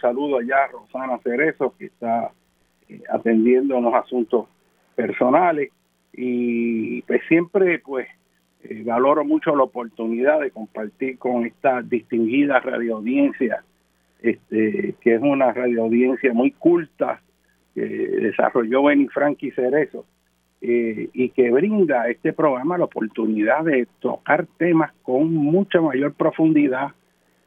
saludo 0.00 0.38
allá 0.38 0.64
a 0.64 0.68
Rosana 0.68 1.18
Cerezo, 1.18 1.74
que 1.78 1.86
está 1.86 2.30
eh, 2.88 3.02
atendiendo 3.10 3.76
unos 3.76 3.94
asuntos 3.94 4.46
personales, 4.94 5.70
y 6.12 7.02
pues 7.02 7.22
siempre 7.28 7.78
pues 7.78 8.08
eh, 8.64 8.82
valoro 8.84 9.24
mucho 9.24 9.54
la 9.54 9.62
oportunidad 9.64 10.40
de 10.40 10.50
compartir 10.50 11.18
con 11.18 11.46
esta 11.46 11.82
distinguida 11.82 12.60
radioaudiencia, 12.60 13.62
este, 14.20 14.94
que 15.00 15.14
es 15.14 15.22
una 15.22 15.52
radioaudiencia 15.52 16.32
muy 16.32 16.50
culta, 16.50 17.20
que 17.74 17.82
desarrolló 17.82 18.82
Benny 18.84 19.06
Frankie 19.06 19.52
Cerezo 19.52 20.04
eh, 20.60 21.08
y 21.12 21.28
que 21.30 21.50
brinda 21.52 22.08
este 22.08 22.32
programa 22.32 22.78
la 22.78 22.86
oportunidad 22.86 23.62
de 23.62 23.86
tocar 24.00 24.46
temas 24.56 24.92
con 25.02 25.32
mucha 25.32 25.80
mayor 25.80 26.14
profundidad 26.14 26.88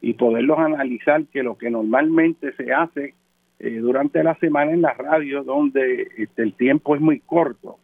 y 0.02 0.14
poderlos 0.14 0.58
analizar 0.58 1.24
que 1.32 1.42
lo 1.42 1.56
que 1.56 1.70
normalmente 1.70 2.52
se 2.52 2.72
hace 2.72 3.14
eh, 3.58 3.78
durante 3.78 4.22
la 4.22 4.34
semana 4.34 4.72
en 4.72 4.82
la 4.82 4.92
radio, 4.92 5.42
donde 5.42 6.08
este, 6.18 6.42
el 6.42 6.52
tiempo 6.54 6.94
es 6.94 7.00
muy 7.00 7.20
corto. 7.20 7.78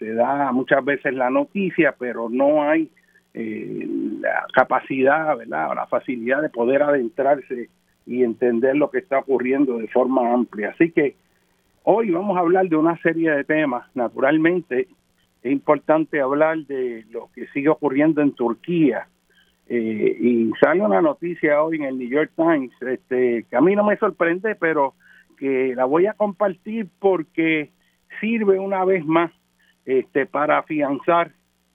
Se 0.00 0.12
da 0.14 0.50
muchas 0.50 0.84
veces 0.84 1.14
la 1.14 1.30
noticia, 1.30 1.94
pero 1.96 2.28
no 2.28 2.62
hay 2.62 2.90
eh, 3.34 3.86
la 4.20 4.46
capacidad, 4.52 5.36
¿verdad? 5.36 5.70
o 5.70 5.74
la 5.74 5.86
facilidad 5.86 6.42
de 6.42 6.48
poder 6.48 6.82
adentrarse 6.82 7.68
y 8.06 8.24
entender 8.24 8.74
lo 8.74 8.90
que 8.90 8.98
está 8.98 9.18
ocurriendo 9.18 9.78
de 9.78 9.86
forma 9.88 10.32
amplia. 10.32 10.70
Así 10.70 10.90
que 10.90 11.14
Hoy 11.90 12.10
vamos 12.10 12.36
a 12.36 12.40
hablar 12.40 12.68
de 12.68 12.76
una 12.76 13.00
serie 13.00 13.30
de 13.30 13.44
temas. 13.44 13.82
Naturalmente, 13.94 14.88
es 15.42 15.50
importante 15.50 16.20
hablar 16.20 16.58
de 16.66 17.06
lo 17.10 17.30
que 17.34 17.46
sigue 17.46 17.70
ocurriendo 17.70 18.20
en 18.20 18.32
Turquía. 18.32 19.08
Eh, 19.68 20.16
y 20.18 20.50
sale 20.60 20.80
una 20.80 21.02
noticia 21.02 21.62
hoy 21.62 21.76
en 21.76 21.84
el 21.84 21.98
New 21.98 22.08
York 22.08 22.32
Times, 22.36 22.72
este, 22.80 23.44
que 23.50 23.56
a 23.56 23.60
mí 23.60 23.76
no 23.76 23.84
me 23.84 23.98
sorprende, 23.98 24.54
pero 24.54 24.94
que 25.36 25.74
la 25.76 25.84
voy 25.84 26.06
a 26.06 26.14
compartir 26.14 26.88
porque 26.98 27.70
sirve 28.20 28.58
una 28.58 28.84
vez 28.84 29.04
más 29.04 29.30
este, 29.84 30.26
para 30.26 30.58
afianzar 30.58 31.32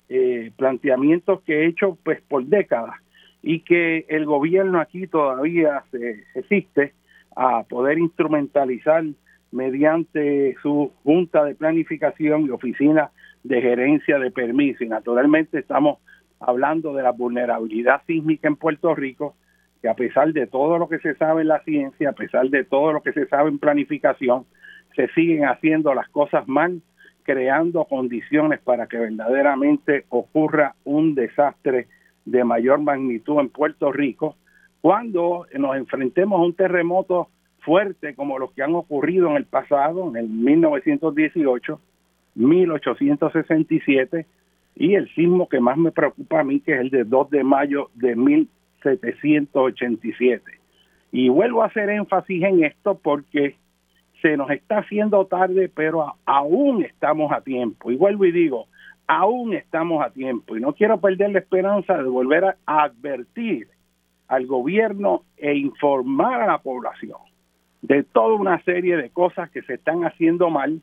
eh, 0.10 0.52
planteamientos 0.58 1.42
que 1.44 1.62
he 1.62 1.68
hecho 1.68 1.98
pues 2.04 2.22
por 2.22 2.46
décadas 2.46 2.96
y 3.42 3.62
que 3.62 4.06
el 4.10 4.26
gobierno 4.26 4.80
aquí 4.80 5.08
todavía 5.08 5.84
se, 5.92 6.24
existe 6.36 6.94
a 7.36 7.64
poder 7.64 7.98
instrumentalizar 7.98 9.04
mediante 9.52 10.56
su 10.62 10.92
junta 11.04 11.44
de 11.44 11.56
planificación 11.56 12.46
y 12.46 12.50
oficina 12.50 13.12
de 13.44 13.62
gerencia 13.62 14.18
de 14.20 14.32
permiso. 14.32 14.84
Y 14.84 14.88
naturalmente 14.88 15.60
estamos 15.60 16.00
hablando 16.46 16.94
de 16.94 17.04
la 17.04 17.12
vulnerabilidad 17.12 18.02
sísmica 18.06 18.48
en 18.48 18.56
Puerto 18.56 18.94
Rico, 18.96 19.36
que 19.82 19.90
a 19.90 19.96
pesar 19.96 20.32
de 20.34 20.48
todo 20.48 20.78
lo 20.78 20.88
que 20.88 21.00
se 21.00 21.16
sabe 21.16 21.42
en 21.42 21.50
la 21.50 21.60
ciencia, 21.64 22.10
a 22.10 22.14
pesar 22.14 22.50
de 22.50 22.64
todo 22.64 22.94
lo 22.94 23.02
que 23.02 23.14
se 23.14 23.28
sabe 23.28 23.50
en 23.50 23.60
planificación, 23.60 24.46
se 24.96 25.08
siguen 25.10 25.46
haciendo 25.46 25.94
las 25.94 26.08
cosas 26.10 26.48
mal, 26.48 26.82
creando 27.24 27.86
condiciones 27.86 28.60
para 28.60 28.88
que 28.88 28.98
verdaderamente 28.98 30.06
ocurra 30.10 30.76
un 30.84 31.16
desastre 31.16 31.88
de 32.26 32.44
mayor 32.44 32.80
magnitud 32.80 33.40
en 33.40 33.50
Puerto 33.50 33.92
Rico, 33.92 34.36
cuando 34.82 35.46
nos 35.58 35.76
enfrentemos 35.76 36.40
a 36.40 36.44
un 36.44 36.54
terremoto 36.54 37.30
fuerte 37.60 38.16
como 38.16 38.38
los 38.40 38.52
que 38.52 38.64
han 38.64 38.76
ocurrido 38.76 39.30
en 39.30 39.38
el 39.38 39.46
pasado, 39.46 40.10
en 40.10 40.18
el 40.18 40.28
1918, 40.28 41.80
1867 42.36 44.26
y 44.76 44.96
el 44.96 45.08
sismo 45.14 45.48
que 45.48 45.60
más 45.60 45.78
me 45.78 45.92
preocupa 45.92 46.40
a 46.40 46.44
mí, 46.44 46.60
que 46.60 46.74
es 46.74 46.80
el 46.82 46.90
de 46.90 47.04
2 47.04 47.30
de 47.30 47.44
mayo 47.44 47.92
de 47.94 48.16
1787. 48.16 50.42
Y 51.12 51.30
vuelvo 51.30 51.62
a 51.62 51.68
hacer 51.68 51.90
énfasis 51.90 52.44
en 52.44 52.64
esto 52.64 53.00
porque 53.02 53.58
se 54.22 54.36
nos 54.38 54.50
está 54.50 54.80
haciendo 54.80 55.28
tarde, 55.28 55.70
pero 55.74 56.16
aún 56.26 56.84
estamos 56.84 57.32
a 57.32 57.42
tiempo. 57.42 57.92
Y 57.92 57.98
vuelvo 57.98 58.26
y 58.26 58.32
digo, 58.32 58.66
aún 59.06 59.54
estamos 59.54 60.04
a 60.04 60.10
tiempo. 60.10 60.58
Y 60.58 60.62
no 60.62 60.74
quiero 60.74 61.00
perder 61.00 61.30
la 61.32 61.40
esperanza 61.40 61.96
de 61.98 62.10
volver 62.10 62.56
a 62.66 62.84
advertir 62.84 63.68
al 64.28 64.48
gobierno 64.48 65.24
e 65.38 65.56
informar 65.56 66.42
a 66.42 66.48
la 66.48 66.58
población 66.60 67.20
de 67.84 68.04
toda 68.04 68.36
una 68.36 68.64
serie 68.64 68.96
de 68.96 69.10
cosas 69.10 69.52
que 69.52 69.62
se 69.64 69.76
están 69.76 70.06
haciendo 70.06 70.50
mal, 70.50 70.82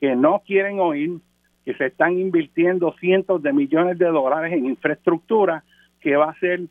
que 0.00 0.16
no 0.16 0.42
quieren 0.44 0.80
oír, 0.80 1.20
que 1.64 1.74
se 1.74 1.86
están 1.86 2.18
invirtiendo 2.18 2.94
cientos 3.00 3.42
de 3.42 3.52
millones 3.52 3.98
de 3.98 4.06
dólares 4.06 4.52
en 4.52 4.66
infraestructura 4.66 5.64
que 6.00 6.16
va 6.16 6.30
a 6.30 6.38
ser 6.38 6.62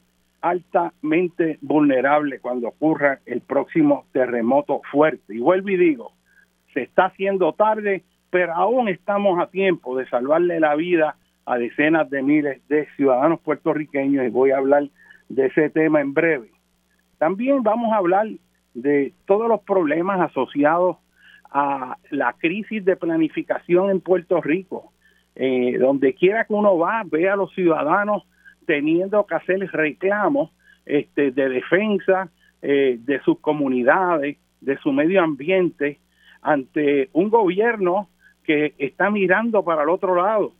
altamente 0.42 1.60
vulnerable 1.62 2.40
cuando 2.40 2.70
ocurra 2.70 3.20
el 3.26 3.42
próximo 3.42 4.06
terremoto 4.12 4.82
fuerte. 4.92 5.36
Y 5.36 5.40
vuelvo 5.40 5.70
y 5.70 5.78
digo, 5.78 6.14
se 6.74 6.84
está 6.84 7.06
haciendo 7.06 7.54
tarde, 7.54 8.04
pero 8.30 8.54
aún 8.54 8.88
estamos 8.90 9.40
a 9.40 9.48
tiempo 9.48 9.98
de 9.98 10.08
salvarle 10.08 10.60
la 10.60 10.76
vida 10.76 11.16
a 11.46 11.58
decenas 11.58 12.10
de 12.10 12.22
miles 12.22 12.68
de 12.68 12.88
ciudadanos 12.96 13.40
puertorriqueños 13.42 14.26
y 14.26 14.30
voy 14.30 14.52
a 14.52 14.58
hablar 14.58 14.88
de 15.30 15.48
ese 15.48 15.70
tema 15.70 16.00
en 16.02 16.14
breve. 16.14 16.52
También 17.18 17.64
vamos 17.64 17.92
a 17.92 17.98
hablar 17.98 18.28
de 18.74 19.14
todos 19.26 19.50
los 19.50 19.62
problemas 19.62 20.22
asociados 20.22 20.98
a 21.52 21.98
la 22.12 22.34
crisis 22.34 22.84
de 22.86 22.96
planificación 22.96 23.90
en 23.90 24.02
Puerto 24.02 24.42
Rico. 24.42 24.92
Eh, 25.36 25.78
donde 25.78 26.14
quiera 26.16 26.44
que 26.44 26.54
uno 26.54 26.78
va, 26.78 27.04
ve 27.06 27.30
a 27.30 27.36
los 27.38 27.54
ciudadanos 27.54 28.24
teniendo 28.66 29.26
que 29.26 29.36
hacer 29.36 29.60
reclamos 29.72 30.52
este, 30.86 31.32
de 31.32 31.50
defensa 31.50 32.30
eh, 32.62 32.98
de 33.00 33.22
sus 33.22 33.40
comunidades, 33.40 34.38
de 34.60 34.78
su 34.80 34.92
medio 34.92 35.24
ambiente, 35.24 36.00
ante 36.42 37.10
un 37.14 37.30
gobierno 37.30 38.10
que 38.44 38.74
está 38.78 39.10
mirando 39.10 39.64
para 39.64 39.84
el 39.84 39.90
otro 39.90 40.16
lado, 40.16 40.52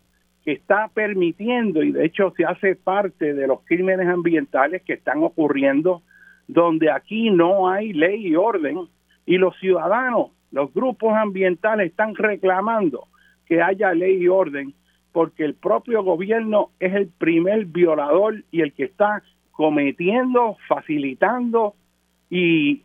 que 0.46 0.54
está 0.54 0.88
permitiendo, 0.94 1.84
y 1.84 1.92
de 1.92 2.06
hecho 2.06 2.34
se 2.38 2.46
hace 2.46 2.76
parte 2.76 3.34
de 3.34 3.48
los 3.48 3.62
crímenes 3.66 4.08
ambientales 4.08 4.82
que 4.84 4.94
están 4.94 5.24
ocurriendo, 5.24 6.02
donde 6.48 6.90
aquí 6.90 7.30
no 7.30 7.70
hay 7.70 7.92
ley 7.94 8.28
y 8.28 8.36
orden, 8.36 8.88
y 9.26 9.38
los 9.38 9.58
ciudadanos, 9.60 10.32
los 10.52 10.74
grupos 10.74 11.14
ambientales 11.16 11.92
están 11.92 12.16
reclamando 12.16 13.08
que 13.46 13.62
haya 13.62 13.94
ley 13.94 14.24
y 14.24 14.28
orden, 14.28 14.74
porque 15.12 15.44
el 15.44 15.56
propio 15.56 16.04
gobierno 16.04 16.70
es 16.80 16.94
el 16.94 17.08
primer 17.08 17.66
violador 17.66 18.44
y 18.52 18.62
el 18.62 18.74
que 18.74 18.86
está 18.86 19.24
cometiendo, 19.52 20.58
facilitando 20.68 21.74
y 22.30 22.84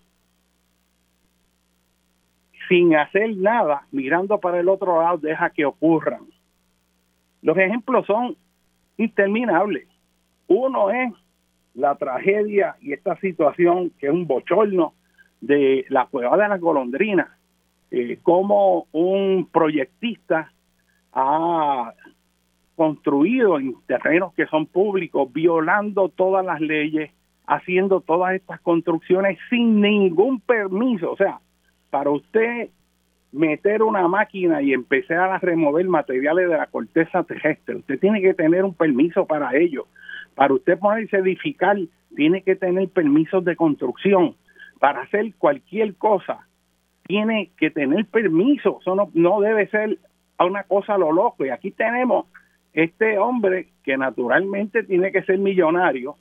sin 2.69 2.97
hacer 2.97 3.37
nada, 3.37 3.87
mirando 3.93 4.41
para 4.41 4.61
el 4.61 4.69
otro 4.69 5.03
lado, 5.03 5.19
deja 5.19 5.51
que 5.51 5.67
ocurran. 5.67 6.23
Los 7.43 7.59
ejemplos 7.59 8.07
son 8.07 8.37
interminables. 8.97 9.87
Uno 10.47 10.91
es 10.91 11.13
la 11.75 11.95
tragedia 11.97 12.77
y 12.81 12.93
esta 12.93 13.17
situación 13.21 13.91
que 13.99 14.07
es 14.07 14.13
un 14.13 14.27
bochorno 14.27 14.95
de 15.41 15.85
la 15.91 16.07
cueva 16.07 16.37
de 16.37 16.49
las 16.49 16.61
golondrinas, 16.61 17.29
eh, 17.91 18.19
como 18.23 18.87
un 18.93 19.49
proyectista 19.53 20.53
ha 21.13 21.93
construido 22.77 23.59
en 23.59 23.75
terrenos 23.87 24.35
que 24.35 24.47
son 24.47 24.67
públicos, 24.67 25.33
violando 25.33 26.09
todas 26.09 26.45
las 26.45 26.61
leyes, 26.61 27.11
haciendo 27.47 28.01
todas 28.01 28.35
estas 28.35 28.61
construcciones 28.61 29.39
sin 29.51 29.81
ningún 29.81 30.41
permiso. 30.41 31.13
O 31.13 31.17
sea, 31.17 31.39
para 31.91 32.11
usted 32.11 32.71
meter 33.33 33.83
una 33.83 34.07
máquina 34.09 34.63
y 34.63 34.73
empezar 34.73 35.31
a 35.31 35.39
remover 35.39 35.87
materiales 35.87 36.49
de 36.49 36.57
la 36.57 36.67
corteza 36.67 37.23
terrestre, 37.25 37.77
usted 37.77 37.99
tiene 38.01 38.21
que 38.21 38.35
tener 38.35 38.65
un 38.65 38.75
permiso 38.75 39.27
para 39.27 39.57
ello. 39.57 39.87
Para 40.35 40.55
usted 40.55 40.79
ponerse 40.79 41.17
a 41.17 41.21
edificar, 41.21 41.77
tiene 42.17 42.43
que 42.43 42.57
tener 42.57 42.89
permisos 42.89 43.45
de 43.45 43.57
construcción. 43.57 44.35
Para 44.81 45.03
hacer 45.03 45.35
cualquier 45.39 45.95
cosa, 45.95 46.47
tiene 47.07 47.51
que 47.57 47.71
tener 47.71 48.07
permiso. 48.07 48.79
Eso 48.81 49.11
no, 49.13 49.41
debe 49.41 49.69
ser 49.69 49.99
una 50.39 50.65
cosa 50.65 50.95
a 50.95 50.99
lo 50.99 51.13
loco. 51.13 51.45
Y 51.45 51.51
aquí 51.51 51.71
tenemos 51.71 52.27
este 52.73 53.19
hombre 53.19 53.69
que 53.83 53.97
naturalmente 53.97 54.83
tiene 54.83 55.13
que 55.13 55.23
ser 55.23 55.39
millonario, 55.39 56.17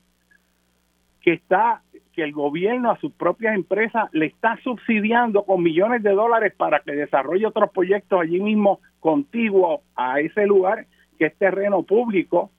que 1.21 1.33
está 1.33 1.81
que 2.13 2.23
el 2.23 2.31
gobierno 2.31 2.91
a 2.91 2.99
sus 2.99 3.11
propias 3.11 3.55
empresas 3.55 4.07
le 4.11 4.27
está 4.27 4.55
subsidiando 4.63 5.45
con 5.45 5.63
millones 5.63 6.03
de 6.03 6.11
dólares 6.11 6.53
para 6.55 6.79
que 6.81 6.91
desarrolle 6.91 7.47
otros 7.47 7.71
proyectos 7.71 8.21
allí 8.21 8.39
mismo 8.39 8.81
contiguo 8.99 9.81
a 9.95 10.19
ese 10.19 10.45
lugar 10.45 10.85
que 11.17 11.25
es 11.25 11.35
terreno 11.39 11.81
público 11.81 12.51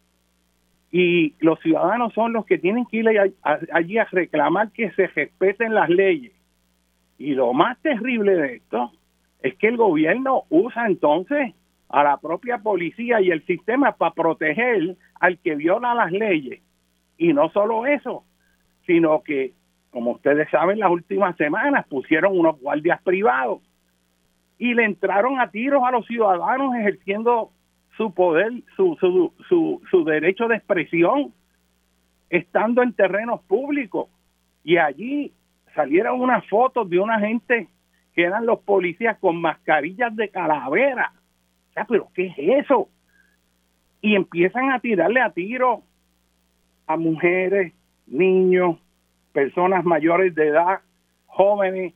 y 0.91 1.35
los 1.41 1.61
ciudadanos 1.61 2.13
son 2.15 2.33
los 2.33 2.47
que 2.47 2.59
tienen 2.59 2.87
que 2.87 2.99
ir 2.99 3.09
allí 3.73 3.99
a 3.99 4.05
reclamar 4.11 4.71
que 4.71 4.91
se 4.93 5.09
respeten 5.09 5.75
las 5.75 5.89
leyes. 5.89 6.33
Y 7.19 7.35
lo 7.35 7.53
más 7.53 7.79
terrible 7.81 8.35
de 8.35 8.57
esto 8.57 8.93
es 9.43 9.55
que 9.57 9.69
el 9.69 9.77
gobierno 9.77 10.45
usa 10.49 10.87
entonces 10.87 11.55
a 11.89 12.03
la 12.03 12.17
propia 12.17 12.59
policía 12.59 13.21
y 13.21 13.31
el 13.31 13.45
sistema 13.47 13.93
para 13.93 14.15
proteger 14.15 14.97
al 15.21 15.39
que 15.39 15.55
viola 15.55 15.95
las 15.95 16.11
leyes. 16.11 16.61
Y 17.19 17.33
no 17.33 17.51
solo 17.51 17.87
eso, 17.87 18.25
sino 18.87 19.23
que, 19.23 19.53
como 19.91 20.13
ustedes 20.13 20.51
saben, 20.51 20.81
las 20.81 20.91
últimas 20.91 21.37
semanas 21.37 21.87
pusieron 21.87 22.39
unos 22.39 22.59
guardias 22.61 23.01
privados 23.03 23.61
y 24.59 24.75
le 24.75 24.85
entraron 24.85 25.41
a 25.41 25.51
tiros 25.51 25.83
a 25.85 25.91
los 25.91 26.07
ciudadanos 26.07 26.75
ejerciendo 26.75 27.51
su 27.97 28.13
poder, 28.13 28.53
su, 28.77 28.97
su, 28.99 29.33
su, 29.49 29.83
su 29.91 30.05
derecho 30.05 30.49
de 30.49 30.57
expresión, 30.57 31.33
estando 32.31 32.83
en 32.83 32.93
terrenos 32.93 33.41
públicos. 33.43 34.09
Y 34.65 34.79
allí 34.79 35.33
salieron 35.75 36.21
unas 36.21 36.47
fotos 36.49 36.89
de 36.89 36.99
una 36.99 37.19
gente 37.19 37.69
que 38.15 38.23
eran 38.23 38.47
los 38.47 38.61
policías 38.61 39.19
con 39.19 39.41
mascarillas 39.41 40.15
de 40.15 40.29
calavera. 40.29 41.13
O 41.71 41.73
sea, 41.73 41.85
pero 41.85 42.09
¿qué 42.15 42.27
es 42.27 42.65
eso? 42.65 42.89
Y 44.01 44.15
empiezan 44.15 44.71
a 44.71 44.81
tirarle 44.81 45.21
a 45.21 45.31
tiro 45.31 45.83
a 46.87 46.97
mujeres, 46.97 47.73
niños, 48.07 48.79
personas 49.33 49.85
mayores 49.85 50.35
de 50.35 50.49
edad, 50.49 50.81
jóvenes, 51.27 51.95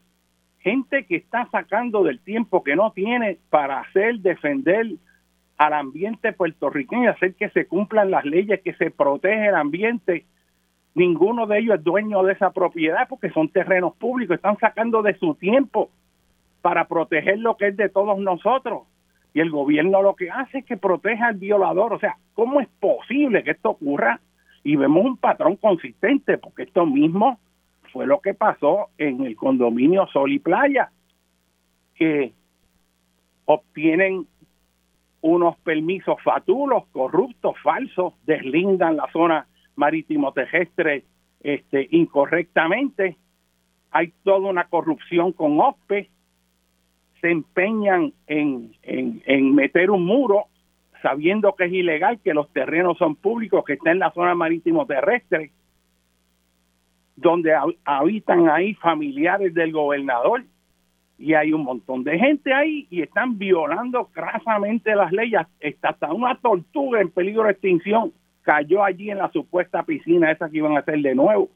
gente 0.59 1.05
que 1.05 1.15
está 1.15 1.47
sacando 1.51 2.03
del 2.03 2.19
tiempo 2.19 2.63
que 2.63 2.75
no 2.75 2.91
tiene 2.91 3.37
para 3.49 3.79
hacer, 3.79 4.19
defender 4.19 4.87
al 5.57 5.73
ambiente 5.73 6.33
puertorriqueño, 6.33 7.09
hacer 7.09 7.35
que 7.35 7.49
se 7.49 7.67
cumplan 7.67 8.11
las 8.11 8.25
leyes, 8.25 8.61
que 8.61 8.73
se 8.73 8.91
protege 8.91 9.47
el 9.47 9.55
ambiente. 9.55 10.25
Ninguno 10.95 11.45
de 11.47 11.59
ellos 11.59 11.77
es 11.77 11.83
dueño 11.83 12.23
de 12.23 12.33
esa 12.33 12.51
propiedad 12.51 13.07
porque 13.07 13.29
son 13.29 13.49
terrenos 13.49 13.95
públicos, 13.95 14.35
están 14.35 14.57
sacando 14.57 15.01
de 15.01 15.17
su 15.17 15.35
tiempo 15.35 15.89
para 16.61 16.87
proteger 16.87 17.39
lo 17.39 17.55
que 17.57 17.67
es 17.67 17.77
de 17.77 17.89
todos 17.89 18.17
nosotros. 18.19 18.83
Y 19.33 19.39
el 19.39 19.51
gobierno 19.51 20.01
lo 20.01 20.15
que 20.15 20.29
hace 20.31 20.59
es 20.59 20.65
que 20.65 20.77
proteja 20.77 21.27
al 21.27 21.35
violador. 21.35 21.93
O 21.93 21.99
sea, 21.99 22.17
¿cómo 22.33 22.59
es 22.59 22.67
posible 22.79 23.43
que 23.43 23.51
esto 23.51 23.69
ocurra 23.69 24.19
y 24.63 24.75
vemos 24.75 25.05
un 25.05 25.17
patrón 25.17 25.55
consistente, 25.55 26.37
porque 26.37 26.63
esto 26.63 26.85
mismo 26.85 27.39
fue 27.93 28.05
lo 28.05 28.19
que 28.19 28.33
pasó 28.33 28.87
en 28.97 29.23
el 29.23 29.35
condominio 29.35 30.07
Sol 30.07 30.31
y 30.31 30.39
Playa, 30.39 30.91
que 31.95 32.33
obtienen 33.45 34.27
unos 35.21 35.57
permisos 35.59 36.21
fatulos, 36.23 36.85
corruptos, 36.91 37.55
falsos, 37.63 38.13
deslindan 38.25 38.97
la 38.97 39.07
zona 39.11 39.47
marítimo 39.79 40.33
terrestre 40.33 41.05
este, 41.39 41.87
incorrectamente, 41.91 43.15
hay 43.91 44.13
toda 44.23 44.49
una 44.49 44.65
corrupción 44.65 45.31
con 45.31 45.59
OSPE, 45.59 46.09
se 47.21 47.31
empeñan 47.31 48.13
en, 48.27 48.73
en, 48.83 49.23
en 49.25 49.55
meter 49.55 49.89
un 49.89 50.05
muro 50.05 50.45
sabiendo 51.01 51.55
que 51.55 51.65
es 51.65 51.71
ilegal, 51.71 52.19
que 52.21 52.33
los 52.33 52.51
terrenos 52.51 52.97
son 52.97 53.15
públicos, 53.15 53.63
que 53.65 53.73
está 53.73 53.91
en 53.91 53.99
la 53.99 54.11
zona 54.11 54.35
marítimo 54.35 54.85
terrestre, 54.85 55.51
donde 57.15 57.53
habitan 57.85 58.49
ahí 58.49 58.73
familiares 58.75 59.53
del 59.53 59.71
gobernador 59.71 60.43
y 61.17 61.33
hay 61.33 61.53
un 61.53 61.63
montón 61.63 62.03
de 62.03 62.19
gente 62.19 62.53
ahí 62.53 62.85
y 62.89 63.01
están 63.01 63.37
violando 63.37 64.09
crasamente 64.11 64.93
las 64.95 65.11
leyes, 65.11 65.41
está 65.59 65.89
hasta 65.89 66.13
una 66.13 66.35
tortuga 66.35 67.01
en 67.01 67.11
peligro 67.11 67.43
de 67.43 67.51
extinción 67.51 68.13
cayó 68.41 68.83
allí 68.83 69.11
en 69.11 69.17
la 69.19 69.31
supuesta 69.31 69.83
piscina 69.83 70.31
esa 70.31 70.49
que 70.49 70.57
iban 70.57 70.75
a 70.75 70.79
hacer 70.79 70.99
de 70.99 71.15
nuevo. 71.15 71.49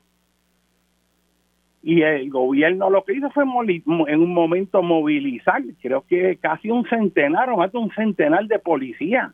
Y 1.81 2.01
el 2.01 2.29
gobierno 2.29 2.89
lo 2.89 3.03
que 3.03 3.13
hizo 3.13 3.29
fue 3.31 3.43
en 3.43 4.21
un 4.21 4.33
momento 4.33 4.81
movilizar, 4.81 5.61
creo 5.81 6.05
que 6.07 6.37
casi 6.37 6.71
un 6.71 6.85
centenar 6.87 7.49
o 7.49 7.57
más 7.57 7.71
de 7.73 7.77
un 7.77 7.91
centenar 7.91 8.47
de 8.47 8.57
policías 8.57 9.33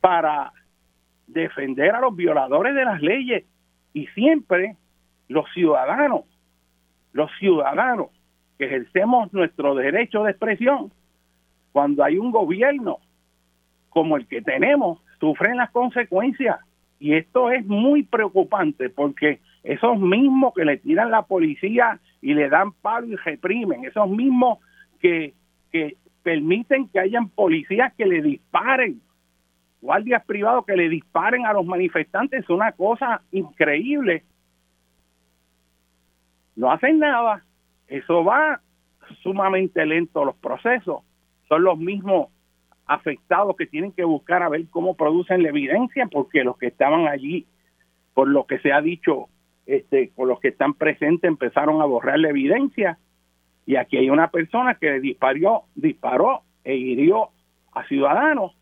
para 0.00 0.52
defender 1.26 1.94
a 1.94 2.00
los 2.00 2.14
violadores 2.14 2.74
de 2.74 2.84
las 2.84 3.00
leyes. 3.00 3.44
Y 3.94 4.06
siempre 4.08 4.76
los 5.28 5.50
ciudadanos, 5.54 6.24
los 7.12 7.30
ciudadanos 7.38 8.08
que 8.58 8.66
ejercemos 8.66 9.32
nuestro 9.32 9.74
derecho 9.74 10.24
de 10.24 10.32
expresión, 10.32 10.92
cuando 11.72 12.04
hay 12.04 12.18
un 12.18 12.30
gobierno 12.30 12.98
como 13.88 14.16
el 14.16 14.26
que 14.26 14.42
tenemos, 14.42 15.00
sufren 15.20 15.56
las 15.56 15.70
consecuencias. 15.70 16.58
Y 16.98 17.14
esto 17.14 17.50
es 17.50 17.66
muy 17.66 18.02
preocupante 18.02 18.88
porque 18.88 19.40
esos 19.62 19.98
mismos 19.98 20.54
que 20.54 20.64
le 20.64 20.76
tiran 20.78 21.10
la 21.10 21.22
policía 21.22 21.98
y 22.20 22.34
le 22.34 22.48
dan 22.48 22.72
palo 22.72 23.06
y 23.06 23.16
reprimen, 23.16 23.84
esos 23.84 24.08
mismos 24.08 24.58
que, 25.00 25.34
que 25.70 25.96
permiten 26.22 26.88
que 26.88 27.00
hayan 27.00 27.28
policías 27.28 27.92
que 27.94 28.06
le 28.06 28.22
disparen, 28.22 29.00
guardias 29.80 30.24
privados 30.24 30.64
que 30.64 30.76
le 30.76 30.88
disparen 30.88 31.44
a 31.46 31.52
los 31.52 31.66
manifestantes, 31.66 32.44
es 32.44 32.50
una 32.50 32.72
cosa 32.72 33.20
increíble. 33.32 34.24
No 36.56 36.72
hacen 36.72 36.98
nada, 37.00 37.44
eso 37.88 38.24
va 38.24 38.60
sumamente 39.22 39.84
lento 39.84 40.24
los 40.24 40.36
procesos, 40.36 41.02
son 41.48 41.64
los 41.64 41.78
mismos 41.78 42.28
afectados 42.86 43.56
que 43.56 43.66
tienen 43.66 43.92
que 43.92 44.04
buscar 44.04 44.42
a 44.42 44.48
ver 44.48 44.66
cómo 44.70 44.94
producen 44.94 45.42
la 45.42 45.48
evidencia, 45.48 46.06
porque 46.10 46.44
los 46.44 46.56
que 46.58 46.66
estaban 46.66 47.06
allí 47.06 47.46
por 48.12 48.28
lo 48.28 48.46
que 48.46 48.58
se 48.60 48.72
ha 48.72 48.80
dicho, 48.80 49.28
este, 49.66 50.12
por 50.14 50.28
los 50.28 50.40
que 50.40 50.48
están 50.48 50.74
presentes 50.74 51.28
empezaron 51.28 51.80
a 51.80 51.86
borrar 51.86 52.18
la 52.18 52.28
evidencia 52.28 52.98
y 53.66 53.76
aquí 53.76 53.96
hay 53.96 54.10
una 54.10 54.28
persona 54.28 54.74
que 54.74 55.00
disparó, 55.00 55.64
disparó 55.74 56.42
e 56.62 56.76
hirió 56.76 57.30
a 57.72 57.84
ciudadanos 57.86 58.56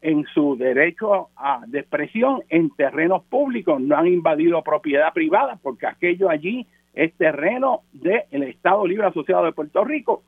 en 0.00 0.24
su 0.34 0.56
derecho 0.56 1.28
a, 1.36 1.62
de 1.66 1.80
expresión 1.80 2.42
en 2.48 2.70
terrenos 2.70 3.22
públicos, 3.24 3.80
no 3.80 3.96
han 3.96 4.06
invadido 4.06 4.62
propiedad 4.62 5.12
privada 5.12 5.58
porque 5.62 5.86
aquello 5.86 6.28
allí 6.28 6.66
es 6.94 7.12
terreno 7.14 7.82
del 7.92 8.42
Estado 8.44 8.86
Libre 8.86 9.06
Asociado 9.06 9.44
de 9.44 9.52
Puerto 9.52 9.84
Rico. 9.84 10.22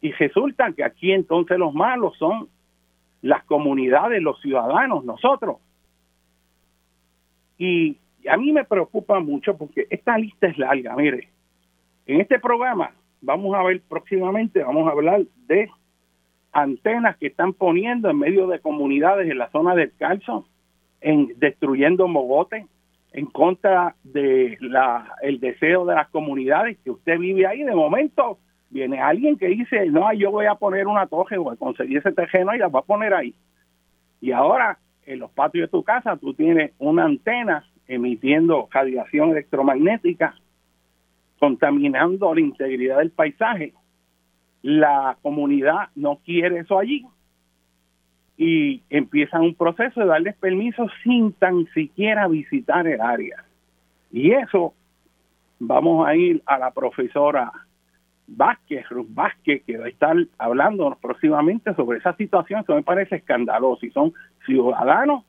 Y 0.00 0.12
resulta 0.12 0.72
que 0.72 0.84
aquí 0.84 1.12
entonces 1.12 1.58
los 1.58 1.74
malos 1.74 2.16
son 2.18 2.48
las 3.22 3.44
comunidades, 3.44 4.22
los 4.22 4.40
ciudadanos, 4.40 5.04
nosotros. 5.04 5.56
Y 7.58 7.96
a 8.28 8.36
mí 8.36 8.52
me 8.52 8.64
preocupa 8.64 9.20
mucho 9.20 9.56
porque 9.56 9.86
esta 9.90 10.18
lista 10.18 10.46
es 10.46 10.58
larga. 10.58 10.94
Mire, 10.96 11.28
en 12.06 12.20
este 12.20 12.38
programa 12.38 12.92
vamos 13.20 13.54
a 13.54 13.62
ver 13.62 13.80
próximamente, 13.88 14.62
vamos 14.62 14.86
a 14.86 14.92
hablar 14.92 15.22
de 15.46 15.68
antenas 16.52 17.16
que 17.16 17.26
están 17.26 17.52
poniendo 17.52 18.08
en 18.10 18.18
medio 18.18 18.46
de 18.46 18.60
comunidades 18.60 19.30
en 19.30 19.38
la 19.38 19.50
zona 19.50 19.74
del 19.74 19.92
calzo, 19.96 20.46
en 21.00 21.32
destruyendo 21.38 22.08
mogotes, 22.08 22.64
en 23.12 23.26
contra 23.26 23.94
de 24.04 24.56
la 24.60 25.14
el 25.22 25.40
deseo 25.40 25.84
de 25.86 25.94
las 25.94 26.08
comunidades 26.08 26.78
que 26.84 26.90
usted 26.90 27.18
vive 27.18 27.46
ahí. 27.46 27.62
De 27.62 27.74
momento 27.74 28.38
viene 28.70 29.00
alguien 29.00 29.36
que 29.36 29.48
dice, 29.48 29.86
no, 29.86 30.12
yo 30.12 30.30
voy 30.30 30.46
a 30.46 30.54
poner 30.54 30.86
una 30.86 31.06
torre, 31.06 31.38
voy 31.38 31.54
a 31.54 31.58
conseguir 31.58 31.98
ese 31.98 32.12
terreno 32.12 32.54
y 32.54 32.58
la 32.58 32.68
voy 32.68 32.80
a 32.80 32.86
poner 32.86 33.14
ahí. 33.14 33.34
Y 34.20 34.32
ahora 34.32 34.78
en 35.04 35.20
los 35.20 35.30
patios 35.30 35.68
de 35.68 35.70
tu 35.70 35.82
casa 35.82 36.16
tú 36.16 36.34
tienes 36.34 36.72
una 36.78 37.04
antena 37.04 37.64
emitiendo 37.86 38.68
radiación 38.70 39.30
electromagnética, 39.30 40.34
contaminando 41.38 42.34
la 42.34 42.40
integridad 42.40 42.98
del 42.98 43.10
paisaje. 43.10 43.72
La 44.62 45.16
comunidad 45.22 45.90
no 45.94 46.18
quiere 46.24 46.58
eso 46.58 46.78
allí 46.78 47.06
y 48.36 48.82
empiezan 48.90 49.42
un 49.42 49.54
proceso 49.54 50.00
de 50.00 50.06
darles 50.06 50.36
permiso 50.36 50.86
sin 51.02 51.32
tan 51.32 51.66
siquiera 51.72 52.28
visitar 52.28 52.86
el 52.86 53.00
área. 53.00 53.44
Y 54.10 54.32
eso 54.32 54.74
vamos 55.58 56.06
a 56.06 56.14
ir 56.14 56.42
a 56.46 56.58
la 56.58 56.70
profesora 56.72 57.52
Vázquez, 58.28 58.88
Ruth 58.88 59.08
Vázquez, 59.10 59.62
que 59.64 59.78
va 59.78 59.86
a 59.86 59.88
estar 59.88 60.16
hablando 60.38 60.96
próximamente 61.00 61.74
sobre 61.74 61.98
esa 61.98 62.14
situación. 62.14 62.60
Eso 62.60 62.74
me 62.74 62.82
parece 62.82 63.16
escandaloso. 63.16 63.86
Y 63.86 63.90
son 63.90 64.12
ciudadanos, 64.44 65.24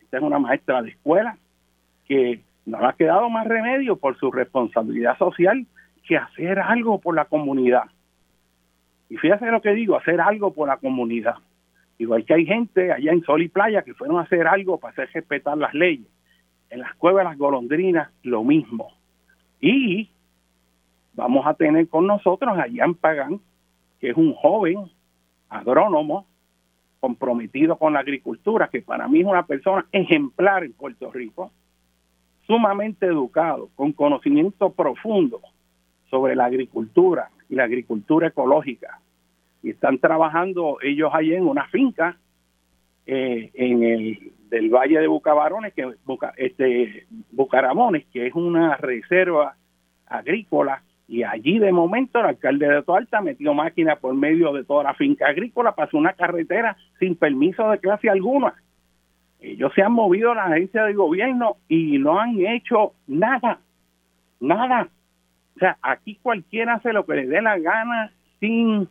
esta 0.00 0.18
es 0.18 0.22
una 0.22 0.38
maestra 0.38 0.82
de 0.82 0.90
escuela, 0.90 1.36
que 2.06 2.40
no 2.66 2.80
le 2.80 2.86
ha 2.86 2.92
quedado 2.92 3.28
más 3.30 3.46
remedio 3.46 3.96
por 3.96 4.18
su 4.18 4.30
responsabilidad 4.30 5.16
social 5.18 5.66
que 6.06 6.16
hacer 6.16 6.58
algo 6.58 7.00
por 7.00 7.14
la 7.14 7.24
comunidad. 7.24 7.84
Y 9.08 9.16
fíjate 9.16 9.50
lo 9.50 9.60
que 9.60 9.72
digo, 9.72 9.96
hacer 9.96 10.20
algo 10.20 10.52
por 10.52 10.68
la 10.68 10.76
comunidad. 10.76 11.36
Igual 11.98 12.24
que 12.24 12.34
hay 12.34 12.46
gente 12.46 12.92
allá 12.92 13.12
en 13.12 13.22
Sol 13.22 13.42
y 13.42 13.48
Playa 13.48 13.82
que 13.82 13.94
fueron 13.94 14.18
a 14.18 14.22
hacer 14.22 14.46
algo 14.46 14.78
para 14.78 14.92
hacer 14.92 15.08
respetar 15.12 15.56
las 15.56 15.72
leyes. 15.74 16.06
En 16.70 16.80
las 16.80 16.94
cuevas 16.94 17.24
las 17.24 17.38
golondrinas, 17.38 18.10
lo 18.22 18.42
mismo. 18.42 18.92
Y 19.60 20.10
vamos 21.14 21.46
a 21.46 21.54
tener 21.54 21.88
con 21.88 22.06
nosotros 22.06 22.56
a 22.56 22.66
Jan 22.72 22.94
Pagán, 22.94 23.40
que 24.00 24.10
es 24.10 24.16
un 24.16 24.34
joven 24.34 24.90
agrónomo 25.48 26.26
comprometido 27.00 27.76
con 27.76 27.92
la 27.92 28.00
agricultura, 28.00 28.68
que 28.68 28.82
para 28.82 29.08
mí 29.08 29.20
es 29.20 29.26
una 29.26 29.46
persona 29.46 29.86
ejemplar 29.92 30.64
en 30.64 30.72
Puerto 30.72 31.12
Rico, 31.12 31.50
sumamente 32.46 33.06
educado, 33.06 33.68
con 33.74 33.92
conocimiento 33.92 34.72
profundo 34.72 35.40
sobre 36.10 36.34
la 36.34 36.46
agricultura 36.46 37.30
y 37.48 37.54
la 37.56 37.64
agricultura 37.64 38.28
ecológica. 38.28 39.00
Y 39.62 39.70
están 39.70 39.98
trabajando 39.98 40.78
ellos 40.82 41.10
ahí 41.12 41.34
en 41.34 41.46
una 41.46 41.66
finca 41.68 42.16
eh, 43.06 43.50
en 43.54 43.82
el 43.82 44.32
del 44.48 44.70
Valle 44.70 45.00
de 45.00 45.06
Bucabarones, 45.06 45.74
que 45.74 45.94
este 46.36 47.06
Bucaramones, 47.32 48.06
que 48.12 48.26
es 48.26 48.34
una 48.34 48.76
reserva 48.76 49.56
agrícola 50.06 50.82
y 51.06 51.22
allí 51.22 51.58
de 51.58 51.72
momento 51.72 52.18
el 52.20 52.26
alcalde 52.26 52.66
de 52.66 52.82
Toalta 52.82 53.20
metió 53.20 53.52
máquina 53.52 53.96
por 53.96 54.14
medio 54.14 54.52
de 54.52 54.64
toda 54.64 54.84
la 54.84 54.94
finca 54.94 55.28
agrícola, 55.28 55.74
pasó 55.74 55.98
una 55.98 56.14
carretera 56.14 56.76
sin 56.98 57.14
permiso 57.14 57.68
de 57.70 57.78
clase 57.78 58.08
alguna. 58.08 58.54
Ellos 59.40 59.72
se 59.74 59.82
han 59.82 59.92
movido 59.92 60.32
a 60.32 60.34
la 60.34 60.44
agencia 60.46 60.84
de 60.84 60.94
gobierno 60.94 61.56
y 61.68 61.98
no 61.98 62.18
han 62.18 62.40
hecho 62.40 62.94
nada, 63.06 63.58
nada. 64.40 64.88
O 65.56 65.58
sea, 65.58 65.76
aquí 65.82 66.18
cualquiera 66.22 66.74
hace 66.74 66.92
lo 66.94 67.04
que 67.04 67.16
le 67.16 67.26
dé 67.26 67.42
la 67.42 67.58
gana 67.58 68.10
sin 68.40 68.88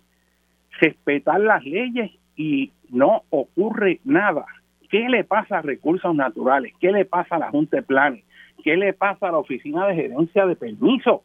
respetar 0.80 1.40
las 1.40 1.64
leyes 1.66 2.12
y 2.36 2.72
no 2.90 3.24
ocurre 3.32 4.00
nada. 4.04 4.46
¿Qué 4.90 5.10
le 5.10 5.24
pasa 5.24 5.58
a 5.58 5.62
recursos 5.64 6.14
naturales? 6.14 6.74
¿Qué 6.80 6.92
le 6.92 7.06
pasa 7.06 7.36
a 7.36 7.40
la 7.40 7.50
Junta 7.50 7.78
de 7.78 7.84
Planes? 7.84 8.24
¿Qué 8.64 8.78
le 8.78 8.94
pasa 8.94 9.30
a 9.30 9.32
la 9.32 9.40
Oficina 9.40 9.88
de 9.88 9.96
Gerencia 9.96 10.46
de 10.46 10.56
Permiso? 10.56 11.24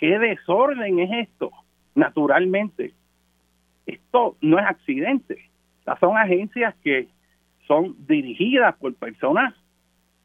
¿Qué 0.00 0.18
desorden 0.18 0.98
es 0.98 1.28
esto? 1.28 1.50
Naturalmente, 1.94 2.94
esto 3.84 4.36
no 4.40 4.58
es 4.58 4.64
accidente. 4.64 5.50
Estas 5.80 6.00
son 6.00 6.16
agencias 6.16 6.74
que 6.82 7.08
son 7.66 7.94
dirigidas 8.06 8.74
por 8.76 8.94
personas 8.94 9.54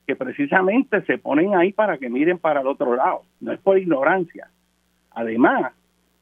que 0.07 0.15
precisamente 0.15 1.01
se 1.01 1.17
ponen 1.17 1.55
ahí 1.55 1.73
para 1.73 1.97
que 1.97 2.09
miren 2.09 2.37
para 2.37 2.61
el 2.61 2.67
otro 2.67 2.95
lado. 2.95 3.23
No 3.41 3.51
es 3.51 3.59
por 3.59 3.77
ignorancia. 3.77 4.49
Además, 5.11 5.73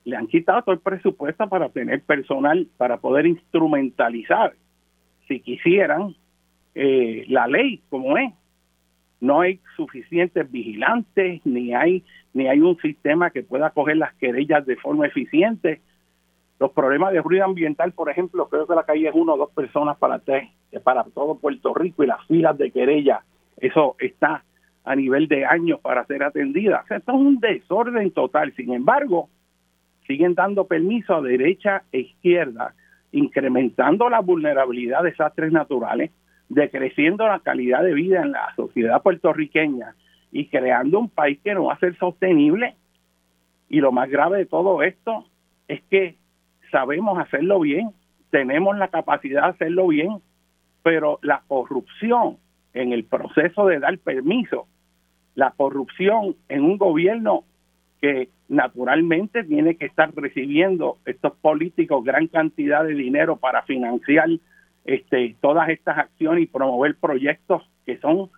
le 0.04 0.18
han 0.18 0.28
quitado 0.28 0.64
todo 0.64 0.74
el 0.74 0.82
presupuesto 0.82 1.48
para 1.48 1.70
tener 1.70 2.02
personal, 2.02 2.68
para 2.78 2.98
poder 2.98 3.28
instrumentalizar, 3.28 4.54
si 5.28 5.40
quisieran, 5.42 6.16
eh, 6.74 7.26
la 7.28 7.48
ley 7.48 7.82
como 7.90 8.18
es 8.18 8.34
no 9.24 9.40
hay 9.40 9.62
suficientes 9.78 10.52
vigilantes, 10.52 11.40
ni 11.46 11.74
hay, 11.74 12.04
ni 12.34 12.50
hay 12.50 12.60
un 12.60 12.78
sistema 12.80 13.30
que 13.30 13.42
pueda 13.42 13.70
coger 13.70 13.96
las 13.96 14.14
querellas 14.16 14.66
de 14.66 14.76
forma 14.76 15.08
eficiente. 15.08 15.80
Los 16.60 16.72
problemas 16.72 17.14
de 17.14 17.22
ruido 17.22 17.46
ambiental, 17.46 17.94
por 17.94 18.10
ejemplo, 18.10 18.50
creo 18.50 18.68
que 18.68 18.76
la 18.76 18.84
calle 18.84 19.08
es 19.08 19.16
uno 19.16 19.36
o 19.36 19.38
dos 19.38 19.52
personas 19.52 19.98
para 19.98 20.20
tres, 20.20 20.50
para 20.84 21.06
todo 21.06 21.36
Puerto 21.36 21.74
Rico 21.74 22.04
y 22.04 22.08
las 22.08 22.22
filas 22.28 22.58
de 22.58 22.70
querella, 22.72 23.22
eso 23.56 23.96
está 24.00 24.44
a 24.84 24.94
nivel 24.94 25.30
de 25.30 25.46
años 25.46 25.80
para 25.80 26.06
ser 26.06 26.22
atendida. 26.22 26.84
esto 26.90 27.14
es 27.14 27.18
un 27.18 27.40
desorden 27.40 28.12
total. 28.12 28.54
Sin 28.58 28.74
embargo, 28.74 29.30
siguen 30.06 30.36
dando 30.36 30.68
permiso 30.68 31.16
a 31.16 31.22
derecha 31.22 31.84
e 31.94 32.00
izquierda, 32.00 32.76
incrementando 33.14 34.10
la 34.10 34.20
vulnerabilidad 34.20 35.02
de 35.02 35.12
desastres 35.12 35.54
naturales, 35.54 36.12
decreciendo 36.54 37.28
la 37.28 37.40
calidad 37.40 37.84
de 37.84 37.94
vida 37.94 38.22
en 38.22 38.32
la 38.32 38.54
sociedad 38.56 39.02
puertorriqueña 39.02 39.96
y 40.32 40.48
creando 40.48 41.00
un 41.00 41.10
país 41.10 41.40
que 41.44 41.54
no 41.54 41.66
va 41.66 41.74
a 41.74 41.80
ser 41.80 41.98
sostenible. 41.98 42.76
Y 43.70 43.82
lo 43.82 43.92
más 43.92 44.10
grave 44.10 44.40
de 44.40 44.46
todo 44.46 44.84
esto 44.84 45.26
es 45.68 45.82
que 45.90 46.16
sabemos 46.72 47.20
hacerlo 47.20 47.60
bien, 47.60 47.92
tenemos 48.30 48.78
la 48.78 48.88
capacidad 48.88 49.44
de 49.44 49.50
hacerlo 49.50 49.88
bien, 49.88 50.18
pero 50.82 51.20
la 51.22 51.44
corrupción 51.48 52.38
en 52.74 52.92
el 52.92 53.04
proceso 53.04 53.68
de 53.68 53.80
dar 53.80 53.98
permiso, 54.00 54.68
la 55.36 55.52
corrupción 55.52 56.36
en 56.50 56.64
un 56.64 56.78
gobierno 56.78 57.44
que 58.02 58.30
naturalmente 58.50 59.44
tiene 59.44 59.76
que 59.76 59.86
estar 59.86 60.14
recibiendo 60.16 60.98
estos 61.06 61.34
políticos 61.38 62.04
gran 62.04 62.28
cantidad 62.28 62.84
de 62.84 62.96
dinero 62.96 63.38
para 63.38 63.62
financiar 63.64 64.30
este, 64.86 65.36
todas 65.42 65.70
estas 65.70 65.98
acciones 65.98 66.44
y 66.44 66.48
promover 66.48 66.96
proyectos 66.96 67.64
que 67.86 67.98
son 67.98 68.30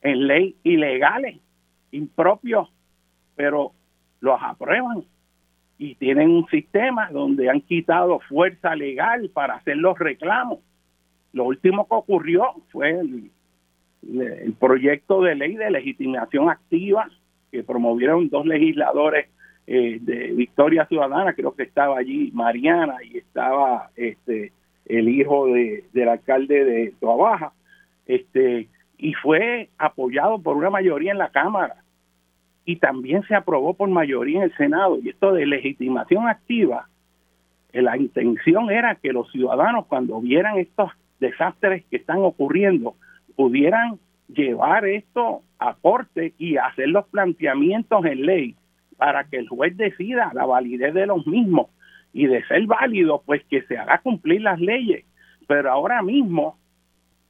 en 0.00 0.26
ley 0.26 0.56
ilegales, 0.64 1.38
impropios, 1.92 2.68
pero 3.36 3.72
los 4.20 4.38
aprueban 4.42 5.04
y 5.78 5.94
tienen 5.96 6.30
un 6.30 6.46
sistema 6.48 7.10
donde 7.10 7.50
han 7.50 7.60
quitado 7.60 8.20
fuerza 8.20 8.74
legal 8.76 9.30
para 9.32 9.54
hacer 9.54 9.76
los 9.76 9.98
reclamos. 9.98 10.60
Lo 11.32 11.44
último 11.44 11.88
que 11.88 11.94
ocurrió 11.94 12.44
fue 12.70 12.90
el, 12.90 13.30
proyecto 14.58 15.22
de 15.22 15.36
ley 15.36 15.54
de 15.54 15.70
legitimación 15.70 16.50
activa 16.50 17.08
que 17.50 17.62
promovieron 17.62 18.28
dos 18.28 18.46
legisladores 18.46 19.28
eh, 19.66 19.98
de 20.00 20.32
Victoria 20.32 20.86
Ciudadana, 20.86 21.34
creo 21.34 21.54
que 21.54 21.62
estaba 21.62 21.98
allí 21.98 22.30
Mariana 22.32 22.96
y 23.04 23.18
estaba 23.18 23.90
este 23.94 24.52
el 24.86 25.08
hijo 25.08 25.46
de, 25.46 25.84
del 25.92 26.08
alcalde 26.08 26.64
de 26.64 26.94
Toabaja, 27.00 27.52
este, 28.06 28.68
y 28.98 29.14
fue 29.14 29.68
apoyado 29.78 30.40
por 30.40 30.56
una 30.56 30.70
mayoría 30.70 31.12
en 31.12 31.18
la 31.18 31.30
Cámara 31.30 31.76
y 32.64 32.76
también 32.76 33.22
se 33.24 33.34
aprobó 33.34 33.74
por 33.74 33.88
mayoría 33.88 34.38
en 34.38 34.44
el 34.44 34.56
Senado. 34.56 34.98
Y 35.02 35.08
esto 35.08 35.32
de 35.32 35.46
legitimación 35.46 36.28
activa, 36.28 36.88
eh, 37.72 37.82
la 37.82 37.96
intención 37.96 38.70
era 38.70 38.94
que 38.96 39.12
los 39.12 39.30
ciudadanos 39.32 39.86
cuando 39.86 40.20
vieran 40.20 40.58
estos 40.58 40.90
desastres 41.20 41.84
que 41.90 41.96
están 41.96 42.18
ocurriendo, 42.18 42.94
pudieran 43.36 43.98
llevar 44.28 44.86
esto 44.86 45.42
a 45.58 45.74
corte 45.74 46.34
y 46.38 46.56
hacer 46.56 46.88
los 46.88 47.06
planteamientos 47.06 48.04
en 48.04 48.26
ley 48.26 48.56
para 48.96 49.24
que 49.24 49.38
el 49.38 49.48
juez 49.48 49.76
decida 49.76 50.30
la 50.34 50.46
validez 50.46 50.94
de 50.94 51.06
los 51.06 51.26
mismos 51.26 51.68
y 52.12 52.26
de 52.26 52.44
ser 52.44 52.66
válido, 52.66 53.22
pues 53.24 53.42
que 53.44 53.62
se 53.62 53.78
haga 53.78 53.98
cumplir 53.98 54.42
las 54.42 54.60
leyes. 54.60 55.04
Pero 55.46 55.70
ahora 55.70 56.02
mismo 56.02 56.58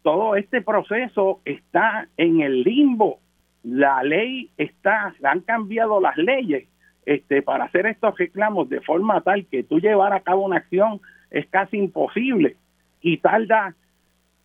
todo 0.03 0.37
este 0.37 0.61
proceso 0.61 1.41
está 1.45 2.09
en 2.17 2.41
el 2.41 2.63
limbo. 2.63 3.21
La 3.63 4.03
ley 4.03 4.51
está, 4.57 5.15
han 5.23 5.41
cambiado 5.41 6.01
las 6.01 6.17
leyes 6.17 6.69
este, 7.07 7.43
para 7.43 7.65
hacer 7.65 7.87
estos 7.87 8.17
reclamos 8.19 8.69
de 8.69 8.81
forma 8.81 9.21
tal 9.23 9.47
que 9.47 9.63
tú 9.63 9.81
llevar 9.81 10.13
a 10.13 10.21
cabo 10.21 10.45
una 10.45 10.59
acción 10.59 11.01
es 11.31 11.47
casi 11.49 11.79
imposible 11.79 12.57
y 13.01 13.17
tarda 13.19 13.75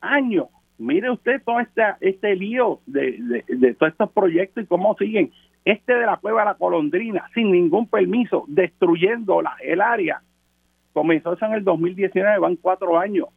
años. 0.01 0.47
Mire 0.77 1.09
usted 1.09 1.41
todo 1.43 1.59
este, 1.59 1.81
este 2.01 2.35
lío 2.35 2.79
de, 2.85 3.43
de, 3.47 3.73
todos 3.73 3.91
estos 3.91 4.11
proyectos 4.11 4.63
y 4.63 4.67
cómo 4.67 4.95
siguen. 4.97 5.31
Este 5.67 5.95
de 5.95 6.05
la 6.05 6.15
cueva 6.15 6.43
de 6.43 6.45
la 6.45 6.53
Colondrina, 6.55 7.29
sin 7.33 7.51
ningún 7.51 7.89
permiso, 7.89 8.45
destruyendo 8.47 9.41
el 9.61 9.81
área. 9.81 10.21
Comenzó 10.93 11.33
eso 11.33 11.45
en 11.45 11.55
el 11.55 11.65
2019, 11.65 12.39
van 12.39 12.55
cuatro 12.55 12.97
años. 12.97 13.27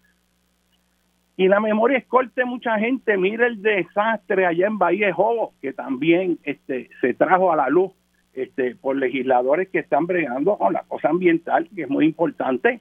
Y 1.36 1.48
la 1.48 1.58
memoria 1.58 1.98
es 1.98 2.06
corte 2.06 2.44
mucha 2.44 2.78
gente. 2.78 3.16
Mire 3.16 3.48
el 3.48 3.60
desastre 3.60 4.46
allá 4.46 4.68
en 4.68 4.78
Bahía 4.78 5.12
Jobo, 5.12 5.54
que 5.60 5.72
también 5.72 6.38
este, 6.44 6.88
se 7.00 7.14
trajo 7.14 7.50
a 7.50 7.56
la 7.56 7.68
luz 7.68 7.90
este, 8.32 8.76
por 8.76 8.94
legisladores 8.94 9.68
que 9.68 9.80
están 9.80 10.06
bregando 10.06 10.56
con 10.56 10.72
la 10.72 10.84
cosa 10.84 11.08
ambiental, 11.08 11.68
que 11.74 11.82
es 11.82 11.90
muy 11.90 12.06
importante, 12.06 12.78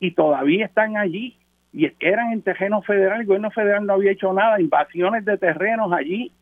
y 0.00 0.10
todavía 0.10 0.66
están 0.66 0.96
allí, 0.96 1.36
y 1.72 1.92
eran 2.00 2.32
en 2.32 2.42
terreno 2.42 2.82
federal, 2.82 3.20
el 3.20 3.26
gobierno 3.28 3.52
federal 3.52 3.86
no 3.86 3.92
había 3.92 4.10
hecho 4.10 4.32
nada, 4.32 4.60
invasiones 4.60 5.24
de 5.24 5.38
terrenos 5.38 5.92
allí, 5.92 6.32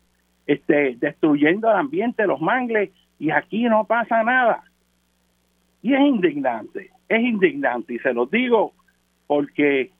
este, 0.45 0.95
destruyendo 0.99 1.69
el 1.69 1.77
ambiente, 1.77 2.27
los 2.27 2.41
mangles, 2.41 2.91
y 3.19 3.31
aquí 3.31 3.63
no 3.63 3.85
pasa 3.85 4.23
nada. 4.23 4.63
Y 5.81 5.93
es 5.93 6.01
indignante, 6.01 6.91
es 7.07 7.21
indignante, 7.21 7.93
y 7.93 7.99
se 7.99 8.13
los 8.13 8.29
digo 8.29 8.73
porque 9.27 9.91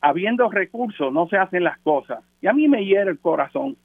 habiendo 0.00 0.50
recursos 0.50 1.12
no 1.12 1.28
se 1.28 1.36
hacen 1.36 1.64
las 1.64 1.78
cosas. 1.80 2.24
Y 2.40 2.48
a 2.48 2.52
mí 2.52 2.68
me 2.68 2.84
hiere 2.84 3.10
el 3.10 3.18
corazón 3.18 3.76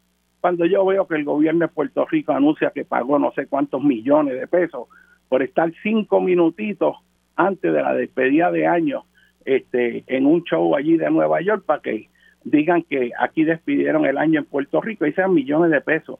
cuando 0.41 0.65
yo 0.65 0.85
veo 0.85 1.07
que 1.07 1.15
el 1.15 1.23
gobierno 1.23 1.61
de 1.61 1.73
Puerto 1.73 2.05
Rico 2.05 2.31
anuncia 2.31 2.71
que 2.73 2.85
pagó 2.85 3.19
no 3.19 3.31
sé 3.33 3.47
cuántos 3.47 3.83
millones 3.83 4.39
de 4.39 4.47
pesos 4.47 4.87
por 5.29 5.43
estar 5.43 5.71
cinco 5.83 6.21
minutitos 6.21 6.95
antes 7.35 7.71
de 7.71 7.81
la 7.81 7.93
despedida 7.93 8.51
de 8.51 8.65
año 8.65 9.05
este, 9.45 10.03
en 10.07 10.25
un 10.25 10.43
show 10.43 10.75
allí 10.75 10.97
de 10.97 11.09
Nueva 11.09 11.41
York 11.41 11.63
para 11.65 11.81
que 11.81 12.09
digan 12.43 12.83
que 12.83 13.11
aquí 13.19 13.43
despidieron 13.43 14.05
el 14.05 14.17
año 14.17 14.39
en 14.39 14.45
Puerto 14.45 14.81
Rico 14.81 15.05
y 15.05 15.13
sean 15.13 15.33
millones 15.33 15.71
de 15.71 15.81
pesos. 15.81 16.19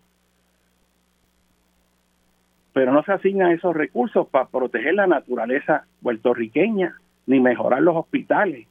Pero 2.74 2.92
no 2.92 3.04
se 3.04 3.14
asignan 3.14 3.52
esos 3.52 3.76
recursos 3.76 4.28
para 4.28 4.48
proteger 4.48 4.94
la 4.94 5.08
naturaleza 5.08 5.86
puertorriqueña 6.02 6.96
ni 7.26 7.40
mejorar 7.40 7.82
los 7.82 7.96
hospitales 7.96 8.68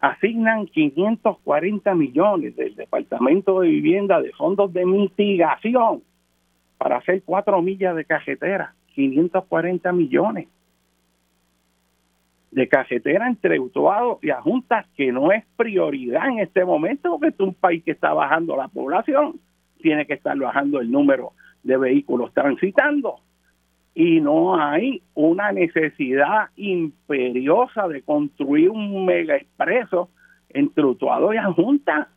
asignan 0.00 0.66
540 0.66 1.94
millones 1.94 2.56
del 2.56 2.74
Departamento 2.74 3.60
de 3.60 3.68
Vivienda 3.68 4.20
de 4.20 4.32
fondos 4.32 4.72
de 4.72 4.86
mitigación 4.86 6.02
para 6.78 6.96
hacer 6.96 7.22
cuatro 7.22 7.60
millas 7.60 7.94
de 7.94 8.06
cajetera, 8.06 8.74
540 8.94 9.92
millones 9.92 10.48
de 12.50 12.68
cajetera 12.68 13.28
entre 13.28 13.60
Utuado 13.60 14.18
y 14.22 14.30
Juntas, 14.30 14.86
que 14.96 15.12
no 15.12 15.32
es 15.32 15.44
prioridad 15.56 16.28
en 16.28 16.40
este 16.40 16.64
momento, 16.64 17.10
porque 17.10 17.28
es 17.28 17.40
un 17.40 17.54
país 17.54 17.84
que 17.84 17.92
está 17.92 18.12
bajando 18.12 18.56
la 18.56 18.68
población, 18.68 19.40
tiene 19.80 20.06
que 20.06 20.14
estar 20.14 20.36
bajando 20.36 20.80
el 20.80 20.90
número 20.90 21.32
de 21.62 21.76
vehículos 21.76 22.32
transitando 22.34 23.20
y 23.94 24.20
no 24.20 24.60
hay 24.60 25.02
una 25.14 25.52
necesidad 25.52 26.48
imperiosa 26.56 27.88
de 27.88 28.02
construir 28.02 28.70
un 28.70 29.04
mega 29.04 29.36
expreso 29.36 30.08
entre 30.48 30.84
Utuado 30.84 31.34
y 31.34 31.38
Junta. 31.54 32.08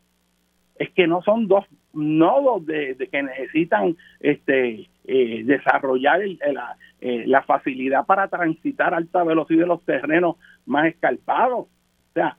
Es 0.84 0.90
que 0.90 1.08
no 1.08 1.22
son 1.22 1.48
dos 1.48 1.64
nodos 1.94 2.66
de, 2.66 2.98
que 3.10 3.24
necesitan 3.24 3.96
este 4.20 4.90
eh, 5.06 5.44
desarrollar 5.46 6.20
la, 6.52 6.76
eh, 7.00 7.24
la 7.26 7.42
facilidad 7.44 8.06
para 8.06 8.28
transitar 8.28 8.94
a 8.94 8.98
alta 8.98 9.24
velocidad 9.24 9.66
los 9.66 9.82
terrenos 9.86 10.36
más 10.66 10.88
escarpados. 10.88 11.68
O 11.68 12.14
sea, 12.14 12.36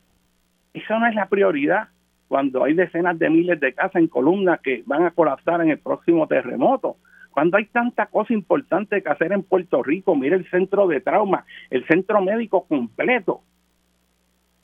eso 0.74 0.98
no 0.98 1.06
es 1.06 1.14
la 1.14 1.26
prioridad 1.30 1.88
cuando 2.28 2.64
hay 2.64 2.74
decenas 2.74 3.18
de 3.18 3.30
miles 3.30 3.58
de 3.60 3.72
casas 3.72 3.96
en 3.96 4.08
columnas 4.08 4.60
que 4.60 4.82
van 4.84 5.06
a 5.06 5.12
colapsar 5.12 5.62
en 5.62 5.70
el 5.70 5.78
próximo 5.78 6.26
terremoto. 6.26 6.98
Cuando 7.30 7.56
hay 7.56 7.64
tanta 7.64 8.04
cosa 8.04 8.34
importante 8.34 9.02
que 9.02 9.08
hacer 9.08 9.32
en 9.32 9.42
Puerto 9.42 9.82
Rico, 9.82 10.14
mire 10.14 10.36
el 10.36 10.50
centro 10.50 10.86
de 10.86 11.00
trauma, 11.00 11.46
el 11.70 11.86
centro 11.86 12.20
médico 12.20 12.66
completo. 12.66 13.40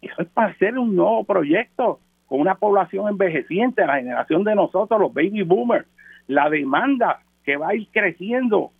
Eso 0.02 0.20
es 0.20 0.28
para 0.28 0.52
hacer 0.52 0.78
un 0.78 0.94
nuevo 0.94 1.24
proyecto 1.24 1.98
con 2.30 2.40
una 2.40 2.54
población 2.54 3.08
envejeciente, 3.08 3.84
la 3.84 3.96
generación 3.96 4.44
de 4.44 4.54
nosotros, 4.54 5.00
los 5.00 5.12
baby 5.12 5.42
boomers, 5.42 5.84
la 6.28 6.48
demanda 6.48 7.22
que 7.42 7.56
va 7.56 7.70
a 7.70 7.74
ir 7.74 7.88
creciendo 7.90 8.70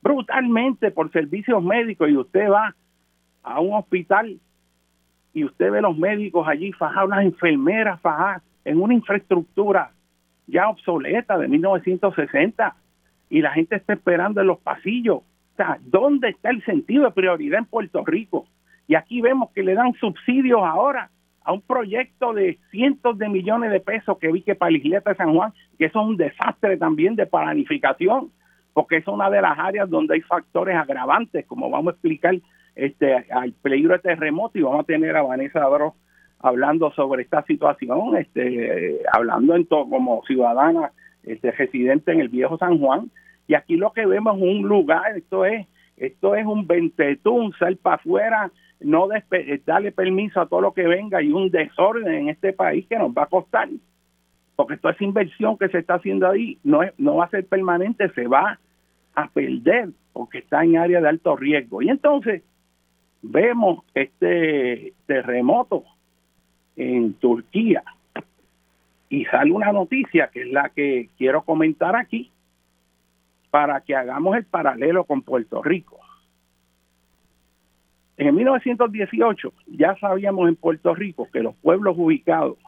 brutalmente 0.00 0.92
por 0.92 1.10
servicios 1.10 1.60
médicos 1.60 2.08
y 2.08 2.16
usted 2.16 2.48
va 2.48 2.72
a 3.42 3.58
un 3.58 3.74
hospital 3.74 4.38
y 5.32 5.44
usted 5.44 5.72
ve 5.72 5.82
los 5.82 5.98
médicos 5.98 6.46
allí 6.46 6.70
fajados, 6.70 7.10
las 7.10 7.24
enfermeras 7.24 8.00
fajadas 8.00 8.44
en 8.64 8.80
una 8.80 8.94
infraestructura 8.94 9.90
ya 10.46 10.68
obsoleta 10.68 11.36
de 11.36 11.48
1960 11.48 12.76
y 13.28 13.40
la 13.40 13.50
gente 13.50 13.74
está 13.74 13.94
esperando 13.94 14.40
en 14.40 14.46
los 14.46 14.60
pasillos. 14.60 15.16
O 15.16 15.56
sea, 15.56 15.78
¿dónde 15.80 16.28
está 16.28 16.50
el 16.50 16.64
sentido 16.64 17.06
de 17.06 17.10
prioridad 17.10 17.58
en 17.58 17.64
Puerto 17.64 18.04
Rico? 18.04 18.46
Y 18.86 18.94
aquí 18.94 19.20
vemos 19.20 19.50
que 19.50 19.64
le 19.64 19.74
dan 19.74 19.94
subsidios 19.94 20.60
ahora 20.62 21.10
a 21.44 21.52
un 21.52 21.60
proyecto 21.60 22.32
de 22.32 22.58
cientos 22.70 23.18
de 23.18 23.28
millones 23.28 23.70
de 23.70 23.80
pesos 23.80 24.18
que 24.18 24.32
vi 24.32 24.42
que 24.42 24.54
para 24.54 24.72
la 24.72 24.78
isleta 24.78 25.10
de 25.10 25.16
San 25.16 25.34
Juan, 25.34 25.52
que 25.78 25.86
eso 25.86 26.00
es 26.00 26.06
un 26.06 26.16
desastre 26.16 26.76
también 26.76 27.14
de 27.16 27.26
planificación, 27.26 28.30
porque 28.72 28.96
es 28.96 29.06
una 29.06 29.30
de 29.30 29.42
las 29.42 29.58
áreas 29.58 29.88
donde 29.88 30.14
hay 30.14 30.20
factores 30.22 30.76
agravantes, 30.76 31.46
como 31.46 31.70
vamos 31.70 31.92
a 31.92 31.94
explicar 31.94 32.34
este 32.74 33.14
al 33.30 33.52
peligro 33.52 33.92
de 33.92 34.00
terremoto 34.00 34.58
y 34.58 34.62
vamos 34.62 34.80
a 34.80 34.84
tener 34.84 35.16
a 35.16 35.22
Vanessa 35.22 35.62
Abro 35.62 35.94
hablando 36.40 36.90
sobre 36.92 37.22
esta 37.22 37.42
situación, 37.44 38.16
este 38.16 39.00
hablando 39.12 39.54
en 39.54 39.66
todo 39.66 39.88
como 39.88 40.22
ciudadana 40.26 40.90
este 41.22 41.52
residente 41.52 42.12
en 42.12 42.20
el 42.20 42.28
viejo 42.28 42.58
San 42.58 42.78
Juan 42.78 43.10
y 43.46 43.54
aquí 43.54 43.76
lo 43.76 43.92
que 43.92 44.06
vemos 44.06 44.36
es 44.36 44.42
un 44.42 44.62
lugar, 44.62 45.16
esto 45.16 45.44
es, 45.44 45.66
esto 45.96 46.34
es 46.34 46.44
un 46.46 46.66
ventetún, 46.66 47.52
sal 47.58 47.76
para 47.76 47.96
afuera, 47.96 48.50
no 48.80 49.08
darle 49.66 49.92
permiso 49.92 50.40
a 50.40 50.46
todo 50.46 50.60
lo 50.60 50.72
que 50.72 50.86
venga 50.86 51.22
y 51.22 51.30
un 51.32 51.50
desorden 51.50 52.12
en 52.14 52.28
este 52.28 52.52
país 52.52 52.86
que 52.88 52.98
nos 52.98 53.10
va 53.12 53.24
a 53.24 53.26
costar. 53.26 53.68
Porque 54.56 54.76
toda 54.76 54.94
esa 54.94 55.04
inversión 55.04 55.56
que 55.56 55.68
se 55.68 55.78
está 55.78 55.94
haciendo 55.94 56.28
ahí 56.28 56.58
no, 56.62 56.80
no 56.98 57.16
va 57.16 57.24
a 57.24 57.30
ser 57.30 57.46
permanente, 57.46 58.08
se 58.10 58.26
va 58.26 58.58
a 59.14 59.28
perder 59.28 59.90
porque 60.12 60.38
está 60.38 60.64
en 60.64 60.76
área 60.76 61.00
de 61.00 61.08
alto 61.08 61.36
riesgo. 61.36 61.82
Y 61.82 61.88
entonces 61.88 62.42
vemos 63.22 63.84
este 63.94 64.92
terremoto 65.06 65.84
en 66.76 67.14
Turquía 67.14 67.82
y 69.08 69.24
sale 69.26 69.52
una 69.52 69.72
noticia 69.72 70.28
que 70.32 70.42
es 70.42 70.48
la 70.48 70.70
que 70.70 71.08
quiero 71.16 71.42
comentar 71.42 71.96
aquí, 71.96 72.30
para 73.54 73.80
que 73.82 73.94
hagamos 73.94 74.36
el 74.36 74.44
paralelo 74.46 75.04
con 75.04 75.22
Puerto 75.22 75.62
Rico. 75.62 76.00
En 78.16 78.34
1918 78.34 79.52
ya 79.68 79.94
sabíamos 80.00 80.48
en 80.48 80.56
Puerto 80.56 80.92
Rico 80.92 81.28
que 81.32 81.38
los 81.38 81.54
pueblos 81.58 81.94
ubicados 81.96 82.58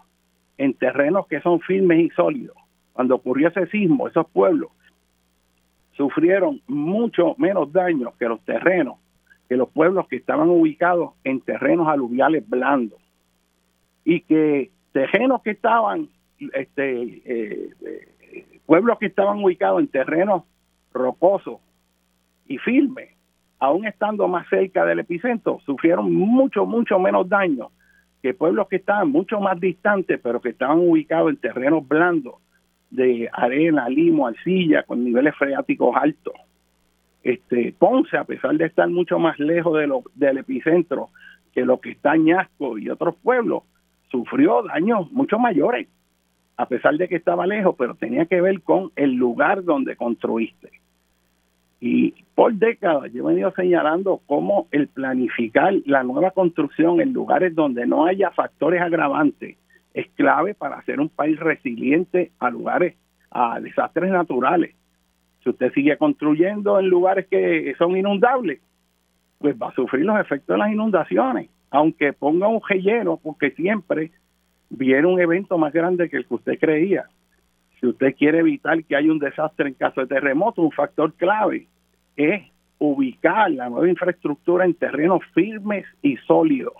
en 0.59 0.75
terrenos 0.75 1.27
que 1.27 1.40
son 1.40 1.59
firmes 1.59 1.99
y 1.99 2.11
sólidos, 2.11 2.57
cuando 2.92 3.16
ocurrió 3.16 3.49
ese 3.49 3.66
sismo, 3.66 4.07
esos 4.07 4.29
pueblos 4.29 4.70
sufrieron 5.96 6.62
mucho 6.68 7.35
menos 7.37 7.72
daño 7.72 8.12
que 8.16 8.27
los 8.27 8.40
terrenos, 8.44 8.99
que 9.49 9.57
los 9.57 9.68
pueblos 9.70 10.07
que 10.07 10.14
estaban 10.14 10.49
ubicados 10.49 11.14
en 11.25 11.40
terrenos 11.40 11.88
aluviales 11.88 12.49
blandos. 12.49 13.01
Y 14.05 14.20
que 14.20 14.70
terrenos 14.92 15.42
que 15.42 15.51
estaban, 15.51 16.09
este, 16.38 17.03
eh, 17.03 17.70
eh, 17.85 18.61
pueblos 18.66 19.01
que 19.01 19.07
estaban 19.07 19.42
ubicados 19.42 19.81
en 19.81 19.88
terrenos 19.88 20.44
rocoso 20.97 21.61
y 22.47 22.59
firme, 22.59 23.17
aún 23.59 23.87
estando 23.87 24.29
más 24.29 24.49
cerca 24.49 24.85
del 24.85 25.01
epicentro, 25.01 25.61
sufrieron 25.65 26.13
mucho, 26.13 26.67
mucho 26.67 26.99
menos 26.99 27.29
daño 27.29 27.71
que 28.23 28.35
pueblos 28.35 28.67
que 28.69 28.77
estaban 28.77 29.11
mucho 29.11 29.41
más 29.41 29.61
distantes, 29.61 30.19
pero 30.23 30.41
que 30.41 30.49
estaban 30.49 30.79
ubicados 30.79 31.31
en 31.31 31.37
terrenos 31.37 31.87
blandos 31.87 32.35
de 32.91 33.29
arena, 33.33 33.89
limo, 33.89 34.27
arcilla, 34.27 34.83
con 34.83 35.05
niveles 35.05 35.35
freáticos 35.37 35.95
altos. 35.95 36.35
Este, 37.23 37.75
Ponce, 37.79 38.17
a 38.17 38.25
pesar 38.25 38.57
de 38.57 38.67
estar 38.67 38.89
mucho 38.89 39.19
más 39.19 39.39
lejos 39.39 39.79
del 40.15 40.39
epicentro 40.39 41.11
que 41.53 41.65
lo 41.65 41.81
que 41.81 41.91
está 41.91 42.17
Ñasco 42.17 42.79
y 42.79 42.91
otros 42.91 43.17
pueblos, 43.17 43.63
sufrió 44.11 44.63
daños 44.63 45.11
mucho 45.13 45.39
mayores. 45.39 45.89
a 46.59 46.67
pesar 46.67 46.97
de 46.97 47.07
que 47.07 47.17
estaba 47.17 47.47
lejos, 47.47 47.75
pero 47.79 47.95
tenía 47.97 48.25
que 48.25 48.41
ver 48.41 48.63
con 48.63 48.91
el 48.97 49.13
lugar 49.13 49.63
donde 49.63 49.95
construiste. 49.95 50.71
Y 51.81 52.15
por 52.35 52.55
décadas 52.55 53.12
yo 53.12 53.25
he 53.25 53.33
venido 53.33 53.53
señalando 53.53 54.21
cómo 54.27 54.67
el 54.71 54.89
planificar 54.89 55.75
la 55.85 56.03
nueva 56.03 56.31
construcción 56.31 57.01
en 57.01 57.12
lugares 57.12 57.55
donde 57.55 57.87
no 57.87 58.07
haya 58.07 58.31
factores 58.31 58.81
agravantes 58.81 59.57
es 59.97 60.09
clave 60.11 60.55
para 60.55 60.77
hacer 60.77 61.01
un 61.01 61.09
país 61.09 61.41
resiliente 61.41 62.31
a 62.39 62.51
lugares, 62.51 62.97
a 63.31 63.59
desastres 63.61 64.11
naturales. 64.11 64.75
Si 65.43 65.49
usted 65.49 65.73
sigue 65.73 65.97
construyendo 65.97 66.79
en 66.79 66.89
lugares 66.89 67.27
que 67.29 67.75
son 67.79 67.97
inundables, 67.97 68.61
pues 69.39 69.57
va 69.61 69.69
a 69.69 69.75
sufrir 69.75 70.05
los 70.05 70.21
efectos 70.21 70.55
de 70.55 70.59
las 70.59 70.71
inundaciones, 70.71 71.49
aunque 71.71 72.12
ponga 72.12 72.47
un 72.47 72.61
relleno, 72.69 73.19
porque 73.23 73.53
siempre 73.53 74.11
viene 74.69 75.07
un 75.07 75.19
evento 75.19 75.57
más 75.57 75.73
grande 75.73 76.11
que 76.11 76.19
el 76.19 76.27
que 76.27 76.35
usted 76.35 76.59
creía. 76.59 77.07
Si 77.87 77.90
usted 77.90 78.16
quiere 78.16 78.40
evitar 78.40 78.83
que 78.83 78.96
haya 78.96 79.12
un 79.12 79.20
desastre 79.20 79.68
en 79.68 79.75
caso 79.75 80.01
de 80.01 80.09
terremoto, 80.09 80.61
un 80.61 80.72
factor 80.72 81.12
clave 81.12 81.68
es 82.16 82.42
ubicar 82.81 83.49
la 83.53 83.68
nueva 83.68 83.88
infraestructura 83.88 84.64
en 84.64 84.75
terrenos 84.75 85.20
firmes 85.33 85.87
y 86.03 86.16
sólidos. 86.16 86.72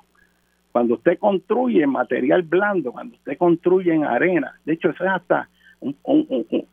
Cuando 0.73 0.95
usted 0.95 1.17
construye 1.21 1.87
material 1.87 2.43
blando, 2.43 2.91
cuando 2.91 3.15
usted 3.15 3.39
construye 3.39 3.95
en 3.95 4.03
arena, 4.03 4.55
de 4.65 4.73
hecho 4.73 4.91
eso 4.91 5.05
es 5.05 5.11
hasta 5.11 5.49
un, 5.79 5.97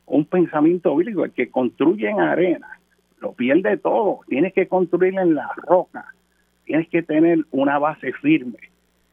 un 0.07 0.25
pensamiento 0.25 0.95
bíblico, 0.95 1.25
el 1.25 1.31
que 1.31 1.51
construye 1.51 2.09
en 2.09 2.19
arena 2.19 2.79
lo 3.21 3.33
pierde 3.33 3.77
todo, 3.77 4.21
tienes 4.27 4.51
que 4.53 4.67
construir 4.67 5.13
en 5.19 5.35
la 5.35 5.51
roca, 5.57 6.07
tienes 6.65 6.89
que 6.89 7.03
tener 7.03 7.45
una 7.51 7.77
base 7.77 8.11
firme. 8.13 8.57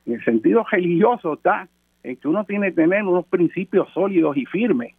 En 0.07 0.15
el 0.15 0.25
sentido 0.25 0.65
religioso 0.71 1.35
está 1.35 1.69
en 2.05 2.17
que 2.17 2.27
uno 2.27 2.47
tiene 2.47 2.69
que 2.69 2.77
tener 2.77 3.03
unos 3.03 3.27
principios 3.27 3.87
sólidos 3.93 4.35
y 4.39 4.47
firmes, 4.47 4.95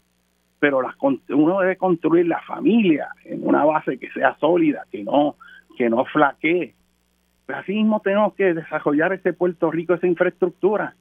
pero 0.62 0.80
las, 0.84 0.94
uno 1.30 1.60
debe 1.60 1.76
construir 1.76 2.28
la 2.28 2.40
familia 2.42 3.08
en 3.26 3.48
una 3.48 3.66
base 3.66 3.98
que 3.98 4.12
sea 4.12 4.38
sólida, 4.40 4.86
que 4.92 5.04
no, 5.04 5.36
que 5.76 5.90
no 5.90 6.06
flaquee. 6.06 6.76
Pero 7.48 7.60
así 7.60 7.74
mismo 7.74 8.00
tenemos 8.02 8.36
que 8.36 8.54
desarrollar 8.54 9.12
ese 9.12 9.34
Puerto 9.34 9.72
Rico, 9.72 9.96
esa 9.96 10.06
infraestructura, 10.06 10.94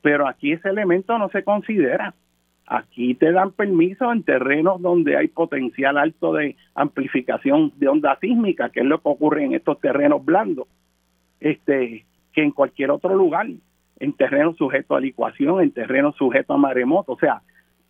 pero 0.00 0.26
aquí 0.26 0.52
ese 0.52 0.70
elemento 0.70 1.18
no 1.18 1.28
se 1.28 1.44
considera. 1.44 2.14
Aquí 2.66 3.14
te 3.14 3.32
dan 3.32 3.50
permiso 3.52 4.10
en 4.10 4.22
terrenos 4.22 4.80
donde 4.80 5.18
hay 5.18 5.28
potencial 5.28 5.98
alto 5.98 6.32
de 6.32 6.56
amplificación 6.74 7.70
de 7.76 7.88
onda 7.88 8.16
sísmica, 8.18 8.70
que 8.70 8.80
es 8.80 8.86
lo 8.86 9.02
que 9.02 9.10
ocurre 9.10 9.44
en 9.44 9.54
estos 9.54 9.78
terrenos 9.78 10.24
blandos, 10.24 10.68
este, 11.38 12.06
que 12.32 12.42
en 12.42 12.52
cualquier 12.52 12.90
otro 12.90 13.14
lugar 13.14 13.46
en 14.00 14.12
terreno 14.14 14.54
sujeto 14.54 14.96
a 14.96 15.00
licuación, 15.00 15.60
en 15.60 15.70
terreno 15.70 16.12
sujeto 16.12 16.54
a 16.54 16.56
maremoto, 16.56 17.12
o 17.12 17.18
sea, 17.18 17.42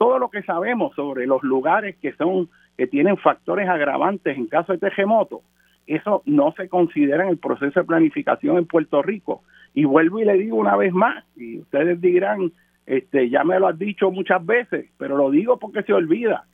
todo 0.03 0.19
lo 0.19 0.31
que 0.31 0.43
sabemos 0.43 0.93
sobre 0.97 1.29
los 1.29 1.45
lugares 1.45 1.95
que 2.03 2.13
son 2.15 2.49
que 2.77 2.89
tienen 2.89 3.17
factores 3.19 3.69
agravantes 3.69 4.37
en 4.37 4.49
caso 4.49 4.73
de 4.73 4.81
terremoto, 4.81 5.43
eso 5.87 6.25
no 6.27 6.53
se 6.57 6.69
considera 6.69 7.23
en 7.23 7.29
el 7.29 7.39
proceso 7.39 7.79
de 7.79 7.87
planificación 7.87 8.59
en 8.59 8.67
Puerto 8.67 9.01
Rico. 9.01 9.45
Y 9.75 9.85
vuelvo 9.85 10.19
y 10.19 10.25
le 10.25 10.33
digo 10.39 10.57
una 10.57 10.75
vez 10.75 10.93
más, 10.93 11.25
y 11.37 11.61
ustedes 11.61 12.01
dirán, 12.01 12.51
este, 12.85 13.31
ya 13.31 13.45
me 13.45 13.61
lo 13.61 13.69
has 13.69 13.79
dicho 13.79 14.11
muchas 14.11 14.45
veces, 14.45 14.91
pero 14.99 15.17
lo 15.17 15.31
digo 15.31 15.61
porque 15.61 15.85
se 15.85 15.93
olvida. 15.93 16.47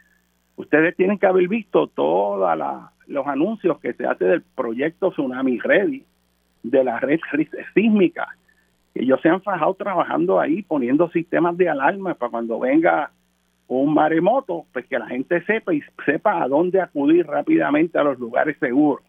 Ustedes 0.56 0.94
tienen 0.94 1.16
que 1.16 1.26
haber 1.26 1.48
visto 1.48 1.87
todos 1.87 2.38
los 3.06 3.26
anuncios 3.26 3.80
que 3.80 3.94
se 3.94 4.04
hace 4.04 4.26
del 4.26 4.42
proyecto 4.42 5.11
Tsunami 5.11 5.58
Ready, 5.58 6.04
de 6.64 6.84
la 6.84 7.00
red 7.00 7.18
sísmica, 7.74 8.28
ellos 8.94 9.20
se 9.22 9.28
han 9.28 9.40
fajado 9.40 9.74
trabajando 9.74 10.40
ahí, 10.40 10.62
poniendo 10.62 11.08
sistemas 11.11 11.56
de 11.56 11.68
alarma 11.68 12.14
para 12.14 12.30
cuando 12.30 12.58
venga 12.58 13.12
un 13.68 13.92
maremoto, 13.92 14.64
pues 14.72 14.87
que 14.87 14.98
la 14.98 15.07
gente 15.07 15.44
sepa 15.44 15.74
y 15.74 15.83
sepa 16.04 16.42
a 16.42 16.48
dónde 16.48 16.81
acudir 16.81 17.26
rápidamente 17.26 17.98
a 17.98 18.02
los 18.02 18.18
lugares 18.18 18.57
seguros. 18.59 19.04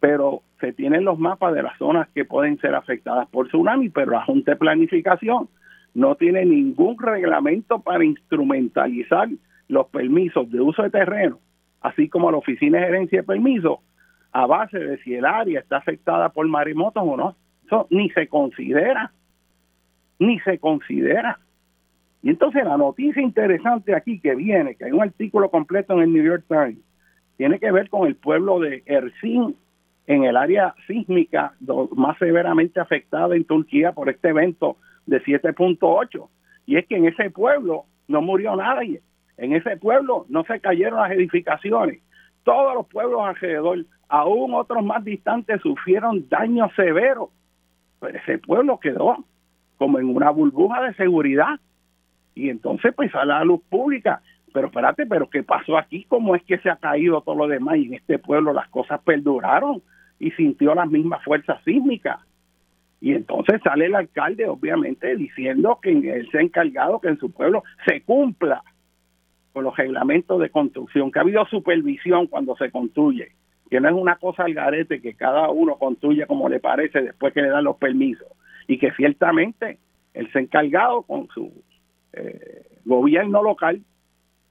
Pero 0.00 0.42
se 0.60 0.72
tienen 0.72 1.04
los 1.04 1.18
mapas 1.18 1.54
de 1.54 1.62
las 1.62 1.76
zonas 1.78 2.08
que 2.14 2.24
pueden 2.24 2.58
ser 2.58 2.74
afectadas 2.74 3.28
por 3.28 3.48
tsunami, 3.48 3.90
pero 3.90 4.12
la 4.12 4.24
Junta 4.24 4.52
de 4.52 4.56
Planificación 4.56 5.48
no 5.94 6.14
tiene 6.14 6.44
ningún 6.44 6.98
reglamento 6.98 7.80
para 7.80 8.04
instrumentalizar 8.04 9.28
los 9.68 9.86
permisos 9.88 10.50
de 10.50 10.60
uso 10.60 10.82
de 10.82 10.90
terreno, 10.90 11.38
así 11.80 12.08
como 12.08 12.30
la 12.30 12.38
Oficina 12.38 12.78
de 12.78 12.86
Gerencia 12.86 13.20
de 13.20 13.26
Permisos, 13.26 13.78
a 14.32 14.46
base 14.46 14.78
de 14.78 14.98
si 14.98 15.14
el 15.14 15.24
área 15.24 15.60
está 15.60 15.78
afectada 15.78 16.28
por 16.30 16.46
maremotos 16.48 17.02
o 17.06 17.16
no. 17.16 17.36
Eso 17.64 17.86
ni 17.90 18.10
se 18.10 18.28
considera, 18.28 19.12
ni 20.18 20.38
se 20.40 20.58
considera. 20.58 21.40
Y 22.22 22.30
entonces 22.30 22.64
la 22.64 22.76
noticia 22.76 23.22
interesante 23.22 23.94
aquí 23.94 24.20
que 24.20 24.34
viene, 24.34 24.74
que 24.74 24.86
hay 24.86 24.92
un 24.92 25.02
artículo 25.02 25.50
completo 25.50 25.94
en 25.94 26.00
el 26.00 26.12
New 26.12 26.24
York 26.24 26.44
Times, 26.48 26.78
tiene 27.36 27.58
que 27.58 27.70
ver 27.70 27.88
con 27.88 28.06
el 28.06 28.16
pueblo 28.16 28.58
de 28.60 28.82
Ersin 28.86 29.54
en 30.06 30.24
el 30.24 30.36
área 30.36 30.74
sísmica 30.86 31.54
más 31.94 32.16
severamente 32.18 32.80
afectada 32.80 33.36
en 33.36 33.44
Turquía 33.44 33.92
por 33.92 34.08
este 34.08 34.28
evento 34.28 34.76
de 35.06 35.22
7.8. 35.22 36.28
Y 36.66 36.76
es 36.76 36.86
que 36.86 36.96
en 36.96 37.06
ese 37.06 37.30
pueblo 37.30 37.84
no 38.08 38.22
murió 38.22 38.56
nadie. 38.56 39.02
En 39.36 39.52
ese 39.52 39.76
pueblo 39.76 40.26
no 40.28 40.44
se 40.44 40.60
cayeron 40.60 41.00
las 41.00 41.10
edificaciones. 41.10 42.00
Todos 42.44 42.74
los 42.74 42.86
pueblos 42.86 43.20
alrededor, 43.22 43.84
aún 44.08 44.54
otros 44.54 44.84
más 44.84 45.04
distantes, 45.04 45.60
sufrieron 45.60 46.28
daños 46.28 46.70
severos 46.74 47.30
pero 48.00 48.18
ese 48.18 48.38
pueblo 48.38 48.78
quedó 48.78 49.24
como 49.76 49.98
en 49.98 50.14
una 50.14 50.30
burbuja 50.30 50.82
de 50.82 50.94
seguridad. 50.94 51.60
Y 52.36 52.50
entonces 52.50 52.94
pues 52.94 53.12
a 53.16 53.24
la 53.24 53.42
luz 53.42 53.62
pública. 53.68 54.20
Pero 54.52 54.68
espérate, 54.68 55.06
pero 55.06 55.28
¿qué 55.28 55.42
pasó 55.42 55.76
aquí? 55.76 56.04
¿Cómo 56.04 56.36
es 56.36 56.42
que 56.44 56.58
se 56.58 56.70
ha 56.70 56.76
caído 56.76 57.22
todo 57.22 57.34
lo 57.34 57.48
demás? 57.48 57.78
Y 57.78 57.86
en 57.86 57.94
este 57.94 58.18
pueblo 58.18 58.52
las 58.52 58.68
cosas 58.68 59.00
perduraron 59.02 59.82
y 60.18 60.30
sintió 60.32 60.74
las 60.74 60.88
mismas 60.88 61.24
fuerzas 61.24 61.62
sísmicas. 61.64 62.20
Y 63.00 63.12
entonces 63.12 63.60
sale 63.62 63.86
el 63.86 63.94
alcalde, 63.94 64.46
obviamente, 64.46 65.16
diciendo 65.16 65.78
que 65.82 65.90
él 65.90 66.28
se 66.30 66.38
ha 66.38 66.42
encargado 66.42 67.00
que 67.00 67.08
en 67.08 67.18
su 67.18 67.30
pueblo 67.32 67.64
se 67.86 68.02
cumpla 68.02 68.62
con 69.52 69.64
los 69.64 69.76
reglamentos 69.76 70.40
de 70.40 70.50
construcción, 70.50 71.10
que 71.10 71.18
ha 71.18 71.22
habido 71.22 71.44
supervisión 71.46 72.26
cuando 72.26 72.54
se 72.56 72.70
construye, 72.70 73.32
que 73.70 73.80
no 73.80 73.88
es 73.88 73.94
una 73.94 74.16
cosa 74.16 74.44
al 74.44 74.54
garete 74.54 75.00
que 75.00 75.14
cada 75.14 75.50
uno 75.50 75.76
construye 75.76 76.26
como 76.26 76.48
le 76.48 76.60
parece 76.60 77.00
después 77.00 77.32
que 77.32 77.42
le 77.42 77.48
dan 77.48 77.64
los 77.64 77.76
permisos 77.76 78.28
y 78.66 78.78
que 78.78 78.92
ciertamente 78.92 79.78
él 80.12 80.30
se 80.32 80.38
ha 80.38 80.42
encargado 80.42 81.02
con 81.02 81.28
su 81.28 81.52
eh, 82.12 82.80
gobierno 82.84 83.42
local 83.42 83.82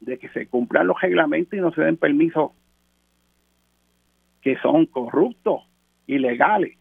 de 0.02 0.18
que 0.18 0.30
se 0.30 0.48
cumplan 0.48 0.88
los 0.88 1.00
reglamentos 1.02 1.54
y 1.54 1.62
no 1.62 1.72
se 1.72 1.82
den 1.82 1.98
permisos 1.98 2.52
que 4.42 4.58
son 4.58 4.86
corruptos, 4.86 5.64
ilegales. 6.06 6.78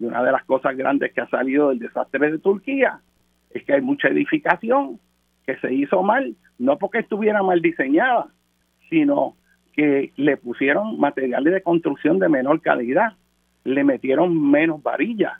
Y 0.00 0.04
una 0.04 0.22
de 0.24 0.32
las 0.32 0.44
cosas 0.44 0.76
grandes 0.76 1.12
que 1.12 1.20
ha 1.20 1.28
salido 1.28 1.68
del 1.68 1.78
desastre 1.78 2.32
de 2.32 2.38
Turquía 2.38 3.00
es 3.50 3.62
que 3.64 3.74
hay 3.74 3.80
mucha 3.80 4.08
edificación 4.08 4.98
que 5.46 5.56
se 5.58 5.72
hizo 5.72 6.02
mal, 6.02 6.34
no 6.58 6.78
porque 6.78 6.98
estuviera 6.98 7.42
mal 7.42 7.60
diseñada, 7.62 8.28
sino 8.90 9.36
que 9.74 10.12
le 10.16 10.36
pusieron 10.36 10.98
materiales 10.98 11.52
de 11.52 11.62
construcción 11.62 12.18
de 12.18 12.28
menor 12.28 12.60
calidad, 12.60 13.12
le 13.64 13.84
metieron 13.84 14.50
menos 14.50 14.82
varillas, 14.82 15.34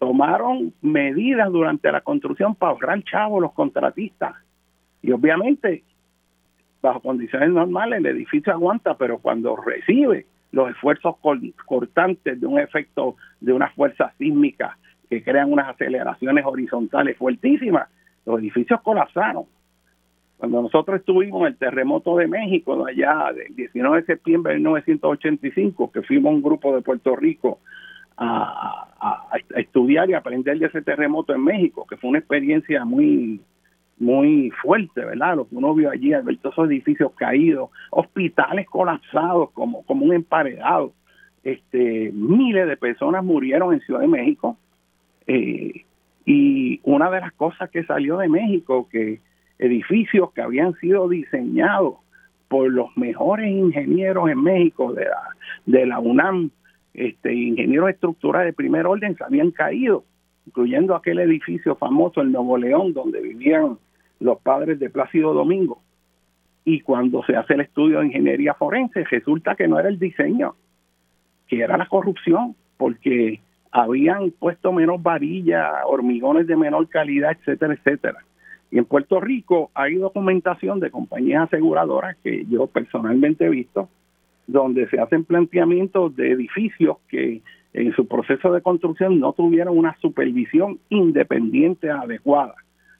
tomaron 0.00 0.72
medidas 0.80 1.52
durante 1.52 1.92
la 1.92 2.00
construcción 2.00 2.54
para 2.54 2.72
ahorrar 2.72 3.04
chavos 3.04 3.42
los 3.42 3.52
contratistas. 3.52 4.34
Y 5.02 5.12
obviamente, 5.12 5.84
bajo 6.80 7.00
condiciones 7.00 7.50
normales, 7.50 7.98
el 7.98 8.06
edificio 8.06 8.50
aguanta, 8.50 8.96
pero 8.96 9.18
cuando 9.18 9.56
recibe 9.56 10.26
los 10.52 10.70
esfuerzos 10.70 11.16
cortantes 11.66 12.40
de 12.40 12.46
un 12.46 12.58
efecto 12.58 13.16
de 13.40 13.52
una 13.52 13.68
fuerza 13.72 14.12
sísmica 14.16 14.78
que 15.10 15.22
crean 15.22 15.52
unas 15.52 15.68
aceleraciones 15.68 16.46
horizontales 16.46 17.18
fuertísimas, 17.18 17.88
los 18.24 18.40
edificios 18.40 18.80
colapsaron. 18.80 19.44
Cuando 20.38 20.62
nosotros 20.62 21.00
estuvimos 21.00 21.42
en 21.42 21.48
el 21.48 21.56
terremoto 21.58 22.16
de 22.16 22.26
México, 22.26 22.86
allá 22.86 23.34
del 23.34 23.54
19 23.54 23.98
de 24.00 24.06
septiembre 24.06 24.54
de 24.54 24.60
1985, 24.60 25.92
que 25.92 26.00
fuimos 26.00 26.32
un 26.32 26.42
grupo 26.42 26.74
de 26.74 26.80
Puerto 26.80 27.14
Rico 27.14 27.58
a, 28.16 28.89
estudiar 29.60 30.10
y 30.10 30.14
aprender 30.14 30.58
de 30.58 30.66
ese 30.66 30.82
terremoto 30.82 31.34
en 31.34 31.44
México, 31.44 31.86
que 31.88 31.96
fue 31.96 32.10
una 32.10 32.18
experiencia 32.18 32.84
muy 32.84 33.40
muy 34.00 34.50
fuerte, 34.62 35.04
¿verdad? 35.04 35.36
Lo 35.36 35.46
que 35.46 35.54
uno 35.54 35.74
vio 35.74 35.90
allí, 35.90 36.08
ver 36.10 36.38
todos 36.38 36.54
esos 36.54 36.70
edificios 36.70 37.12
caídos, 37.16 37.68
hospitales 37.90 38.66
colapsados 38.66 39.50
como, 39.50 39.84
como 39.84 40.06
un 40.06 40.14
emparedado. 40.14 40.94
Este, 41.44 42.10
miles 42.12 42.66
de 42.66 42.78
personas 42.78 43.22
murieron 43.22 43.74
en 43.74 43.80
Ciudad 43.80 44.00
de 44.00 44.08
México. 44.08 44.56
Eh, 45.26 45.84
y 46.24 46.80
una 46.82 47.10
de 47.10 47.20
las 47.20 47.32
cosas 47.34 47.68
que 47.68 47.84
salió 47.84 48.16
de 48.16 48.28
México, 48.28 48.88
que 48.90 49.20
edificios 49.58 50.32
que 50.32 50.40
habían 50.40 50.74
sido 50.76 51.06
diseñados 51.06 51.96
por 52.48 52.70
los 52.70 52.96
mejores 52.96 53.50
ingenieros 53.50 54.30
en 54.30 54.42
México 54.42 54.94
de 54.94 55.04
la, 55.04 55.22
de 55.66 55.86
la 55.86 55.98
UNAM, 55.98 56.50
este, 56.94 57.32
ingenieros 57.32 57.90
estructurales 57.90 58.48
de 58.48 58.52
primer 58.52 58.86
orden, 58.86 59.16
se 59.16 59.24
habían 59.24 59.50
caído 59.50 60.04
incluyendo 60.46 60.96
aquel 60.96 61.20
edificio 61.20 61.76
famoso, 61.76 62.20
el 62.20 62.32
Nuevo 62.32 62.58
León, 62.58 62.92
donde 62.92 63.20
vivían 63.20 63.78
los 64.18 64.40
padres 64.40 64.80
de 64.80 64.90
Plácido 64.90 65.32
Domingo. 65.32 65.80
Y 66.64 66.80
cuando 66.80 67.22
se 67.22 67.36
hace 67.36 67.54
el 67.54 67.60
estudio 67.60 68.00
de 68.00 68.06
ingeniería 68.06 68.54
forense, 68.54 69.04
resulta 69.04 69.54
que 69.54 69.68
no 69.68 69.78
era 69.78 69.88
el 69.88 69.98
diseño, 69.98 70.56
que 71.46 71.60
era 71.60 71.76
la 71.76 71.86
corrupción, 71.86 72.56
porque 72.76 73.40
habían 73.70 74.32
puesto 74.32 74.72
menos 74.72 75.00
varillas, 75.00 75.70
hormigones 75.86 76.46
de 76.46 76.56
menor 76.56 76.88
calidad, 76.88 77.32
etcétera, 77.32 77.74
etcétera. 77.74 78.18
Y 78.72 78.78
en 78.78 78.84
Puerto 78.84 79.20
Rico 79.20 79.70
hay 79.74 79.94
documentación 79.94 80.80
de 80.80 80.90
compañías 80.90 81.44
aseguradoras 81.44 82.16
que 82.24 82.44
yo 82.46 82.66
personalmente 82.66 83.46
he 83.46 83.50
visto, 83.50 83.88
donde 84.50 84.88
se 84.88 84.98
hacen 84.98 85.24
planteamientos 85.24 86.14
de 86.16 86.32
edificios 86.32 86.98
que 87.08 87.42
en 87.72 87.92
su 87.94 88.06
proceso 88.06 88.52
de 88.52 88.62
construcción 88.62 89.20
no 89.20 89.32
tuvieron 89.32 89.78
una 89.78 89.96
supervisión 90.00 90.80
independiente 90.88 91.90
adecuada. 91.90 92.54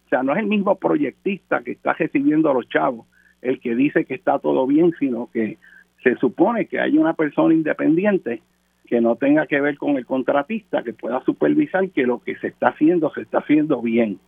O 0.07 0.09
sea, 0.09 0.23
no 0.23 0.33
es 0.33 0.39
el 0.39 0.47
mismo 0.47 0.77
proyectista 0.77 1.63
que 1.63 1.73
está 1.73 1.93
recibiendo 1.95 2.51
a 2.51 2.55
los 2.55 2.69
chavos 2.69 3.07
el 3.43 3.59
que 3.59 3.75
dice 3.75 4.05
que 4.05 4.15
está 4.15 4.39
todo 4.39 4.67
bien, 4.67 4.93
sino 4.99 5.29
que 5.33 5.59
se 6.03 6.15
supone 6.17 6.67
que 6.67 6.79
hay 6.79 6.99
una 6.99 7.15
persona 7.15 7.55
independiente 7.55 8.43
que 8.87 9.01
no 9.01 9.17
tenga 9.17 9.47
que 9.47 9.61
ver 9.61 9.79
con 9.79 9.97
el 9.97 10.07
contratista, 10.07 10.83
que 10.83 10.93
pueda 10.93 11.23
supervisar 11.25 11.89
que 11.91 12.03
lo 12.03 12.21
que 12.21 12.37
se 12.37 12.49
está 12.49 12.69
haciendo 12.69 13.11
se 13.15 13.23
está 13.23 13.39
haciendo 13.39 13.81
bien. 13.81 14.19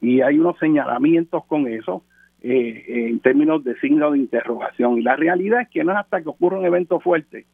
Y 0.00 0.22
hay 0.22 0.38
unos 0.38 0.58
señalamientos 0.58 1.44
con 1.44 1.66
eso 1.66 2.02
eh, 2.46 3.08
en 3.08 3.20
términos 3.20 3.64
de 3.64 3.74
signo 3.76 4.10
de 4.10 4.18
interrogación. 4.18 4.98
Y 4.98 5.02
la 5.02 5.16
realidad 5.16 5.62
es 5.62 5.68
que 5.70 5.82
no 5.82 5.92
es 5.92 5.98
hasta 5.98 6.22
que 6.22 6.28
ocurre 6.28 6.58
un 6.58 6.66
evento 6.66 7.00
fuerte 7.00 7.46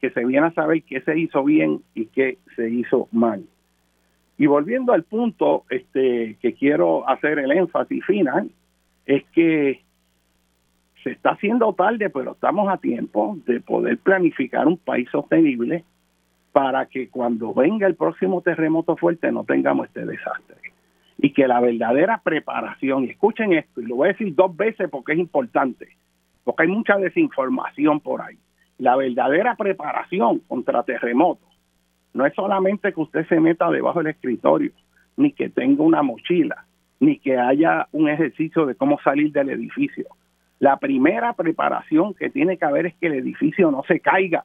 que 0.00 0.10
se 0.10 0.24
viene 0.24 0.46
a 0.46 0.52
saber 0.52 0.84
qué 0.84 1.00
se 1.00 1.18
hizo 1.18 1.42
bien 1.42 1.82
y 1.92 2.06
qué 2.06 2.38
se 2.54 2.70
hizo 2.70 3.08
mal. 3.10 3.42
Y 4.36 4.46
volviendo 4.46 4.92
al 4.92 5.02
punto 5.02 5.64
este, 5.70 6.36
que 6.40 6.54
quiero 6.54 7.08
hacer 7.08 7.40
el 7.40 7.50
énfasis 7.50 8.04
final, 8.04 8.48
es 9.06 9.24
que 9.32 9.82
se 11.02 11.10
está 11.10 11.30
haciendo 11.30 11.72
tarde, 11.72 12.08
pero 12.08 12.32
estamos 12.32 12.68
a 12.68 12.76
tiempo 12.76 13.36
de 13.44 13.60
poder 13.60 13.98
planificar 13.98 14.68
un 14.68 14.76
país 14.78 15.08
sostenible 15.10 15.82
para 16.52 16.86
que 16.86 17.08
cuando 17.08 17.52
venga 17.52 17.88
el 17.88 17.96
próximo 17.96 18.40
terremoto 18.40 18.96
fuerte 18.96 19.32
no 19.32 19.42
tengamos 19.42 19.88
este 19.88 20.06
desastre. 20.06 20.56
Y 21.18 21.32
que 21.32 21.48
la 21.48 21.60
verdadera 21.60 22.20
preparación, 22.22 23.04
y 23.04 23.10
escuchen 23.10 23.52
esto, 23.52 23.80
y 23.80 23.86
lo 23.86 23.96
voy 23.96 24.08
a 24.08 24.12
decir 24.12 24.34
dos 24.34 24.56
veces 24.56 24.88
porque 24.88 25.12
es 25.12 25.18
importante, 25.18 25.88
porque 26.44 26.62
hay 26.62 26.68
mucha 26.68 26.96
desinformación 26.96 28.00
por 28.00 28.22
ahí 28.22 28.38
la 28.78 28.96
verdadera 28.96 29.56
preparación 29.56 30.38
contra 30.46 30.84
terremotos 30.84 31.48
no 32.14 32.24
es 32.24 32.34
solamente 32.34 32.92
que 32.92 33.00
usted 33.00 33.26
se 33.28 33.38
meta 33.38 33.70
debajo 33.70 33.98
del 33.98 34.08
escritorio, 34.12 34.72
ni 35.16 35.32
que 35.32 35.50
tenga 35.50 35.82
una 35.82 36.02
mochila, 36.02 36.64
ni 37.00 37.18
que 37.18 37.36
haya 37.36 37.86
un 37.92 38.08
ejercicio 38.08 38.66
de 38.66 38.74
cómo 38.74 38.98
salir 39.04 39.30
del 39.30 39.50
edificio. 39.50 40.06
La 40.58 40.78
primera 40.78 41.34
preparación 41.34 42.14
que 42.14 42.30
tiene 42.30 42.56
que 42.56 42.64
haber 42.64 42.86
es 42.86 42.96
que 42.96 43.08
el 43.08 43.14
edificio 43.14 43.70
no 43.70 43.82
se 43.86 44.00
caiga, 44.00 44.44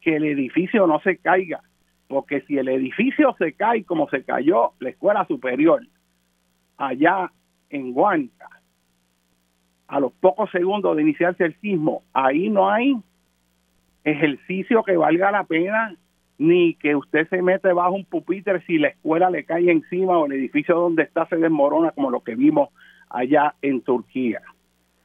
que 0.00 0.16
el 0.16 0.24
edificio 0.24 0.86
no 0.86 1.00
se 1.00 1.16
caiga, 1.16 1.62
porque 2.08 2.42
si 2.42 2.58
el 2.58 2.68
edificio 2.68 3.34
se 3.38 3.52
cae 3.52 3.84
como 3.84 4.08
se 4.08 4.24
cayó 4.24 4.72
la 4.78 4.90
escuela 4.90 5.26
superior 5.26 5.82
allá 6.76 7.30
en 7.70 7.92
Huanca, 7.94 8.48
a 9.88 10.00
los 10.00 10.12
pocos 10.12 10.50
segundos 10.50 10.96
de 10.96 11.02
iniciarse 11.02 11.44
el 11.44 11.54
sismo, 11.60 12.02
ahí 12.12 12.48
no 12.48 12.70
hay 12.70 12.96
ejercicio 14.04 14.82
que 14.82 14.96
valga 14.96 15.30
la 15.30 15.44
pena, 15.44 15.94
ni 16.38 16.74
que 16.74 16.96
usted 16.96 17.28
se 17.28 17.42
mete 17.42 17.72
bajo 17.72 17.92
un 17.92 18.04
pupitre 18.04 18.60
si 18.66 18.78
la 18.78 18.88
escuela 18.88 19.30
le 19.30 19.44
cae 19.44 19.70
encima 19.70 20.18
o 20.18 20.26
el 20.26 20.32
edificio 20.32 20.74
donde 20.74 21.04
está 21.04 21.26
se 21.26 21.36
desmorona, 21.36 21.92
como 21.92 22.10
lo 22.10 22.20
que 22.20 22.34
vimos 22.34 22.70
allá 23.08 23.54
en 23.62 23.80
Turquía. 23.82 24.42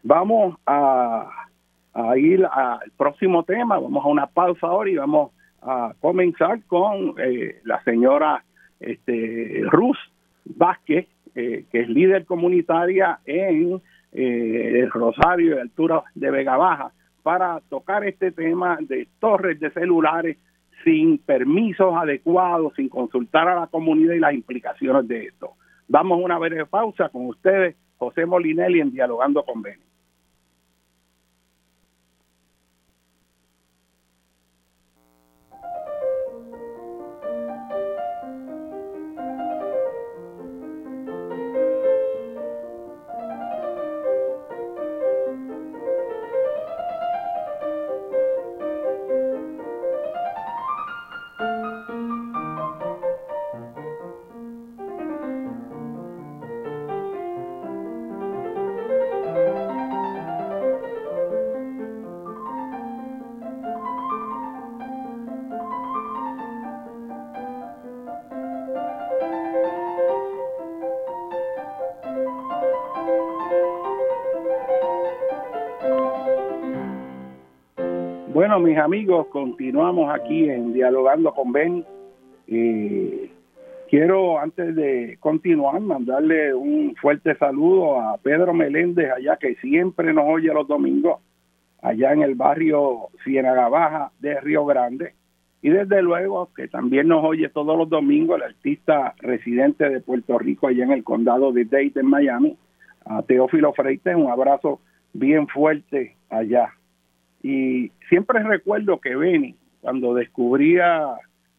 Vamos 0.04 0.58
a, 0.66 1.30
ir 2.18 2.46
al 2.46 2.92
próximo 2.98 3.44
tema, 3.44 3.78
vamos 3.78 4.04
a 4.04 4.08
una 4.08 4.28
pausa 4.28 4.68
ahora 4.68 4.90
y 4.90 4.96
vamos 4.96 5.32
a 5.62 5.94
comenzar 6.00 6.62
con 6.68 7.16
eh, 7.18 7.60
la 7.64 7.84
señora 7.84 8.44
este, 8.80 9.62
Ruz 9.66 9.98
Vázquez, 10.46 11.08
eh, 11.36 11.66
que 11.72 11.82
es 11.82 11.90
líder 11.90 12.26
comunitaria 12.26 13.20
en 13.26 13.82
eh, 14.12 14.88
Rosario 14.92 15.56
de 15.56 15.62
altura 15.62 16.04
de 16.16 16.32
Vega 16.32 16.58
Baja 16.58 16.92
para 17.24 17.60
tocar 17.70 18.06
este 18.06 18.32
tema 18.32 18.78
de 18.82 19.08
torres 19.20 19.60
de 19.60 19.70
celulares 19.72 20.38
sin 20.84 21.18
permisos 21.18 21.94
adecuados, 21.96 22.74
sin 22.76 22.90
consultar 22.90 23.48
a 23.48 23.60
la 23.60 23.68
comunidad 23.68 24.14
y 24.14 24.20
las 24.20 24.34
implicaciones 24.34 25.08
de 25.08 25.26
esto. 25.26 25.52
Vamos 25.88 26.20
a 26.20 26.26
una 26.26 26.38
breve 26.38 26.66
pausa 26.66 27.10
con 27.10 27.26
ustedes, 27.28 27.76
José 27.98 28.26
Molinelli, 28.26 28.80
en 28.80 28.92
Dialogando 28.92 29.44
con 29.44 29.62
Beni. 29.62 29.89
Bueno, 78.40 78.58
mis 78.62 78.78
amigos, 78.78 79.28
continuamos 79.28 80.10
aquí 80.16 80.50
en 80.50 80.72
Dialogando 80.72 81.34
con 81.34 81.52
Ben. 81.52 81.84
quiero, 83.90 84.40
antes 84.40 84.78
de 84.78 85.18
continuar, 85.20 85.82
mandarle 85.82 86.54
un 86.54 86.96
fuerte 86.96 87.36
saludo 87.36 88.00
a 88.00 88.18
Pedro 88.18 88.54
Meléndez, 88.54 89.12
allá 89.12 89.36
que 89.36 89.56
siempre 89.56 90.14
nos 90.14 90.24
oye 90.26 90.54
los 90.54 90.66
domingos, 90.70 91.20
allá 91.82 92.14
en 92.14 92.22
el 92.22 92.36
barrio 92.36 93.10
Ciénaga 93.26 93.68
Baja 93.68 94.14
de 94.22 94.40
Río 94.40 94.66
Grande. 94.66 95.16
Y 95.62 95.72
desde 95.72 96.02
luego 96.02 96.50
que 96.56 96.70
también 96.70 97.10
nos 97.10 97.26
oye 97.26 97.50
todos 97.50 97.78
los 97.78 97.90
domingos 97.90 98.38
el 98.38 98.44
artista 98.44 99.16
residente 99.18 99.90
de 99.90 100.00
Puerto 100.00 100.40
Rico, 100.40 100.68
allá 100.68 100.86
en 100.86 100.92
el 100.92 101.04
condado 101.04 101.52
de 101.52 101.66
Dade, 101.66 101.92
en 101.96 102.06
Miami, 102.06 102.58
a 103.04 103.22
Teófilo 103.22 103.74
Freites. 103.74 104.16
Un 104.16 104.32
abrazo 104.32 104.80
bien 105.12 105.46
fuerte 105.50 106.16
allá. 106.30 106.70
Y 107.42 107.92
siempre 108.10 108.44
recuerdo 108.44 109.00
que 109.00 109.16
Benny, 109.16 109.56
cuando 109.82 110.14
descubría 110.14 111.16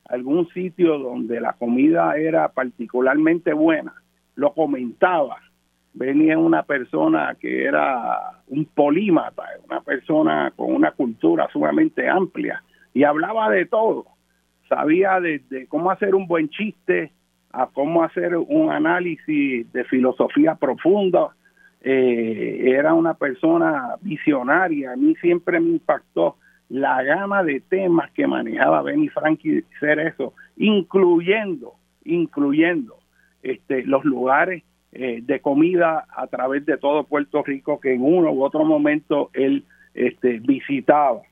algún 0.09 0.49
sitio 0.51 0.99
donde 0.99 1.40
la 1.40 1.53
comida 1.55 2.16
era 2.16 2.49
particularmente 2.49 3.53
buena, 3.53 3.95
lo 4.35 4.53
comentaba. 4.53 5.38
Benny 5.93 6.31
es 6.31 6.37
una 6.37 6.62
persona 6.62 7.37
que 7.40 7.64
era 7.64 8.43
un 8.49 8.64
polímata, 8.64 9.45
una 9.64 9.81
persona 9.81 10.53
con 10.55 10.75
una 10.75 10.93
cultura 10.93 11.49
sumamente 11.53 12.09
amplia 12.09 12.62
y 12.93 13.05
hablaba 13.05 13.51
de 13.51 13.66
todo. 13.66 14.07
Sabía 14.69 15.21
desde 15.21 15.66
cómo 15.66 15.90
hacer 15.90 16.14
un 16.14 16.27
buen 16.27 16.49
chiste 16.51 17.12
a 17.53 17.66
cómo 17.66 18.05
hacer 18.05 18.37
un 18.37 18.71
análisis 18.71 19.71
de 19.73 19.85
filosofía 19.85 20.55
profunda 20.55 21.31
eh, 21.83 22.75
era 22.77 22.95
una 22.95 23.14
persona 23.14 23.97
visionaria. 24.03 24.93
A 24.93 24.97
mí 24.97 25.14
siempre 25.16 25.61
me 25.61 25.71
impactó 25.71 26.37
la 26.69 27.03
gama 27.03 27.43
de 27.43 27.61
temas 27.61 28.11
que 28.12 28.27
manejaba 28.27 28.83
Benny 28.83 29.09
Frankie 29.09 29.64
eso 29.81 30.35
incluyendo, 30.57 31.75
incluyendo 32.05 32.97
este, 33.43 33.83
los 33.85 34.05
lugares 34.05 34.62
eh, 34.93 35.21
de 35.23 35.40
comida 35.40 36.07
a 36.14 36.27
través 36.29 36.64
de 36.66 36.77
todo 36.77 37.05
Puerto 37.05 37.43
Rico 37.43 37.81
que 37.81 37.95
en 37.95 38.03
uno 38.03 38.31
u 38.33 38.45
otro 38.45 38.64
momento 38.64 39.31
él 39.33 39.64
este, 39.95 40.38
visitaba. 40.38 41.23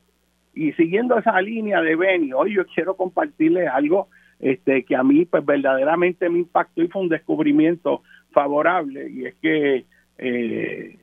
Y 0.55 0.73
siguiendo 0.73 1.17
esa 1.17 1.41
línea 1.41 1.81
de 1.83 1.95
Benny, 1.95 2.33
hoy 2.33 2.55
yo 2.55 2.67
quiero 2.67 2.97
compartirles 2.97 3.69
algo 3.69 4.09
este, 4.41 4.85
que 4.85 4.97
a 4.97 5.05
mí 5.05 5.25
pues 5.25 5.45
verdaderamente 5.45 6.29
me 6.29 6.41
impactó 6.41 6.83
y 6.83 6.89
fue 6.89 7.03
un 7.03 7.09
descubrimiento 7.09 8.03
favorable 8.33 9.09
y 9.11 9.27
es 9.27 9.35
que 9.37 9.85
eh, 10.19 10.97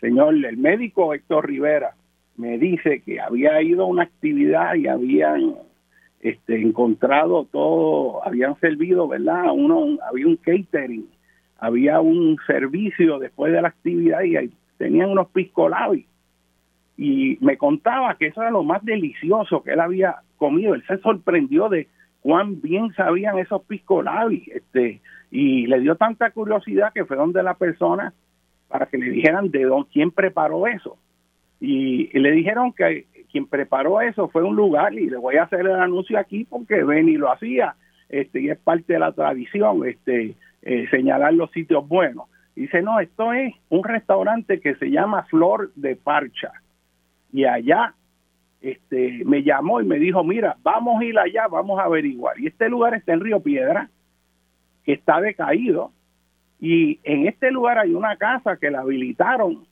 señor, 0.00 0.34
el 0.34 0.56
médico 0.56 1.14
Héctor 1.14 1.46
Rivera 1.46 1.94
me 2.36 2.58
dice 2.58 3.02
que 3.02 3.20
había 3.20 3.60
ido 3.62 3.84
a 3.84 3.86
una 3.86 4.02
actividad 4.04 4.74
y 4.74 4.88
habían 4.88 5.54
este, 6.20 6.60
encontrado 6.60 7.44
todo, 7.44 8.26
habían 8.26 8.58
servido, 8.60 9.08
¿verdad? 9.08 9.52
Uno, 9.52 9.98
había 10.08 10.26
un 10.26 10.36
catering, 10.36 11.06
había 11.58 12.00
un 12.00 12.36
servicio 12.46 13.18
después 13.18 13.52
de 13.52 13.62
la 13.62 13.68
actividad 13.68 14.22
y 14.22 14.50
tenían 14.76 15.10
unos 15.10 15.28
piscolabis. 15.28 16.06
Y 16.98 17.36
me 17.40 17.58
contaba 17.58 18.16
que 18.16 18.28
eso 18.28 18.40
era 18.40 18.50
lo 18.50 18.62
más 18.62 18.82
delicioso 18.84 19.62
que 19.62 19.72
él 19.72 19.80
había 19.80 20.16
comido. 20.36 20.74
Él 20.74 20.82
se 20.86 20.98
sorprendió 20.98 21.68
de 21.68 21.88
cuán 22.26 22.60
bien 22.60 22.92
sabían 22.94 23.38
esos 23.38 23.62
piscolabis. 23.66 24.48
Este, 24.48 25.00
y 25.30 25.68
le 25.68 25.78
dio 25.78 25.94
tanta 25.94 26.32
curiosidad 26.32 26.92
que 26.92 27.04
fue 27.04 27.16
donde 27.16 27.40
la 27.40 27.54
persona 27.54 28.12
para 28.66 28.86
que 28.86 28.98
le 28.98 29.10
dijeran 29.10 29.52
de 29.52 29.62
dónde, 29.62 29.88
quién 29.92 30.10
preparó 30.10 30.66
eso. 30.66 30.98
Y, 31.60 32.08
le 32.18 32.32
dijeron 32.32 32.72
que 32.72 33.06
quien 33.30 33.46
preparó 33.46 34.00
eso 34.00 34.26
fue 34.26 34.42
un 34.42 34.56
lugar, 34.56 34.92
y 34.94 35.08
le 35.08 35.18
voy 35.18 35.36
a 35.36 35.44
hacer 35.44 35.60
el 35.60 35.76
anuncio 35.76 36.18
aquí 36.18 36.44
porque 36.44 36.82
Benny 36.82 37.16
lo 37.16 37.30
hacía, 37.30 37.76
este, 38.08 38.40
y 38.40 38.50
es 38.50 38.58
parte 38.58 38.94
de 38.94 38.98
la 38.98 39.12
tradición, 39.12 39.86
este, 39.86 40.34
eh, 40.62 40.88
señalar 40.90 41.32
los 41.32 41.52
sitios 41.52 41.86
buenos. 41.86 42.26
Dice, 42.56 42.82
no, 42.82 42.98
esto 42.98 43.32
es 43.34 43.54
un 43.68 43.84
restaurante 43.84 44.58
que 44.58 44.74
se 44.74 44.90
llama 44.90 45.22
Flor 45.30 45.70
de 45.76 45.94
Parcha. 45.94 46.50
Y 47.32 47.44
allá 47.44 47.94
este, 48.70 49.22
me 49.24 49.42
llamó 49.42 49.80
y 49.80 49.84
me 49.84 49.98
dijo, 49.98 50.24
mira, 50.24 50.56
vamos 50.62 51.00
a 51.00 51.04
ir 51.04 51.18
allá, 51.18 51.46
vamos 51.48 51.78
a 51.78 51.84
averiguar. 51.84 52.38
Y 52.38 52.46
este 52.46 52.68
lugar 52.68 52.94
está 52.94 53.12
en 53.12 53.20
Río 53.20 53.40
Piedra, 53.40 53.90
que 54.84 54.92
está 54.94 55.20
decaído, 55.20 55.92
y 56.60 57.00
en 57.04 57.26
este 57.26 57.50
lugar 57.50 57.78
hay 57.78 57.94
una 57.94 58.16
casa 58.16 58.56
que 58.56 58.70
la 58.70 58.80
habilitaron, 58.80 59.66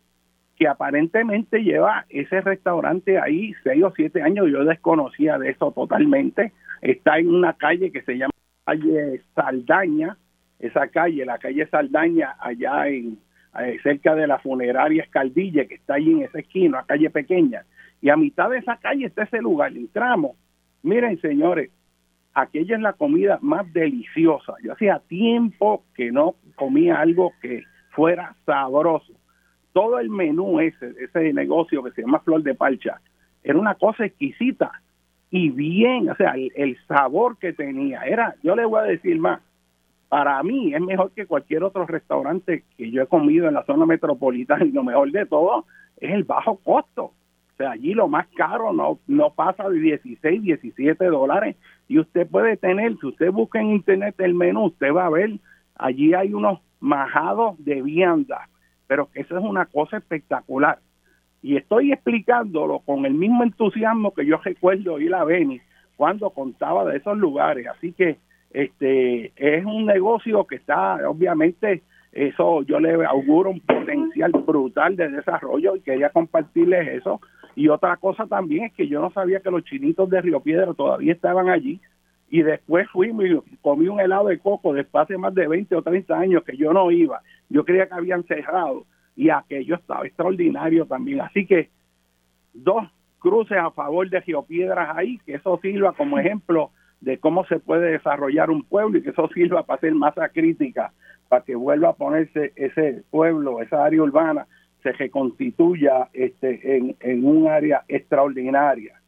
que 0.57 0.69
aparentemente 0.69 1.63
lleva 1.63 2.05
ese 2.09 2.41
restaurante 2.41 3.19
ahí 3.19 3.53
seis 3.65 3.83
o 3.83 3.93
siete 3.97 4.23
años. 4.23 4.47
Yo 4.51 4.65
desconocía 4.65 5.39
de 5.39 5.51
eso 5.51 5.73
totalmente. 5.73 6.53
Está 6.81 7.19
en 7.19 7.35
una 7.35 7.55
calle 7.55 7.91
que 7.91 8.03
se 8.03 8.17
llama 8.17 8.33
calle 8.65 9.21
Saldaña. 9.35 10.17
Esa 10.61 10.89
calle, 10.89 11.25
la 11.25 11.39
calle 11.39 11.67
Saldaña, 11.67 12.37
allá 12.39 12.87
en 12.89 13.19
eh, 13.61 13.79
cerca 13.83 14.15
de 14.15 14.27
la 14.27 14.39
funeraria 14.39 15.03
Escaldille, 15.03 15.67
que 15.67 15.75
está 15.75 15.95
ahí 15.95 16.11
en 16.11 16.23
esa 16.23 16.39
esquina, 16.39 16.85
calle 16.87 17.11
pequeña. 17.11 17.65
Y 18.05 18.11
a 18.11 18.19
mitad 18.19 18.51
de 18.51 18.59
esa 18.59 18.77
calle 18.77 19.07
está 19.07 19.23
ese 19.23 19.40
lugar. 19.40 19.75
Entramos. 19.75 20.37
Miren, 20.83 21.19
señores, 21.23 21.71
aquella 22.35 22.77
es 22.77 22.83
la 22.83 22.93
comida 22.93 23.38
más 23.40 23.73
deliciosa. 23.73 24.53
Yo 24.62 24.75
hacía 24.75 25.01
tiempo 25.09 25.85
que 25.95 26.12
no 26.12 26.35
comía 26.55 27.01
algo 27.01 27.33
que 27.40 27.62
fuera 27.93 28.37
sabroso. 28.45 29.14
Todo 29.73 29.99
el 30.01 30.11
menú 30.11 30.61
ese, 30.61 30.93
ese 31.01 31.33
negocio 31.33 31.83
que 31.83 31.93
se 31.93 32.03
llama 32.03 32.21
Flor 32.21 32.43
de 32.43 32.55
Palcha, 32.55 33.01
era 33.43 33.59
una 33.59 33.75
cosa 33.77 34.05
exquisita 34.05 34.83
y 35.31 35.49
bien, 35.49 36.11
o 36.11 36.14
sea, 36.17 36.35
el, 36.35 36.77
sabor 36.87 37.38
que 37.38 37.55
tenía 37.55 38.03
era, 38.03 38.35
yo 38.43 38.55
le 38.55 38.67
voy 38.67 38.81
a 38.81 38.83
decir 38.83 39.19
más, 39.19 39.40
para 40.11 40.43
mí 40.43 40.75
es 40.75 40.81
mejor 40.83 41.11
que 41.12 41.25
cualquier 41.25 41.64
otro 41.64 41.87
restaurante 41.87 42.64
que 42.77 42.90
yo 42.90 43.01
he 43.01 43.07
comido 43.07 43.49
en 43.49 43.55
la 43.55 43.64
zona 43.64 43.87
metropolitana 43.87 44.67
y 44.67 44.73
lo 44.73 44.85
mejor 44.85 45.11
de 45.11 45.25
todo 45.25 45.64
es 45.97 46.12
el 46.12 46.25
bajo 46.25 46.59
costo. 46.59 47.14
O 47.55 47.57
sea, 47.57 47.71
allí 47.71 47.95
lo 47.95 48.09
más 48.09 48.27
caro 48.37 48.73
no, 48.73 48.99
no 49.07 49.31
pasa 49.31 49.69
de 49.69 49.79
16, 49.79 50.43
17 50.43 51.05
dólares 51.05 51.55
y 51.87 52.01
usted 52.01 52.27
puede 52.27 52.57
tener, 52.57 52.99
si 52.99 53.07
usted 53.07 53.31
busca 53.31 53.61
en 53.61 53.71
internet 53.71 54.17
el 54.19 54.35
menú, 54.35 54.64
usted 54.64 54.93
va 54.93 55.07
a 55.07 55.11
ver, 55.11 55.38
allí 55.77 56.14
hay 56.14 56.35
unos 56.35 56.59
majados 56.81 57.55
de 57.64 57.81
vianda, 57.81 58.49
pero 58.88 59.09
eso 59.14 59.38
es 59.38 59.45
una 59.45 59.67
cosa 59.67 59.99
espectacular. 59.99 60.81
Y 61.43 61.57
estoy 61.57 61.93
explicándolo 61.93 62.81
con 62.81 63.07
el 63.07 63.14
mismo 63.14 63.45
entusiasmo 63.45 64.12
que 64.12 64.27
yo 64.27 64.38
recuerdo 64.38 64.99
ir 64.99 65.14
a 65.14 65.25
Venice 65.25 65.64
cuando 65.95 66.31
contaba 66.31 66.85
de 66.87 66.97
esos 66.97 67.17
lugares. 67.17 67.69
Así 67.69 67.93
que 67.93 68.19
este 68.51 69.33
es 69.37 69.64
un 69.64 69.87
negocio 69.87 70.45
que 70.45 70.57
está, 70.57 71.09
obviamente, 71.09 71.83
eso 72.11 72.62
yo 72.62 72.81
le 72.81 73.05
auguro 73.05 73.51
un 73.51 73.61
potencial 73.61 74.33
brutal 74.33 74.97
de 74.97 75.09
desarrollo 75.09 75.77
y 75.77 75.81
quería 75.81 76.11
compartirles 76.11 76.88
eso 76.88 77.21
y 77.57 77.69
otra 77.69 77.97
cosa 77.97 78.27
también 78.27 78.64
es 78.64 78.73
que 78.73 78.88
yo 78.88 79.01
no 79.01 79.11
sabía 79.11 79.40
que 79.40 79.51
los 79.51 79.64
chinitos 79.64 80.09
de 80.11 80.21
Río 80.21 80.40
Piedra 80.40 80.75
todavía 80.75 81.12
estaban 81.12 81.49
allí. 81.49 81.81
Y 82.29 82.43
después 82.43 82.88
fui 82.90 83.11
y 83.11 83.57
comí 83.59 83.87
un 83.87 84.01
helado 84.01 84.29
de 84.29 84.38
coco 84.38 84.73
después 84.73 85.07
de 85.09 85.19
más 85.19 85.35
de 85.35 85.47
20 85.47 85.77
o 85.77 85.83
30 85.83 86.19
años 86.19 86.43
que 86.43 86.57
yo 86.57 86.73
no 86.73 86.90
iba. 86.90 87.21
Yo 87.49 87.64
creía 87.64 87.87
que 87.87 87.95
habían 87.95 88.25
cerrado 88.25 88.85
y 89.14 89.31
aquello 89.31 89.77
estaba 89.77 90.07
extraordinario 90.07 90.87
también. 90.87 91.21
Así 91.21 91.47
que 91.47 91.71
dos 92.53 92.85
cruces 93.21 93.59
a 93.59 93.71
favor 93.71 94.09
de 94.11 94.21
Río 94.21 94.43
Piedras 94.43 94.97
ahí, 94.97 95.19
que 95.25 95.35
eso 95.35 95.59
sirva 95.62 95.93
como 95.93 96.19
ejemplo 96.19 96.71
de 97.01 97.19
cómo 97.19 97.45
se 97.47 97.61
puede 97.61 97.93
desarrollar 97.93 98.51
un 98.51 98.64
pueblo 98.64 98.99
y 98.99 99.03
que 99.03 99.11
eso 99.11 99.29
sirva 99.29 99.62
para 99.62 99.77
hacer 99.77 99.95
masa 99.95 100.29
crítica, 100.31 100.93
para 101.29 101.45
que 101.45 101.55
vuelva 101.55 101.90
a 101.90 101.95
ponerse 101.95 102.53
ese 102.57 103.05
pueblo, 103.11 103.61
esa 103.61 103.85
área 103.85 104.03
urbana 104.03 104.47
se 104.85 104.92
reconstituya 104.92 106.11
este, 106.12 106.77
en, 107.01 107.25
un 107.25 107.49
área 107.49 107.85
extraordinaria. 107.88 109.01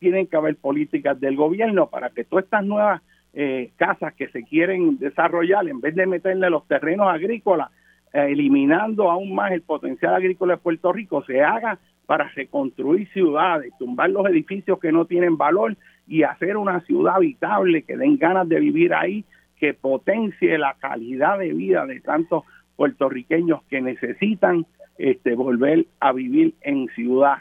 Tienen 0.00 0.26
que 0.26 0.36
haber 0.36 0.56
políticas 0.56 1.18
del 1.20 1.36
gobierno 1.36 1.86
para 1.86 2.10
que 2.10 2.24
todas 2.24 2.44
estas 2.44 2.64
nuevas 2.64 3.00
eh, 3.32 3.70
casas 3.76 4.14
que 4.14 4.28
se 4.28 4.42
quieren 4.42 4.98
desarrollar, 4.98 5.66
en 5.68 5.80
vez 5.80 5.94
de 5.94 6.06
meterle 6.06 6.50
los 6.50 6.66
terrenos 6.66 7.06
agrícolas, 7.06 7.70
eh, 8.12 8.26
eliminando 8.30 9.12
aún 9.12 9.32
más 9.32 9.52
el 9.52 9.62
potencial 9.62 10.16
agrícola 10.16 10.54
de 10.54 10.60
Puerto 10.60 10.92
Rico, 10.92 11.22
se 11.24 11.40
haga 11.40 11.78
para 12.04 12.28
reconstruir 12.34 13.08
ciudades, 13.12 13.72
tumbar 13.78 14.10
los 14.10 14.26
edificios 14.26 14.80
que 14.80 14.90
no 14.90 15.04
tienen 15.04 15.36
valor 15.36 15.76
y 16.08 16.24
hacer 16.24 16.56
una 16.56 16.80
ciudad 16.80 17.14
habitable 17.14 17.84
que 17.84 17.96
den 17.96 18.18
ganas 18.18 18.48
de 18.48 18.58
vivir 18.58 18.92
ahí, 18.92 19.24
que 19.56 19.72
potencie 19.72 20.58
la 20.58 20.74
calidad 20.80 21.38
de 21.38 21.52
vida 21.52 21.86
de 21.86 22.00
tantos 22.00 22.42
puertorriqueños 22.74 23.62
que 23.70 23.80
necesitan 23.80 24.66
este, 25.02 25.34
volver 25.34 25.86
a 25.98 26.12
vivir 26.12 26.54
en 26.60 26.86
ciudad 26.94 27.38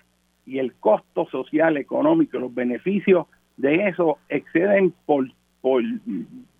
y 0.47 0.57
el 0.57 0.73
costo 0.73 1.27
social, 1.27 1.77
económico, 1.77 2.39
los 2.39 2.53
beneficios 2.55 3.27
de 3.55 3.87
eso 3.87 4.17
exceden 4.29 4.95
por, 5.05 5.27
por 5.61 5.83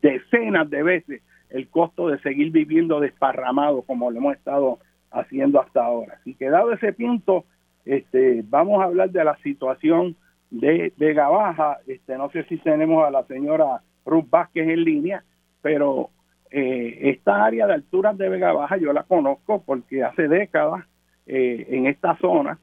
decenas 0.03 0.69
de 0.69 0.83
veces 0.83 1.21
el 1.49 1.67
costo 1.69 2.07
de 2.07 2.19
seguir 2.19 2.51
viviendo 2.51 2.99
desparramado 2.99 3.81
como 3.81 4.11
lo 4.11 4.19
hemos 4.19 4.35
estado 4.35 4.77
haciendo 5.09 5.59
hasta 5.59 5.83
ahora. 5.83 6.19
Así 6.21 6.35
que 6.35 6.51
dado 6.51 6.71
ese 6.71 6.93
punto, 6.93 7.45
este, 7.83 8.43
vamos 8.47 8.79
a 8.79 8.85
hablar 8.85 9.09
de 9.09 9.23
la 9.23 9.35
situación 9.37 10.15
de 10.51 10.93
Vega 10.97 11.29
Baja. 11.29 11.79
Este, 11.87 12.15
no 12.15 12.29
sé 12.29 12.43
si 12.43 12.57
tenemos 12.57 13.03
a 13.07 13.09
la 13.09 13.23
señora 13.23 13.81
Ruth 14.05 14.29
Vázquez 14.29 14.69
en 14.69 14.83
línea, 14.83 15.23
pero 15.63 16.11
eh, 16.51 17.09
esta 17.09 17.43
área 17.43 17.65
de 17.65 17.73
alturas 17.73 18.15
de 18.19 18.29
Vega 18.29 18.53
Baja 18.53 18.77
yo 18.77 18.93
la 18.93 19.01
conozco 19.01 19.63
porque 19.65 20.03
hace 20.03 20.27
décadas 20.27 20.85
eh, 21.25 21.67
en 21.69 21.87
esta 21.87 22.17
zona 22.17 22.59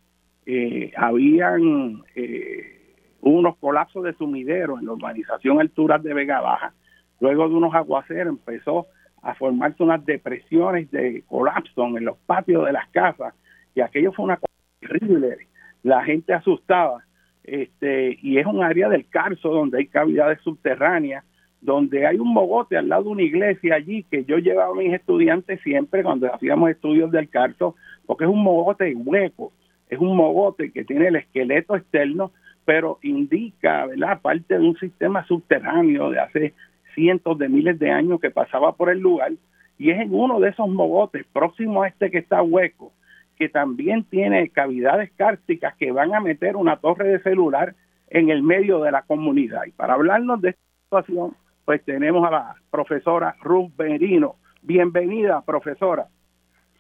eh, 0.47 0.93
habían 0.97 2.03
eh, 2.15 2.95
unos 3.21 3.57
colapsos 3.59 4.05
de 4.05 4.15
sumideros 4.15 4.81
en 4.81 4.87
la 4.87 4.93
urbanización 4.93 5.61
Alturas 5.61 6.03
de 6.03 6.15
Vega 6.15 6.41
Baja. 6.41 6.73
Luego 7.21 7.49
de 7.49 7.55
unos 7.55 7.75
aguaceros 7.75 8.29
empezó 8.29 8.87
a 9.23 9.35
formarse 9.35 9.83
unas 9.83 10.05
depresiones 10.07 10.91
de 10.91 11.23
colapso 11.27 11.85
en 11.87 12.05
los 12.05 12.17
patios 12.19 12.65
de 12.65 12.73
las 12.73 12.89
casas 12.91 13.35
y 13.75 13.81
aquello 13.81 14.13
fue 14.13 14.25
una 14.25 14.37
cosa 14.37 14.53
terrible. 14.81 15.49
La 15.83 16.05
gente 16.05 16.33
asustada. 16.33 17.05
Este, 17.45 18.19
y 18.21 18.39
es 18.39 18.47
un 18.47 18.63
área 18.63 18.89
del 18.89 19.09
Carso 19.09 19.49
donde 19.49 19.79
hay 19.79 19.87
cavidades 19.87 20.41
subterráneas 20.43 21.25
donde 21.61 22.07
hay 22.07 22.19
un 22.19 22.33
mogote 22.33 22.77
al 22.77 22.89
lado 22.89 23.05
de 23.05 23.09
una 23.11 23.23
iglesia 23.23 23.75
allí 23.75 24.05
que 24.05 24.25
yo 24.25 24.39
llevaba 24.39 24.73
a 24.73 24.77
mis 24.77 24.93
estudiantes 24.93 25.61
siempre 25.63 26.03
cuando 26.03 26.33
hacíamos 26.33 26.71
estudios 26.71 27.11
del 27.11 27.29
carto, 27.29 27.75
porque 28.07 28.25
es 28.25 28.31
un 28.31 28.43
mogote 28.43 28.95
hueco, 28.95 29.53
es 29.89 29.99
un 29.99 30.17
mogote 30.17 30.71
que 30.71 30.85
tiene 30.85 31.09
el 31.09 31.17
esqueleto 31.17 31.77
externo, 31.77 32.33
pero 32.65 32.99
indica, 33.03 33.87
¿verdad?, 33.87 34.21
parte 34.21 34.59
de 34.59 34.67
un 34.67 34.77
sistema 34.77 35.27
subterráneo 35.27 36.11
de 36.11 36.21
hace 36.21 36.55
cientos 36.95 37.39
de 37.39 37.49
miles 37.49 37.79
de 37.79 37.91
años 37.91 38.21
que 38.21 38.31
pasaba 38.31 38.73
por 38.73 38.91
el 38.91 38.99
lugar, 38.99 39.33
y 39.79 39.91
es 39.91 40.01
en 40.01 40.13
uno 40.13 40.41
de 40.41 40.51
esos 40.51 40.69
mogotes, 40.69 41.25
próximo 41.33 41.83
a 41.83 41.89
este 41.89 42.11
que 42.11 42.19
está 42.19 42.43
hueco, 42.43 42.93
que 43.37 43.49
también 43.49 44.05
tiene 44.05 44.49
cavidades 44.51 45.11
cárticas 45.13 45.77
que 45.77 45.93
van 45.93 46.15
a 46.15 46.21
meter 46.21 46.57
una 46.57 46.77
torre 46.77 47.09
de 47.09 47.21
celular 47.21 47.75
en 48.11 48.31
el 48.31 48.43
medio 48.43 48.81
de 48.81 48.91
la 48.91 49.03
comunidad. 49.03 49.65
Y 49.67 49.71
para 49.71 49.95
hablarnos 49.95 50.41
de 50.41 50.51
esta 50.51 50.63
situación, 50.85 51.37
pues 51.69 51.85
tenemos 51.85 52.27
a 52.27 52.31
la 52.31 52.55
profesora 52.71 53.37
Ruth 53.43 53.73
Berino. 53.77 54.37
Bienvenida, 54.63 55.43
profesora. 55.45 56.07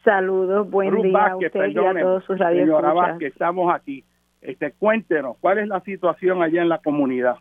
Saludos, 0.03 0.71
buen 0.71 1.03
día 1.03 1.27
a 1.27 1.37
usted 1.37 1.67
y 1.67 1.77
a 1.77 1.93
todos 1.93 2.25
sus 2.25 2.39
Señora 2.39 2.95
Vázquez, 2.95 3.33
estamos 3.33 3.71
aquí. 3.71 4.03
Este, 4.41 4.73
cuéntenos, 4.73 5.37
¿cuál 5.41 5.59
es 5.59 5.69
la 5.69 5.81
situación 5.81 6.43
allá 6.43 6.63
en 6.63 6.71
la 6.71 6.79
comunidad? 6.79 7.37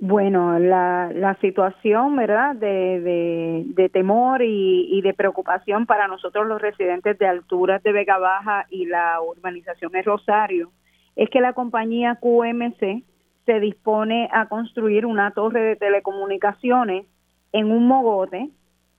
Bueno, 0.00 0.58
la, 0.58 1.12
la 1.14 1.34
situación, 1.42 2.16
¿verdad?, 2.16 2.56
de, 2.56 3.66
de, 3.74 3.88
temor 3.90 4.40
y, 4.40 4.88
y, 4.90 5.02
de 5.02 5.12
preocupación 5.12 5.84
para 5.84 6.08
nosotros 6.08 6.46
los 6.46 6.62
residentes 6.62 7.18
de 7.18 7.26
alturas 7.26 7.82
de 7.82 7.92
Vega 7.92 8.16
Baja 8.16 8.64
y 8.70 8.86
la 8.86 9.20
urbanización 9.20 9.92
de 9.92 10.00
Rosario 10.00 10.70
es 11.14 11.28
que 11.28 11.42
la 11.42 11.52
compañía 11.52 12.18
QMC 12.22 13.04
se 13.46 13.60
dispone 13.60 14.28
a 14.32 14.48
construir 14.48 15.06
una 15.06 15.30
torre 15.30 15.62
de 15.62 15.76
telecomunicaciones 15.76 17.06
en 17.52 17.70
un 17.70 17.86
mogote 17.86 18.50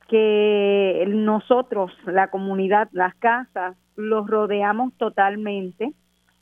que 0.08 1.06
nosotros, 1.10 1.92
la 2.06 2.30
comunidad, 2.30 2.88
las 2.94 3.14
casas, 3.16 3.76
los 3.98 4.26
rodeamos 4.28 4.94
totalmente. 4.98 5.92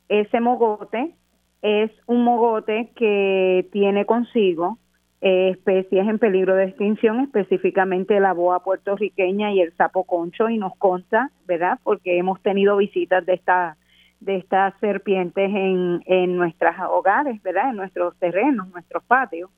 Ese 0.08 0.40
mogote 0.40 1.16
es 1.64 1.92
un 2.06 2.24
mogote 2.24 2.92
que 2.96 3.68
tiene 3.72 4.06
consigo 4.06 4.78
eh, 5.22 5.50
especies 5.50 6.08
en 6.08 6.20
peligro 6.20 6.54
de 6.54 6.66
extinción, 6.66 7.22
específicamente 7.22 8.20
la 8.20 8.34
boa 8.34 8.64
puertorriqueña 8.64 9.52
y 9.52 9.62
el 9.62 9.76
sapo 9.76 10.04
concho, 10.04 10.50
y 10.50 10.60
nos 10.60 10.76
consta, 10.78 11.32
¿verdad? 11.48 11.80
Porque 11.84 12.20
hemos 12.20 12.40
tenido 12.44 12.78
visitas 12.78 13.26
de 13.26 13.34
esta 13.34 13.78
de 14.26 14.38
estas 14.38 14.74
serpientes 14.80 15.50
en, 15.50 16.02
en 16.06 16.36
nuestros 16.36 16.76
hogares, 16.90 17.42
¿verdad? 17.44 17.70
En 17.70 17.78
nuestros 17.78 18.18
terrenos, 18.18 18.68
nuestros 18.70 19.04
patios. 19.04 19.50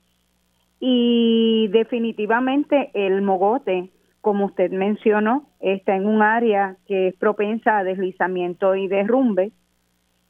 Y 0.80 1.68
definitivamente 1.72 2.90
el 2.94 3.22
mogote, 3.22 3.90
como 4.20 4.46
usted 4.46 4.70
mencionó, 4.70 5.48
está 5.60 5.96
en 5.96 6.06
un 6.06 6.22
área 6.22 6.76
que 6.86 7.08
es 7.08 7.16
propensa 7.16 7.78
a 7.78 7.84
deslizamiento 7.84 8.76
y 8.76 8.86
derrumbe. 8.86 9.50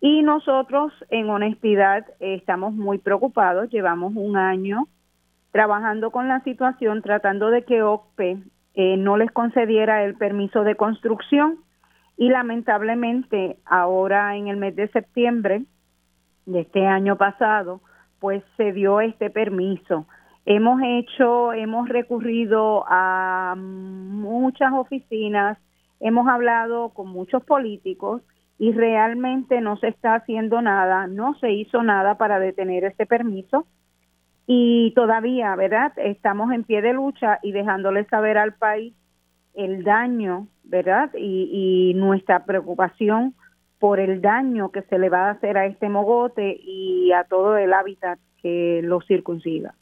Y 0.01 0.23
nosotros, 0.23 0.93
en 1.11 1.29
honestidad, 1.29 2.07
estamos 2.21 2.73
muy 2.73 2.99
preocupados. 2.99 3.69
Llevamos 3.71 4.15
un 4.15 4.37
año 4.37 4.87
trabajando 5.51 6.11
con 6.11 6.29
la 6.29 6.41
situación, 6.45 7.03
tratando 7.03 7.51
de 7.51 7.65
que 7.65 7.83
OCPE 7.83 8.39
eh, 8.75 8.97
no 8.97 9.17
les 9.17 9.31
concediera 9.33 10.05
el 10.05 10.15
permiso 10.15 10.63
de 10.63 10.77
construcción 10.77 11.59
y 12.19 12.29
lamentablemente 12.29 13.57
ahora 13.65 14.37
en 14.37 14.49
el 14.49 14.57
mes 14.57 14.75
de 14.75 14.89
septiembre 14.89 15.63
de 16.47 16.61
este 16.61 16.85
año 16.85 17.17
pasado, 17.17 17.81
pues 18.19 18.43
se 18.57 18.73
dio 18.73 19.01
este 19.01 19.31
permiso. 19.31 20.07
Hemos 20.45 20.81
hecho, 20.85 21.53
hemos 21.53 21.89
recurrido 21.89 22.85
a 22.89 23.55
muchas 23.57 24.73
oficinas, 24.73 25.59
hemos 26.01 26.27
hablado 26.27 26.89
con 26.91 27.09
muchos 27.09 27.45
políticos 27.45 28.23
y 28.59 28.73
realmente 28.73 29.61
no 29.61 29.77
se 29.77 29.89
está 29.89 30.17
haciendo 30.17 30.61
nada, 30.61 31.07
no 31.07 31.35
se 31.39 31.53
hizo 31.53 31.85
nada 31.85 32.19
para 32.19 32.41
detener 32.41 32.83
este 32.83 33.07
permiso 33.07 33.67
y 34.45 34.93
todavía, 34.97 35.55
¿verdad? 35.55 35.93
Estamos 35.97 36.51
en 36.53 36.65
pie 36.65 36.83
de 36.83 36.95
lucha 36.95 37.39
y 37.43 37.53
dejándole 37.53 38.07
saber 38.07 38.39
al 38.39 38.55
país 38.55 38.95
el 39.55 39.85
daño, 39.85 40.49
¿verdad? 40.69 41.11
Y, 41.17 41.95
nuestra 41.97 42.45
preocupación 42.45 43.35
por 43.79 44.01
el 44.01 44.21
daño 44.21 44.71
que 44.71 44.83
se 44.83 44.99
le 44.99 45.09
va 45.09 45.29
a 45.29 45.31
hacer 45.31 45.57
a 45.57 45.67
este 45.67 45.89
mogote 45.89 46.59
y 46.63 47.13
a 47.13 47.25
todo 47.25 47.57
el 47.57 47.73
hábitat 47.73 48.19
que 48.43 48.81
lo 48.85 49.01
circuncida. 49.01 49.75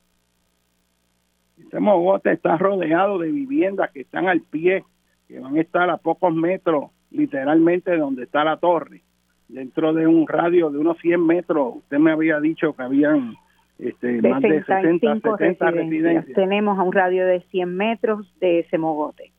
Este 1.58 1.80
mogote 1.80 2.32
está 2.32 2.56
rodeado 2.56 3.18
de 3.18 3.30
viviendas 3.30 3.90
que 3.90 4.02
están 4.02 4.28
al 4.28 4.42
pie, 4.42 4.84
que 5.28 5.40
van 5.40 5.56
a 5.56 5.60
estar 5.60 5.90
a 5.90 5.96
pocos 5.96 6.34
metros, 6.34 6.90
literalmente, 7.10 7.90
de 7.90 7.98
donde 7.98 8.24
está 8.24 8.44
la 8.44 8.58
torre. 8.58 9.02
Dentro 9.48 9.92
de 9.92 10.06
un 10.06 10.26
radio 10.26 10.70
de 10.70 10.78
unos 10.78 10.98
100 10.98 11.26
metros, 11.26 11.76
usted 11.76 11.98
me 11.98 12.12
había 12.12 12.40
dicho 12.40 12.74
que 12.74 12.82
habían 12.82 13.34
este, 13.78 14.20
más 14.22 14.42
de 14.42 14.62
60, 14.62 15.20
70 15.20 15.70
residencias. 15.70 16.34
Tenemos 16.34 16.78
a 16.78 16.82
un 16.82 16.92
radio 16.92 17.26
de 17.26 17.40
100 17.50 17.76
metros 17.76 18.32
de 18.40 18.60
ese 18.60 18.78
mogote. 18.78 19.32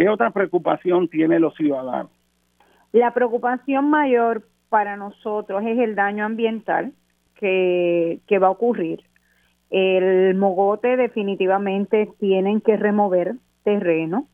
¿Qué 0.00 0.08
otra 0.08 0.30
preocupación 0.30 1.08
tienen 1.08 1.42
los 1.42 1.54
ciudadanos? 1.56 2.10
La 2.90 3.12
preocupación 3.12 3.90
mayor 3.90 4.44
para 4.70 4.96
nosotros 4.96 5.62
es 5.62 5.78
el 5.78 5.94
daño 5.94 6.24
ambiental 6.24 6.94
que, 7.34 8.20
que 8.26 8.38
va 8.38 8.46
a 8.46 8.52
ocurrir. 8.52 9.02
El 9.68 10.36
mogote 10.36 10.96
definitivamente 10.96 12.08
tienen 12.18 12.62
que 12.62 12.78
remover 12.78 13.34
terreno 13.62 14.26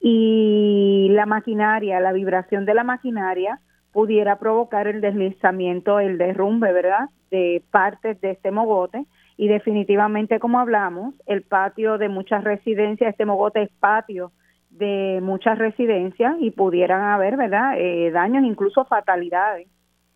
y 0.00 1.08
la 1.12 1.24
maquinaria, 1.24 1.98
la 1.98 2.12
vibración 2.12 2.66
de 2.66 2.74
la 2.74 2.84
maquinaria 2.84 3.58
pudiera 3.92 4.38
provocar 4.38 4.86
el 4.86 5.00
deslizamiento, 5.00 5.98
el 5.98 6.18
derrumbe, 6.18 6.74
¿verdad? 6.74 7.08
De 7.30 7.62
partes 7.70 8.20
de 8.20 8.32
este 8.32 8.50
mogote 8.50 9.06
y 9.38 9.48
definitivamente 9.48 10.38
como 10.40 10.60
hablamos, 10.60 11.14
el 11.24 11.40
patio 11.40 11.96
de 11.96 12.10
muchas 12.10 12.44
residencias, 12.44 13.12
este 13.12 13.24
mogote 13.24 13.62
es 13.62 13.70
patio 13.80 14.30
de 14.70 15.20
muchas 15.22 15.58
residencias 15.58 16.36
y 16.40 16.52
pudieran 16.52 17.02
haber, 17.02 17.36
¿verdad?, 17.36 17.74
eh, 17.76 18.10
daños, 18.12 18.44
incluso 18.44 18.84
fatalidades, 18.84 19.68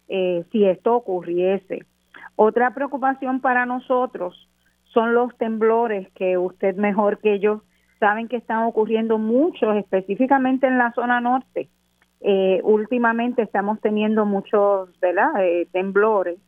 eh, 0.09 0.45
si 0.51 0.65
esto 0.65 0.95
ocurriese. 0.95 1.85
Otra 2.37 2.73
preocupación 2.73 3.41
para 3.41 3.67
nosotros 3.67 4.49
son 4.85 5.15
los 5.15 5.37
temblores 5.39 6.09
que 6.13 6.39
usted 6.39 6.77
mejor 6.77 7.19
que 7.19 7.41
yo 7.41 7.63
saben 7.99 8.29
que 8.29 8.37
están 8.37 8.65
ocurriendo 8.65 9.19
muchos, 9.19 9.77
específicamente 9.77 10.67
en 10.67 10.79
la 10.79 10.93
zona 10.93 11.21
norte. 11.21 11.69
Eh, 12.21 12.61
últimamente 12.63 13.43
estamos 13.43 13.81
teniendo 13.81 14.25
muchos, 14.25 14.89
¿verdad?, 15.01 15.33
temblores 15.73 16.39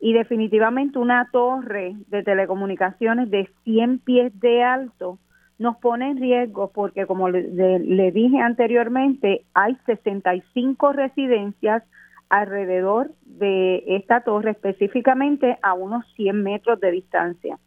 y 0.00 0.14
definitivamente 0.14 0.98
una 0.98 1.28
torre 1.30 1.94
de 2.08 2.22
telecomunicaciones 2.22 3.30
de 3.30 3.48
100 3.64 3.98
pies 3.98 4.40
de 4.40 4.62
alto 4.62 5.18
nos 5.60 5.76
pone 5.76 6.08
en 6.08 6.16
riesgo 6.16 6.72
porque, 6.72 7.04
como 7.04 7.28
le, 7.28 8.10
dije 8.12 8.40
anteriormente, 8.40 9.44
hay 9.52 9.76
65 9.84 10.92
residencias 10.94 11.82
alrededor 12.30 13.10
de 13.26 13.84
esta 13.86 14.22
torre, 14.22 14.52
específicamente 14.52 15.58
a 15.62 15.74
unos 15.74 16.06
100 16.16 16.42
metros 16.42 16.80
de 16.80 16.90
distancia. 16.92 17.58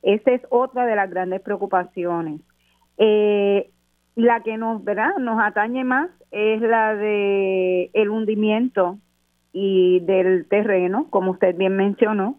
Esa 0.00 0.30
es 0.30 0.42
otra 0.48 0.86
de 0.86 0.96
las 0.96 1.10
grandes 1.10 1.42
preocupaciones. 1.42 2.40
Eh, 2.96 3.68
la 4.14 4.40
que 4.40 4.56
nos, 4.56 4.82
¿verdad? 4.82 5.18
nos 5.18 5.38
atañe 5.38 5.84
más 5.84 6.08
es 6.30 6.62
la 6.62 6.94
de 6.94 7.90
el 7.92 8.08
hundimiento 8.08 8.96
y 9.52 10.00
del 10.00 10.46
terreno, 10.48 11.08
como 11.10 11.32
usted 11.32 11.54
bien 11.54 11.76
mencionó, 11.76 12.38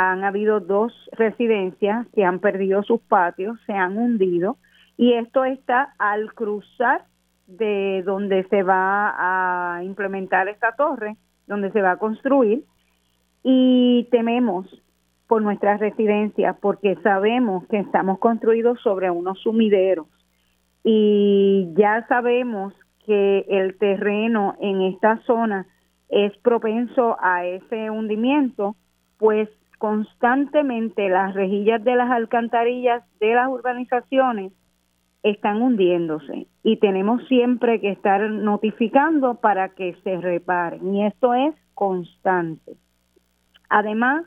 han 0.00 0.22
habido 0.22 0.60
dos 0.60 0.92
residencias 1.10 2.06
que 2.14 2.24
han 2.24 2.38
perdido 2.38 2.84
sus 2.84 3.00
patios, 3.00 3.58
se 3.66 3.72
han 3.72 3.98
hundido 3.98 4.56
y 4.96 5.14
esto 5.14 5.44
está 5.44 5.92
al 5.98 6.32
cruzar 6.34 7.02
de 7.48 8.04
donde 8.06 8.44
se 8.44 8.62
va 8.62 9.14
a 9.18 9.82
implementar 9.82 10.46
esta 10.46 10.76
torre, 10.76 11.16
donde 11.48 11.72
se 11.72 11.82
va 11.82 11.92
a 11.92 11.96
construir 11.96 12.62
y 13.42 14.06
tememos 14.12 14.66
por 15.26 15.42
nuestras 15.42 15.80
residencias 15.80 16.56
porque 16.60 16.94
sabemos 17.02 17.66
que 17.66 17.80
estamos 17.80 18.20
construidos 18.20 18.80
sobre 18.82 19.10
unos 19.10 19.40
sumideros. 19.40 20.06
Y 20.84 21.72
ya 21.76 22.06
sabemos 22.06 22.72
que 23.04 23.46
el 23.48 23.76
terreno 23.78 24.54
en 24.60 24.80
esta 24.82 25.18
zona 25.26 25.66
es 26.08 26.36
propenso 26.38 27.16
a 27.20 27.44
ese 27.44 27.90
hundimiento, 27.90 28.76
pues 29.18 29.48
constantemente 29.78 31.08
las 31.08 31.34
rejillas 31.34 31.82
de 31.82 31.96
las 31.96 32.10
alcantarillas 32.10 33.02
de 33.20 33.34
las 33.34 33.48
urbanizaciones 33.48 34.52
están 35.22 35.62
hundiéndose 35.62 36.46
y 36.62 36.76
tenemos 36.76 37.26
siempre 37.26 37.80
que 37.80 37.90
estar 37.90 38.28
notificando 38.30 39.36
para 39.36 39.70
que 39.70 39.96
se 40.04 40.16
reparen 40.18 40.94
y 40.94 41.06
esto 41.06 41.34
es 41.34 41.54
constante. 41.74 42.76
Además, 43.68 44.24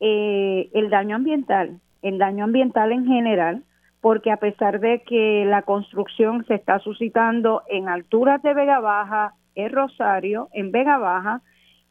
eh, 0.00 0.70
el 0.72 0.90
daño 0.90 1.16
ambiental, 1.16 1.80
el 2.02 2.18
daño 2.18 2.44
ambiental 2.44 2.92
en 2.92 3.06
general, 3.06 3.64
porque 4.00 4.30
a 4.30 4.38
pesar 4.38 4.80
de 4.80 5.02
que 5.02 5.44
la 5.46 5.62
construcción 5.62 6.44
se 6.46 6.54
está 6.54 6.78
suscitando 6.78 7.62
en 7.68 7.88
alturas 7.88 8.42
de 8.42 8.54
Vega 8.54 8.80
Baja, 8.80 9.34
en 9.54 9.70
Rosario, 9.70 10.48
en 10.52 10.72
Vega 10.72 10.96
Baja, 10.96 11.42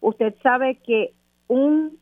usted 0.02 0.34
sabe 0.42 0.80
que 0.84 1.14
un 1.48 2.00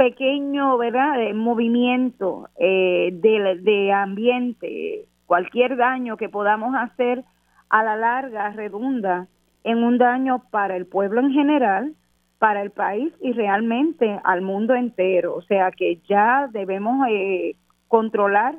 pequeño 0.00 0.78
verdad 0.78 1.18
movimiento 1.34 2.48
eh, 2.58 3.10
de, 3.12 3.92
ambiente 3.92 5.04
cualquier 5.26 5.76
daño 5.76 6.16
que 6.16 6.30
podamos 6.30 6.74
hacer 6.74 7.22
a 7.68 7.84
la 7.84 7.96
larga 7.96 8.48
redunda 8.48 9.26
en 9.62 9.84
un 9.84 9.98
daño 9.98 10.42
para 10.50 10.74
el 10.76 10.86
pueblo 10.86 11.20
en 11.20 11.32
general 11.32 11.92
para 12.38 12.62
el 12.62 12.70
país 12.70 13.12
y 13.20 13.32
realmente 13.32 14.18
al 14.24 14.40
mundo 14.40 14.74
entero 14.74 15.34
o 15.34 15.42
sea 15.42 15.70
que 15.70 16.00
ya 16.08 16.48
debemos 16.50 17.06
eh, 17.10 17.56
controlar 17.86 18.54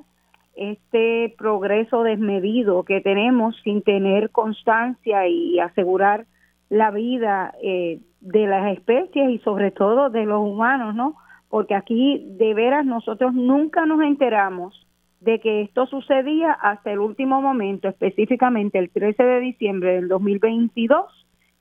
este 0.55 1.33
progreso 1.39 2.03
desmedido 2.03 2.83
que 2.83 3.01
tenemos 3.01 3.59
sin 3.63 3.81
tener 3.81 4.29
constancia 4.29 5.27
y 5.27 5.59
asegurar 5.59 6.27
la 6.69 6.91
vida 6.91 7.55
eh, 7.63 7.99
de 8.19 8.45
las 8.45 8.71
especies 8.73 9.31
y 9.31 9.39
sobre 9.39 9.71
todo 9.71 10.11
de 10.11 10.25
los 10.25 10.39
humanos, 10.39 10.93
¿no? 10.93 11.15
Porque 11.51 11.75
aquí 11.75 12.25
de 12.39 12.53
veras 12.53 12.85
nosotros 12.85 13.33
nunca 13.33 13.85
nos 13.85 14.01
enteramos 14.01 14.87
de 15.19 15.41
que 15.41 15.61
esto 15.61 15.85
sucedía 15.85 16.53
hasta 16.53 16.93
el 16.93 16.99
último 16.99 17.41
momento, 17.41 17.89
específicamente 17.89 18.79
el 18.79 18.89
13 18.89 19.21
de 19.21 19.39
diciembre 19.41 19.95
del 19.95 20.07
2022, 20.07 21.05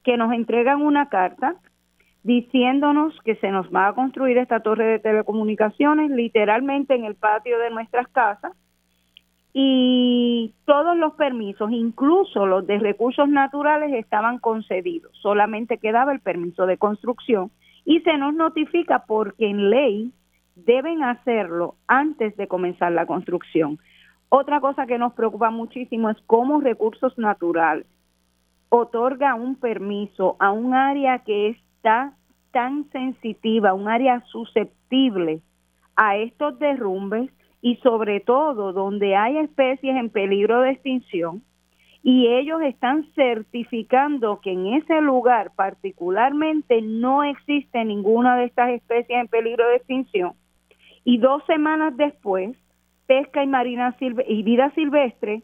que 0.04 0.16
nos 0.16 0.32
entregan 0.32 0.80
una 0.80 1.08
carta 1.08 1.56
diciéndonos 2.22 3.18
que 3.24 3.34
se 3.36 3.50
nos 3.50 3.66
va 3.74 3.88
a 3.88 3.94
construir 3.94 4.38
esta 4.38 4.60
torre 4.60 4.84
de 4.84 4.98
telecomunicaciones 5.00 6.10
literalmente 6.12 6.94
en 6.94 7.04
el 7.04 7.16
patio 7.16 7.58
de 7.58 7.70
nuestras 7.70 8.06
casas 8.08 8.52
y 9.52 10.54
todos 10.66 10.96
los 10.96 11.14
permisos, 11.14 11.72
incluso 11.72 12.46
los 12.46 12.64
de 12.64 12.78
recursos 12.78 13.28
naturales, 13.28 13.92
estaban 13.94 14.38
concedidos. 14.38 15.10
Solamente 15.20 15.78
quedaba 15.78 16.12
el 16.12 16.20
permiso 16.20 16.66
de 16.66 16.78
construcción 16.78 17.50
y 17.84 18.00
se 18.00 18.16
nos 18.18 18.34
notifica 18.34 19.04
porque 19.06 19.48
en 19.48 19.70
ley 19.70 20.12
deben 20.54 21.02
hacerlo 21.02 21.76
antes 21.86 22.36
de 22.36 22.48
comenzar 22.48 22.92
la 22.92 23.06
construcción. 23.06 23.78
Otra 24.28 24.60
cosa 24.60 24.86
que 24.86 24.98
nos 24.98 25.12
preocupa 25.14 25.50
muchísimo 25.50 26.10
es 26.10 26.16
cómo 26.26 26.60
recursos 26.60 27.16
naturales 27.18 27.86
otorga 28.68 29.34
un 29.34 29.56
permiso 29.56 30.36
a 30.38 30.52
un 30.52 30.74
área 30.74 31.18
que 31.20 31.48
está 31.48 32.14
tan 32.52 32.88
sensitiva, 32.90 33.74
un 33.74 33.88
área 33.88 34.22
susceptible 34.26 35.42
a 35.96 36.16
estos 36.16 36.58
derrumbes 36.58 37.30
y 37.60 37.76
sobre 37.76 38.20
todo 38.20 38.72
donde 38.72 39.16
hay 39.16 39.38
especies 39.38 39.96
en 39.96 40.08
peligro 40.08 40.60
de 40.60 40.70
extinción 40.70 41.42
y 42.02 42.28
ellos 42.28 42.62
están 42.62 43.06
certificando 43.14 44.40
que 44.40 44.52
en 44.52 44.74
ese 44.74 45.00
lugar 45.00 45.52
particularmente 45.54 46.80
no 46.80 47.22
existe 47.24 47.84
ninguna 47.84 48.36
de 48.36 48.44
estas 48.44 48.70
especies 48.70 49.20
en 49.20 49.28
peligro 49.28 49.68
de 49.68 49.76
extinción 49.76 50.32
y 51.04 51.18
dos 51.18 51.44
semanas 51.46 51.96
después 51.96 52.56
pesca 53.06 53.42
y 53.42 53.46
marina 53.46 53.96
y 54.00 54.42
vida 54.42 54.72
silvestre 54.74 55.42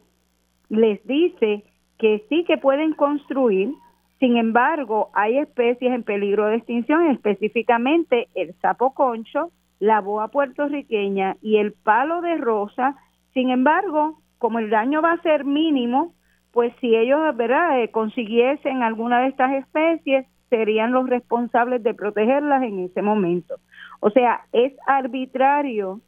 les 0.68 1.04
dice 1.06 1.64
que 1.98 2.24
sí 2.28 2.44
que 2.44 2.56
pueden 2.56 2.94
construir 2.94 3.70
sin 4.18 4.38
embargo, 4.38 5.10
hay 5.12 5.38
especies 5.38 5.92
en 5.92 6.02
peligro 6.02 6.46
de 6.46 6.56
extinción, 6.56 7.10
específicamente 7.10 8.28
el 8.34 8.54
sapo 8.60 8.94
concho, 8.94 9.50
la 9.78 10.00
boa 10.00 10.28
puertorriqueña 10.28 11.36
y 11.42 11.58
el 11.58 11.72
palo 11.72 12.22
de 12.22 12.36
rosa. 12.38 12.96
Sin 13.34 13.50
embargo, 13.50 14.18
como 14.38 14.58
el 14.58 14.70
daño 14.70 15.02
va 15.02 15.12
a 15.12 15.22
ser 15.22 15.44
mínimo, 15.44 16.14
pues 16.56 16.72
si 16.80 16.96
ellos 16.96 17.36
¿verdad? 17.36 17.82
Eh, 17.82 17.90
consiguiesen 17.90 18.82
alguna 18.82 19.20
de 19.20 19.28
estas 19.28 19.52
especies, 19.52 20.24
serían 20.48 20.90
los 20.90 21.06
responsables 21.06 21.82
de 21.82 21.92
protegerlas 21.92 22.62
en 22.62 22.78
ese 22.78 23.02
momento. 23.02 23.56
O 24.00 24.08
sea, 24.08 24.40
es 24.52 24.72
arbitrario 24.86 26.00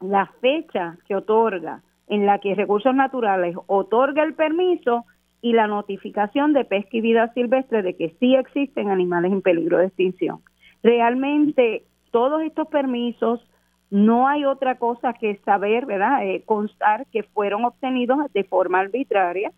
la 0.00 0.26
fecha 0.40 0.98
que 1.06 1.14
otorga, 1.14 1.82
en 2.08 2.26
la 2.26 2.40
que 2.40 2.56
Recursos 2.56 2.92
Naturales 2.92 3.54
otorga 3.68 4.24
el 4.24 4.34
permiso 4.34 5.04
y 5.42 5.52
la 5.52 5.68
notificación 5.68 6.54
de 6.54 6.64
pesca 6.64 6.96
y 6.96 7.00
vida 7.00 7.32
silvestre 7.32 7.82
de 7.82 7.94
que 7.94 8.16
sí 8.18 8.34
existen 8.34 8.90
animales 8.90 9.30
en 9.30 9.42
peligro 9.42 9.78
de 9.78 9.86
extinción. 9.86 10.40
Realmente 10.82 11.84
todos 12.10 12.42
estos 12.42 12.66
permisos 12.66 13.48
no 13.90 14.26
hay 14.26 14.44
otra 14.44 14.76
cosa 14.76 15.12
que 15.12 15.36
saber, 15.44 15.86
¿verdad? 15.86 16.26
Eh, 16.26 16.42
constar 16.44 17.06
que 17.12 17.22
fueron 17.22 17.64
obtenidos 17.64 18.18
de 18.32 18.42
forma 18.42 18.80
arbitraria. 18.80 19.52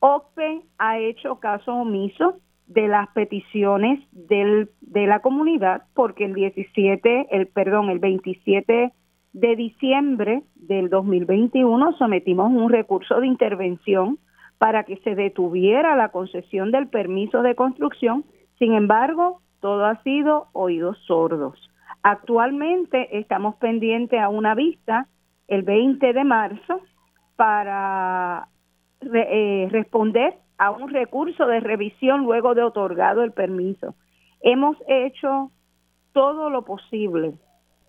OCPE 0.00 0.62
ha 0.78 0.98
hecho 0.98 1.36
caso 1.40 1.74
omiso 1.74 2.36
de 2.66 2.88
las 2.88 3.08
peticiones 3.08 4.00
del, 4.12 4.70
de 4.80 5.06
la 5.06 5.20
comunidad 5.20 5.84
porque 5.94 6.24
el 6.24 6.34
17, 6.34 7.28
el 7.30 7.46
perdón, 7.48 7.90
el 7.90 7.98
27 7.98 8.92
de 9.32 9.56
diciembre 9.56 10.42
del 10.54 10.88
2021 10.88 11.92
sometimos 11.98 12.50
un 12.50 12.70
recurso 12.70 13.20
de 13.20 13.26
intervención 13.26 14.18
para 14.58 14.84
que 14.84 14.96
se 14.98 15.14
detuviera 15.14 15.94
la 15.96 16.08
concesión 16.08 16.70
del 16.70 16.88
permiso 16.88 17.42
de 17.42 17.54
construcción. 17.54 18.24
Sin 18.58 18.72
embargo, 18.72 19.42
todo 19.60 19.84
ha 19.84 20.02
sido 20.02 20.46
oídos 20.52 20.98
sordos. 21.06 21.58
Actualmente 22.02 23.18
estamos 23.18 23.56
pendientes 23.56 24.20
a 24.20 24.28
una 24.28 24.54
vista 24.54 25.06
el 25.48 25.62
20 25.62 26.12
de 26.12 26.24
marzo 26.24 26.80
para 27.36 28.48
eh, 29.02 29.68
responder 29.70 30.34
a 30.58 30.70
un 30.70 30.88
recurso 30.88 31.46
de 31.46 31.60
revisión 31.60 32.24
luego 32.24 32.54
de 32.54 32.62
otorgado 32.62 33.22
el 33.22 33.32
permiso. 33.32 33.94
Hemos 34.40 34.76
hecho 34.88 35.50
todo 36.12 36.50
lo 36.50 36.64
posible 36.64 37.34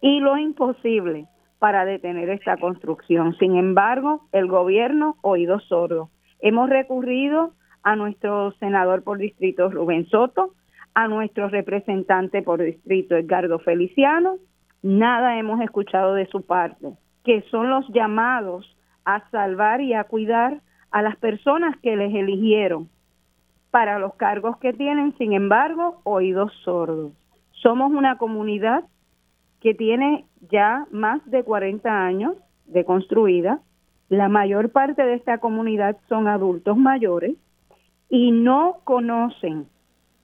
y 0.02 0.20
lo 0.20 0.38
imposible 0.38 1.28
para 1.60 1.86
detener 1.86 2.30
esta 2.30 2.58
construcción. 2.58 3.36
Sin 3.38 3.56
embargo, 3.56 4.28
el 4.32 4.48
gobierno 4.48 5.16
oídos 5.22 5.64
sordos. 5.66 6.10
Hemos 6.40 6.70
recurrido 6.70 7.54
a 7.84 7.96
nuestro 7.96 8.52
senador 8.60 9.04
por 9.04 9.18
distrito 9.18 9.70
Rubén 9.70 10.08
Soto, 10.08 10.54
a 10.94 11.08
nuestro 11.08 11.48
representante 11.48 12.42
por 12.42 12.62
distrito 12.62 13.16
Edgardo 13.16 13.60
Feliciano, 13.60 14.38
nada 14.82 15.38
hemos 15.38 15.62
escuchado 15.62 16.14
de 16.14 16.28
su 16.28 16.46
parte, 16.46 16.94
que 17.24 17.44
son 17.52 17.70
los 17.70 17.88
llamados 17.90 18.76
a 19.06 19.30
salvar 19.30 19.82
y 19.82 19.94
a 19.94 20.06
cuidar 20.06 20.62
a 20.92 21.02
las 21.02 21.16
personas 21.18 21.78
que 21.78 21.96
les 21.96 22.14
eligieron 22.14 22.90
para 23.72 24.00
los 24.00 24.16
cargos 24.16 24.58
que 24.58 24.74
tienen, 24.74 25.16
sin 25.18 25.34
embargo, 25.34 26.02
oídos 26.04 26.54
sordos. 26.64 27.12
Somos 27.52 27.92
una 27.92 28.18
comunidad 28.18 28.84
que 29.62 29.74
tiene 29.74 30.26
ya 30.50 30.86
más 30.92 31.24
de 31.30 31.44
40 31.44 32.06
años 32.06 32.36
de 32.66 32.86
construida, 32.86 33.60
la 34.10 34.30
mayor 34.30 34.72
parte 34.72 35.04
de 35.04 35.16
esta 35.16 35.40
comunidad 35.40 35.98
son 36.08 36.28
adultos 36.28 36.78
mayores 36.78 37.36
y 38.10 38.32
no 38.32 38.78
conocen 38.86 39.68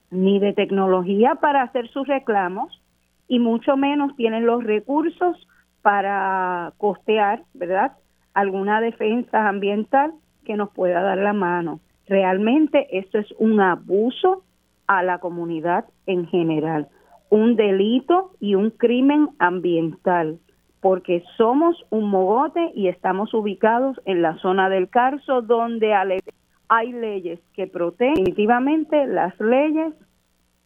ni 0.09 0.39
de 0.39 0.53
tecnología 0.53 1.35
para 1.35 1.63
hacer 1.63 1.89
sus 1.89 2.07
reclamos 2.07 2.81
y 3.27 3.39
mucho 3.39 3.75
menos 3.75 4.15
tienen 4.15 4.45
los 4.45 4.63
recursos 4.63 5.47
para 5.81 6.71
costear, 6.77 7.43
¿verdad? 7.53 7.93
Alguna 8.33 8.79
defensa 8.79 9.49
ambiental 9.49 10.13
que 10.43 10.55
nos 10.55 10.69
pueda 10.69 11.01
dar 11.01 11.17
la 11.17 11.33
mano. 11.33 11.79
Realmente 12.07 12.97
esto 12.97 13.19
es 13.19 13.31
un 13.37 13.59
abuso 13.61 14.43
a 14.87 15.03
la 15.03 15.19
comunidad 15.19 15.85
en 16.05 16.27
general, 16.27 16.87
un 17.29 17.55
delito 17.55 18.31
y 18.39 18.55
un 18.55 18.69
crimen 18.69 19.29
ambiental 19.39 20.39
porque 20.83 21.23
somos 21.37 21.77
un 21.91 22.09
mogote 22.09 22.71
y 22.75 22.89
estamos 22.89 23.33
ubicados 23.33 24.01
en 24.03 24.21
la 24.21 24.37
zona 24.39 24.67
del 24.67 24.89
Carso, 24.89 25.41
donde 25.41 25.93
hay 25.93 26.91
leyes 26.91 27.39
que 27.53 27.67
protegen. 27.67 28.15
Definitivamente 28.15 29.07
las 29.07 29.39
leyes 29.39 29.93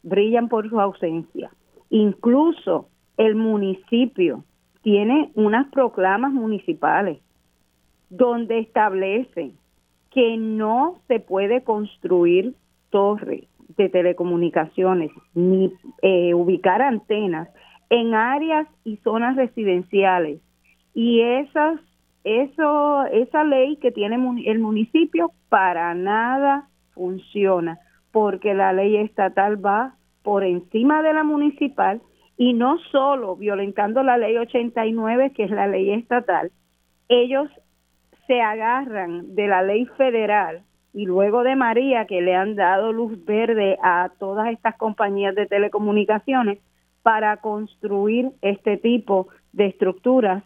brillan 0.02 0.48
por 0.48 0.68
su 0.68 0.80
ausencia. 0.80 1.52
Incluso 1.90 2.88
el 3.16 3.36
municipio 3.36 4.42
tiene 4.82 5.30
unas 5.36 5.68
proclamas 5.68 6.32
municipales 6.32 7.20
donde 8.10 8.58
establecen 8.58 9.52
que 10.18 10.36
no 10.36 10.98
se 11.06 11.20
puede 11.20 11.62
construir 11.62 12.56
torres 12.90 13.44
de 13.76 13.88
telecomunicaciones 13.88 15.12
ni 15.32 15.72
eh, 16.02 16.34
ubicar 16.34 16.82
antenas 16.82 17.48
en 17.88 18.14
áreas 18.14 18.66
y 18.82 18.96
zonas 18.96 19.36
residenciales. 19.36 20.40
Y 20.92 21.20
esas, 21.20 21.78
eso, 22.24 23.04
esa 23.12 23.44
ley 23.44 23.76
que 23.76 23.92
tiene 23.92 24.16
el 24.46 24.58
municipio 24.58 25.30
para 25.50 25.94
nada 25.94 26.68
funciona, 26.94 27.78
porque 28.10 28.54
la 28.54 28.72
ley 28.72 28.96
estatal 28.96 29.64
va 29.64 29.94
por 30.24 30.42
encima 30.42 31.00
de 31.04 31.12
la 31.12 31.22
municipal 31.22 32.02
y 32.36 32.54
no 32.54 32.78
solo 32.90 33.36
violentando 33.36 34.02
la 34.02 34.18
ley 34.18 34.36
89, 34.36 35.30
que 35.30 35.44
es 35.44 35.50
la 35.52 35.68
ley 35.68 35.92
estatal, 35.92 36.50
ellos 37.08 37.48
se 38.28 38.40
agarran 38.40 39.34
de 39.34 39.48
la 39.48 39.62
ley 39.62 39.86
federal 39.96 40.62
y 40.92 41.06
luego 41.06 41.42
de 41.42 41.56
María, 41.56 42.06
que 42.06 42.20
le 42.20 42.36
han 42.36 42.54
dado 42.54 42.92
luz 42.92 43.24
verde 43.24 43.76
a 43.82 44.10
todas 44.18 44.52
estas 44.52 44.76
compañías 44.76 45.34
de 45.34 45.46
telecomunicaciones, 45.46 46.58
para 47.02 47.38
construir 47.38 48.32
este 48.42 48.76
tipo 48.76 49.28
de 49.52 49.66
estructuras 49.66 50.44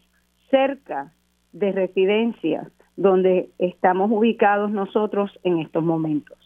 cerca 0.51 1.13
de 1.53 1.73
residencias 1.73 2.69
donde 2.97 3.51
estamos 3.59 4.11
ubicados 4.11 4.71
nosotros 4.71 5.31
en 5.43 5.59
estos 5.59 5.83
momentos. 5.83 6.39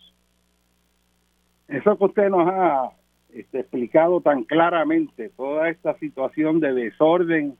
Eso 1.68 1.98
que 1.98 2.04
usted 2.04 2.30
nos 2.30 2.48
ha 2.48 2.92
este, 3.34 3.60
explicado 3.60 4.20
tan 4.22 4.44
claramente, 4.44 5.30
toda 5.36 5.68
esta 5.68 5.98
situación 5.98 6.60
de 6.60 6.72
desorden 6.72 7.58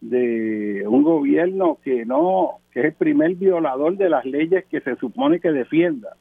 de 0.00 0.84
un 0.86 1.02
gobierno 1.02 1.78
que 1.82 2.04
no, 2.06 2.58
que 2.72 2.80
es 2.80 2.86
el 2.86 2.92
primer 2.94 3.34
violador 3.34 3.96
de 3.96 4.08
las 4.08 4.24
leyes 4.24 4.64
que 4.66 4.80
se 4.80 4.96
supone 4.96 5.40
que 5.40 5.52
defienda 5.52 6.16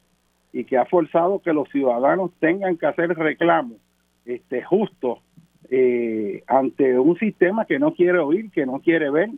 y 0.52 0.66
que 0.66 0.78
ha 0.78 0.86
forzado 0.86 1.40
que 1.40 1.54
los 1.54 1.70
ciudadanos 1.70 2.32
tengan 2.40 2.78
que 2.78 2.88
hacer 2.88 3.10
reclamos 3.10 3.78
este, 4.26 4.64
justos 4.64 5.20
eh, 5.70 6.44
ante 6.48 6.98
un 6.98 7.18
sistema 7.18 7.66
que 7.66 7.80
no 7.80 7.94
quiere 7.94 8.20
oír, 8.20 8.50
que 8.52 8.66
no 8.66 8.80
quiere 8.80 9.12
ver, 9.12 9.30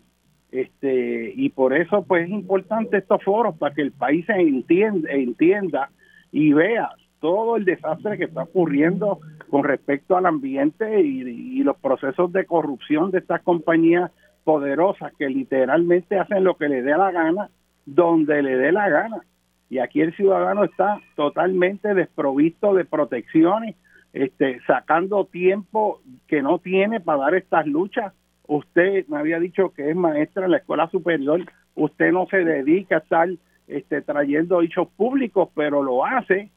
este 0.52 1.34
y 1.36 1.50
por 1.50 1.74
eso 1.74 2.04
pues 2.04 2.26
es 2.26 2.30
importante 2.30 2.98
estos 2.98 3.24
foros 3.24 3.56
para 3.58 3.74
que 3.74 3.82
el 3.82 3.92
país 3.92 4.26
se 4.26 4.34
entienda, 4.34 5.10
entienda 5.12 5.90
y 6.32 6.52
vea 6.54 6.90
todo 7.22 7.56
el 7.56 7.66
desastre 7.66 8.18
que 8.18 8.26
está 8.26 8.44
ocurriendo 8.44 9.20
con 9.50 9.64
respecto 9.64 10.18
al 10.18 10.26
ambiente 10.26 11.02
y, 11.02 11.62
los 11.64 11.78
procesos 11.78 12.34
de 12.34 12.46
corrupción 12.46 13.12
de 13.12 13.20
estas 13.20 13.44
compañías 13.44 14.10
poderosas 14.44 15.14
que 15.18 15.30
literalmente 15.30 16.20
hacen 16.20 16.44
lo 16.44 16.56
que 16.56 16.70
le 16.70 16.82
dé 16.82 16.98
la 16.98 17.12
gana, 17.12 17.50
donde 17.86 18.42
le 18.42 18.58
dé 18.58 18.72
la 18.72 18.90
gana. 18.90 19.22
Y 19.70 19.80
aquí 19.80 20.02
el 20.02 20.16
ciudadano 20.16 20.64
está 20.64 21.00
totalmente 21.16 21.94
desprovisto 21.94 22.74
de 22.74 22.86
protecciones, 22.86 23.76
este, 24.14 24.60
sacando 24.68 25.26
tiempo 25.26 26.02
que 26.28 26.42
no 26.42 26.60
tiene 26.60 27.00
para 27.00 27.20
dar 27.20 27.36
estas 27.36 27.66
luchas. 27.66 28.14
Usted 28.48 29.08
me 29.08 29.18
había 29.18 29.40
dicho 29.40 29.74
que 29.74 29.90
es 29.90 29.96
maestra 29.96 30.46
en 30.46 30.52
la 30.52 30.58
escuela 30.58 30.90
superior, 30.90 31.42
usted 31.76 32.12
no 32.12 32.28
se 32.28 32.44
dedica 32.44 32.96
a 32.96 33.00
estar 33.00 33.30
este, 33.68 34.02
trayendo 34.02 34.62
hechos 34.62 34.90
públicos, 34.98 35.50
pero 35.56 35.82
lo 35.82 36.06
hace 36.06 36.52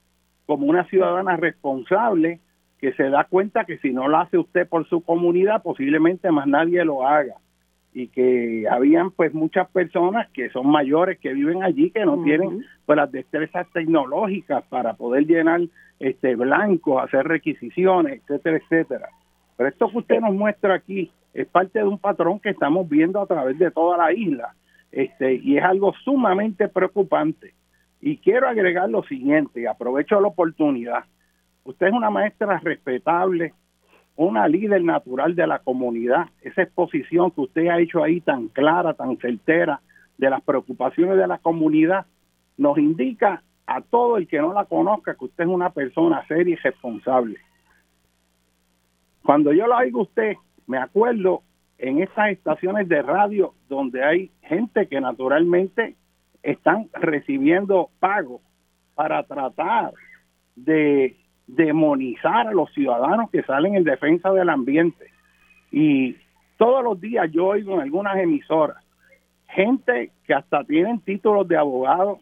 como 0.46 0.66
una 0.66 0.84
ciudadana 0.86 1.36
responsable 1.36 2.40
que 2.80 2.92
se 2.94 3.04
da 3.04 3.24
cuenta 3.24 3.64
que 3.64 3.78
si 3.78 3.92
no 3.92 4.08
lo 4.08 4.18
hace 4.18 4.36
usted 4.36 4.68
por 4.68 4.86
su 4.88 5.02
comunidad, 5.02 5.62
posiblemente 5.62 6.30
más 6.30 6.46
nadie 6.46 6.84
lo 6.84 7.06
haga. 7.06 7.36
Y 7.94 8.08
que 8.08 8.66
habían 8.68 9.12
pues 9.12 9.32
muchas 9.32 9.68
personas 9.70 10.28
que 10.30 10.50
son 10.50 10.66
mayores 10.68 11.18
que 11.20 11.32
viven 11.32 11.62
allí 11.62 11.90
que 11.90 12.04
no 12.04 12.22
tienen 12.22 12.66
pues 12.84 12.96
las 12.96 13.10
destrezas 13.10 13.66
tecnológicas 13.72 14.64
para 14.64 14.94
poder 14.94 15.26
llenar 15.26 15.60
este 16.00 16.34
blanco, 16.34 17.00
hacer 17.00 17.26
requisiciones, 17.26 18.20
etcétera, 18.20 18.56
etcétera. 18.56 19.08
Pero 19.56 19.68
esto 19.68 19.88
que 19.88 19.98
usted 19.98 20.20
nos 20.20 20.34
muestra 20.34 20.74
aquí 20.74 21.10
es 21.32 21.46
parte 21.46 21.78
de 21.78 21.84
un 21.84 21.98
patrón 21.98 22.40
que 22.40 22.50
estamos 22.50 22.88
viendo 22.88 23.20
a 23.20 23.26
través 23.26 23.58
de 23.58 23.70
toda 23.70 23.96
la 23.96 24.12
isla 24.12 24.54
este, 24.94 25.34
y 25.34 25.58
es 25.58 25.64
algo 25.64 25.92
sumamente 26.04 26.68
preocupante. 26.68 27.54
Y 28.00 28.18
quiero 28.18 28.48
agregar 28.48 28.88
lo 28.88 29.02
siguiente, 29.04 29.66
aprovecho 29.66 30.20
la 30.20 30.28
oportunidad. 30.28 31.04
Usted 31.64 31.88
es 31.88 31.92
una 31.92 32.10
maestra 32.10 32.58
respetable, 32.58 33.54
una 34.16 34.46
líder 34.48 34.82
natural 34.84 35.34
de 35.34 35.46
la 35.46 35.58
comunidad. 35.58 36.26
Esa 36.42 36.62
exposición 36.62 37.30
que 37.30 37.42
usted 37.42 37.68
ha 37.68 37.80
hecho 37.80 38.02
ahí 38.02 38.20
tan 38.20 38.48
clara, 38.48 38.94
tan 38.94 39.16
certera, 39.18 39.80
de 40.16 40.30
las 40.30 40.42
preocupaciones 40.42 41.16
de 41.16 41.26
la 41.26 41.38
comunidad, 41.38 42.06
nos 42.56 42.78
indica 42.78 43.42
a 43.66 43.80
todo 43.80 44.16
el 44.16 44.28
que 44.28 44.38
no 44.38 44.52
la 44.52 44.64
conozca 44.64 45.16
que 45.16 45.24
usted 45.24 45.44
es 45.44 45.50
una 45.50 45.70
persona 45.70 46.24
seria 46.28 46.52
y 46.52 46.56
responsable. 46.56 47.38
Cuando 49.24 49.52
yo 49.52 49.66
la 49.66 49.78
oigo 49.78 50.02
usted, 50.02 50.34
me 50.66 50.78
acuerdo 50.78 51.42
en 51.78 52.02
esas 52.02 52.30
estaciones 52.30 52.88
de 52.88 53.02
radio 53.02 53.54
donde 53.68 54.04
hay 54.04 54.30
gente 54.42 54.86
que 54.86 55.00
naturalmente 55.00 55.96
están 56.42 56.88
recibiendo 56.92 57.90
pagos 57.98 58.42
para 58.94 59.22
tratar 59.24 59.92
de 60.54 61.16
demonizar 61.46 62.48
a 62.48 62.52
los 62.52 62.72
ciudadanos 62.72 63.30
que 63.30 63.42
salen 63.42 63.74
en 63.74 63.84
defensa 63.84 64.32
del 64.32 64.48
ambiente. 64.48 65.06
Y 65.70 66.16
todos 66.56 66.82
los 66.84 67.00
días 67.00 67.30
yo 67.32 67.46
oigo 67.46 67.74
en 67.74 67.80
algunas 67.80 68.16
emisoras 68.16 68.84
gente 69.54 70.10
que 70.26 70.34
hasta 70.34 70.64
tienen 70.64 71.00
títulos 71.00 71.46
de 71.46 71.56
abogado, 71.56 72.18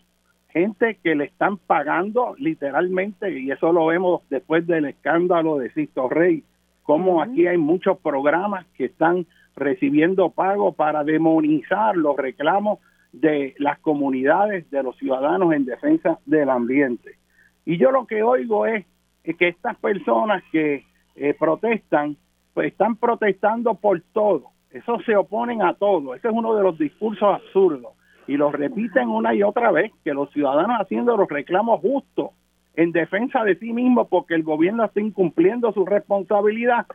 gente 0.50 0.98
que 1.02 1.14
le 1.14 1.24
están 1.24 1.56
pagando 1.56 2.34
literalmente, 2.38 3.38
y 3.38 3.50
eso 3.50 3.72
lo 3.72 3.86
vemos 3.86 4.22
después 4.28 4.66
del 4.66 4.84
escándalo 4.84 5.58
de 5.58 5.72
Sisto 5.72 6.08
Rey, 6.08 6.44
como 6.82 7.22
aquí 7.22 7.46
hay 7.46 7.56
muchos 7.56 7.98
programas 7.98 8.66
que 8.76 8.86
están 8.86 9.26
recibiendo 9.56 10.30
pago 10.30 10.72
para 10.72 11.04
demonizar 11.04 11.96
los 11.96 12.16
reclamos 12.16 12.80
de 13.12 13.54
las 13.58 13.78
comunidades, 13.78 14.70
de 14.70 14.82
los 14.82 14.96
ciudadanos 14.96 15.52
en 15.54 15.64
defensa 15.64 16.18
del 16.26 16.50
ambiente. 16.50 17.16
Y 17.64 17.78
yo 17.78 17.90
lo 17.92 18.06
que 18.06 18.22
oigo 18.22 18.66
es 18.66 18.84
que 19.22 19.48
estas 19.48 19.76
personas 19.78 20.42
que 20.50 20.84
eh, 21.16 21.34
protestan, 21.38 22.16
pues 22.54 22.72
están 22.72 22.96
protestando 22.96 23.74
por 23.74 24.00
todo. 24.12 24.50
Eso 24.70 24.98
se 25.00 25.16
oponen 25.16 25.62
a 25.62 25.74
todo. 25.74 26.14
Ese 26.14 26.28
es 26.28 26.34
uno 26.34 26.54
de 26.54 26.62
los 26.62 26.78
discursos 26.78 27.34
absurdos. 27.34 27.92
Y 28.26 28.36
lo 28.36 28.50
repiten 28.50 29.08
una 29.08 29.34
y 29.34 29.42
otra 29.42 29.70
vez, 29.70 29.92
que 30.04 30.14
los 30.14 30.30
ciudadanos 30.30 30.80
haciendo 30.80 31.16
los 31.16 31.28
reclamos 31.28 31.80
justos 31.80 32.30
en 32.74 32.92
defensa 32.92 33.44
de 33.44 33.56
sí 33.56 33.72
mismos 33.72 34.08
porque 34.08 34.34
el 34.34 34.42
gobierno 34.42 34.84
está 34.84 35.00
incumpliendo 35.00 35.72
su 35.72 35.84
responsabilidad. 35.84 36.86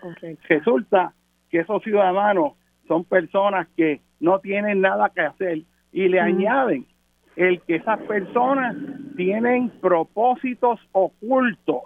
Resulta 0.50 1.14
que 1.50 1.60
esos 1.60 1.84
ciudadanos 1.84 2.54
son 2.88 3.04
personas 3.04 3.68
que 3.76 4.02
no 4.20 4.40
tienen 4.40 4.82
nada 4.82 5.12
que 5.14 5.22
hacer 5.22 5.62
y 5.92 6.08
le 6.08 6.20
añaden 6.20 6.86
el 7.36 7.62
que 7.62 7.76
esas 7.76 8.00
personas 8.02 8.76
tienen 9.16 9.70
propósitos 9.80 10.80
ocultos, 10.92 11.84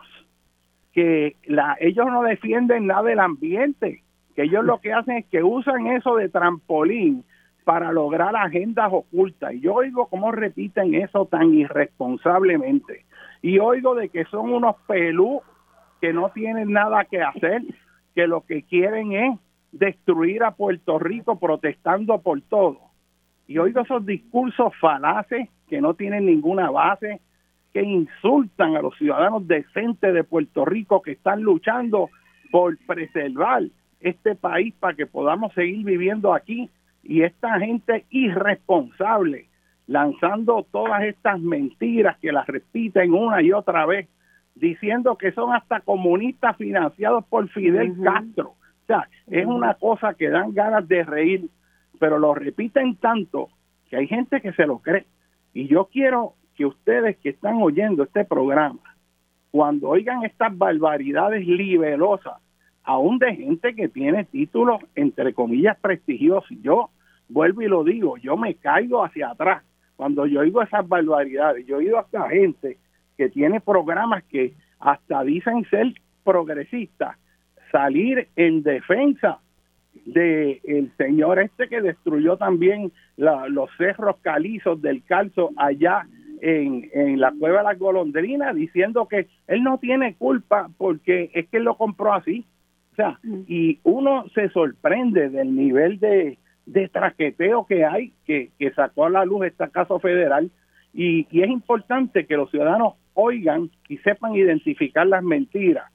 que 0.93 1.37
la, 1.45 1.77
ellos 1.79 2.07
no 2.07 2.23
defienden 2.23 2.87
nada 2.87 3.03
del 3.03 3.19
ambiente, 3.19 4.03
que 4.35 4.43
ellos 4.43 4.65
lo 4.65 4.79
que 4.79 4.93
hacen 4.93 5.17
es 5.17 5.25
que 5.27 5.43
usan 5.43 5.87
eso 5.87 6.15
de 6.15 6.29
trampolín 6.29 7.23
para 7.63 7.91
lograr 7.91 8.35
agendas 8.35 8.89
ocultas. 8.91 9.53
Y 9.53 9.61
yo 9.61 9.75
oigo 9.75 10.07
cómo 10.07 10.31
repiten 10.31 10.95
eso 10.95 11.25
tan 11.25 11.53
irresponsablemente. 11.53 13.05
Y 13.41 13.59
oigo 13.59 13.95
de 13.95 14.09
que 14.09 14.25
son 14.25 14.51
unos 14.51 14.75
pelú 14.87 15.41
que 15.99 16.13
no 16.13 16.29
tienen 16.29 16.71
nada 16.71 17.05
que 17.05 17.21
hacer, 17.21 17.61
que 18.15 18.27
lo 18.27 18.41
que 18.41 18.63
quieren 18.63 19.13
es 19.13 19.39
destruir 19.71 20.43
a 20.43 20.51
Puerto 20.51 20.99
Rico 20.99 21.39
protestando 21.39 22.19
por 22.21 22.41
todo. 22.41 22.79
Y 23.47 23.57
oigo 23.57 23.81
esos 23.81 24.05
discursos 24.05 24.73
falaces 24.79 25.49
que 25.67 25.81
no 25.81 25.93
tienen 25.93 26.25
ninguna 26.25 26.69
base, 26.69 27.21
que 27.73 27.81
insultan 27.83 28.75
a 28.75 28.81
los 28.81 28.97
ciudadanos 28.97 29.47
decentes 29.47 30.13
de 30.13 30.23
Puerto 30.23 30.65
Rico 30.65 31.01
que 31.01 31.11
están 31.11 31.41
luchando 31.41 32.09
por 32.51 32.77
preservar 32.85 33.63
este 33.99 34.35
país 34.35 34.73
para 34.79 34.95
que 34.95 35.05
podamos 35.05 35.53
seguir 35.53 35.85
viviendo 35.85 36.33
aquí. 36.33 36.69
Y 37.03 37.23
esta 37.23 37.59
gente 37.59 38.05
irresponsable 38.09 39.47
lanzando 39.87 40.65
todas 40.71 41.03
estas 41.03 41.39
mentiras 41.39 42.17
que 42.19 42.31
las 42.31 42.47
repiten 42.47 43.13
una 43.13 43.41
y 43.41 43.51
otra 43.51 43.85
vez 43.85 44.07
diciendo 44.55 45.17
que 45.17 45.31
son 45.31 45.53
hasta 45.53 45.79
comunistas 45.79 46.57
financiados 46.57 47.25
por 47.25 47.47
Fidel 47.49 47.95
Castro. 48.03 48.55
Es 49.27 49.45
una 49.45 49.75
cosa 49.75 50.13
que 50.13 50.29
dan 50.29 50.53
ganas 50.53 50.87
de 50.87 51.03
reír, 51.03 51.49
pero 51.99 52.19
lo 52.19 52.33
repiten 52.33 52.95
tanto 52.97 53.49
que 53.89 53.97
hay 53.97 54.07
gente 54.07 54.41
que 54.41 54.51
se 54.53 54.65
lo 54.65 54.79
cree. 54.79 55.05
Y 55.53 55.67
yo 55.67 55.85
quiero 55.85 56.33
que 56.61 56.65
ustedes 56.67 57.17
que 57.17 57.29
están 57.29 57.59
oyendo 57.59 58.03
este 58.03 58.23
programa, 58.23 58.95
cuando 59.49 59.89
oigan 59.89 60.23
estas 60.23 60.55
barbaridades 60.55 61.43
liberosas, 61.47 62.35
aún 62.83 63.17
de 63.17 63.35
gente 63.35 63.73
que 63.73 63.89
tiene 63.89 64.25
títulos, 64.25 64.79
entre 64.93 65.33
comillas, 65.33 65.75
prestigiosos, 65.79 66.55
yo 66.61 66.91
vuelvo 67.29 67.63
y 67.63 67.67
lo 67.67 67.83
digo, 67.83 68.17
yo 68.17 68.37
me 68.37 68.53
caigo 68.53 69.03
hacia 69.03 69.31
atrás 69.31 69.63
cuando 69.95 70.27
yo 70.27 70.41
oigo 70.41 70.61
esas 70.61 70.87
barbaridades. 70.87 71.65
Yo 71.65 71.77
he 71.77 71.79
oído 71.79 71.97
hasta 71.97 72.29
gente 72.29 72.77
que 73.17 73.29
tiene 73.29 73.59
programas 73.59 74.23
que 74.25 74.53
hasta 74.79 75.23
dicen 75.23 75.65
ser 75.67 75.95
progresistas 76.23 77.17
salir 77.71 78.27
en 78.35 78.61
defensa 78.61 79.39
de 80.05 80.61
el 80.63 80.91
señor 80.95 81.39
este 81.39 81.67
que 81.67 81.81
destruyó 81.81 82.37
también 82.37 82.91
los 83.17 83.69
cerros 83.79 84.17
calizos 84.21 84.79
del 84.79 85.03
calzo 85.03 85.49
allá 85.57 86.05
en, 86.41 86.89
en, 86.93 87.19
la 87.19 87.31
cueva 87.31 87.59
de 87.59 87.63
las 87.65 87.79
golondrinas 87.79 88.55
diciendo 88.55 89.07
que 89.07 89.27
él 89.47 89.63
no 89.63 89.77
tiene 89.77 90.15
culpa 90.15 90.69
porque 90.77 91.29
es 91.33 91.47
que 91.47 91.57
él 91.57 91.63
lo 91.63 91.77
compró 91.77 92.13
así. 92.13 92.45
O 92.93 92.95
sea, 92.95 93.19
mm. 93.23 93.41
y 93.47 93.79
uno 93.83 94.25
se 94.33 94.49
sorprende 94.49 95.29
del 95.29 95.55
nivel 95.55 95.99
de, 95.99 96.39
de 96.65 96.89
traqueteo 96.89 97.65
que 97.65 97.85
hay, 97.85 98.13
que, 98.25 98.49
que 98.57 98.71
sacó 98.71 99.05
a 99.05 99.09
la 99.09 99.23
luz 99.23 99.45
esta 99.45 99.69
caso 99.69 99.99
federal, 99.99 100.51
y, 100.93 101.25
y 101.31 101.41
es 101.41 101.49
importante 101.49 102.25
que 102.25 102.35
los 102.35 102.51
ciudadanos 102.51 102.95
oigan 103.13 103.69
y 103.87 103.97
sepan 103.99 104.35
identificar 104.35 105.07
las 105.07 105.23
mentiras 105.23 105.85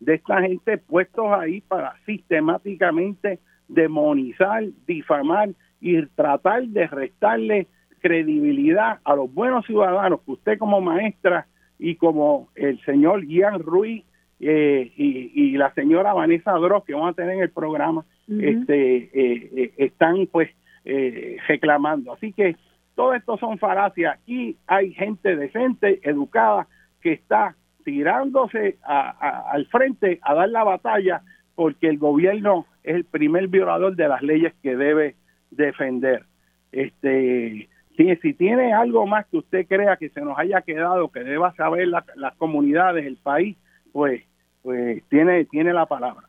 de 0.00 0.14
esta 0.14 0.40
gente 0.42 0.78
puestos 0.78 1.26
ahí 1.32 1.60
para 1.62 1.94
sistemáticamente 2.06 3.38
demonizar, 3.68 4.64
difamar 4.86 5.50
y 5.80 6.00
tratar 6.06 6.64
de 6.64 6.86
restarle 6.86 7.66
credibilidad 8.06 9.00
a 9.04 9.16
los 9.16 9.32
buenos 9.32 9.66
ciudadanos 9.66 10.20
que 10.22 10.32
usted 10.32 10.58
como 10.58 10.80
maestra 10.80 11.46
y 11.78 11.96
como 11.96 12.48
el 12.54 12.80
señor 12.84 13.26
Ian 13.26 13.58
Ruiz 13.58 14.04
eh, 14.38 14.92
y, 14.96 15.56
la 15.56 15.72
señora 15.72 16.12
Vanessa 16.12 16.52
Droz 16.52 16.84
que 16.84 16.94
van 16.94 17.08
a 17.08 17.12
tener 17.14 17.34
en 17.36 17.42
el 17.42 17.50
programa 17.50 18.04
este 18.28 18.96
eh, 18.96 19.50
eh, 19.56 19.72
están 19.78 20.26
pues 20.30 20.50
reclamando. 21.48 22.12
Así 22.12 22.32
que 22.32 22.54
todo 22.94 23.14
esto 23.14 23.36
son 23.38 23.58
falacias. 23.58 24.14
Aquí 24.14 24.56
hay 24.68 24.92
gente 24.92 25.34
decente 25.34 25.98
educada 26.08 26.68
que 27.00 27.12
está 27.12 27.56
tirándose 27.84 28.76
al 28.84 29.66
frente 29.66 30.20
a 30.22 30.34
dar 30.34 30.48
la 30.48 30.62
batalla 30.62 31.22
porque 31.56 31.88
el 31.88 31.98
gobierno 31.98 32.66
es 32.84 32.94
el 32.94 33.04
primer 33.04 33.48
violador 33.48 33.96
de 33.96 34.06
las 34.06 34.22
leyes 34.22 34.54
que 34.62 34.76
debe 34.76 35.16
defender. 35.50 36.24
Este, 36.70 37.68
si, 37.96 38.14
si 38.16 38.34
tiene 38.34 38.72
algo 38.72 39.06
más 39.06 39.26
que 39.26 39.38
usted 39.38 39.66
crea 39.66 39.96
que 39.96 40.10
se 40.10 40.20
nos 40.20 40.38
haya 40.38 40.62
quedado, 40.62 41.08
que 41.08 41.20
deba 41.20 41.54
saber 41.54 41.88
las 41.88 42.36
comunidades, 42.36 43.06
el 43.06 43.16
país, 43.16 43.56
pues, 43.92 44.22
pues 44.62 45.02
tiene, 45.08 45.44
tiene 45.46 45.72
la 45.72 45.86
palabra. 45.86 46.28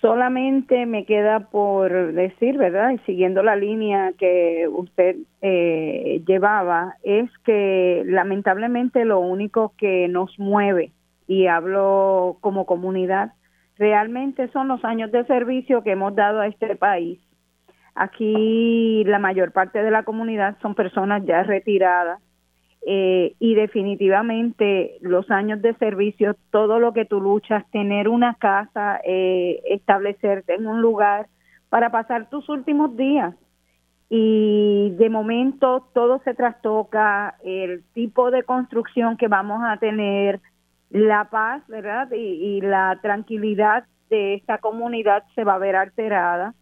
Solamente 0.00 0.86
me 0.86 1.04
queda 1.04 1.50
por 1.50 2.12
decir, 2.12 2.56
¿verdad? 2.56 2.92
Y 2.92 2.98
siguiendo 2.98 3.42
la 3.42 3.56
línea 3.56 4.12
que 4.16 4.68
usted 4.70 5.16
eh, 5.42 6.22
llevaba, 6.24 6.94
es 7.02 7.28
que 7.44 8.04
lamentablemente 8.06 9.04
lo 9.04 9.18
único 9.18 9.72
que 9.76 10.06
nos 10.06 10.38
mueve, 10.38 10.92
y 11.26 11.46
hablo 11.46 12.38
como 12.40 12.64
comunidad, 12.64 13.32
realmente 13.76 14.48
son 14.48 14.68
los 14.68 14.84
años 14.84 15.10
de 15.10 15.24
servicio 15.24 15.82
que 15.82 15.92
hemos 15.92 16.14
dado 16.14 16.40
a 16.40 16.46
este 16.46 16.76
país. 16.76 17.18
Aquí 18.00 19.02
la 19.04 19.18
mayor 19.18 19.52
parte 19.52 19.82
de 19.82 19.90
la 19.90 20.04
comunidad 20.04 20.56
son 20.62 20.74
personas 20.74 21.24
ya 21.26 21.42
retiradas 21.42 22.20
eh, 22.86 23.34
y 23.40 23.54
definitivamente 23.54 24.98
los 25.00 25.30
años 25.30 25.60
de 25.62 25.74
servicio, 25.74 26.36
todo 26.50 26.78
lo 26.78 26.92
que 26.92 27.04
tú 27.04 27.20
luchas, 27.20 27.68
tener 27.70 28.08
una 28.08 28.34
casa, 28.34 29.00
eh, 29.04 29.60
establecerte 29.66 30.54
en 30.54 30.66
un 30.66 30.80
lugar 30.80 31.26
para 31.68 31.90
pasar 31.90 32.30
tus 32.30 32.48
últimos 32.48 32.96
días. 32.96 33.34
Y 34.10 34.90
de 34.96 35.10
momento 35.10 35.88
todo 35.92 36.20
se 36.24 36.34
trastoca, 36.34 37.36
el 37.44 37.82
tipo 37.94 38.30
de 38.30 38.44
construcción 38.44 39.16
que 39.16 39.28
vamos 39.28 39.60
a 39.64 39.76
tener, 39.76 40.40
la 40.90 41.28
paz, 41.30 41.62
¿verdad? 41.68 42.10
Y, 42.12 42.60
la 42.62 42.98
tranquilidad 43.02 43.84
de 44.08 44.34
esta 44.34 44.58
comunidad 44.58 45.24
se 45.34 45.44
va 45.44 45.54
a 45.54 45.58
ver 45.58 45.76
alterada. 45.76 46.54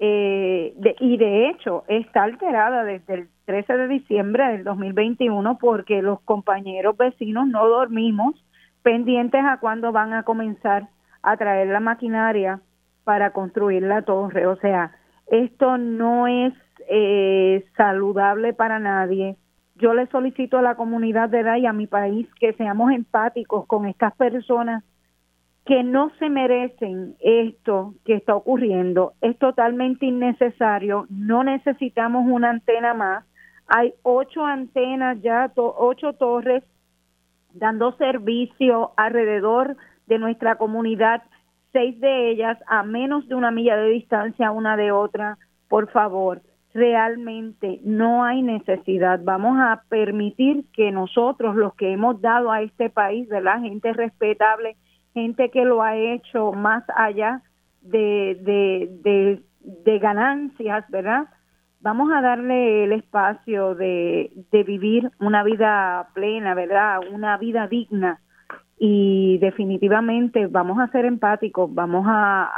Eh, 0.00 0.74
y 1.00 1.16
de 1.16 1.48
hecho 1.48 1.84
está 1.88 2.22
alterada 2.22 2.84
desde 2.84 3.14
el 3.14 3.28
13 3.46 3.76
de 3.76 3.88
diciembre 3.88 4.46
del 4.52 4.62
2021 4.64 5.58
porque 5.58 6.02
los 6.02 6.20
compañeros 6.20 6.96
vecinos 6.96 7.48
no 7.48 7.66
dormimos 7.66 8.34
pendientes 8.82 9.42
a 9.44 9.58
cuándo 9.58 9.90
van 9.90 10.12
a 10.12 10.22
comenzar 10.22 10.88
a 11.22 11.36
traer 11.36 11.68
la 11.68 11.80
maquinaria 11.80 12.60
para 13.04 13.32
construir 13.32 13.82
la 13.82 14.02
torre. 14.02 14.46
O 14.46 14.56
sea, 14.56 14.92
esto 15.26 15.78
no 15.78 16.26
es 16.26 16.54
eh, 16.88 17.64
saludable 17.76 18.52
para 18.52 18.78
nadie. 18.78 19.36
Yo 19.76 19.94
le 19.94 20.06
solicito 20.06 20.58
a 20.58 20.62
la 20.62 20.74
comunidad 20.74 21.28
de 21.28 21.40
edad 21.40 21.56
y 21.56 21.66
a 21.66 21.72
mi 21.72 21.86
país 21.86 22.28
que 22.38 22.52
seamos 22.54 22.92
empáticos 22.92 23.66
con 23.66 23.86
estas 23.86 24.14
personas 24.16 24.84
que 25.68 25.84
no 25.84 26.10
se 26.18 26.28
merecen 26.30 27.14
esto 27.20 27.94
que 28.04 28.14
está 28.14 28.34
ocurriendo. 28.34 29.12
Es 29.20 29.38
totalmente 29.38 30.06
innecesario. 30.06 31.06
No 31.08 31.44
necesitamos 31.44 32.24
una 32.26 32.50
antena 32.50 32.92
más 32.94 33.24
hay 33.68 33.92
ocho 34.02 34.44
antenas 34.46 35.20
ya, 35.20 35.52
ocho 35.54 36.14
torres 36.14 36.64
dando 37.52 37.92
servicio 37.92 38.92
alrededor 38.96 39.76
de 40.06 40.18
nuestra 40.18 40.56
comunidad, 40.56 41.22
seis 41.72 42.00
de 42.00 42.30
ellas 42.30 42.58
a 42.66 42.82
menos 42.82 43.28
de 43.28 43.34
una 43.34 43.50
milla 43.50 43.76
de 43.76 43.90
distancia 43.90 44.50
una 44.50 44.76
de 44.78 44.90
otra. 44.90 45.36
Por 45.68 45.90
favor, 45.90 46.40
realmente 46.72 47.80
no 47.84 48.24
hay 48.24 48.40
necesidad. 48.40 49.20
Vamos 49.22 49.58
a 49.60 49.82
permitir 49.90 50.64
que 50.72 50.90
nosotros, 50.90 51.54
los 51.54 51.74
que 51.74 51.92
hemos 51.92 52.22
dado 52.22 52.50
a 52.50 52.62
este 52.62 52.88
país, 52.88 53.28
de 53.28 53.42
la 53.42 53.60
gente 53.60 53.92
respetable, 53.92 54.76
gente 55.22 55.50
que 55.50 55.64
lo 55.64 55.82
ha 55.82 55.96
hecho 55.96 56.52
más 56.52 56.84
allá 56.94 57.42
de, 57.82 58.38
de, 59.62 59.98
ganancias, 59.98 60.84
¿verdad? 60.90 61.28
vamos 61.80 62.10
a 62.12 62.20
darle 62.20 62.84
el 62.84 62.92
espacio 62.92 63.74
de, 63.74 64.32
de 64.50 64.62
vivir 64.64 65.10
una 65.20 65.42
vida 65.44 66.08
plena, 66.14 66.54
¿verdad? 66.54 67.00
Una 67.12 67.36
vida 67.36 67.66
digna 67.68 68.20
y 68.78 69.38
definitivamente 69.38 70.46
vamos 70.46 70.78
a 70.78 70.88
ser 70.88 71.04
empáticos, 71.04 71.72
vamos 71.74 72.06
a, 72.08 72.48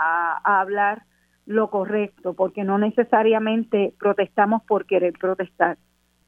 a, 0.45 0.61
hablar 0.61 1.03
lo 1.47 1.71
correcto, 1.71 2.35
porque 2.35 2.63
no 2.63 2.79
necesariamente 2.79 3.95
protestamos 3.99 4.63
por 4.65 4.87
querer 4.87 5.15
protestar. 5.15 5.79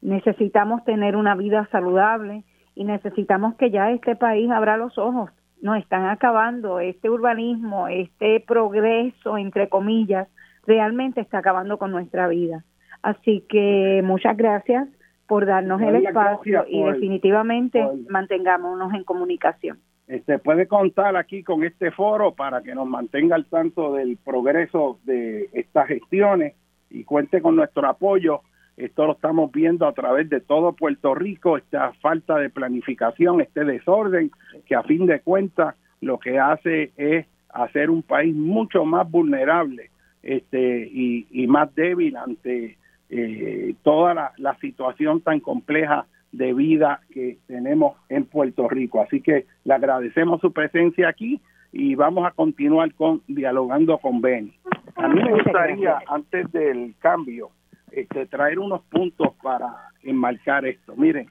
Necesitamos 0.01 0.83
tener 0.83 1.15
una 1.15 1.35
vida 1.35 1.67
saludable 1.71 2.43
y 2.75 2.83
necesitamos 2.83 3.55
que 3.55 3.69
ya 3.69 3.91
este 3.91 4.15
país 4.15 4.49
abra 4.49 4.77
los 4.77 4.97
ojos. 4.97 5.29
Nos 5.63 5.77
están 5.77 6.07
acabando 6.07 6.81
este 6.81 7.09
urbanismo, 7.09 7.87
este 7.87 8.41
progreso, 8.41 9.37
entre 9.37 9.69
comillas, 9.69 10.27
realmente 10.67 11.21
está 11.21 11.37
acabando 11.37 11.77
con 11.77 11.89
nuestra 11.89 12.27
vida. 12.27 12.65
Así 13.01 13.45
que 13.47 14.01
muchas 14.03 14.35
gracias 14.35 14.89
por 15.25 15.45
darnos 15.45 15.81
el 15.81 16.05
espacio 16.05 16.65
y 16.67 16.83
definitivamente 16.83 17.81
mantengámonos 18.09 18.93
en 18.93 19.05
comunicación. 19.05 19.79
Este 20.05 20.37
puede 20.37 20.67
contar 20.67 21.15
aquí 21.15 21.43
con 21.43 21.63
este 21.63 21.91
foro 21.91 22.33
para 22.33 22.61
que 22.61 22.75
nos 22.75 22.85
mantenga 22.85 23.37
al 23.37 23.45
tanto 23.45 23.93
del 23.93 24.17
progreso 24.17 24.99
de 25.05 25.49
estas 25.53 25.87
gestiones 25.87 26.55
y 26.89 27.05
cuente 27.05 27.41
con 27.41 27.55
nuestro 27.55 27.87
apoyo. 27.87 28.41
Esto 28.77 29.05
lo 29.05 29.13
estamos 29.13 29.51
viendo 29.51 29.87
a 29.87 29.93
través 29.93 30.29
de 30.29 30.41
todo 30.41 30.73
Puerto 30.73 31.13
Rico, 31.13 31.57
esta 31.57 31.93
falta 31.93 32.37
de 32.37 32.49
planificación, 32.49 33.41
este 33.41 33.65
desorden, 33.65 34.31
que 34.65 34.75
a 34.75 34.83
fin 34.83 35.05
de 35.05 35.19
cuentas 35.19 35.75
lo 36.01 36.19
que 36.19 36.39
hace 36.39 36.91
es 36.97 37.27
hacer 37.49 37.89
un 37.89 38.01
país 38.01 38.35
mucho 38.35 38.83
más 38.83 39.09
vulnerable 39.09 39.91
este 40.23 40.89
y, 40.91 41.27
y 41.31 41.47
más 41.47 41.73
débil 41.75 42.15
ante 42.17 42.77
eh, 43.09 43.75
toda 43.83 44.33
la, 44.37 44.57
situación 44.59 45.21
tan 45.21 45.39
compleja 45.39 46.07
de 46.31 46.53
vida 46.53 47.01
que 47.11 47.37
tenemos 47.45 47.95
en 48.09 48.25
Puerto 48.25 48.67
Rico. 48.67 49.01
Así 49.01 49.21
que 49.21 49.45
le 49.65 49.73
agradecemos 49.73 50.41
su 50.41 50.51
presencia 50.51 51.09
aquí 51.09 51.39
y 51.71 51.93
vamos 51.93 52.25
a 52.25 52.31
continuar 52.31 52.91
con 52.95 53.21
dialogando 53.27 53.99
con 53.99 54.21
Ben. 54.21 54.51
A 54.95 55.07
mí 55.07 55.21
me 55.21 55.31
gustaría, 55.31 55.99
antes 56.07 56.51
del 56.51 56.95
cambio, 56.99 57.51
este, 57.95 58.25
traer 58.25 58.59
unos 58.59 58.81
puntos 58.83 59.33
para 59.41 59.73
enmarcar 60.01 60.65
esto. 60.65 60.95
Miren, 60.95 61.29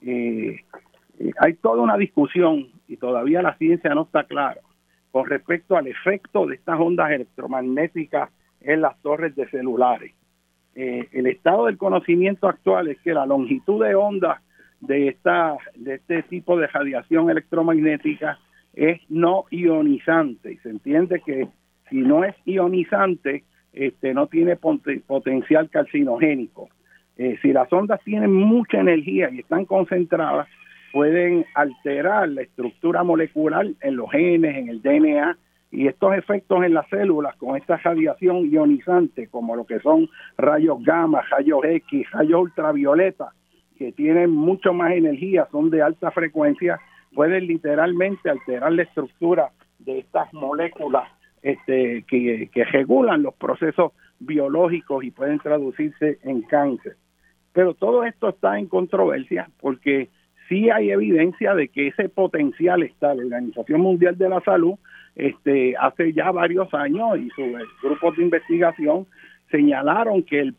eh, 0.00 0.60
eh, 1.18 1.30
hay 1.40 1.54
toda 1.54 1.82
una 1.82 1.96
discusión 1.96 2.68
y 2.86 2.96
todavía 2.96 3.42
la 3.42 3.56
ciencia 3.56 3.94
no 3.94 4.02
está 4.02 4.24
clara 4.24 4.60
con 5.10 5.26
respecto 5.26 5.76
al 5.76 5.86
efecto 5.86 6.46
de 6.46 6.54
estas 6.54 6.78
ondas 6.78 7.10
electromagnéticas 7.10 8.30
en 8.60 8.80
las 8.80 9.00
torres 9.02 9.34
de 9.34 9.48
celulares. 9.48 10.14
Eh, 10.74 11.08
el 11.12 11.26
estado 11.26 11.66
del 11.66 11.78
conocimiento 11.78 12.48
actual 12.48 12.88
es 12.88 13.00
que 13.00 13.14
la 13.14 13.26
longitud 13.26 13.84
de 13.84 13.94
onda 13.94 14.42
de 14.80 15.08
esta 15.08 15.56
de 15.74 15.94
este 15.94 16.22
tipo 16.22 16.56
de 16.56 16.68
radiación 16.68 17.30
electromagnética 17.30 18.38
es 18.74 19.00
no 19.08 19.46
ionizante 19.50 20.52
y 20.52 20.56
se 20.58 20.70
entiende 20.70 21.20
que 21.26 21.48
si 21.90 21.96
no 21.96 22.22
es 22.22 22.36
ionizante 22.44 23.42
este 23.72 24.14
no 24.14 24.26
tiene 24.26 24.56
potencial 24.56 25.70
carcinogénico. 25.70 26.68
Eh, 27.16 27.36
si 27.42 27.52
las 27.52 27.72
ondas 27.72 28.00
tienen 28.04 28.32
mucha 28.32 28.80
energía 28.80 29.28
y 29.30 29.40
están 29.40 29.64
concentradas 29.64 30.48
pueden 30.92 31.44
alterar 31.54 32.28
la 32.28 32.42
estructura 32.42 33.02
molecular 33.02 33.66
en 33.80 33.96
los 33.96 34.10
genes 34.10 34.56
en 34.56 34.68
el 34.68 34.82
DNA 34.82 35.36
y 35.70 35.86
estos 35.86 36.14
efectos 36.16 36.64
en 36.64 36.74
las 36.74 36.88
células 36.88 37.36
con 37.36 37.56
esta 37.56 37.76
radiación 37.76 38.50
ionizante, 38.50 39.28
como 39.28 39.54
lo 39.54 39.66
que 39.66 39.80
son 39.80 40.08
rayos 40.38 40.82
gamma, 40.82 41.22
rayos 41.30 41.60
X, 41.62 42.10
rayos 42.10 42.40
ultravioleta, 42.40 43.32
que 43.76 43.92
tienen 43.92 44.30
mucho 44.30 44.72
más 44.72 44.92
energía, 44.92 45.46
son 45.52 45.70
de 45.70 45.82
alta 45.82 46.10
frecuencia, 46.10 46.80
pueden 47.14 47.46
literalmente 47.46 48.30
alterar 48.30 48.72
la 48.72 48.82
estructura 48.82 49.50
de 49.78 49.98
estas 49.98 50.32
moléculas 50.32 51.08
este, 51.48 52.04
que, 52.06 52.64
regulan 52.64 53.22
los 53.22 53.34
procesos 53.34 53.92
biológicos 54.20 55.02
y 55.02 55.10
pueden 55.10 55.38
traducirse 55.38 56.18
en 56.22 56.42
cáncer. 56.42 56.96
Pero 57.54 57.72
todo 57.72 58.04
esto 58.04 58.28
está 58.28 58.58
en 58.58 58.66
controversia 58.66 59.48
porque 59.58 60.10
sí 60.48 60.68
hay 60.68 60.90
evidencia 60.90 61.54
de 61.54 61.68
que 61.68 61.88
ese 61.88 62.10
potencial 62.10 62.82
está. 62.82 63.14
La 63.14 63.24
Organización 63.24 63.80
Mundial 63.80 64.18
de 64.18 64.28
la 64.28 64.40
Salud 64.42 64.74
este, 65.16 65.74
hace 65.80 66.12
ya 66.12 66.30
varios 66.30 66.72
años 66.74 67.18
y 67.18 67.30
sus 67.30 67.46
grupos 67.82 68.16
de 68.18 68.24
investigación 68.24 69.06
señalaron 69.50 70.22
que 70.24 70.40
el 70.40 70.54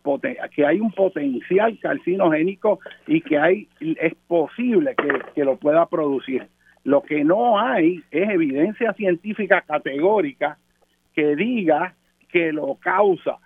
que 0.56 0.66
hay 0.66 0.80
un 0.80 0.92
potencial 0.92 1.78
carcinogénico 1.80 2.80
y 3.06 3.22
que 3.22 3.38
hay 3.38 3.68
es 3.80 4.16
posible 4.28 4.96
que 5.36 5.46
lo 5.46 5.58
pueda 5.58 5.86
producir. 5.86 6.48
Lo 6.84 7.04
que 7.04 7.24
no 7.24 7.60
hay 7.60 8.02
es 8.10 8.28
evidencia 8.30 8.94
científica 8.94 9.62
categórica 9.62 10.58
que 11.20 11.36
diga 11.36 11.96
que 12.30 12.54
lo 12.54 12.76
causa. 12.76 13.40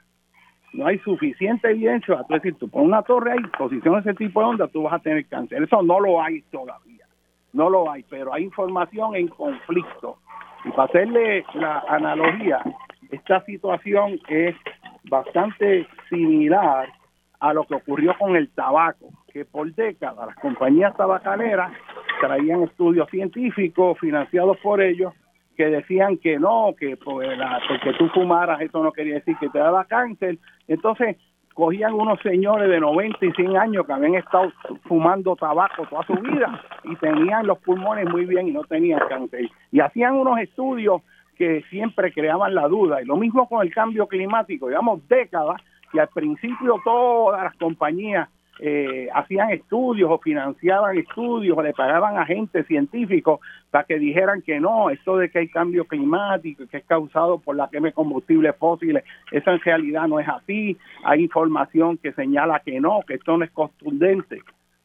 No 0.74 0.86
hay 0.86 1.00
suficiente 1.00 1.72
evidencia. 1.72 2.22
Es 2.22 2.28
decir, 2.28 2.56
tú 2.60 2.70
pones 2.70 2.90
una 2.90 3.02
torre 3.02 3.32
ahí, 3.32 3.44
posición 3.58 4.00
ese 4.00 4.14
tipo 4.14 4.42
de 4.42 4.46
onda, 4.46 4.68
tú 4.68 4.84
vas 4.84 4.94
a 4.94 5.00
tener 5.00 5.26
cáncer. 5.26 5.64
Eso 5.64 5.82
no 5.82 6.00
lo 6.00 6.22
hay 6.22 6.42
todavía. 6.52 7.06
No 7.52 7.70
lo 7.70 7.90
hay, 7.90 8.04
pero 8.04 8.32
hay 8.32 8.44
información 8.44 9.16
en 9.16 9.28
conflicto 9.28 10.20
y 10.66 10.70
para 10.70 10.84
hacerle 10.84 11.46
la 11.56 11.84
analogía, 11.88 12.62
esta 13.12 13.44
situación 13.46 14.20
es 14.28 14.56
bastante 15.10 15.88
similar 16.10 16.90
a 17.40 17.54
lo 17.54 17.66
que 17.66 17.76
ocurrió 17.76 18.16
con 18.18 18.36
el 18.36 18.50
tabaco, 18.50 19.10
que 19.32 19.46
por 19.46 19.74
décadas 19.74 20.28
las 20.28 20.36
compañías 20.38 20.96
tabacaneras 20.96 21.74
traían 22.22 22.64
estudios 22.64 23.10
científicos 23.10 24.00
financiados 24.00 24.58
por 24.60 24.82
ellos 24.82 25.14
que 25.56 25.66
decían 25.68 26.18
que 26.18 26.40
no, 26.40 26.74
que 26.78 26.98
pues, 26.98 27.38
porque 27.68 27.94
tú 27.98 28.08
fumaras 28.10 28.62
eso 28.62 28.84
no 28.84 28.92
quería 28.92 29.16
decir 29.16 29.38
que 29.40 29.50
te 29.50 29.60
daba 29.60 29.86
cáncer. 29.86 30.38
Entonces 30.68 31.18
cogían 31.54 31.94
unos 31.94 32.20
señores 32.22 32.70
de 32.70 32.80
90 32.80 33.26
y 33.26 33.32
100 33.32 33.58
años 33.58 33.86
que 33.86 33.94
habían 33.94 34.16
estado 34.16 34.52
fumando 34.88 35.36
tabaco 35.36 35.86
toda 35.88 36.04
su 36.06 36.14
vida 36.14 36.62
y 36.84 36.96
tenían 36.96 37.46
los 37.46 37.60
pulmones 37.60 38.10
muy 38.10 38.26
bien 38.26 38.48
y 38.48 38.52
no 38.52 38.64
tenían 38.64 39.02
cáncer. 39.08 39.50
Y 39.72 39.80
hacían 39.80 40.16
unos 40.16 40.40
estudios 40.40 41.02
que 41.38 41.64
siempre 41.70 42.12
creaban 42.12 42.56
la 42.56 42.68
duda. 42.68 43.02
Y 43.02 43.06
lo 43.06 43.18
mismo 43.18 43.48
con 43.48 43.66
el 43.66 43.74
cambio 43.74 44.08
climático, 44.08 44.70
llevamos 44.70 45.08
décadas 45.08 45.62
y 45.94 46.00
al 46.00 46.08
principio 46.10 46.82
todas 46.84 47.44
las 47.44 47.56
compañías 47.56 48.30
eh, 48.60 49.10
hacían 49.14 49.50
estudios 49.50 50.10
o 50.12 50.20
financiaban 50.20 50.98
estudios 50.98 51.58
o 51.58 51.62
le 51.64 51.74
pagaban 51.74 52.18
a 52.18 52.26
gente 52.26 52.64
científicos 52.66 53.40
para 53.72 53.84
que 53.86 53.98
dijeran 53.98 54.42
que 54.42 54.60
no, 54.60 54.90
esto 54.90 55.18
de 55.18 55.30
que 55.30 55.40
hay 55.40 55.50
cambio 55.50 55.86
climático, 55.86 56.66
que 56.68 56.78
es 56.78 56.86
causado 56.86 57.40
por 57.40 57.56
la 57.56 57.70
quema 57.70 57.88
de 57.88 57.94
combustibles 57.94 58.56
fósiles, 58.58 59.04
eso 59.32 59.52
en 59.52 59.60
realidad 59.60 60.08
no 60.08 60.20
es 60.20 60.28
así, 60.28 60.78
hay 61.04 61.24
información 61.24 61.98
que 61.98 62.14
señala 62.14 62.60
que 62.60 62.80
no, 62.80 63.02
que 63.08 63.16
esto 63.16 63.38
no 63.38 63.44
es 63.44 63.52
contundente. 63.52 64.42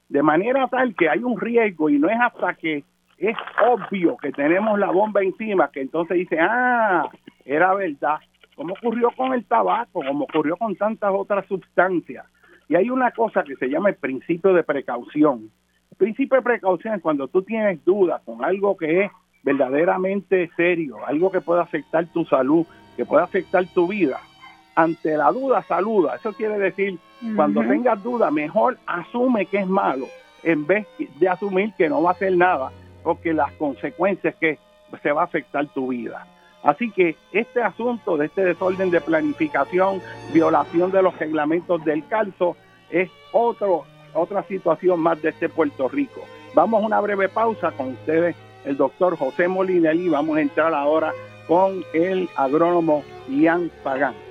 De 0.08 0.22
manera 0.22 0.66
tal 0.68 0.94
que 0.94 1.10
hay 1.10 1.22
un 1.22 1.38
riesgo 1.38 1.90
y 1.90 1.98
no 1.98 2.08
es 2.08 2.18
hasta 2.18 2.54
que 2.54 2.84
es 3.18 3.36
obvio 3.66 4.16
que 4.16 4.32
tenemos 4.32 4.78
la 4.78 4.90
bomba 4.90 5.22
encima 5.22 5.70
que 5.70 5.82
entonces 5.82 6.16
dice, 6.16 6.38
ah, 6.40 7.06
era 7.44 7.74
verdad, 7.74 8.16
como 8.56 8.72
ocurrió 8.72 9.10
con 9.10 9.34
el 9.34 9.44
tabaco, 9.44 10.02
como 10.02 10.24
ocurrió 10.24 10.56
con 10.56 10.74
tantas 10.76 11.12
otras 11.12 11.44
sustancias 11.46 12.24
y 12.68 12.76
hay 12.76 12.90
una 12.90 13.10
cosa 13.12 13.42
que 13.42 13.56
se 13.56 13.68
llama 13.68 13.88
el 13.88 13.96
principio 13.96 14.52
de 14.52 14.62
precaución. 14.62 15.50
El 15.90 15.96
principio 15.96 16.36
de 16.36 16.42
precaución 16.42 16.94
es 16.94 17.02
cuando 17.02 17.28
tú 17.28 17.42
tienes 17.42 17.82
dudas 17.84 18.20
con 18.24 18.44
algo 18.44 18.76
que 18.76 19.04
es 19.04 19.10
verdaderamente 19.42 20.50
serio, 20.56 20.98
algo 21.06 21.30
que 21.30 21.40
puede 21.40 21.62
afectar 21.62 22.06
tu 22.12 22.24
salud, 22.26 22.66
que 22.96 23.06
puede 23.06 23.24
afectar 23.24 23.64
tu 23.74 23.88
vida. 23.88 24.20
Ante 24.74 25.16
la 25.16 25.32
duda, 25.32 25.62
saluda. 25.62 26.16
Eso 26.16 26.32
quiere 26.34 26.58
decir, 26.58 26.98
cuando 27.34 27.62
tengas 27.62 28.02
duda, 28.02 28.30
mejor 28.30 28.78
asume 28.86 29.46
que 29.46 29.58
es 29.58 29.66
malo 29.66 30.06
en 30.42 30.66
vez 30.66 30.86
de 30.98 31.28
asumir 31.28 31.72
que 31.76 31.88
no 31.88 32.02
va 32.02 32.10
a 32.10 32.12
hacer 32.12 32.36
nada, 32.36 32.70
porque 33.02 33.32
las 33.32 33.52
consecuencias 33.52 34.34
que 34.36 34.58
se 35.02 35.10
va 35.10 35.22
a 35.22 35.24
afectar 35.24 35.66
tu 35.68 35.88
vida. 35.88 36.26
Así 36.62 36.90
que 36.90 37.16
este 37.32 37.62
asunto 37.62 38.16
de 38.16 38.26
este 38.26 38.44
desorden 38.44 38.90
de 38.90 39.00
planificación, 39.00 40.02
violación 40.32 40.90
de 40.90 41.02
los 41.02 41.16
reglamentos 41.18 41.84
del 41.84 42.06
calzo, 42.08 42.56
es 42.90 43.10
otro, 43.32 43.84
otra 44.14 44.42
situación 44.44 45.00
más 45.00 45.20
de 45.22 45.30
este 45.30 45.48
Puerto 45.48 45.88
Rico. 45.88 46.20
Vamos 46.54 46.82
a 46.82 46.86
una 46.86 47.00
breve 47.00 47.28
pausa 47.28 47.70
con 47.72 47.88
ustedes, 47.88 48.34
el 48.64 48.76
doctor 48.76 49.16
José 49.16 49.48
Molinelli. 49.48 50.08
Vamos 50.08 50.36
a 50.36 50.40
entrar 50.40 50.74
ahora 50.74 51.12
con 51.46 51.84
el 51.94 52.28
agrónomo 52.36 53.04
Ian 53.28 53.70
Pagán. 53.82 54.27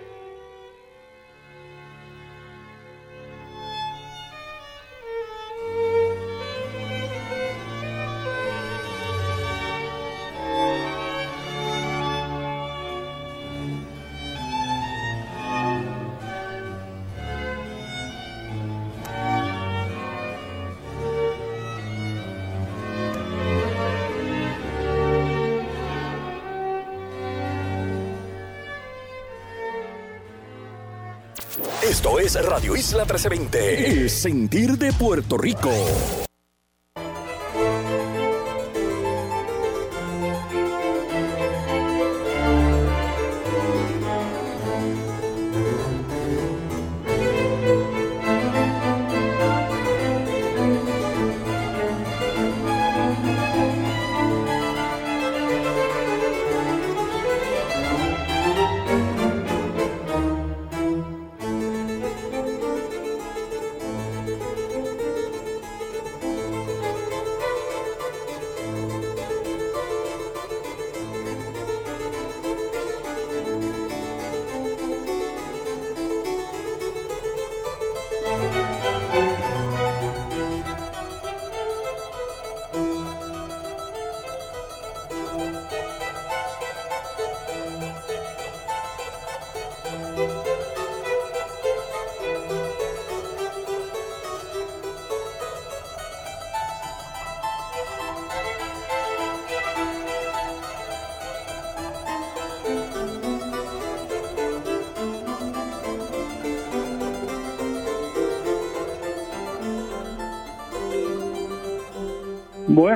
Esto 31.90 32.20
es 32.20 32.34
Radio 32.44 32.76
Isla 32.76 33.06
1320. 33.06 33.90
El 33.90 34.10
sentir 34.10 34.78
de 34.78 34.92
Puerto 34.92 35.38
Rico. 35.38 35.72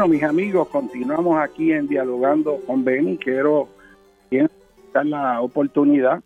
Bueno, 0.02 0.16
mis 0.16 0.24
amigos, 0.24 0.68
continuamos 0.70 1.38
aquí 1.38 1.72
en 1.72 1.88
Dialogando 1.88 2.58
con 2.66 2.84
Benny. 2.84 3.20
Quiero 3.20 3.70
dar 4.91 5.06
la 5.06 5.41
oportunidad 5.41 6.24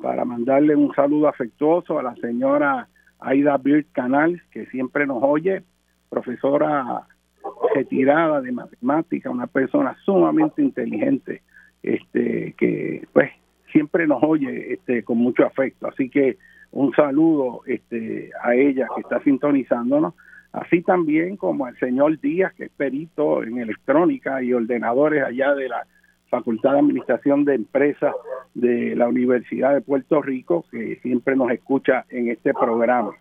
para 0.00 0.24
mandarle 0.24 0.76
un 0.76 0.94
saludo 0.94 1.26
afectuoso 1.26 1.98
a 1.98 2.04
la 2.04 2.14
señora 2.14 2.86
Aida 3.18 3.56
Bird 3.58 3.86
Canal, 3.90 4.40
que 4.52 4.66
siempre 4.66 5.04
nos 5.04 5.20
oye, 5.20 5.64
profesora 6.08 7.08
retirada 7.74 8.40
de 8.40 8.52
matemática, 8.52 9.30
una 9.30 9.48
persona 9.48 9.96
sumamente 10.04 10.62
inteligente, 10.62 11.42
este, 11.82 12.54
que 12.56 13.08
pues 13.12 13.32
siempre 13.72 14.06
nos 14.06 14.22
oye 14.22 14.74
este, 14.74 15.02
con 15.02 15.18
mucho 15.18 15.44
afecto. 15.44 15.88
Así 15.88 16.08
que 16.08 16.38
un 16.70 16.92
saludo 16.94 17.62
este, 17.66 18.30
a 18.40 18.54
ella 18.54 18.86
que 18.94 19.00
está 19.00 19.20
sintonizándonos 19.24 20.14
así 20.52 20.82
también 20.82 21.36
como 21.36 21.68
el 21.68 21.76
señor 21.78 22.20
Díaz, 22.20 22.52
que 22.54 22.64
es 22.64 22.70
perito 22.70 23.42
en 23.42 23.58
electrónica 23.58 24.42
y 24.42 24.52
ordenadores 24.52 25.24
allá 25.24 25.54
de 25.54 25.68
la 25.68 25.86
Facultad 26.28 26.72
de 26.72 26.78
Administración 26.80 27.44
de 27.44 27.54
Empresas 27.54 28.14
de 28.54 28.94
la 28.96 29.08
Universidad 29.08 29.74
de 29.74 29.80
Puerto 29.80 30.20
Rico, 30.20 30.64
que 30.70 30.96
siempre 31.02 31.36
nos 31.36 31.50
escucha 31.50 32.04
en 32.10 32.28
este 32.28 32.52
programa. 32.52 33.12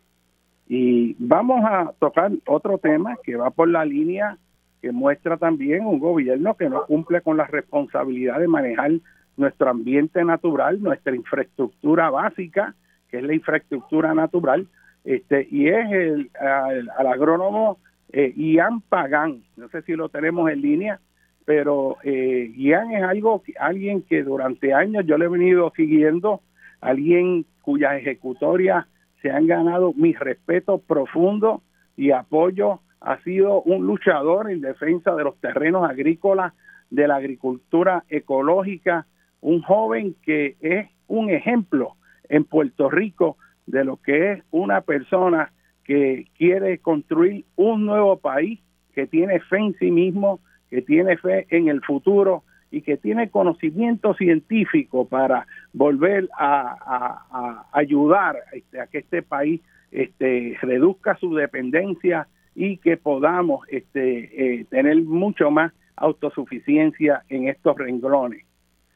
Y 0.67 1.15
vamos 1.19 1.63
a 1.63 1.93
tocar 1.99 2.31
otro 2.45 2.77
tema 2.77 3.15
que 3.23 3.37
va 3.37 3.49
por 3.51 3.69
la 3.69 3.85
línea 3.85 4.37
que 4.81 4.91
muestra 4.91 5.37
también 5.37 5.85
un 5.85 5.99
gobierno 5.99 6.55
que 6.55 6.69
no 6.69 6.85
cumple 6.85 7.21
con 7.21 7.37
la 7.37 7.45
responsabilidad 7.45 8.39
de 8.39 8.47
manejar 8.47 8.91
nuestro 9.37 9.69
ambiente 9.69 10.23
natural, 10.23 10.81
nuestra 10.81 11.15
infraestructura 11.15 12.09
básica, 12.09 12.75
que 13.09 13.17
es 13.17 13.23
la 13.23 13.33
infraestructura 13.33 14.13
natural, 14.13 14.67
este 15.07 15.47
y 15.49 15.69
es 15.69 15.89
el, 15.89 16.29
al, 16.37 17.07
agrónomo 17.07 17.79
eh, 18.11 18.33
Ian 18.35 18.81
Pagán, 18.81 19.43
no 19.55 19.69
sé 19.69 19.81
si 19.83 19.93
lo 19.93 20.09
tenemos 20.09 20.51
en 20.51 20.61
línea, 20.61 20.99
pero 21.45 21.95
eh, 22.03 22.51
Ian 22.57 22.91
es 22.91 23.03
algo 23.03 23.41
alguien 23.57 24.01
que 24.01 24.23
durante 24.23 24.73
años 24.73 25.05
yo 25.05 25.17
le 25.17 25.25
he 25.25 25.29
venido 25.29 25.71
siguiendo, 25.75 26.41
alguien 26.81 27.45
cuyas 27.61 27.95
ejecutorias 27.95 28.85
se 29.21 29.31
han 29.31 29.47
ganado 29.47 29.93
mi 29.93 30.13
respeto 30.13 30.79
profundo 30.79 31.61
y 31.95 32.11
apoyo, 32.11 32.81
ha 32.99 33.17
sido 33.23 33.61
un 33.61 33.85
luchador 33.85 34.51
en 34.51 34.59
defensa 34.59 35.15
de 35.15 35.23
los 35.23 35.37
terrenos 35.39 35.89
agrícolas, 35.89 36.53
de 36.89 37.07
la 37.07 37.15
agricultura 37.15 38.03
ecológica, 38.09 39.05
un 39.39 39.61
joven 39.61 40.15
que 40.23 40.57
es 40.59 40.87
un 41.07 41.29
ejemplo 41.29 41.95
en 42.27 42.43
Puerto 42.43 42.89
Rico 42.89 43.37
de 43.67 43.85
lo 43.85 43.97
que 43.97 44.31
es 44.31 44.43
una 44.51 44.81
persona 44.81 45.51
que 45.83 46.25
quiere 46.37 46.79
construir 46.79 47.45
un 47.55 47.85
nuevo 47.85 48.17
país, 48.17 48.59
que 48.93 49.07
tiene 49.07 49.39
fe 49.39 49.57
en 49.57 49.73
sí 49.77 49.91
mismo, 49.91 50.39
que 50.69 50.81
tiene 50.81 51.17
fe 51.17 51.45
en 51.49 51.67
el 51.67 51.81
futuro 51.81 52.43
y 52.71 52.81
que 52.81 52.97
tiene 52.97 53.29
conocimiento 53.29 54.13
científico 54.15 55.07
para 55.07 55.47
volver 55.71 56.27
a, 56.37 57.67
ayudar 57.71 58.37
este, 58.51 58.81
a 58.81 58.87
que 58.87 58.99
este 58.99 59.21
país 59.21 59.61
este, 59.91 60.57
reduzca 60.61 61.15
su 61.17 61.33
dependencia 61.35 62.27
y 62.55 62.77
que 62.77 62.97
podamos 62.97 63.65
este, 63.69 64.59
eh, 64.59 64.65
tener 64.69 64.97
mucho 65.03 65.51
más 65.51 65.71
autosuficiencia 65.95 67.23
en 67.29 67.47
estos 67.47 67.77
renglones. 67.77 68.43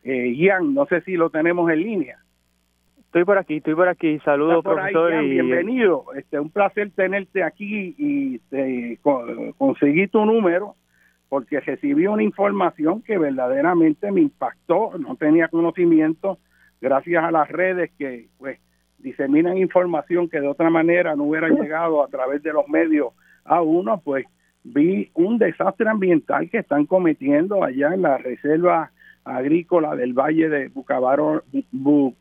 Eh, 0.03 0.33
Ian, 0.35 0.73
no 0.73 0.85
sé 0.87 1.01
si 1.01 1.13
lo 1.13 1.29
tenemos 1.29 1.69
en 1.71 1.81
línea. 1.81 2.17
Estoy 3.11 3.25
por 3.25 3.37
aquí, 3.37 3.57
estoy 3.57 3.75
por 3.75 3.89
aquí. 3.89 4.19
Saludos, 4.19 4.63
profesor. 4.63 5.11
Bienvenido. 5.21 6.05
Este, 6.15 6.39
un 6.39 6.49
placer 6.49 6.91
tenerte 6.91 7.43
aquí 7.43 7.93
y 7.97 8.39
te, 8.49 8.97
conseguí 9.57 10.07
tu 10.07 10.23
número 10.23 10.75
porque 11.27 11.59
recibí 11.59 12.07
una 12.07 12.23
información 12.23 13.01
que 13.01 13.17
verdaderamente 13.17 14.09
me 14.13 14.21
impactó. 14.21 14.91
No 14.97 15.17
tenía 15.17 15.49
conocimiento 15.49 16.37
gracias 16.79 17.21
a 17.21 17.31
las 17.31 17.49
redes 17.49 17.91
que 17.99 18.29
pues 18.37 18.61
diseminan 18.99 19.57
información 19.57 20.29
que 20.29 20.39
de 20.39 20.47
otra 20.47 20.69
manera 20.69 21.13
no 21.13 21.25
hubiera 21.25 21.49
llegado 21.49 22.05
a 22.05 22.07
través 22.07 22.41
de 22.43 22.53
los 22.53 22.69
medios 22.69 23.09
a 23.43 23.61
uno, 23.61 23.99
pues 24.01 24.25
vi 24.63 25.11
un 25.15 25.37
desastre 25.37 25.89
ambiental 25.89 26.49
que 26.49 26.59
están 26.59 26.85
cometiendo 26.85 27.61
allá 27.61 27.93
en 27.93 28.03
la 28.03 28.17
reserva 28.19 28.93
agrícola 29.23 29.95
del 29.95 30.13
Valle 30.13 30.49
de 30.49 30.71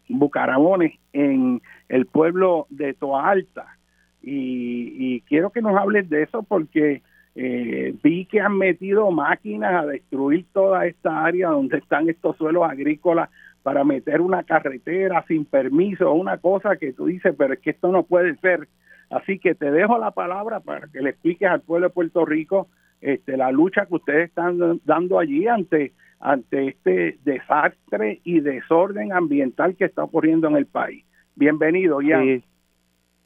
Bucarabones, 0.09 0.92
en 1.12 1.61
el 1.88 2.07
pueblo 2.07 2.66
de 2.70 2.94
Toa 2.94 3.30
Alta. 3.30 3.76
Y, 4.22 5.22
quiero 5.22 5.51
que 5.51 5.62
nos 5.62 5.76
hables 5.76 6.11
de 6.11 6.22
eso 6.24 6.42
porque 6.42 7.03
eh, 7.34 7.94
vi 8.03 8.26
que 8.26 8.40
han 8.40 8.59
metido 8.59 9.11
máquinas 9.11 9.82
a 9.82 9.86
destruir 9.86 10.44
toda 10.53 10.86
esta 10.86 11.24
área 11.24 11.48
donde 11.48 11.78
están 11.78 12.09
estos 12.09 12.36
suelos 12.36 12.68
agrícolas 12.68 13.30
para 13.62 13.84
meter 13.84 14.20
una 14.20 14.42
carretera 14.42 15.24
sin 15.28 15.44
permiso, 15.44 16.12
una 16.12 16.38
cosa 16.38 16.76
que 16.76 16.92
tú 16.92 17.07
dices, 17.07 17.34
pero 17.36 17.55
es 17.55 17.61
que 17.61 17.70
esto 17.70 17.92
no 17.92 18.03
puede 18.03 18.36
ser. 18.36 18.68
Así 19.11 19.38
que 19.38 19.55
te 19.55 19.70
dejo 19.70 19.98
la 19.98 20.12
palabra 20.12 20.61
para 20.61 20.86
que 20.88 21.01
le 21.01 21.11
expliques 21.11 21.48
al 21.48 21.62
pueblo 21.62 21.88
de 21.88 21.94
Puerto 21.94 22.24
Rico 22.24 22.68
este, 23.01 23.36
la 23.36 23.51
lucha 23.51 23.86
que 23.86 23.94
ustedes 23.94 24.28
están 24.28 24.80
dando 24.84 25.18
allí 25.18 25.46
ante 25.48 25.92
ante 26.21 26.68
este 26.68 27.18
desastre 27.25 28.21
y 28.25 28.41
desorden 28.41 29.12
ambiental 29.12 29.75
que 29.75 29.87
está 29.87 30.05
ocurriendo 30.05 30.49
en 30.49 30.57
el 30.57 30.66
país. 30.66 31.05
Bienvenido, 31.35 32.01
ya. 32.03 32.23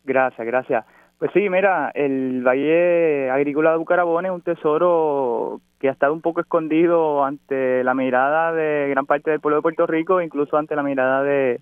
Gracias, 0.04 0.46
gracias. 0.46 0.84
Pues 1.18 1.30
sí, 1.32 1.48
mira, 1.48 1.90
el 1.94 2.42
Valle 2.46 3.30
Agrícola 3.30 3.72
de 3.72 3.78
Bucarabón 3.78 4.26
es 4.26 4.32
un 4.32 4.42
tesoro 4.42 5.60
que 5.80 5.88
ha 5.88 5.92
estado 5.92 6.12
un 6.12 6.20
poco 6.20 6.40
escondido 6.40 7.24
ante 7.24 7.82
la 7.84 7.94
mirada 7.94 8.52
de 8.52 8.88
gran 8.90 9.06
parte 9.06 9.30
del 9.30 9.40
pueblo 9.40 9.56
de 9.56 9.62
Puerto 9.62 9.86
Rico, 9.86 10.20
incluso 10.20 10.56
ante 10.56 10.76
la 10.76 10.82
mirada 10.82 11.22
de 11.22 11.60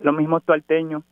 los 0.00 0.14
mismos 0.14 0.44
tualteños. 0.44 1.02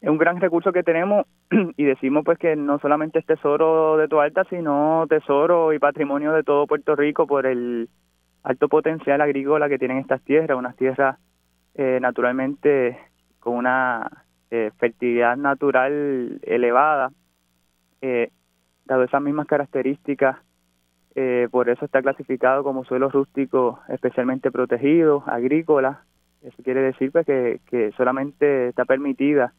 Es 0.00 0.10
un 0.10 0.18
gran 0.18 0.40
recurso 0.40 0.72
que 0.72 0.82
tenemos 0.82 1.26
y 1.76 1.84
decimos 1.84 2.24
pues 2.24 2.38
que 2.38 2.56
no 2.56 2.78
solamente 2.78 3.18
es 3.18 3.26
tesoro 3.26 3.96
de 3.96 4.08
Tualta, 4.08 4.44
sino 4.50 5.06
tesoro 5.08 5.72
y 5.72 5.78
patrimonio 5.78 6.32
de 6.32 6.42
todo 6.42 6.66
Puerto 6.66 6.94
Rico 6.94 7.26
por 7.26 7.46
el 7.46 7.88
alto 8.44 8.68
potencial 8.68 9.20
agrícola 9.22 9.68
que 9.68 9.78
tienen 9.78 9.98
estas 9.98 10.22
tierras, 10.22 10.56
unas 10.56 10.76
tierras 10.76 11.18
eh, 11.74 11.98
naturalmente 12.00 12.98
con 13.40 13.56
una 13.56 14.24
eh, 14.50 14.70
fertilidad 14.78 15.36
natural 15.36 16.38
elevada, 16.42 17.10
eh, 18.02 18.30
dado 18.84 19.02
esas 19.02 19.22
mismas 19.22 19.46
características, 19.46 20.36
por 21.52 21.68
eso 21.68 21.84
está 21.84 22.02
clasificado 22.02 22.64
como 22.64 22.84
suelo 22.84 23.08
rústico 23.08 23.78
especialmente 23.88 24.50
protegido, 24.50 25.22
agrícola. 25.28 26.02
Eso 26.42 26.60
quiere 26.64 26.80
decir 26.80 27.12
pues, 27.12 27.24
que, 27.24 27.92
solamente 27.96 28.66
está 28.68 28.84
permitida 28.84 29.52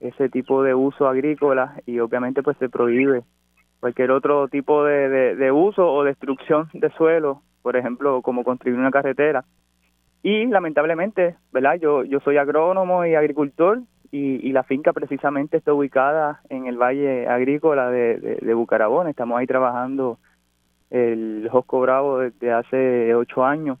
ese 0.00 0.30
tipo 0.30 0.62
de 0.62 0.74
uso 0.74 1.06
agrícola 1.06 1.74
y 1.84 1.98
obviamente 1.98 2.42
pues 2.42 2.56
se 2.56 2.70
prohíbe 2.70 3.24
cualquier 3.78 4.10
otro 4.10 4.48
tipo 4.48 4.84
de, 4.84 5.36
de 5.36 5.52
uso 5.52 5.86
o 5.86 6.02
destrucción 6.02 6.70
de 6.72 6.88
suelo 6.92 7.42
por 7.66 7.76
ejemplo, 7.76 8.22
como 8.22 8.44
construir 8.44 8.78
una 8.78 8.92
carretera. 8.92 9.44
Y 10.22 10.46
lamentablemente, 10.46 11.34
¿verdad? 11.50 11.74
Yo, 11.80 12.04
yo 12.04 12.20
soy 12.20 12.36
agrónomo 12.36 13.04
y 13.04 13.16
agricultor 13.16 13.80
y, 14.12 14.52
la 14.52 14.62
finca 14.62 14.92
precisamente 14.92 15.56
está 15.56 15.74
ubicada 15.74 16.42
en 16.48 16.66
el 16.66 16.78
valle 16.78 17.26
agrícola 17.26 17.90
de, 17.90 18.38
de, 18.40 18.54
Bucarabón. 18.54 19.08
Estamos 19.08 19.36
ahí 19.36 19.48
trabajando 19.48 20.20
el 20.90 21.48
Josco 21.50 21.80
Bravo 21.80 22.18
desde 22.18 22.52
hace 22.52 23.12
ocho 23.16 23.44
años. 23.44 23.80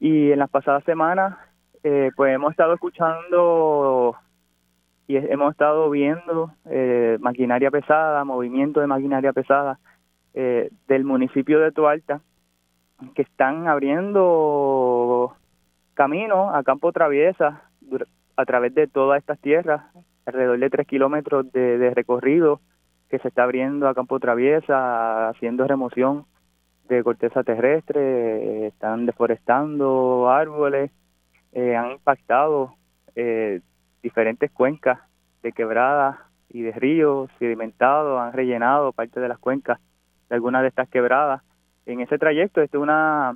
Y 0.00 0.32
en 0.32 0.40
las 0.40 0.50
pasadas 0.50 0.82
semanas, 0.82 1.38
eh, 1.84 2.10
pues 2.16 2.34
hemos 2.34 2.50
estado 2.50 2.74
escuchando 2.74 4.16
y 5.06 5.16
hemos 5.16 5.52
estado 5.52 5.88
viendo 5.90 6.50
eh, 6.68 7.18
maquinaria 7.20 7.70
pesada, 7.70 8.24
movimiento 8.24 8.80
de 8.80 8.88
maquinaria 8.88 9.32
pesada 9.32 9.78
eh, 10.34 10.70
del 10.88 11.04
municipio 11.04 11.60
de 11.60 11.70
Tualta, 11.70 12.20
que 13.14 13.22
están 13.22 13.68
abriendo 13.68 15.34
caminos 15.94 16.54
a 16.54 16.62
campo 16.62 16.92
traviesa 16.92 17.62
a 18.36 18.44
través 18.44 18.74
de 18.74 18.86
todas 18.86 19.18
estas 19.18 19.38
tierras, 19.38 19.82
alrededor 20.26 20.58
de 20.58 20.70
tres 20.70 20.86
kilómetros 20.86 21.50
de, 21.52 21.92
recorrido 21.94 22.60
que 23.08 23.18
se 23.18 23.28
está 23.28 23.42
abriendo 23.42 23.88
a 23.88 23.94
campo 23.94 24.18
traviesa, 24.18 25.28
haciendo 25.28 25.66
remoción 25.66 26.24
de 26.88 27.04
corteza 27.04 27.42
terrestre, 27.42 28.68
están 28.68 29.06
deforestando 29.06 30.30
árboles, 30.30 30.90
eh, 31.52 31.76
han 31.76 31.92
impactado 31.92 32.74
eh, 33.14 33.60
diferentes 34.02 34.50
cuencas 34.50 34.98
de 35.42 35.52
quebradas 35.52 36.16
y 36.48 36.62
de 36.62 36.72
ríos 36.72 37.30
sedimentados, 37.38 38.18
han 38.20 38.32
rellenado 38.32 38.92
parte 38.92 39.20
de 39.20 39.28
las 39.28 39.38
cuencas 39.38 39.78
de 40.28 40.34
algunas 40.34 40.62
de 40.62 40.68
estas 40.68 40.88
quebradas 40.88 41.42
en 41.86 42.00
ese 42.00 42.18
trayecto. 42.18 42.60
Esto 42.60 42.78
es 42.78 42.82
una, 42.82 43.34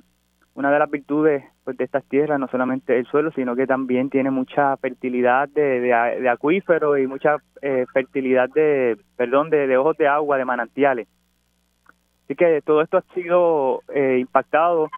una 0.55 0.71
de 0.71 0.79
las 0.79 0.89
virtudes 0.89 1.43
pues, 1.63 1.77
de 1.77 1.83
estas 1.83 2.03
tierras, 2.05 2.39
no 2.39 2.47
solamente 2.47 2.97
el 2.97 3.05
suelo, 3.05 3.31
sino 3.31 3.55
que 3.55 3.67
también 3.67 4.09
tiene 4.09 4.31
mucha 4.31 4.75
fertilidad 4.77 5.49
de, 5.49 5.79
de, 5.81 6.29
acuíferos 6.29 6.99
y 6.99 7.07
mucha 7.07 7.37
eh, 7.61 7.85
fertilidad 7.93 8.49
de, 8.49 8.97
perdón, 9.15 9.49
de, 9.49 9.67
de, 9.67 9.77
ojos 9.77 9.97
de 9.97 10.07
agua, 10.07 10.37
de 10.37 10.45
manantiales. 10.45 11.07
Así 12.25 12.35
que 12.35 12.61
todo 12.61 12.81
esto 12.81 12.97
ha 12.97 13.13
sido 13.13 13.81
eh, 13.93 14.17
impactado 14.19 14.89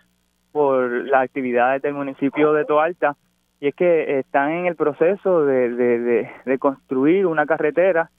por 0.52 0.90
las 0.90 1.24
actividades 1.24 1.82
del 1.82 1.94
municipio 1.94 2.54
de 2.54 2.66
Toalta 2.66 3.16
y 3.60 3.68
es 3.68 3.76
que 3.76 4.20
están 4.20 4.52
en 4.52 4.66
el 4.66 4.76
proceso 4.76 5.46
de, 5.46 5.70
de, 5.70 6.32
de 6.46 6.58
construir 6.58 7.26
una 7.26 7.46
carretera, 7.46 8.10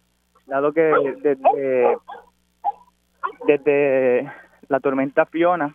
dado 0.47 0.73
que 0.73 0.93
desde 3.47 4.31
la 4.71 4.79
tormenta 4.79 5.27
Fiona, 5.27 5.75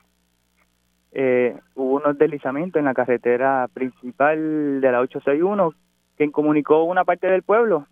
eh, 1.11 1.55
hubo 1.75 1.97
unos 1.97 2.17
deslizamientos 2.17 2.79
en 2.79 2.85
la 2.85 2.93
carretera 2.93 3.67
principal 3.73 4.79
de 4.79 4.91
la 4.91 5.01
861 5.01 5.73
que 6.17 6.31
comunicó 6.31 6.83
una 6.85 7.03
parte 7.03 7.27
del 7.27 7.43
pueblo 7.43 7.87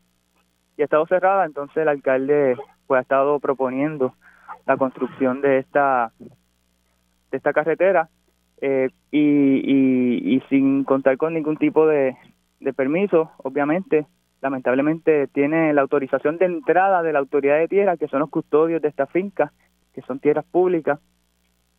y 0.78 0.82
ha 0.82 0.86
estado 0.86 1.06
cerrada, 1.06 1.46
entonces 1.46 1.78
el 1.78 1.90
alcalde 1.90 2.56
pues 2.88 3.00
ha 3.00 3.02
estado 3.02 3.40
proponiendo 3.40 4.14
la 4.66 4.78
construcción 4.78 5.42
de 5.42 5.60
esta 5.60 6.14
de 6.20 7.38
esta 7.38 7.52
carretera 7.52 8.08
eh, 8.62 8.90
y, 9.12 10.36
y, 10.36 10.40
sin 10.50 10.86
contar 10.86 11.18
con 11.18 11.34
ningún 11.34 11.58
tipo 11.58 11.86
de, 11.86 12.16
de 12.62 12.74
permiso, 12.74 13.32
obviamente, 13.38 14.06
lamentablemente 14.42 15.28
tiene 15.28 15.74
la 15.74 15.82
autorización 15.82 16.38
de 16.38 16.46
entrada 16.46 17.04
de 17.04 17.12
la 17.12 17.20
autoridad 17.20 17.58
de 17.58 17.68
tierra, 17.68 17.98
que 17.98 18.08
son 18.08 18.22
los 18.22 18.30
custodios 18.30 18.82
de 18.82 18.88
esta 18.88 19.06
finca, 19.08 19.52
que 19.94 20.02
son 20.02 20.20
tierras 20.20 20.46
públicas. 20.46 21.00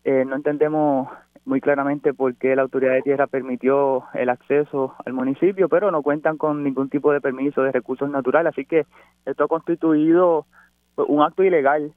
Eh, 0.04 0.24
no 0.26 0.36
entendemos 0.36 1.08
muy 1.44 1.60
claramente 1.60 2.14
por 2.14 2.34
qué 2.36 2.56
la 2.56 2.62
autoridad 2.62 2.92
de 2.92 3.02
tierra 3.02 3.26
permitió 3.26 4.04
el 4.14 4.28
acceso 4.28 4.94
al 5.04 5.12
municipio, 5.12 5.68
pero 5.68 5.90
no 5.90 6.02
cuentan 6.02 6.38
con 6.38 6.62
ningún 6.62 6.88
tipo 6.88 7.12
de 7.12 7.20
permiso 7.20 7.62
de 7.62 7.72
recursos 7.72 8.08
naturales, 8.08 8.52
así 8.52 8.64
que 8.64 8.86
esto 9.26 9.44
ha 9.44 9.48
constituido 9.48 10.46
un 10.96 11.22
acto 11.22 11.42
ilegal 11.42 11.92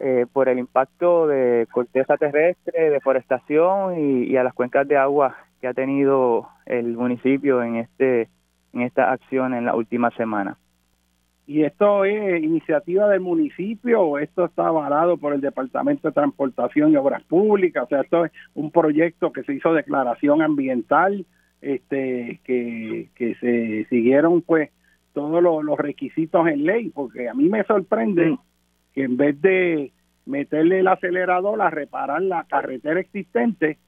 eh, 0.00 0.26
por 0.32 0.48
el 0.48 0.58
impacto 0.58 1.26
de 1.26 1.66
corteza 1.70 2.16
terrestre, 2.16 2.90
deforestación 2.90 3.98
y, 3.98 4.24
y, 4.24 4.36
a 4.36 4.44
las 4.44 4.54
cuencas 4.54 4.86
de 4.86 4.96
agua 4.96 5.36
que 5.60 5.66
ha 5.66 5.74
tenido 5.74 6.48
el 6.66 6.96
municipio 6.96 7.62
en 7.62 7.76
este 7.76 8.28
en 8.72 8.82
esta 8.82 9.10
acción 9.10 9.54
en 9.54 9.64
la 9.64 9.74
última 9.74 10.10
semana. 10.10 10.56
¿Y 11.48 11.64
esto 11.64 12.04
es 12.04 12.42
iniciativa 12.42 13.08
del 13.08 13.20
municipio 13.20 14.02
o 14.02 14.18
esto 14.18 14.44
está 14.44 14.66
avalado 14.66 15.16
por 15.16 15.32
el 15.32 15.40
Departamento 15.40 16.06
de 16.06 16.12
Transportación 16.12 16.92
y 16.92 16.96
Obras 16.96 17.22
Públicas? 17.22 17.84
O 17.84 17.88
sea, 17.88 18.02
esto 18.02 18.26
es 18.26 18.32
un 18.52 18.70
proyecto 18.70 19.32
que 19.32 19.42
se 19.44 19.54
hizo 19.54 19.72
declaración 19.72 20.42
ambiental, 20.42 21.24
este, 21.62 22.40
que, 22.44 23.08
que 23.14 23.34
se 23.36 23.86
siguieron 23.88 24.42
pues 24.42 24.68
todos 25.14 25.42
los, 25.42 25.78
requisitos 25.78 26.46
en 26.48 26.66
ley, 26.66 26.90
porque 26.90 27.30
a 27.30 27.34
mí 27.34 27.48
me 27.48 27.64
sorprende 27.64 28.36
que 28.92 29.04
en 29.04 29.16
vez 29.16 29.40
de 29.40 29.90
meterle 30.26 30.80
el 30.80 30.88
acelerador 30.88 31.62
a 31.62 31.70
reparar 31.70 32.20
la 32.20 32.44
carretera 32.44 33.00
existente, 33.00 33.78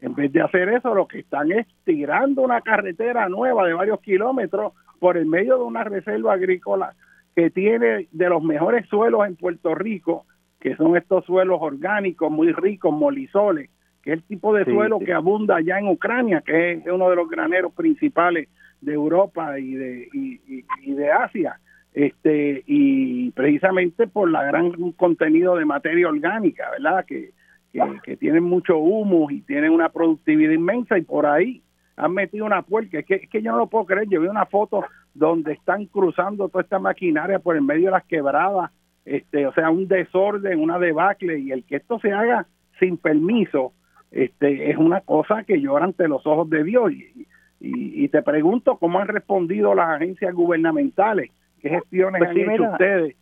en 0.00 0.12
vez 0.16 0.32
de 0.32 0.42
hacer 0.42 0.70
eso, 0.70 0.92
lo 0.92 1.06
que 1.06 1.20
están 1.20 1.52
es 1.52 1.68
tirando 1.84 2.42
una 2.42 2.62
carretera 2.62 3.28
nueva 3.28 3.64
de 3.64 3.74
varios 3.74 4.00
kilómetros 4.00 4.72
por 4.98 5.16
el 5.16 5.26
medio 5.26 5.58
de 5.58 5.64
una 5.64 5.84
reserva 5.84 6.34
agrícola 6.34 6.94
que 7.34 7.50
tiene 7.50 8.08
de 8.10 8.28
los 8.28 8.42
mejores 8.42 8.86
suelos 8.88 9.26
en 9.26 9.36
Puerto 9.36 9.74
Rico, 9.74 10.24
que 10.58 10.74
son 10.76 10.96
estos 10.96 11.24
suelos 11.26 11.58
orgánicos 11.60 12.30
muy 12.30 12.52
ricos, 12.52 12.92
molisoles, 12.92 13.70
que 14.02 14.12
es 14.12 14.18
el 14.18 14.24
tipo 14.24 14.54
de 14.54 14.64
suelo 14.64 14.98
que 14.98 15.12
abunda 15.12 15.56
allá 15.56 15.78
en 15.78 15.88
Ucrania, 15.88 16.42
que 16.44 16.72
es 16.72 16.86
uno 16.86 17.10
de 17.10 17.16
los 17.16 17.28
graneros 17.28 17.72
principales 17.74 18.48
de 18.80 18.94
Europa 18.94 19.58
y 19.58 19.74
de, 19.74 20.08
y, 20.12 20.92
de 20.92 21.10
Asia, 21.10 21.60
este 21.92 22.62
y 22.66 23.30
precisamente 23.32 24.06
por 24.06 24.30
la 24.30 24.44
gran 24.44 24.92
contenido 24.92 25.56
de 25.56 25.64
materia 25.64 26.08
orgánica, 26.08 26.70
¿verdad? 26.70 27.04
Que, 27.04 27.32
que, 28.04 28.16
tienen 28.16 28.44
mucho 28.44 28.78
humus 28.78 29.32
y 29.32 29.42
tienen 29.42 29.72
una 29.72 29.88
productividad 29.88 30.52
inmensa 30.52 30.96
y 30.98 31.02
por 31.02 31.26
ahí 31.26 31.62
han 31.96 32.12
metido 32.12 32.44
una 32.44 32.62
puerca. 32.62 32.98
Es 32.98 33.06
que, 33.06 33.14
es 33.14 33.28
que 33.28 33.42
yo 33.42 33.52
no 33.52 33.58
lo 33.58 33.66
puedo 33.66 33.86
creer. 33.86 34.08
Yo 34.08 34.20
vi 34.20 34.28
una 34.28 34.46
foto 34.46 34.84
donde 35.14 35.52
están 35.52 35.86
cruzando 35.86 36.48
toda 36.48 36.62
esta 36.62 36.78
maquinaria 36.78 37.38
por 37.38 37.56
el 37.56 37.62
medio 37.62 37.86
de 37.86 37.92
las 37.92 38.04
quebradas, 38.04 38.70
este, 39.04 39.46
o 39.46 39.52
sea, 39.54 39.70
un 39.70 39.88
desorden, 39.88 40.60
una 40.60 40.78
debacle 40.78 41.38
y 41.38 41.52
el 41.52 41.64
que 41.64 41.76
esto 41.76 41.98
se 42.00 42.12
haga 42.12 42.46
sin 42.78 42.98
permiso, 42.98 43.72
este, 44.10 44.70
es 44.70 44.76
una 44.76 45.00
cosa 45.00 45.44
que 45.44 45.60
llora 45.60 45.84
ante 45.84 46.08
los 46.08 46.26
ojos 46.26 46.50
de 46.50 46.64
Dios. 46.64 46.92
Y, 46.92 47.26
y, 47.60 48.08
te 48.08 48.22
pregunto 48.22 48.76
cómo 48.76 48.98
han 48.98 49.08
respondido 49.08 49.74
las 49.74 49.88
agencias 49.88 50.34
gubernamentales, 50.34 51.30
qué 51.60 51.70
gestiones 51.70 52.18
pues 52.18 52.30
han 52.30 52.50
hecho 52.50 52.70
ustedes. 52.70 53.16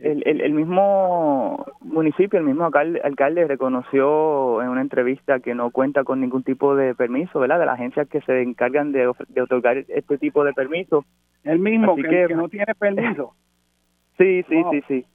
El, 0.00 0.22
el, 0.40 0.52
mismo 0.54 1.66
municipio, 1.80 2.38
el 2.38 2.46
mismo 2.46 2.64
alcalde, 2.64 3.00
alcalde, 3.04 3.46
reconoció 3.46 4.62
en 4.62 4.68
una 4.68 4.80
entrevista 4.80 5.40
que 5.40 5.54
no 5.54 5.70
cuenta 5.70 6.04
con 6.04 6.20
ningún 6.20 6.42
tipo 6.42 6.74
de 6.74 6.94
permiso, 6.94 7.38
¿verdad? 7.38 7.58
De 7.58 7.66
las 7.66 7.74
agencias 7.74 8.08
que 8.08 8.22
se 8.22 8.40
encargan 8.40 8.92
de, 8.92 9.12
de 9.28 9.42
otorgar 9.42 9.84
este 9.88 10.16
tipo 10.16 10.42
de 10.44 10.54
permiso. 10.54 11.04
El 11.44 11.58
mismo 11.58 11.96
que, 11.96 12.28
no 12.34 12.48
tiene 12.48 12.74
permiso. 12.74 13.34
sí, 14.18 14.42
sí, 14.48 14.62
sí, 14.70 14.84
sí. 14.88 15.06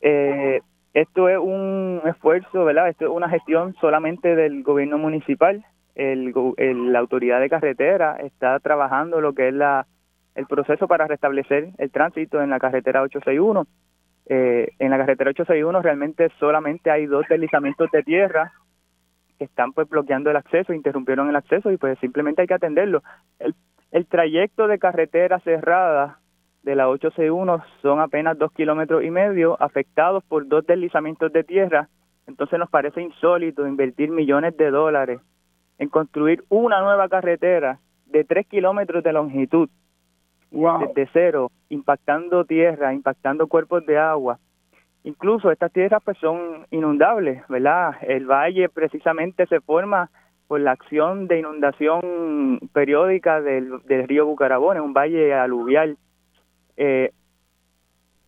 Eh, 0.00 0.60
esto 0.94 1.28
es 1.28 1.38
un 1.38 2.00
esfuerzo, 2.06 2.64
¿verdad? 2.64 2.88
Esto 2.88 3.06
es 3.06 3.10
una 3.10 3.28
gestión 3.28 3.74
solamente 3.80 4.36
del 4.36 4.62
gobierno 4.62 4.98
municipal 4.98 5.64
el, 5.98 6.32
la 6.92 6.98
autoridad 7.00 7.40
de 7.40 7.50
carretera 7.50 8.16
está 8.16 8.58
trabajando 8.60 9.20
lo 9.20 9.32
que 9.32 9.48
es 9.48 9.54
la, 9.54 9.86
el 10.36 10.46
proceso 10.46 10.86
para 10.86 11.06
restablecer 11.06 11.70
el 11.76 11.90
tránsito 11.90 12.40
en 12.40 12.50
la 12.50 12.60
carretera 12.60 13.02
861. 13.02 13.66
Eh, 14.30 14.72
en 14.78 14.90
la 14.90 14.98
carretera 14.98 15.30
861 15.30 15.80
realmente 15.82 16.28
solamente 16.38 16.90
hay 16.90 17.06
dos 17.06 17.26
deslizamientos 17.28 17.90
de 17.90 18.02
tierra 18.02 18.52
que 19.38 19.44
están 19.44 19.72
pues 19.72 19.88
bloqueando 19.88 20.30
el 20.30 20.36
acceso, 20.36 20.74
interrumpieron 20.74 21.28
el 21.28 21.36
acceso 21.36 21.70
y 21.70 21.76
pues 21.78 21.98
simplemente 22.00 22.42
hay 22.42 22.48
que 22.48 22.54
atenderlo. 22.54 23.02
El, 23.38 23.54
el 23.90 24.06
trayecto 24.06 24.66
de 24.66 24.78
carretera 24.78 25.38
cerrada 25.40 26.18
de 26.62 26.74
la 26.74 26.88
861 26.88 27.64
son 27.80 28.00
apenas 28.00 28.36
dos 28.36 28.52
kilómetros 28.52 29.02
y 29.02 29.10
medio 29.10 29.60
afectados 29.62 30.22
por 30.24 30.46
dos 30.46 30.66
deslizamientos 30.66 31.32
de 31.32 31.44
tierra, 31.44 31.88
entonces 32.26 32.58
nos 32.58 32.68
parece 32.68 33.00
insólito 33.00 33.66
invertir 33.66 34.10
millones 34.10 34.56
de 34.56 34.70
dólares 34.70 35.20
en 35.78 35.88
construir 35.88 36.44
una 36.48 36.80
nueva 36.82 37.08
carretera 37.08 37.78
de 38.06 38.24
tres 38.24 38.46
kilómetros 38.46 39.02
de 39.02 39.12
longitud, 39.12 39.70
desde 40.50 41.08
cero, 41.12 41.50
impactando 41.68 42.44
tierra, 42.44 42.94
impactando 42.94 43.46
cuerpos 43.46 43.84
de 43.86 43.98
agua. 43.98 44.38
Incluso 45.04 45.50
estas 45.50 45.72
tierras 45.72 46.02
pues 46.04 46.18
son 46.18 46.66
inundables, 46.70 47.46
¿verdad? 47.48 47.96
El 48.02 48.26
valle 48.26 48.68
precisamente 48.68 49.46
se 49.46 49.60
forma 49.60 50.10
por 50.48 50.60
la 50.60 50.72
acción 50.72 51.28
de 51.28 51.38
inundación 51.38 52.58
periódica 52.72 53.40
del, 53.40 53.82
del 53.84 54.08
río 54.08 54.26
Bucarabón, 54.26 54.80
un 54.80 54.94
valle 54.94 55.34
aluvial. 55.34 55.96
Eh, 56.76 57.12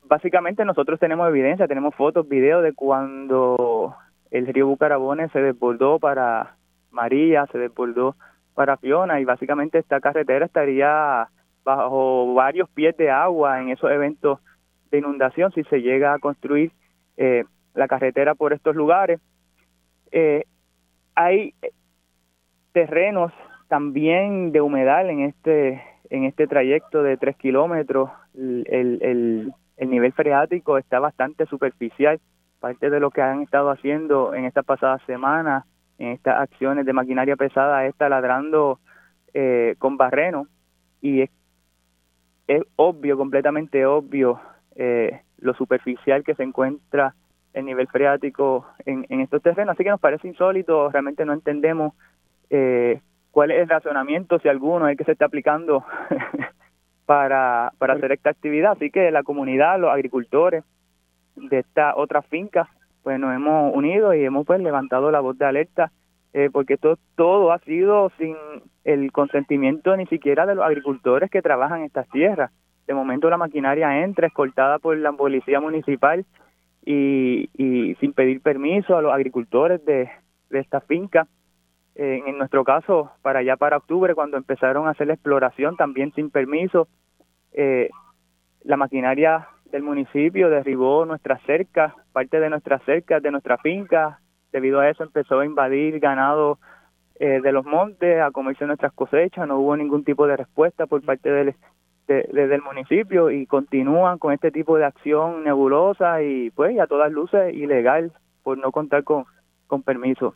básicamente 0.04 0.64
nosotros 0.64 1.00
tenemos 1.00 1.28
evidencia, 1.28 1.66
tenemos 1.66 1.94
fotos, 1.94 2.28
videos 2.28 2.62
de 2.62 2.74
cuando 2.74 3.96
el 4.30 4.46
río 4.46 4.66
Bucarabones 4.66 5.32
se 5.32 5.40
desbordó 5.40 5.98
para 5.98 6.56
María, 6.90 7.46
se 7.52 7.58
desbordó 7.58 8.16
para 8.54 8.76
Fiona 8.76 9.20
y 9.20 9.24
básicamente 9.24 9.78
esta 9.78 10.00
carretera 10.00 10.44
estaría 10.44 11.28
bajo 11.64 12.34
varios 12.34 12.68
pies 12.70 12.96
de 12.96 13.10
agua 13.10 13.60
en 13.60 13.70
esos 13.70 13.90
eventos 13.90 14.38
de 14.90 14.98
inundación 14.98 15.52
si 15.52 15.62
se 15.64 15.82
llega 15.82 16.14
a 16.14 16.18
construir 16.18 16.72
eh, 17.16 17.44
la 17.74 17.88
carretera 17.88 18.34
por 18.34 18.52
estos 18.52 18.74
lugares. 18.74 19.20
Eh, 20.12 20.44
hay 21.14 21.54
terrenos 22.72 23.32
también 23.68 24.52
de 24.52 24.60
humedal 24.60 25.10
en 25.10 25.20
este 25.20 25.82
en 26.10 26.24
este 26.24 26.48
trayecto 26.48 27.04
de 27.04 27.16
tres 27.16 27.36
kilómetros. 27.36 28.10
El, 28.34 28.66
el, 28.68 29.52
el 29.76 29.90
nivel 29.90 30.12
freático 30.12 30.76
está 30.76 30.98
bastante 30.98 31.46
superficial. 31.46 32.20
Parte 32.58 32.90
de 32.90 32.98
lo 32.98 33.10
que 33.10 33.22
han 33.22 33.42
estado 33.42 33.70
haciendo 33.70 34.34
en 34.34 34.44
estas 34.44 34.64
pasadas 34.64 35.00
semanas 35.06 35.64
en 36.00 36.08
estas 36.08 36.40
acciones 36.40 36.86
de 36.86 36.92
maquinaria 36.94 37.36
pesada 37.36 37.86
está 37.86 38.08
ladrando 38.08 38.80
eh, 39.34 39.76
con 39.78 39.96
barreno 39.98 40.46
y 41.00 41.20
es, 41.20 41.30
es 42.50 42.62
obvio, 42.74 43.16
completamente 43.16 43.86
obvio, 43.86 44.40
eh, 44.74 45.20
lo 45.38 45.54
superficial 45.54 46.24
que 46.24 46.34
se 46.34 46.42
encuentra 46.42 47.14
el 47.52 47.64
nivel 47.64 47.86
freático 47.86 48.66
en, 48.84 49.06
en 49.08 49.20
estos 49.20 49.40
terrenos. 49.40 49.74
Así 49.74 49.84
que 49.84 49.90
nos 49.90 50.00
parece 50.00 50.26
insólito, 50.26 50.90
realmente 50.90 51.24
no 51.24 51.32
entendemos 51.32 51.94
eh, 52.50 53.00
cuál 53.30 53.52
es 53.52 53.62
el 53.62 53.68
razonamiento, 53.68 54.40
si 54.40 54.48
alguno, 54.48 54.88
es 54.88 54.92
el 54.92 54.98
que 54.98 55.04
se 55.04 55.12
está 55.12 55.26
aplicando 55.26 55.84
para, 57.06 57.72
para 57.78 57.94
hacer 57.94 58.10
esta 58.10 58.30
actividad. 58.30 58.72
Así 58.72 58.90
que 58.90 59.12
la 59.12 59.22
comunidad, 59.22 59.78
los 59.78 59.92
agricultores 59.92 60.64
de 61.36 61.60
esta 61.60 61.94
otra 61.96 62.22
finca 62.22 62.68
pues 63.04 63.18
nos 63.18 63.34
hemos 63.34 63.74
unido 63.74 64.12
y 64.12 64.24
hemos 64.24 64.44
pues 64.44 64.60
levantado 64.60 65.10
la 65.10 65.20
voz 65.20 65.38
de 65.38 65.46
alerta 65.46 65.90
eh, 66.32 66.50
porque 66.52 66.76
todo, 66.76 66.98
todo 67.16 67.52
ha 67.52 67.58
sido 67.60 68.10
sin 68.18 68.36
el 68.84 69.12
consentimiento 69.12 69.96
ni 69.96 70.06
siquiera 70.06 70.46
de 70.46 70.54
los 70.54 70.64
agricultores 70.64 71.30
que 71.30 71.42
trabajan 71.42 71.82
estas 71.82 72.08
tierras. 72.08 72.50
De 72.86 72.94
momento 72.94 73.30
la 73.30 73.36
maquinaria 73.36 74.02
entra 74.02 74.26
escoltada 74.26 74.78
por 74.78 74.96
la 74.96 75.12
policía 75.12 75.60
municipal 75.60 76.24
y, 76.84 77.48
y 77.56 77.94
sin 77.96 78.12
pedir 78.12 78.40
permiso 78.40 78.96
a 78.96 79.02
los 79.02 79.12
agricultores 79.12 79.84
de, 79.84 80.10
de 80.50 80.58
esta 80.58 80.80
finca. 80.80 81.26
En 81.96 82.38
nuestro 82.38 82.64
caso, 82.64 83.10
para 83.20 83.40
allá 83.40 83.56
para 83.56 83.76
octubre, 83.76 84.14
cuando 84.14 84.38
empezaron 84.38 84.86
a 84.86 84.92
hacer 84.92 85.08
la 85.08 85.14
exploración, 85.14 85.76
también 85.76 86.14
sin 86.14 86.30
permiso, 86.30 86.88
eh, 87.52 87.90
la 88.62 88.78
maquinaria 88.78 89.48
del 89.70 89.82
municipio 89.82 90.48
derribó 90.48 91.04
nuestras 91.04 91.42
cercas, 91.42 91.92
parte 92.12 92.40
de 92.40 92.48
nuestras 92.48 92.82
cercas, 92.84 93.22
de 93.22 93.30
nuestra 93.30 93.58
finca. 93.58 94.20
Debido 94.52 94.80
a 94.80 94.88
eso 94.88 95.04
empezó 95.04 95.40
a 95.40 95.46
invadir 95.46 95.98
ganado 96.00 96.58
eh, 97.18 97.40
de 97.40 97.52
los 97.52 97.64
montes, 97.64 98.20
a 98.20 98.30
comerse 98.30 98.66
nuestras 98.66 98.92
cosechas. 98.92 99.46
No 99.46 99.58
hubo 99.58 99.76
ningún 99.76 100.04
tipo 100.04 100.26
de 100.26 100.36
respuesta 100.36 100.86
por 100.86 101.02
parte 101.02 101.30
del, 101.30 101.54
del 102.06 102.62
municipio 102.62 103.30
y 103.30 103.46
continúan 103.46 104.18
con 104.18 104.32
este 104.32 104.50
tipo 104.50 104.76
de 104.76 104.84
acción 104.84 105.44
nebulosa 105.44 106.22
y 106.22 106.50
pues 106.50 106.78
a 106.80 106.86
todas 106.86 107.12
luces 107.12 107.54
ilegal 107.54 108.12
por 108.42 108.58
no 108.58 108.72
contar 108.72 109.04
con, 109.04 109.24
con 109.66 109.82
permiso. 109.82 110.34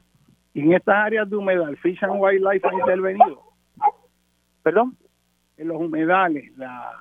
¿Y 0.52 0.60
en 0.60 0.74
estas 0.74 0.96
áreas 0.96 1.28
de 1.28 1.36
humedad, 1.36 1.72
Fish 1.82 2.04
and 2.04 2.14
Wildlife 2.16 2.68
ha 2.68 2.74
intervenido? 2.74 3.40
¿Perdón? 4.62 4.96
en 5.56 5.68
los 5.68 5.80
humedales, 5.80 6.56
la, 6.56 6.92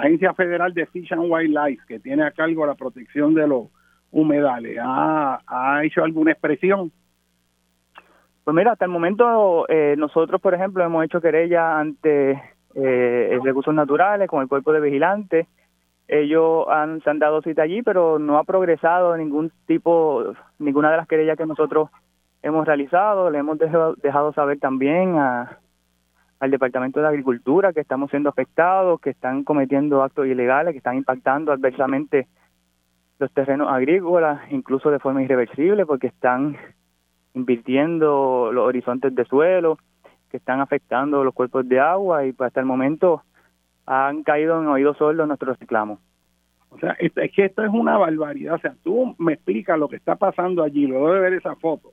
Agencia 0.00 0.34
Federal 0.34 0.74
de 0.74 0.86
Fish 0.86 1.12
and 1.12 1.30
Wildlife, 1.30 1.84
que 1.86 2.00
tiene 2.00 2.24
a 2.24 2.32
cargo 2.32 2.66
la 2.66 2.74
protección 2.74 3.34
de 3.34 3.46
los 3.46 3.68
humedales, 4.10 4.78
¿ha, 4.82 5.40
ha 5.46 5.84
hecho 5.84 6.02
alguna 6.02 6.32
expresión? 6.32 6.90
Pues 8.44 8.54
mira, 8.54 8.72
hasta 8.72 8.86
el 8.86 8.90
momento 8.90 9.66
eh, 9.68 9.94
nosotros, 9.98 10.40
por 10.40 10.54
ejemplo, 10.54 10.82
hemos 10.82 11.04
hecho 11.04 11.20
querella 11.20 11.78
ante 11.78 12.42
eh, 12.74 13.38
recursos 13.44 13.74
naturales 13.74 14.26
con 14.26 14.40
el 14.40 14.48
cuerpo 14.48 14.72
de 14.72 14.80
vigilantes. 14.80 15.46
Ellos 16.06 16.64
han, 16.70 17.02
se 17.02 17.10
han 17.10 17.18
dado 17.18 17.42
cita 17.42 17.60
allí, 17.60 17.82
pero 17.82 18.18
no 18.18 18.38
ha 18.38 18.44
progresado 18.44 19.14
ningún 19.18 19.52
tipo, 19.66 20.32
ninguna 20.58 20.90
de 20.90 20.96
las 20.96 21.06
querellas 21.06 21.36
que 21.36 21.44
nosotros 21.44 21.90
hemos 22.42 22.66
realizado. 22.66 23.28
Le 23.28 23.40
hemos 23.40 23.58
dejado, 23.58 23.94
dejado 23.96 24.32
saber 24.32 24.58
también 24.58 25.18
a, 25.18 25.58
al 26.40 26.50
Departamento 26.50 27.00
de 27.00 27.08
Agricultura 27.08 27.74
que 27.74 27.80
estamos 27.80 28.08
siendo 28.08 28.30
afectados, 28.30 28.98
que 29.02 29.10
están 29.10 29.44
cometiendo 29.44 30.02
actos 30.02 30.26
ilegales, 30.26 30.72
que 30.72 30.78
están 30.78 30.96
impactando 30.96 31.52
adversamente 31.52 32.26
los 33.18 33.32
terrenos 33.32 33.68
agrícolas, 33.70 34.40
incluso 34.50 34.90
de 34.90 34.98
forma 34.98 35.22
irreversible, 35.22 35.86
porque 35.86 36.08
están 36.08 36.56
invirtiendo 37.34 38.50
los 38.52 38.66
horizontes 38.66 39.14
de 39.14 39.24
suelo, 39.24 39.78
que 40.30 40.36
están 40.36 40.60
afectando 40.60 41.24
los 41.24 41.34
cuerpos 41.34 41.68
de 41.68 41.80
agua 41.80 42.26
y 42.26 42.32
pues 42.32 42.48
hasta 42.48 42.60
el 42.60 42.66
momento 42.66 43.22
han 43.86 44.22
caído 44.22 44.60
en 44.60 44.68
oídos 44.68 44.98
sordos 44.98 45.26
nuestros 45.26 45.58
reclamos. 45.58 45.98
O 46.70 46.78
sea, 46.78 46.96
es, 46.98 47.12
que 47.12 47.46
esto 47.46 47.64
es 47.64 47.70
una 47.70 47.96
barbaridad. 47.96 48.54
O 48.54 48.58
sea, 48.58 48.74
tú 48.84 49.14
me 49.18 49.32
explicas 49.32 49.78
lo 49.78 49.88
que 49.88 49.96
está 49.96 50.16
pasando 50.16 50.62
allí, 50.62 50.86
luego 50.86 51.12
de 51.14 51.20
ver 51.20 51.32
esa 51.32 51.56
foto. 51.56 51.92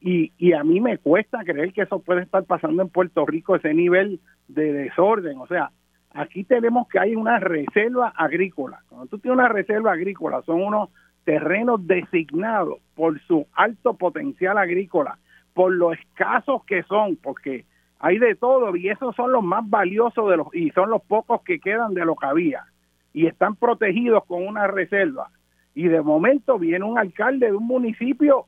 Y, 0.00 0.32
y 0.36 0.52
a 0.52 0.64
mí 0.64 0.80
me 0.80 0.98
cuesta 0.98 1.44
creer 1.44 1.72
que 1.72 1.82
eso 1.82 2.00
puede 2.00 2.22
estar 2.22 2.44
pasando 2.44 2.82
en 2.82 2.88
Puerto 2.88 3.24
Rico, 3.24 3.54
ese 3.54 3.72
nivel 3.72 4.18
de 4.48 4.72
desorden. 4.72 5.38
O 5.38 5.46
sea, 5.46 5.70
aquí 6.14 6.44
tenemos 6.44 6.88
que 6.88 6.98
hay 6.98 7.14
una 7.14 7.38
reserva 7.38 8.12
agrícola. 8.16 8.80
Cuando 8.88 9.06
tú 9.06 9.18
tienes 9.18 9.38
una 9.38 9.48
reserva 9.48 9.92
agrícola, 9.92 10.42
son 10.42 10.62
unos 10.62 10.90
terrenos 11.24 11.86
designados 11.86 12.78
por 12.94 13.20
su 13.22 13.46
alto 13.54 13.94
potencial 13.94 14.58
agrícola, 14.58 15.18
por 15.54 15.72
lo 15.72 15.92
escasos 15.92 16.64
que 16.64 16.82
son, 16.84 17.16
porque 17.16 17.64
hay 17.98 18.18
de 18.18 18.34
todo 18.34 18.74
y 18.74 18.88
esos 18.88 19.14
son 19.14 19.32
los 19.32 19.44
más 19.44 19.68
valiosos 19.68 20.28
de 20.28 20.36
los 20.36 20.54
y 20.54 20.70
son 20.70 20.90
los 20.90 21.02
pocos 21.02 21.42
que 21.42 21.60
quedan 21.60 21.94
de 21.94 22.04
lo 22.04 22.16
que 22.16 22.26
había 22.26 22.64
y 23.12 23.26
están 23.26 23.56
protegidos 23.56 24.24
con 24.26 24.46
una 24.46 24.66
reserva. 24.66 25.30
Y 25.74 25.88
de 25.88 26.02
momento 26.02 26.58
viene 26.58 26.84
un 26.84 26.98
alcalde 26.98 27.46
de 27.46 27.56
un 27.56 27.66
municipio 27.66 28.46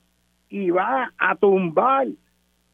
y 0.49 0.71
va 0.71 1.13
a 1.19 1.37
tumbar 1.37 2.09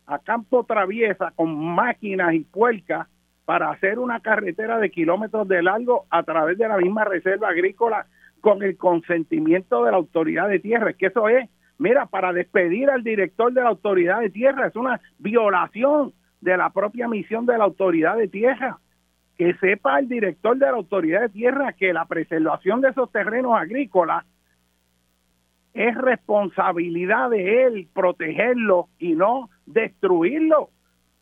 a 0.06 0.18
campo 0.18 0.64
traviesa 0.64 1.32
con 1.36 1.54
máquinas 1.56 2.34
y 2.34 2.40
puercas 2.40 3.06
para 3.50 3.72
hacer 3.72 3.98
una 3.98 4.20
carretera 4.20 4.78
de 4.78 4.92
kilómetros 4.92 5.48
de 5.48 5.60
largo 5.60 6.06
a 6.08 6.22
través 6.22 6.56
de 6.56 6.68
la 6.68 6.76
misma 6.76 7.02
reserva 7.02 7.48
agrícola 7.48 8.06
con 8.40 8.62
el 8.62 8.76
consentimiento 8.76 9.82
de 9.82 9.90
la 9.90 9.96
autoridad 9.96 10.48
de 10.48 10.60
tierra. 10.60 10.92
Que 10.92 11.06
eso 11.06 11.28
es, 11.28 11.50
mira, 11.76 12.06
para 12.06 12.32
despedir 12.32 12.88
al 12.90 13.02
director 13.02 13.52
de 13.52 13.60
la 13.60 13.70
autoridad 13.70 14.20
de 14.20 14.30
tierra, 14.30 14.68
es 14.68 14.76
una 14.76 15.00
violación 15.18 16.12
de 16.40 16.56
la 16.56 16.70
propia 16.70 17.08
misión 17.08 17.44
de 17.44 17.58
la 17.58 17.64
autoridad 17.64 18.16
de 18.18 18.28
tierra 18.28 18.78
que 19.36 19.52
sepa 19.54 19.98
el 19.98 20.08
director 20.08 20.56
de 20.56 20.66
la 20.66 20.76
autoridad 20.76 21.22
de 21.22 21.30
tierra 21.30 21.72
que 21.72 21.92
la 21.92 22.04
preservación 22.04 22.80
de 22.80 22.90
esos 22.90 23.10
terrenos 23.10 23.56
agrícolas 23.58 24.24
es 25.74 25.96
responsabilidad 25.96 27.30
de 27.30 27.64
él 27.64 27.88
protegerlos 27.92 28.86
y 29.00 29.14
no 29.14 29.50
destruirlos. 29.66 30.68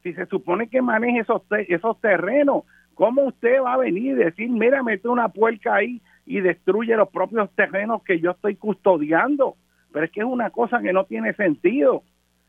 Si 0.03 0.13
se 0.15 0.27
supone 0.27 0.69
que 0.69 0.83
maneje 0.83 1.21
esos, 1.21 1.43
esos 1.69 2.01
terrenos, 2.01 2.65
¿cómo 2.95 3.25
usted 3.25 3.63
va 3.63 3.75
a 3.75 3.79
venir 3.79 4.13
y 4.13 4.25
decir, 4.25 4.49
mira, 4.51 4.83
mete 4.83 5.09
una 5.09 5.29
puerca 5.29 5.75
ahí 5.75 6.01
y 6.27 6.41
destruye 6.41 6.97
los 6.97 7.09
propios 7.09 7.51
terrenos 7.55 8.03
que 8.03 8.21
yo 8.21 8.33
estoy 8.33 8.57
custodiando? 8.57 9.57
Pero 9.93 10.05
es 10.05 10.13
que 10.13 10.21
es 10.21 10.27
una 10.27 10.51
cosa 10.51 10.81
que 10.81 10.93
no 10.93 11.05
tiene 11.05 11.33
sentido. 11.35 12.03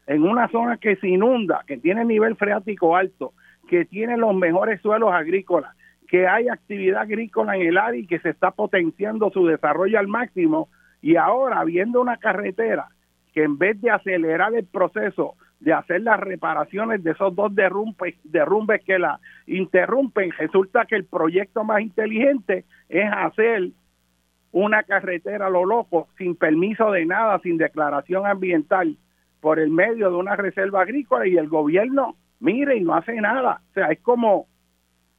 En 0.08 0.24
una 0.24 0.48
zona 0.50 0.78
que 0.78 0.96
se 0.96 1.08
inunda, 1.08 1.64
que 1.68 1.78
tiene 1.78 2.04
nivel 2.04 2.36
freático 2.36 2.96
alto, 2.96 3.34
que 3.70 3.86
tiene 3.86 4.18
los 4.18 4.36
mejores 4.36 4.82
suelos 4.82 5.14
agrícolas, 5.14 5.76
que 6.08 6.28
hay 6.28 6.50
actividad 6.50 7.02
agrícola 7.02 7.56
en 7.56 7.68
el 7.68 7.78
área 7.78 8.02
y 8.02 8.08
que 8.08 8.20
se 8.20 8.30
está 8.30 8.52
potenciando 8.52 9.30
su 9.30 9.46
desarrollo 9.46 10.00
al 10.00 10.08
máximo 10.08 10.70
y 11.02 11.16
ahora 11.16 11.64
viendo 11.64 12.02
una 12.02 12.18
carretera 12.18 12.88
que 13.32 13.44
en 13.44 13.58
vez 13.58 13.80
de 13.80 13.92
acelerar 13.92 14.56
el 14.56 14.66
proceso 14.66 15.36
de 15.60 15.74
hacer 15.74 16.02
las 16.02 16.20
reparaciones 16.20 17.04
de 17.04 17.12
esos 17.12 17.36
dos 17.36 17.54
derrumbes, 17.54 18.16
que 18.86 19.00
la 19.00 19.20
interrumpen, 19.46 20.32
resulta 20.32 20.86
que 20.86 20.96
el 20.96 21.06
proyecto 21.06 21.64
más 21.64 21.82
inteligente 21.82 22.66
es 22.88 23.12
hacer 23.12 23.70
una 24.52 24.84
carretera 24.84 25.48
a 25.48 25.50
lo 25.50 25.66
loco, 25.66 26.08
sin 26.18 26.36
permiso 26.36 26.92
de 26.92 27.06
nada, 27.06 27.40
sin 27.40 27.58
declaración 27.58 28.26
ambiental, 28.26 28.98
por 29.42 29.60
el 29.60 29.70
medio 29.70 30.10
de 30.10 30.16
una 30.16 30.36
reserva 30.36 30.82
agrícola 30.82 31.28
y 31.28 31.38
el 31.38 31.48
gobierno 31.48 32.16
mire 32.40 32.78
y 32.78 32.82
no 32.82 32.96
hace 32.96 33.16
nada. 33.16 33.62
O 33.70 33.74
sea, 33.74 33.88
es 33.88 34.00
como, 34.00 34.48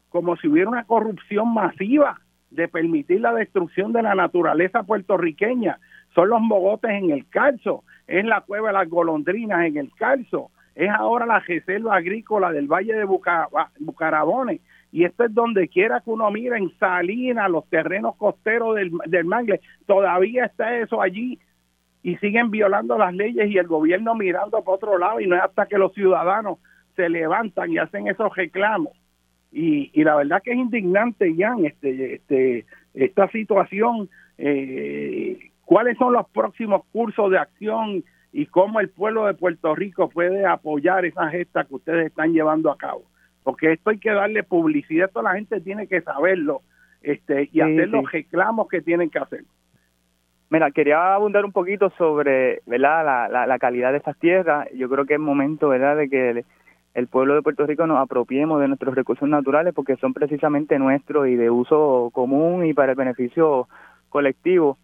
como 0.09 0.37
si 0.37 0.49
hubiera 0.49 0.69
una 0.69 0.85
corrupción 0.85 1.53
masiva 1.53 2.21
de 2.51 2.69
permitir 2.69 3.21
la 3.21 3.33
destrucción 3.33 3.93
de 3.93 4.03
la 4.03 4.15
naturaleza 4.15 4.83
puertorriqueña. 4.83 5.79
Son 6.15 6.29
los 6.29 6.41
mogotes 6.41 6.91
en 6.91 7.11
el 7.11 7.29
calzo, 7.29 7.85
es 8.07 8.25
la 8.25 8.41
cueva 8.41 8.69
de 8.69 8.75
las 8.75 8.89
golondrinas 8.89 9.67
en 9.67 9.77
el 9.77 9.93
calzo, 9.95 10.51
es 10.75 10.91
ahora 10.91 11.27
la 11.27 11.41
reserva 11.41 11.97
agrícola 11.97 12.53
del 12.53 12.67
Valle 12.67 12.95
de 12.95 13.05
Bucarabones. 13.05 14.61
Y 14.93 15.05
esto 15.05 15.25
es 15.25 15.35
donde 15.35 15.69
quiera 15.69 16.01
que 16.01 16.11
uno 16.11 16.31
mire 16.31 16.57
en 16.57 16.71
Salinas, 16.79 17.51
los 17.51 17.69
terrenos 17.69 18.17
costeros 18.17 18.75
del, 18.75 18.91
del 19.07 19.25
Mangle, 19.25 19.61
todavía 19.87 20.47
está 20.47 20.77
eso 20.79 21.01
allí 21.01 21.39
y 22.03 22.17
siguen 22.17 22.51
violando 22.51 22.97
las 22.99 23.15
leyes 23.15 23.49
y 23.51 23.59
el 23.59 23.67
gobierno 23.67 24.15
mirando 24.15 24.63
para 24.65 24.75
otro 24.75 24.99
lado 24.99 25.21
y 25.21 25.27
no 25.27 25.37
es 25.37 25.43
hasta 25.43 25.67
que 25.67 25.79
los 25.79 25.93
ciudadanos 25.93 26.59
se 26.97 27.09
levantan 27.09 27.71
y 27.71 27.79
hacen 27.79 28.09
esos 28.09 28.35
reclamos. 28.35 28.93
Y, 29.53 29.91
y 29.93 30.05
la 30.05 30.17
verdad 30.17 30.43
que 30.43 30.53
es 30.53 30.59
indignante, 30.59 31.35
Jan, 31.37 31.65
este, 31.67 32.15
este, 32.15 32.67
esta 32.95 33.29
situación. 33.29 34.09
Eh, 34.39 35.50
¿Cuáles 35.71 35.97
son 35.99 36.15
los 36.15 36.29
próximos 36.31 36.83
cursos 36.91 37.31
de 37.31 37.39
acción 37.39 38.03
y 38.33 38.47
cómo 38.47 38.81
el 38.81 38.89
pueblo 38.89 39.27
de 39.27 39.35
Puerto 39.35 39.73
Rico 39.77 40.09
puede 40.09 40.45
apoyar 40.45 41.05
esa 41.05 41.29
gesta 41.29 41.63
que 41.63 41.77
ustedes 41.77 42.07
están 42.07 42.33
llevando 42.33 42.73
a 42.73 42.77
cabo? 42.77 43.05
Porque 43.45 43.75
esto 43.75 43.91
hay 43.91 43.99
que 43.99 44.11
darle 44.11 44.43
publicidad, 44.43 45.13
toda 45.13 45.31
la 45.31 45.37
gente 45.37 45.61
tiene 45.61 45.87
que 45.87 46.01
saberlo 46.01 46.63
este, 47.03 47.51
y 47.53 47.61
hacer 47.61 47.89
los 47.89 48.11
reclamos 48.11 48.67
que 48.67 48.83
tienen 48.83 49.11
que 49.11 49.21
hacer. 49.21 49.45
Mira, 50.49 50.73
quería 50.73 51.15
abundar 51.15 51.45
un 51.45 51.53
poquito 51.53 51.91
sobre 51.91 52.63
¿verdad? 52.67 53.05
La, 53.05 53.29
la, 53.29 53.47
la 53.47 53.59
calidad 53.61 53.93
de 53.93 53.99
estas 53.99 54.19
tierras. 54.19 54.67
Yo 54.75 54.89
creo 54.89 55.07
que 55.07 55.15
es 55.15 55.21
momento 55.21 55.69
¿verdad? 55.69 55.97
de 55.97 56.11
que 56.11 56.45
el 56.95 57.07
pueblo 57.07 57.37
de 57.37 57.43
Puerto 57.43 57.65
Rico 57.65 57.87
nos 57.87 57.99
apropiemos 57.99 58.61
de 58.61 58.67
nuestros 58.67 58.97
recursos 58.97 59.29
naturales 59.29 59.73
porque 59.73 59.95
son 59.99 60.15
precisamente 60.15 60.81
nuestros 60.81 61.29
y 61.29 61.37
de 61.37 61.49
uso 61.49 62.11
común 62.13 62.67
y 62.67 62.75
para 62.75 62.91
el 62.91 62.99
beneficio 62.99 63.69
colectivo. 64.09 64.77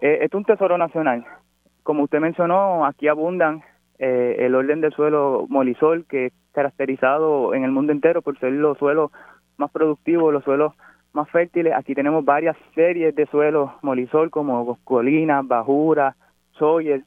Eh, 0.00 0.18
es 0.22 0.34
un 0.34 0.44
tesoro 0.44 0.78
nacional. 0.78 1.24
Como 1.82 2.04
usted 2.04 2.20
mencionó, 2.20 2.84
aquí 2.86 3.08
abundan 3.08 3.62
eh, 3.98 4.36
el 4.40 4.54
orden 4.54 4.80
del 4.80 4.92
suelo 4.92 5.46
molisol, 5.48 6.04
que 6.06 6.26
es 6.26 6.32
caracterizado 6.52 7.54
en 7.54 7.64
el 7.64 7.70
mundo 7.70 7.92
entero 7.92 8.22
por 8.22 8.38
ser 8.38 8.52
los 8.52 8.78
suelos 8.78 9.10
más 9.56 9.70
productivos, 9.70 10.32
los 10.32 10.44
suelos 10.44 10.74
más 11.12 11.28
fértiles. 11.30 11.74
Aquí 11.76 11.94
tenemos 11.94 12.24
varias 12.24 12.56
series 12.74 13.14
de 13.14 13.26
suelos 13.26 13.70
molisol 13.82 14.30
como 14.30 14.78
colinas, 14.84 15.46
bajuras, 15.46 16.16
soyes, 16.52 17.02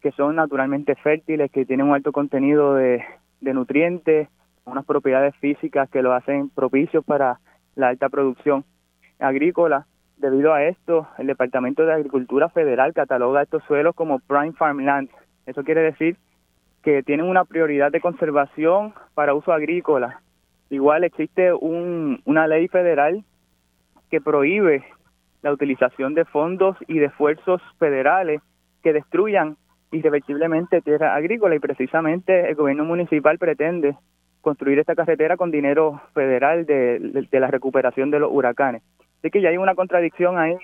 que 0.00 0.12
son 0.12 0.36
naturalmente 0.36 0.94
fértiles, 0.96 1.50
que 1.50 1.64
tienen 1.64 1.86
un 1.86 1.94
alto 1.94 2.12
contenido 2.12 2.74
de 2.74 3.04
de 3.42 3.52
nutrientes, 3.52 4.28
unas 4.64 4.86
propiedades 4.86 5.36
físicas 5.36 5.90
que 5.90 6.00
lo 6.00 6.14
hacen 6.14 6.48
propicios 6.48 7.04
para 7.04 7.40
la 7.74 7.88
alta 7.88 8.08
producción 8.08 8.64
agrícola. 9.18 9.86
Debido 10.22 10.54
a 10.54 10.62
esto, 10.62 11.08
el 11.18 11.26
Departamento 11.26 11.84
de 11.84 11.94
Agricultura 11.94 12.48
Federal 12.48 12.94
cataloga 12.94 13.42
estos 13.42 13.64
suelos 13.64 13.92
como 13.96 14.20
prime 14.20 14.52
farmland. 14.52 15.10
Eso 15.46 15.64
quiere 15.64 15.80
decir 15.80 16.16
que 16.84 17.02
tienen 17.02 17.26
una 17.26 17.44
prioridad 17.44 17.90
de 17.90 18.00
conservación 18.00 18.94
para 19.14 19.34
uso 19.34 19.52
agrícola. 19.52 20.20
Igual 20.70 21.02
existe 21.02 21.52
un, 21.52 22.22
una 22.24 22.46
ley 22.46 22.68
federal 22.68 23.24
que 24.12 24.20
prohíbe 24.20 24.84
la 25.42 25.52
utilización 25.52 26.14
de 26.14 26.24
fondos 26.24 26.76
y 26.86 27.00
de 27.00 27.06
esfuerzos 27.06 27.60
federales 27.80 28.40
que 28.84 28.92
destruyan 28.92 29.56
irreversiblemente 29.90 30.82
tierra 30.82 31.16
agrícola 31.16 31.56
y 31.56 31.58
precisamente 31.58 32.48
el 32.48 32.54
gobierno 32.54 32.84
municipal 32.84 33.38
pretende 33.38 33.96
construir 34.40 34.78
esta 34.78 34.94
carretera 34.94 35.36
con 35.36 35.50
dinero 35.50 36.00
federal 36.14 36.64
de, 36.64 37.26
la 37.32 37.48
recuperación 37.48 38.12
de 38.12 38.20
los 38.20 38.30
huracanes. 38.30 38.82
Así 39.22 39.30
que 39.30 39.40
ya 39.40 39.50
hay 39.50 39.56
una 39.56 39.76
contradicción 39.76 40.36
ahí 40.36 40.56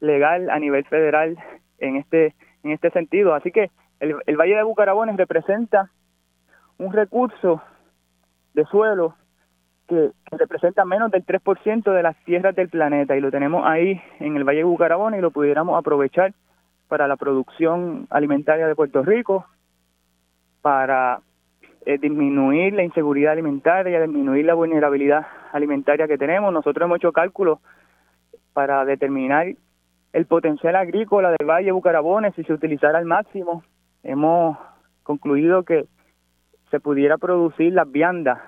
legal 0.00 0.50
a 0.50 0.58
nivel 0.58 0.84
federal 0.84 1.38
en 1.78 1.94
este 1.94 2.34
en 2.64 2.72
este 2.72 2.90
sentido. 2.90 3.34
Así 3.34 3.52
que 3.52 3.70
el, 4.00 4.16
el 4.26 4.36
Valle 4.36 4.56
de 4.56 4.64
Bucarabones 4.64 5.16
representa 5.16 5.90
un 6.78 6.92
recurso 6.92 7.62
de 8.54 8.64
suelo 8.64 9.14
que, 9.86 10.10
representa 10.32 10.84
menos 10.84 11.10
del 11.10 11.24
3% 11.24 11.92
de 11.92 12.02
las 12.02 12.16
tierras 12.24 12.56
del 12.56 12.68
planeta 12.68 13.16
y 13.16 13.20
lo 13.20 13.30
tenemos 13.30 13.64
ahí 13.64 14.00
en 14.18 14.36
el 14.36 14.44
Valle 14.44 14.58
de 14.58 14.64
Bucarabones 14.64 15.18
y 15.18 15.22
lo 15.22 15.30
pudiéramos 15.30 15.78
aprovechar 15.78 16.32
para 16.88 17.06
la 17.06 17.16
producción 17.16 18.06
alimentaria 18.10 18.66
de 18.66 18.74
Puerto 18.74 19.02
Rico, 19.02 19.46
para 20.60 21.20
eh, 21.86 21.98
disminuir 21.98 22.74
la 22.74 22.82
inseguridad 22.82 23.32
alimentaria, 23.32 24.00
disminuir 24.00 24.46
la 24.46 24.54
vulnerabilidad 24.54 25.26
alimentaria 25.52 26.08
que 26.08 26.18
tenemos. 26.18 26.52
Nosotros 26.52 26.84
hemos 26.84 26.96
hecho 26.96 27.12
cálculos 27.12 27.58
para 28.52 28.84
determinar 28.84 29.46
el 30.12 30.26
potencial 30.26 30.76
agrícola 30.76 31.30
del 31.30 31.48
Valle 31.48 31.66
de 31.66 31.72
Bucarabones 31.72 32.34
si 32.34 32.44
se 32.44 32.52
utilizara 32.52 32.98
al 32.98 33.06
máximo. 33.06 33.62
Hemos 34.02 34.58
concluido 35.02 35.62
que 35.62 35.86
se 36.70 36.80
pudiera 36.80 37.18
producir 37.18 37.72
las 37.72 37.90
viandas, 37.90 38.38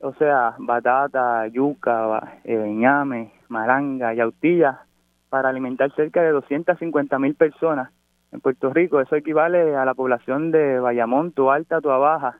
o 0.00 0.12
sea, 0.14 0.54
batata, 0.58 1.46
yuca, 1.48 2.40
eh, 2.44 2.56
ñame, 2.56 3.32
maranga, 3.48 4.12
yautilla, 4.14 4.80
para 5.28 5.48
alimentar 5.48 5.92
cerca 5.94 6.22
de 6.22 6.30
250 6.30 7.18
mil 7.18 7.34
personas 7.34 7.90
en 8.32 8.40
Puerto 8.40 8.72
Rico. 8.72 9.00
Eso 9.00 9.16
equivale 9.16 9.76
a 9.76 9.84
la 9.84 9.94
población 9.94 10.50
de 10.50 10.78
Bayamón, 10.78 11.32
Alta, 11.50 11.80
Tua 11.80 11.98
Baja. 11.98 12.38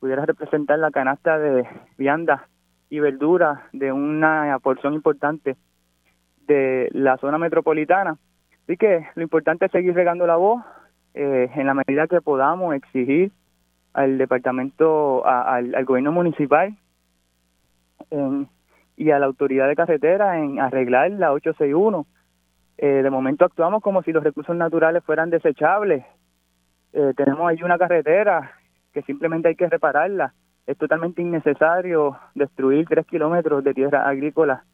Pudiera 0.00 0.24
representar 0.26 0.78
la 0.78 0.90
canasta 0.90 1.38
de 1.38 1.66
viandas 1.96 2.42
y 2.88 3.00
verduras 3.00 3.60
de 3.72 3.92
una 3.92 4.58
porción 4.62 4.94
importante 4.94 5.56
de 6.46 6.88
la 6.92 7.16
zona 7.18 7.38
metropolitana. 7.38 8.16
Así 8.64 8.76
que 8.76 9.06
lo 9.14 9.22
importante 9.22 9.66
es 9.66 9.72
seguir 9.72 9.94
regando 9.94 10.26
la 10.26 10.36
voz 10.36 10.62
eh, 11.14 11.50
en 11.54 11.66
la 11.66 11.74
medida 11.74 12.06
que 12.06 12.20
podamos 12.20 12.74
exigir 12.74 13.32
al 13.92 14.18
departamento, 14.18 15.26
al, 15.26 15.84
gobierno 15.84 16.12
municipal 16.12 16.76
y 18.96 19.10
a 19.10 19.18
la 19.18 19.26
autoridad 19.26 19.68
de 19.68 19.76
carretera 19.76 20.38
en 20.38 20.60
arreglar 20.60 21.10
la 21.12 21.32
861. 21.32 22.06
Eh, 22.78 22.86
de 23.02 23.10
momento 23.10 23.44
actuamos 23.44 23.82
como 23.82 24.02
si 24.02 24.12
los 24.12 24.22
recursos 24.22 24.54
naturales 24.54 25.02
fueran 25.04 25.30
desechables. 25.30 26.04
Eh, 26.92 27.12
tenemos 27.16 27.48
ahí 27.48 27.62
una 27.62 27.78
carretera 27.78 28.52
que 28.92 29.02
simplemente 29.02 29.48
hay 29.48 29.56
que 29.56 29.68
repararla. 29.68 30.34
Es 30.66 30.76
totalmente 30.76 31.22
innecesario 31.22 32.18
destruir 32.34 32.86
tres 32.88 33.06
kilómetros 33.06 33.62
de 33.62 33.72
tierra 33.72 34.08
agrícola, 34.08 34.64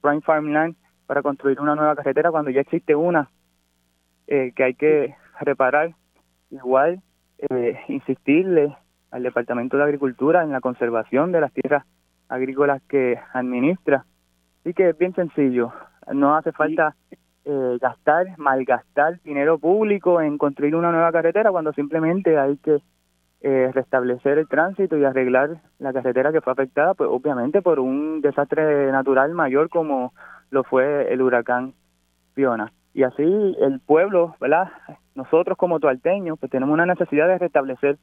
prime 0.00 0.20
farmland, 0.20 0.76
para 1.06 1.22
construir 1.22 1.60
una 1.60 1.74
nueva 1.74 1.96
carretera 1.96 2.30
cuando 2.30 2.50
ya 2.50 2.60
existe 2.60 2.94
una 2.94 3.30
eh, 4.26 4.52
que 4.54 4.64
hay 4.64 4.74
que 4.74 5.14
reparar. 5.40 5.94
Igual, 6.50 7.00
eh, 7.38 7.78
insistirle 7.88 8.76
al 9.10 9.22
Departamento 9.22 9.76
de 9.76 9.84
Agricultura 9.84 10.42
en 10.42 10.52
la 10.52 10.60
conservación 10.60 11.32
de 11.32 11.40
las 11.40 11.52
tierras 11.52 11.84
agrícolas 12.28 12.82
que 12.88 13.18
administra. 13.32 14.04
Así 14.60 14.74
que 14.74 14.90
es 14.90 14.98
bien 14.98 15.14
sencillo, 15.14 15.72
no 16.12 16.36
hace 16.36 16.52
falta 16.52 16.94
eh, 17.44 17.78
gastar, 17.80 18.36
malgastar 18.38 19.20
dinero 19.22 19.58
público 19.58 20.20
en 20.20 20.38
construir 20.38 20.74
una 20.74 20.90
nueva 20.90 21.12
carretera 21.12 21.50
cuando 21.50 21.72
simplemente 21.72 22.38
hay 22.38 22.56
que 22.58 22.80
eh, 23.48 23.70
restablecer 23.72 24.38
el 24.38 24.48
tránsito 24.48 24.98
y 24.98 25.04
arreglar 25.04 25.60
la 25.78 25.92
carretera 25.92 26.32
que 26.32 26.40
fue 26.40 26.52
afectada, 26.52 26.94
pues 26.94 27.08
obviamente 27.08 27.62
por 27.62 27.78
un 27.78 28.20
desastre 28.20 28.90
natural 28.90 29.34
mayor 29.34 29.68
como 29.68 30.12
lo 30.50 30.64
fue 30.64 31.12
el 31.12 31.22
huracán 31.22 31.72
Fiona. 32.34 32.72
Y 32.92 33.04
así 33.04 33.22
el 33.22 33.78
pueblo, 33.78 34.34
¿verdad? 34.40 34.72
Nosotros 35.14 35.56
como 35.56 35.78
tualteños, 35.78 36.40
pues 36.40 36.50
tenemos 36.50 36.74
una 36.74 36.86
necesidad 36.86 37.28
de 37.28 37.38
restablecer 37.38 37.98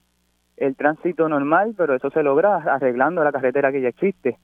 el 0.56 0.78
tránsito 0.78 1.28
normal, 1.28 1.74
pero 1.78 1.94
eso 1.94 2.10
se 2.12 2.24
logra 2.24 2.56
arreglando 2.56 3.22
la 3.22 3.34
carretera 3.34 3.74
que 3.74 3.82
ya 3.82 3.90
existe. 3.90 4.38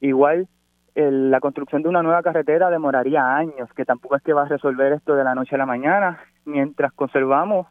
Igual 0.00 0.48
la 0.94 1.40
construcción 1.40 1.82
de 1.82 1.90
una 1.90 2.02
nueva 2.02 2.22
carretera 2.22 2.70
demoraría 2.70 3.36
años, 3.36 3.68
que 3.76 3.84
tampoco 3.84 4.16
es 4.16 4.22
que 4.22 4.32
va 4.32 4.44
a 4.44 4.48
resolver 4.48 4.94
esto 4.94 5.14
de 5.16 5.24
la 5.24 5.34
noche 5.34 5.56
a 5.56 5.58
la 5.58 5.66
mañana, 5.66 6.18
mientras 6.46 6.94
conservamos 6.94 7.66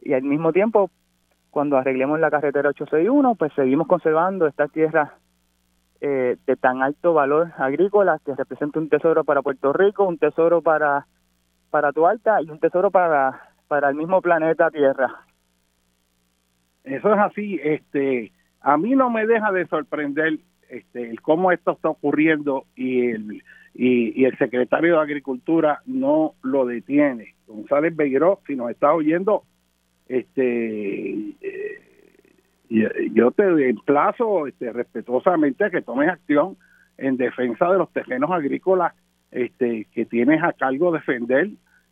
y 0.00 0.14
al 0.14 0.22
mismo 0.22 0.54
tiempo 0.54 0.90
cuando 1.52 1.76
arreglemos 1.76 2.18
la 2.18 2.30
carretera 2.30 2.70
861, 2.70 3.34
pues 3.34 3.52
seguimos 3.52 3.86
conservando 3.86 4.46
esta 4.46 4.68
tierra 4.68 5.16
eh, 6.00 6.38
de 6.46 6.56
tan 6.56 6.82
alto 6.82 7.12
valor 7.12 7.52
agrícola 7.58 8.18
que 8.24 8.34
representa 8.34 8.80
un 8.80 8.88
tesoro 8.88 9.22
para 9.22 9.42
Puerto 9.42 9.70
Rico, 9.74 10.04
un 10.04 10.16
tesoro 10.16 10.62
para, 10.62 11.06
para 11.68 11.92
Tualta 11.92 12.40
y 12.40 12.48
un 12.48 12.58
tesoro 12.58 12.90
para, 12.90 13.50
para 13.68 13.90
el 13.90 13.96
mismo 13.96 14.22
planeta 14.22 14.70
Tierra. 14.70 15.26
Eso 16.84 17.12
es 17.12 17.20
así. 17.20 17.60
Este, 17.62 18.32
a 18.62 18.78
mí 18.78 18.96
no 18.96 19.10
me 19.10 19.26
deja 19.26 19.52
de 19.52 19.66
sorprender 19.66 20.38
este, 20.70 21.16
cómo 21.20 21.52
esto 21.52 21.72
está 21.72 21.90
ocurriendo 21.90 22.64
y 22.74 23.10
el, 23.10 23.42
y, 23.74 24.24
el 24.24 24.38
secretario 24.38 24.94
de 24.94 25.02
Agricultura 25.02 25.82
no 25.84 26.32
lo 26.42 26.64
detiene. 26.64 27.34
González 27.46 27.94
Beiró, 27.94 28.40
si 28.46 28.56
nos 28.56 28.70
está 28.70 28.94
oyendo, 28.94 29.44
este 30.12 31.34
eh, 31.40 33.10
yo 33.12 33.30
te 33.30 33.68
emplazo 33.68 34.46
este, 34.46 34.72
respetuosamente 34.72 35.64
a 35.64 35.70
que 35.70 35.82
tomes 35.82 36.08
acción 36.08 36.56
en 36.98 37.16
defensa 37.16 37.70
de 37.70 37.78
los 37.78 37.90
terrenos 37.92 38.30
agrícolas 38.30 38.94
este, 39.30 39.86
que 39.92 40.04
tienes 40.04 40.42
a 40.42 40.52
cargo 40.52 40.92
defender, 40.92 41.48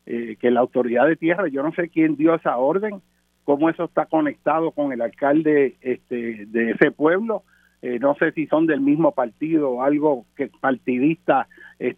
eh, 0.06 0.36
que 0.38 0.50
la 0.50 0.60
autoridad 0.60 1.06
de 1.06 1.16
tierra, 1.16 1.48
yo 1.48 1.62
no 1.62 1.72
sé 1.72 1.88
quién 1.88 2.16
dio 2.16 2.34
esa 2.34 2.58
orden, 2.58 3.00
cómo 3.44 3.70
eso 3.70 3.84
está 3.84 4.06
conectado 4.06 4.72
con 4.72 4.92
el 4.92 5.00
alcalde 5.00 5.76
este, 5.80 6.46
de 6.46 6.72
ese 6.72 6.90
pueblo, 6.90 7.44
eh, 7.80 7.98
no 7.98 8.14
sé 8.16 8.32
si 8.32 8.46
son 8.46 8.66
del 8.66 8.82
mismo 8.82 9.12
partido 9.12 9.70
o 9.70 9.82
algo 9.82 10.26
que 10.36 10.50
partidista 10.60 11.48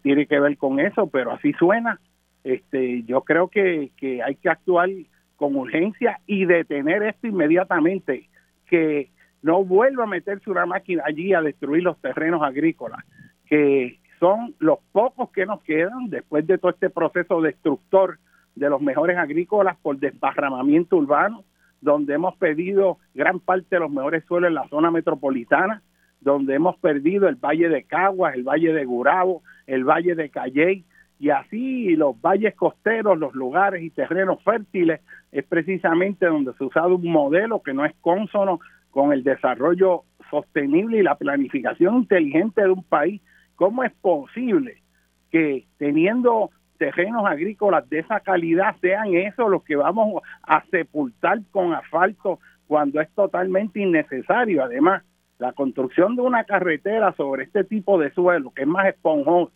tiene 0.01 0.27
que 0.27 0.39
ver 0.39 0.55
con 0.55 0.79
eso, 0.79 1.07
pero 1.07 1.31
así 1.31 1.51
suena. 1.53 1.99
Este, 2.45 3.03
yo 3.03 3.21
creo 3.21 3.49
que, 3.49 3.91
que 3.97 4.23
hay 4.23 4.35
que 4.35 4.47
actuar 4.47 4.87
con 5.35 5.55
urgencia 5.55 6.19
y 6.25 6.45
detener 6.45 7.03
esto 7.03 7.27
inmediatamente, 7.27 8.29
que 8.67 9.09
no 9.41 9.63
vuelva 9.63 10.03
a 10.03 10.07
meterse 10.07 10.49
una 10.49 10.65
máquina 10.65 11.03
allí 11.05 11.33
a 11.33 11.41
destruir 11.41 11.83
los 11.83 11.99
terrenos 11.99 12.41
agrícolas, 12.41 13.03
que 13.45 13.99
son 14.19 14.55
los 14.59 14.79
pocos 14.91 15.29
que 15.31 15.45
nos 15.45 15.61
quedan 15.63 16.09
después 16.09 16.47
de 16.47 16.57
todo 16.57 16.71
este 16.71 16.89
proceso 16.89 17.41
destructor 17.41 18.19
de 18.55 18.69
los 18.69 18.81
mejores 18.81 19.17
agrícolas 19.17 19.77
por 19.81 19.97
desparramamiento 19.97 20.95
urbano, 20.95 21.43
donde 21.81 22.13
hemos 22.13 22.35
perdido 22.37 22.99
gran 23.13 23.39
parte 23.39 23.75
de 23.75 23.79
los 23.81 23.91
mejores 23.91 24.23
suelos 24.25 24.47
en 24.47 24.55
la 24.55 24.67
zona 24.69 24.91
metropolitana, 24.91 25.81
donde 26.21 26.55
hemos 26.55 26.77
perdido 26.77 27.27
el 27.27 27.35
Valle 27.35 27.67
de 27.67 27.83
Caguas, 27.83 28.35
el 28.35 28.43
Valle 28.43 28.71
de 28.71 28.85
Gurabo, 28.85 29.43
el 29.67 29.83
Valle 29.83 30.15
de 30.15 30.29
Calley, 30.29 30.85
y 31.23 31.29
así 31.29 31.95
los 31.95 32.19
valles 32.19 32.53
costeros, 32.53 33.17
los 33.17 33.33
lugares 33.33 33.81
y 33.81 33.89
terrenos 33.89 34.43
fértiles, 34.43 34.99
es 35.31 35.45
precisamente 35.45 36.25
donde 36.25 36.51
se 36.51 36.65
ha 36.65 36.67
usado 36.67 36.95
un 36.95 37.09
modelo 37.09 37.61
que 37.61 37.73
no 37.73 37.85
es 37.85 37.93
consono 38.01 38.59
con 38.91 39.13
el 39.13 39.23
desarrollo 39.23 40.03
sostenible 40.29 40.97
y 40.97 41.01
la 41.01 41.15
planificación 41.15 41.99
inteligente 41.99 42.61
de 42.63 42.71
un 42.71 42.83
país. 42.83 43.21
¿Cómo 43.55 43.85
es 43.85 43.93
posible 44.01 44.83
que 45.31 45.65
teniendo 45.77 46.49
terrenos 46.77 47.25
agrícolas 47.25 47.89
de 47.89 47.99
esa 47.99 48.19
calidad 48.19 48.75
sean 48.81 49.13
esos 49.13 49.49
los 49.49 49.63
que 49.63 49.77
vamos 49.77 50.21
a 50.41 50.65
sepultar 50.71 51.39
con 51.51 51.71
asfalto 51.71 52.39
cuando 52.67 52.99
es 52.99 53.09
totalmente 53.11 53.79
innecesario? 53.79 54.61
Además, 54.61 55.03
la 55.39 55.53
construcción 55.53 56.17
de 56.17 56.21
una 56.21 56.43
carretera 56.43 57.13
sobre 57.13 57.45
este 57.45 57.63
tipo 57.63 57.97
de 57.97 58.11
suelo, 58.11 58.51
que 58.53 58.63
es 58.63 58.67
más 58.67 58.87
esponjoso, 58.87 59.53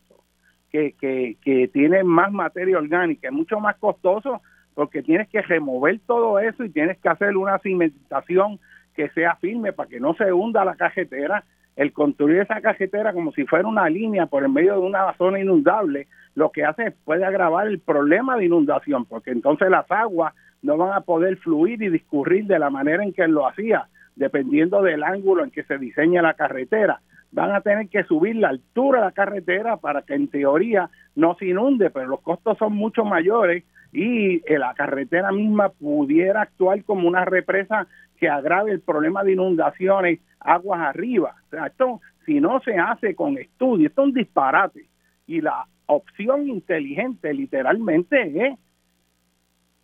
que, 0.77 0.93
que, 0.99 1.37
que 1.41 1.67
tiene 1.69 2.03
más 2.03 2.31
materia 2.31 2.77
orgánica, 2.77 3.29
es 3.29 3.33
mucho 3.33 3.59
más 3.59 3.75
costoso 3.77 4.41
porque 4.75 5.01
tienes 5.01 5.27
que 5.29 5.41
remover 5.41 5.99
todo 6.05 6.39
eso 6.39 6.63
y 6.63 6.69
tienes 6.69 6.99
que 6.99 7.09
hacer 7.09 7.35
una 7.35 7.57
cimentación 7.59 8.59
que 8.95 9.09
sea 9.09 9.35
firme 9.37 9.73
para 9.73 9.89
que 9.89 9.99
no 9.99 10.13
se 10.13 10.31
hunda 10.31 10.63
la 10.65 10.75
cajetera. 10.75 11.43
El 11.75 11.93
construir 11.93 12.39
esa 12.39 12.61
cajetera 12.61 13.13
como 13.13 13.31
si 13.31 13.45
fuera 13.45 13.67
una 13.67 13.89
línea 13.89 14.27
por 14.27 14.43
el 14.43 14.49
medio 14.49 14.73
de 14.73 14.79
una 14.79 15.13
zona 15.17 15.39
inundable, 15.39 16.07
lo 16.35 16.51
que 16.51 16.63
hace 16.63 16.87
es 16.87 16.93
puede 17.05 17.25
agravar 17.25 17.67
el 17.67 17.79
problema 17.79 18.37
de 18.37 18.45
inundación, 18.45 19.05
porque 19.05 19.31
entonces 19.31 19.69
las 19.69 19.89
aguas 19.91 20.33
no 20.61 20.77
van 20.77 20.93
a 20.93 21.01
poder 21.01 21.37
fluir 21.37 21.81
y 21.81 21.89
discurrir 21.89 22.45
de 22.45 22.59
la 22.59 22.69
manera 22.69 23.03
en 23.03 23.13
que 23.13 23.27
lo 23.27 23.47
hacía, 23.47 23.87
dependiendo 24.15 24.81
del 24.81 25.03
ángulo 25.03 25.43
en 25.43 25.51
que 25.51 25.63
se 25.63 25.77
diseña 25.77 26.21
la 26.21 26.33
carretera 26.33 27.01
van 27.37 27.53
a 27.53 27.61
tener 27.61 27.87
que 27.87 28.03
subir 28.03 28.35
la 28.35 28.49
altura 28.49 28.99
de 28.99 29.05
la 29.05 29.11
carretera 29.11 29.77
para 29.77 30.01
que 30.01 30.15
en 30.15 30.27
teoría 30.27 30.89
no 31.15 31.35
se 31.35 31.45
inunde, 31.45 31.91
pero 31.91 32.07
los 32.07 32.21
costos 32.21 32.57
son 32.57 32.73
mucho 32.73 33.05
mayores 33.05 33.63
y 33.93 34.37
eh, 34.51 34.57
la 34.57 34.73
carretera 34.73 35.31
misma 35.31 35.69
pudiera 35.69 36.41
actuar 36.41 36.83
como 36.83 37.07
una 37.07 37.25
represa 37.25 37.85
que 38.17 38.27
agrave 38.27 38.71
el 38.71 38.81
problema 38.81 39.23
de 39.23 39.33
inundaciones 39.33 40.19
aguas 40.39 40.81
arriba. 40.81 41.35
Esto 41.51 42.01
si 42.25 42.41
no 42.41 42.59
se 42.61 42.75
hace 42.79 43.13
con 43.13 43.37
estudio, 43.37 43.87
esto 43.87 44.01
es 44.01 44.07
un 44.07 44.13
disparate. 44.15 44.87
Y 45.27 45.41
la 45.41 45.67
opción 45.85 46.47
inteligente 46.47 47.31
literalmente 47.35 48.47
es 48.47 48.57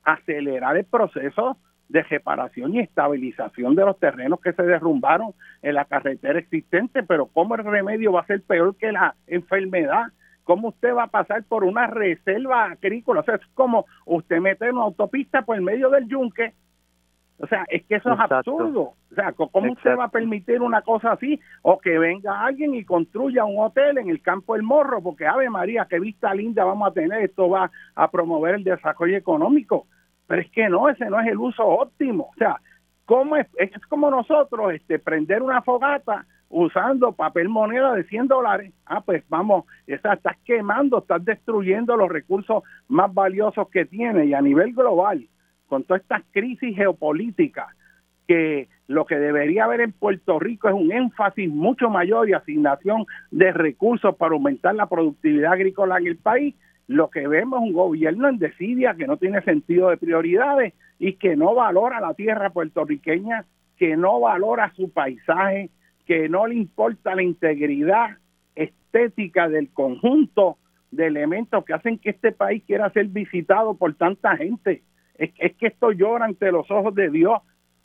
acelerar 0.04 0.76
el 0.76 0.86
proceso 0.86 1.58
de 1.94 2.02
reparación 2.02 2.74
y 2.74 2.80
estabilización 2.80 3.76
de 3.76 3.86
los 3.86 4.00
terrenos 4.00 4.42
que 4.42 4.52
se 4.52 4.64
derrumbaron 4.64 5.34
en 5.62 5.76
la 5.76 5.86
carretera 5.86 6.40
existente, 6.40 7.04
pero 7.04 7.28
¿cómo 7.28 7.54
el 7.54 7.64
remedio 7.64 8.12
va 8.12 8.22
a 8.22 8.26
ser 8.26 8.42
peor 8.42 8.76
que 8.76 8.92
la 8.92 9.14
enfermedad? 9.28 10.08
¿Cómo 10.44 10.70
usted 10.70 10.94
va 10.96 11.04
a 11.04 11.08
pasar 11.08 11.44
por 11.44 11.64
una 11.64 11.86
reserva 11.86 12.66
agrícola? 12.66 13.20
O 13.22 13.24
sea, 13.24 13.36
es 13.36 13.46
como 13.54 13.86
usted 14.08 14.40
mete 14.40 14.72
una 14.72 14.82
autopista 14.82 15.44
por 15.44 15.56
el 15.56 15.62
medio 15.62 15.92
del 15.92 16.08
yunque. 16.08 16.54
O 17.38 17.46
sea, 17.46 17.64
es 17.70 17.86
que 17.86 17.96
eso 17.96 18.12
es 18.12 18.20
absurdo. 18.20 18.94
O 19.12 19.16
sea, 19.16 19.32
¿cómo 19.34 19.72
usted 19.74 19.96
va 19.96 20.06
a 20.06 20.12
permitir 20.12 20.64
una 20.64 20.82
cosa 20.82 21.12
así? 21.12 21.40
O 21.62 21.78
que 21.78 22.00
venga 22.00 22.44
alguien 22.44 22.74
y 22.74 22.86
construya 22.86 23.46
un 23.46 23.60
hotel 23.60 24.00
en 24.00 24.10
el 24.10 24.20
campo 24.24 24.54
del 24.54 24.64
Morro, 24.64 25.04
porque 25.04 25.28
Ave 25.28 25.48
María, 25.48 25.86
qué 25.88 26.00
vista 26.00 26.34
linda 26.34 26.66
vamos 26.66 26.90
a 26.90 26.94
tener, 26.94 27.22
esto 27.22 27.50
va 27.50 27.70
a 27.94 28.10
promover 28.10 28.56
el 28.56 28.64
desarrollo 28.64 29.16
económico. 29.16 29.86
Pero 30.28 30.42
es 30.42 30.52
que 30.52 30.70
no, 30.70 30.90
ese 30.90 31.10
no 31.10 31.20
es 31.20 31.28
el 31.28 31.38
uso 31.38 31.66
óptimo. 31.66 32.30
O 32.34 32.38
sea, 32.38 32.60
¿cómo 33.06 33.36
es? 33.36 33.48
es 33.58 33.72
como 33.88 34.10
nosotros 34.10 34.74
este, 34.74 35.00
prender 35.00 35.42
una 35.42 35.62
fogata 35.62 36.26
usando 36.50 37.14
papel 37.14 37.50
moneda 37.50 37.94
de 37.94 38.04
100 38.04 38.28
dólares. 38.28 38.74
Ah, 38.86 39.02
pues 39.02 39.24
vamos, 39.28 39.66
esa, 39.88 40.14
estás 40.14 40.38
quemando, 40.46 41.00
estás 41.00 41.26
destruyendo 41.26 41.98
los 41.98 42.10
recursos 42.10 42.64
más 42.88 43.12
valiosos 43.14 43.70
que 43.70 43.86
tiene. 43.86 44.26
Y 44.26 44.34
a 44.34 44.42
nivel 44.42 44.74
global, 44.74 45.28
con 45.68 45.84
todas 45.84 46.04
estas 46.04 46.22
crisis 46.32 46.76
geopolíticas, 46.76 47.68
que 48.28 48.70
lo 48.88 49.06
que 49.06 49.18
debería 49.18 49.66
haber 49.66 49.82
en 49.82 49.92
Puerto 49.92 50.40
Rico 50.40 50.68
es 50.68 50.76
un 50.76 50.92
énfasis 50.92 51.50
mucho 51.50 51.90
mayor 51.90 52.30
y 52.30 52.34
asignación 52.34 53.06
de 53.32 53.52
recursos 53.52 54.16
para 54.16 54.34
aumentar 54.34 54.76
la 54.76 54.88
productividad 54.88 55.54
agrícola 55.54 55.98
en 55.98 56.08
el 56.08 56.18
país. 56.18 56.56
Lo 56.88 57.10
que 57.10 57.28
vemos 57.28 57.62
es 57.62 57.70
un 57.70 57.74
gobierno 57.74 58.28
en 58.28 58.40
desidia 58.40 58.94
que 58.96 59.08
no 59.08 59.18
tiene 59.18 59.42
sentido 59.42 59.90
de 59.90 59.98
prioridades 59.98 60.74
y 61.00 61.14
que 61.14 61.36
no 61.36 61.56
valora 61.56 62.00
la 62.02 62.14
tierra 62.14 62.50
puertorriqueña, 62.50 63.46
que 63.78 63.96
no 63.96 64.20
valora 64.20 64.74
su 64.76 64.92
paisaje, 64.92 65.70
que 66.06 66.28
no 66.30 66.48
le 66.48 66.56
importa 66.56 67.16
la 67.16 67.24
integridad 67.24 68.18
estética 68.56 69.48
del 69.48 69.70
conjunto 69.70 70.58
de 70.92 71.08
elementos 71.08 71.64
que 71.66 71.74
hacen 71.74 71.98
que 71.98 72.12
este 72.12 72.32
país 72.32 72.64
quiera 72.68 72.90
ser 72.92 73.08
visitado 73.08 73.76
por 73.76 73.96
tanta 73.96 74.36
gente. 74.38 74.84
Es, 75.16 75.32
es 75.38 75.56
que 75.56 75.68
esto 75.68 75.92
llora 75.92 76.26
ante 76.26 76.52
los 76.52 76.70
ojos 76.70 76.94
de 76.94 77.10
Dios 77.10 77.40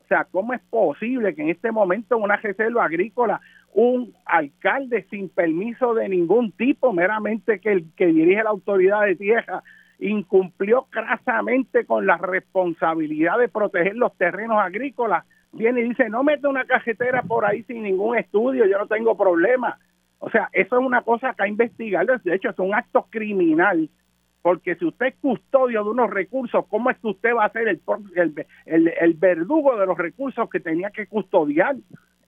o 0.08 0.14
sea, 0.14 0.24
¿cómo 0.24 0.54
es 0.54 0.62
posible 0.70 1.34
que 1.34 1.42
en 1.42 1.50
este 1.50 1.70
momento 1.70 2.16
en 2.16 2.22
una 2.22 2.36
reserva 2.36 2.86
agrícola 2.86 3.42
un 3.74 4.14
alcalde 4.24 5.06
sin 5.10 5.28
permiso 5.28 5.94
de 5.94 6.08
ningún 6.08 6.52
tipo, 6.52 6.92
meramente 6.92 7.60
que 7.60 7.72
el 7.72 7.84
que 7.96 8.06
dirige 8.06 8.42
la 8.42 8.50
autoridad 8.50 9.04
de 9.04 9.16
tierra, 9.16 9.62
incumplió 9.98 10.86
crasamente 10.90 11.84
con 11.84 12.06
la 12.06 12.16
responsabilidad 12.16 13.38
de 13.38 13.48
proteger 13.48 13.96
los 13.96 14.16
terrenos 14.16 14.58
agrícolas, 14.58 15.24
viene 15.52 15.80
y 15.80 15.88
dice, 15.88 16.08
no 16.08 16.22
mete 16.22 16.46
una 16.46 16.64
cajetera 16.64 17.22
por 17.22 17.44
ahí 17.44 17.62
sin 17.64 17.82
ningún 17.82 18.16
estudio, 18.16 18.66
yo 18.66 18.78
no 18.78 18.86
tengo 18.86 19.16
problema. 19.16 19.78
O 20.20 20.30
sea, 20.30 20.48
eso 20.52 20.78
es 20.78 20.86
una 20.86 21.02
cosa 21.02 21.34
que 21.34 21.44
que 21.44 21.48
investigar, 21.48 22.06
de 22.06 22.34
hecho 22.34 22.50
es 22.50 22.58
un 22.58 22.74
acto 22.74 23.06
criminal 23.10 23.88
porque 24.42 24.76
si 24.76 24.84
usted 24.86 25.06
es 25.06 25.14
custodio 25.16 25.84
de 25.84 25.90
unos 25.90 26.10
recursos, 26.10 26.64
¿cómo 26.68 26.90
es 26.90 26.98
que 26.98 27.08
usted 27.08 27.34
va 27.34 27.44
a 27.44 27.52
ser 27.52 27.68
el, 27.68 27.82
el, 28.64 29.14
verdugo 29.14 29.76
de 29.76 29.86
los 29.86 29.98
recursos 29.98 30.48
que 30.48 30.60
tenía 30.60 30.90
que 30.90 31.06
custodiar? 31.06 31.76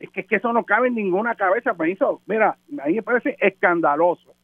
Es 0.01 0.11
que, 0.11 0.23
es 0.23 0.27
que 0.27 0.37
eso 0.37 0.53
no 0.53 0.65
cabe 0.65 0.89
en 0.89 0.95
ninguna 0.95 1.35
cabeza. 1.35 1.75
Pero 1.75 1.93
eso, 1.93 2.23
mira, 2.27 2.57
a 2.83 2.87
mí 2.87 2.95
me 2.95 3.03
parece 3.03 3.37
escandaloso. 3.39 4.35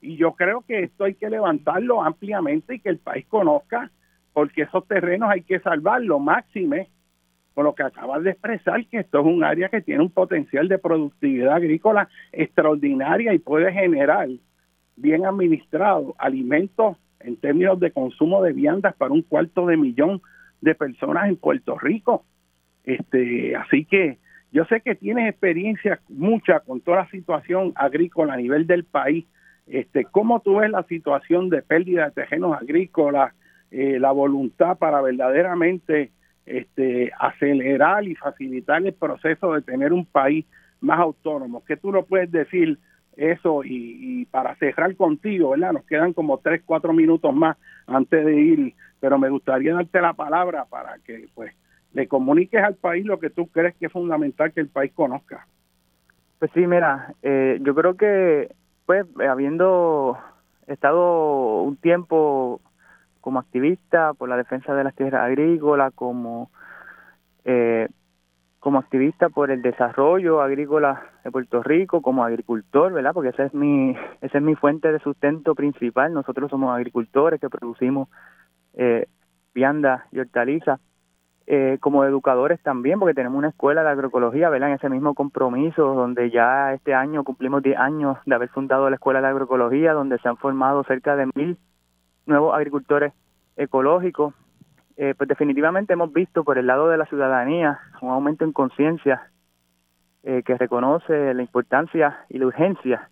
Y 0.00 0.16
yo 0.16 0.32
creo 0.32 0.62
que 0.62 0.80
esto 0.80 1.04
hay 1.04 1.14
que 1.14 1.30
levantarlo 1.30 2.02
ampliamente 2.02 2.74
y 2.74 2.80
que 2.80 2.90
el 2.90 2.98
país 2.98 3.26
conozca, 3.26 3.90
porque 4.32 4.62
esos 4.62 4.86
terrenos 4.86 5.30
hay 5.30 5.42
que 5.42 5.60
salvarlo 5.60 6.18
máxime, 6.18 6.90
con 7.54 7.64
lo 7.64 7.74
que 7.74 7.84
acabas 7.84 8.22
de 8.22 8.32
expresar, 8.32 8.84
que 8.86 8.98
esto 8.98 9.20
es 9.20 9.24
un 9.24 9.42
área 9.42 9.70
que 9.70 9.80
tiene 9.80 10.02
un 10.02 10.10
potencial 10.10 10.68
de 10.68 10.78
productividad 10.78 11.54
agrícola 11.54 12.06
extraordinaria 12.30 13.32
y 13.32 13.38
puede 13.38 13.72
generar, 13.72 14.28
bien 14.96 15.24
administrado, 15.24 16.14
alimentos 16.18 16.98
en 17.20 17.36
términos 17.36 17.80
de 17.80 17.92
consumo 17.92 18.42
de 18.42 18.52
viandas 18.52 18.94
para 18.96 19.14
un 19.14 19.22
cuarto 19.22 19.64
de 19.66 19.78
millón 19.78 20.20
de 20.60 20.74
personas 20.74 21.28
en 21.28 21.36
Puerto 21.36 21.78
Rico. 21.78 22.26
Este, 22.84 23.56
así 23.56 23.86
que 23.86 24.18
yo 24.56 24.64
sé 24.64 24.80
que 24.80 24.94
tienes 24.94 25.28
experiencia 25.28 26.00
mucha 26.08 26.60
con 26.60 26.80
toda 26.80 27.02
la 27.02 27.10
situación 27.10 27.74
agrícola 27.74 28.32
a 28.32 28.38
nivel 28.38 28.66
del 28.66 28.84
país. 28.84 29.26
Este, 29.66 30.06
¿Cómo 30.06 30.40
tú 30.40 30.56
ves 30.56 30.70
la 30.70 30.82
situación 30.84 31.50
de 31.50 31.60
pérdida 31.60 32.06
de 32.06 32.12
terrenos 32.12 32.56
agrícolas, 32.56 33.34
eh, 33.70 33.98
la 34.00 34.12
voluntad 34.12 34.78
para 34.78 35.02
verdaderamente 35.02 36.10
este, 36.46 37.12
acelerar 37.18 38.04
y 38.04 38.14
facilitar 38.14 38.80
el 38.80 38.94
proceso 38.94 39.52
de 39.52 39.60
tener 39.60 39.92
un 39.92 40.06
país 40.06 40.46
más 40.80 41.00
autónomo? 41.00 41.62
¿Qué 41.62 41.76
tú 41.76 41.92
no 41.92 42.04
puedes 42.04 42.32
decir 42.32 42.78
eso 43.18 43.60
y, 43.62 44.24
para 44.30 44.56
cerrar 44.56 44.96
contigo, 44.96 45.50
¿verdad? 45.50 45.72
Nos 45.72 45.84
quedan 45.84 46.14
como 46.14 46.38
tres, 46.38 46.62
cuatro 46.64 46.94
minutos 46.94 47.34
más 47.34 47.58
antes 47.86 48.24
de 48.24 48.34
ir, 48.34 48.74
pero 49.00 49.18
me 49.18 49.28
gustaría 49.28 49.74
darte 49.74 50.00
la 50.00 50.14
palabra 50.14 50.64
para 50.64 50.96
que 51.04 51.28
pues 51.34 51.52
le 51.96 52.08
comuniques 52.08 52.62
al 52.62 52.74
país 52.74 53.06
lo 53.06 53.18
que 53.18 53.30
tú 53.30 53.46
crees 53.46 53.74
que 53.76 53.86
es 53.86 53.92
fundamental 53.92 54.52
que 54.52 54.60
el 54.60 54.68
país 54.68 54.92
conozca. 54.92 55.46
Pues 56.38 56.50
sí, 56.52 56.66
mira, 56.66 57.14
eh, 57.22 57.58
yo 57.62 57.74
creo 57.74 57.96
que 57.96 58.54
pues 58.84 59.06
habiendo 59.26 60.18
estado 60.66 61.62
un 61.62 61.78
tiempo 61.78 62.60
como 63.22 63.38
activista 63.38 64.12
por 64.12 64.28
la 64.28 64.36
defensa 64.36 64.74
de 64.74 64.84
las 64.84 64.94
tierras 64.94 65.24
agrícolas, 65.24 65.94
como 65.94 66.50
eh, 67.46 67.88
como 68.60 68.78
activista 68.78 69.30
por 69.30 69.50
el 69.50 69.62
desarrollo 69.62 70.42
agrícola 70.42 71.02
de 71.24 71.30
Puerto 71.30 71.62
Rico, 71.62 72.02
como 72.02 72.24
agricultor, 72.24 72.92
¿verdad? 72.92 73.14
Porque 73.14 73.30
esa 73.30 73.44
es 73.44 73.54
mi, 73.54 73.96
esa 74.20 74.36
es 74.36 74.44
mi 74.44 74.54
fuente 74.54 74.92
de 74.92 74.98
sustento 74.98 75.54
principal. 75.54 76.12
Nosotros 76.12 76.50
somos 76.50 76.76
agricultores 76.76 77.40
que 77.40 77.48
producimos 77.48 78.10
eh, 78.74 79.06
vianda 79.54 80.06
y 80.12 80.18
hortalizas. 80.18 80.78
Eh, 81.48 81.78
como 81.80 82.04
educadores 82.04 82.60
también, 82.60 82.98
porque 82.98 83.14
tenemos 83.14 83.38
una 83.38 83.50
escuela 83.50 83.84
de 83.84 83.90
agroecología, 83.90 84.50
¿verdad? 84.50 84.70
En 84.70 84.74
ese 84.74 84.88
mismo 84.88 85.14
compromiso, 85.14 85.94
donde 85.94 86.30
ya 86.30 86.74
este 86.74 86.92
año 86.92 87.22
cumplimos 87.22 87.62
10 87.62 87.78
años 87.78 88.18
de 88.26 88.34
haber 88.34 88.48
fundado 88.48 88.90
la 88.90 88.96
escuela 88.96 89.20
de 89.20 89.28
agroecología, 89.28 89.92
donde 89.92 90.18
se 90.18 90.28
han 90.28 90.38
formado 90.38 90.82
cerca 90.84 91.14
de 91.14 91.30
mil 91.36 91.56
nuevos 92.26 92.52
agricultores 92.52 93.12
ecológicos 93.56 94.34
eh, 94.96 95.14
pues 95.16 95.28
definitivamente 95.28 95.92
hemos 95.92 96.12
visto 96.12 96.42
por 96.42 96.56
el 96.56 96.66
lado 96.66 96.88
de 96.88 96.96
la 96.96 97.04
ciudadanía 97.04 97.78
un 98.00 98.10
aumento 98.10 98.44
en 98.44 98.52
conciencia 98.52 99.30
eh, 100.22 100.42
que 100.42 100.56
reconoce 100.56 101.34
la 101.34 101.42
importancia 101.42 102.24
y 102.30 102.38
la 102.38 102.46
urgencia 102.46 103.10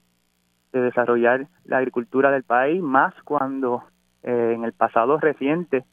de 0.72 0.80
desarrollar 0.80 1.46
la 1.64 1.78
agricultura 1.78 2.30
del 2.30 2.42
país, 2.42 2.82
más 2.82 3.14
cuando 3.24 3.84
eh, 4.22 4.52
en 4.56 4.64
el 4.64 4.72
pasado 4.72 5.18
reciente 5.18 5.84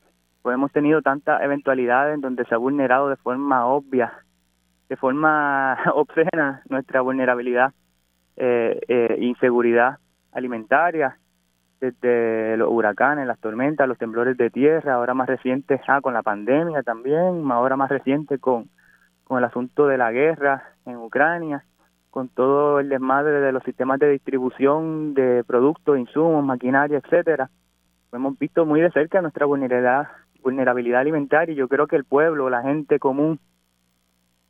pues 0.42 0.54
hemos 0.54 0.72
tenido 0.72 1.02
tantas 1.02 1.42
eventualidades 1.42 2.16
en 2.16 2.22
donde 2.22 2.46
se 2.46 2.56
ha 2.56 2.58
vulnerado 2.58 3.10
de 3.10 3.16
forma 3.18 3.66
obvia, 3.66 4.14
de 4.90 4.96
forma 4.98 5.78
obscena 5.94 6.62
nuestra 6.70 7.02
vulnerabilidad 7.02 7.74
e 8.36 9.18
inseguridad 9.20 10.00
alimentaria 10.32 11.18
desde 11.82 12.58
los 12.58 12.70
huracanes, 12.72 13.26
las 13.26 13.40
tormentas, 13.40 13.88
los 13.88 13.98
temblores 13.98 14.38
de 14.38 14.52
tierra, 14.52 14.94
ahora 14.94 15.16
más 15.16 15.28
recientes 15.28 15.82
ah, 15.88 16.00
con 16.00 16.14
la 16.14 16.22
pandemia 16.22 16.84
también, 16.84 17.44
ahora 17.52 17.76
más 17.76 17.90
reciente 17.90 18.38
con, 18.38 18.70
con 19.24 19.40
el 19.40 19.44
asunto 19.44 19.88
de 19.88 19.98
la 19.98 20.12
guerra 20.12 20.64
en 20.86 20.98
Ucrania, 20.98 21.66
con 22.12 22.30
todo 22.30 22.80
el 22.80 22.90
desmadre 22.90 23.42
de 23.42 23.52
los 23.52 23.64
sistemas 23.64 24.00
de 24.00 24.12
distribución 24.12 25.16
de 25.16 25.44
productos, 25.44 25.98
insumos, 25.98 26.46
maquinaria, 26.46 27.00
etcétera. 27.00 27.50
Hemos 28.12 28.38
visto 28.38 28.66
muy 28.66 28.82
de 28.82 28.92
cerca 28.92 29.22
nuestra 29.22 29.48
vulnerabilidad, 29.48 30.08
vulnerabilidad 30.42 31.02
alimentaria 31.02 31.54
y 31.54 31.58
yo 31.58 31.68
creo 31.68 31.88
que 31.88 31.96
el 31.96 32.06
pueblo, 32.06 32.50
la 32.50 32.62
gente 32.62 33.00
común, 33.00 33.40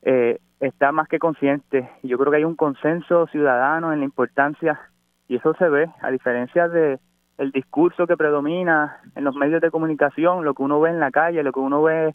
eh, 0.03 0.39
está 0.59 0.91
más 0.91 1.07
que 1.07 1.19
consciente. 1.19 1.89
Yo 2.03 2.17
creo 2.17 2.31
que 2.31 2.37
hay 2.37 2.43
un 2.43 2.55
consenso 2.55 3.27
ciudadano 3.27 3.93
en 3.93 3.99
la 3.99 4.05
importancia 4.05 4.79
y 5.27 5.35
eso 5.35 5.53
se 5.55 5.69
ve, 5.69 5.89
a 6.01 6.11
diferencia 6.11 6.67
de 6.67 6.99
el 7.37 7.51
discurso 7.51 8.05
que 8.05 8.17
predomina 8.17 8.99
en 9.15 9.23
los 9.23 9.35
medios 9.35 9.61
de 9.61 9.71
comunicación, 9.71 10.45
lo 10.45 10.53
que 10.53 10.63
uno 10.63 10.79
ve 10.79 10.91
en 10.91 10.99
la 10.99 11.11
calle, 11.11 11.41
lo 11.41 11.51
que 11.51 11.59
uno 11.59 11.81
ve 11.81 12.13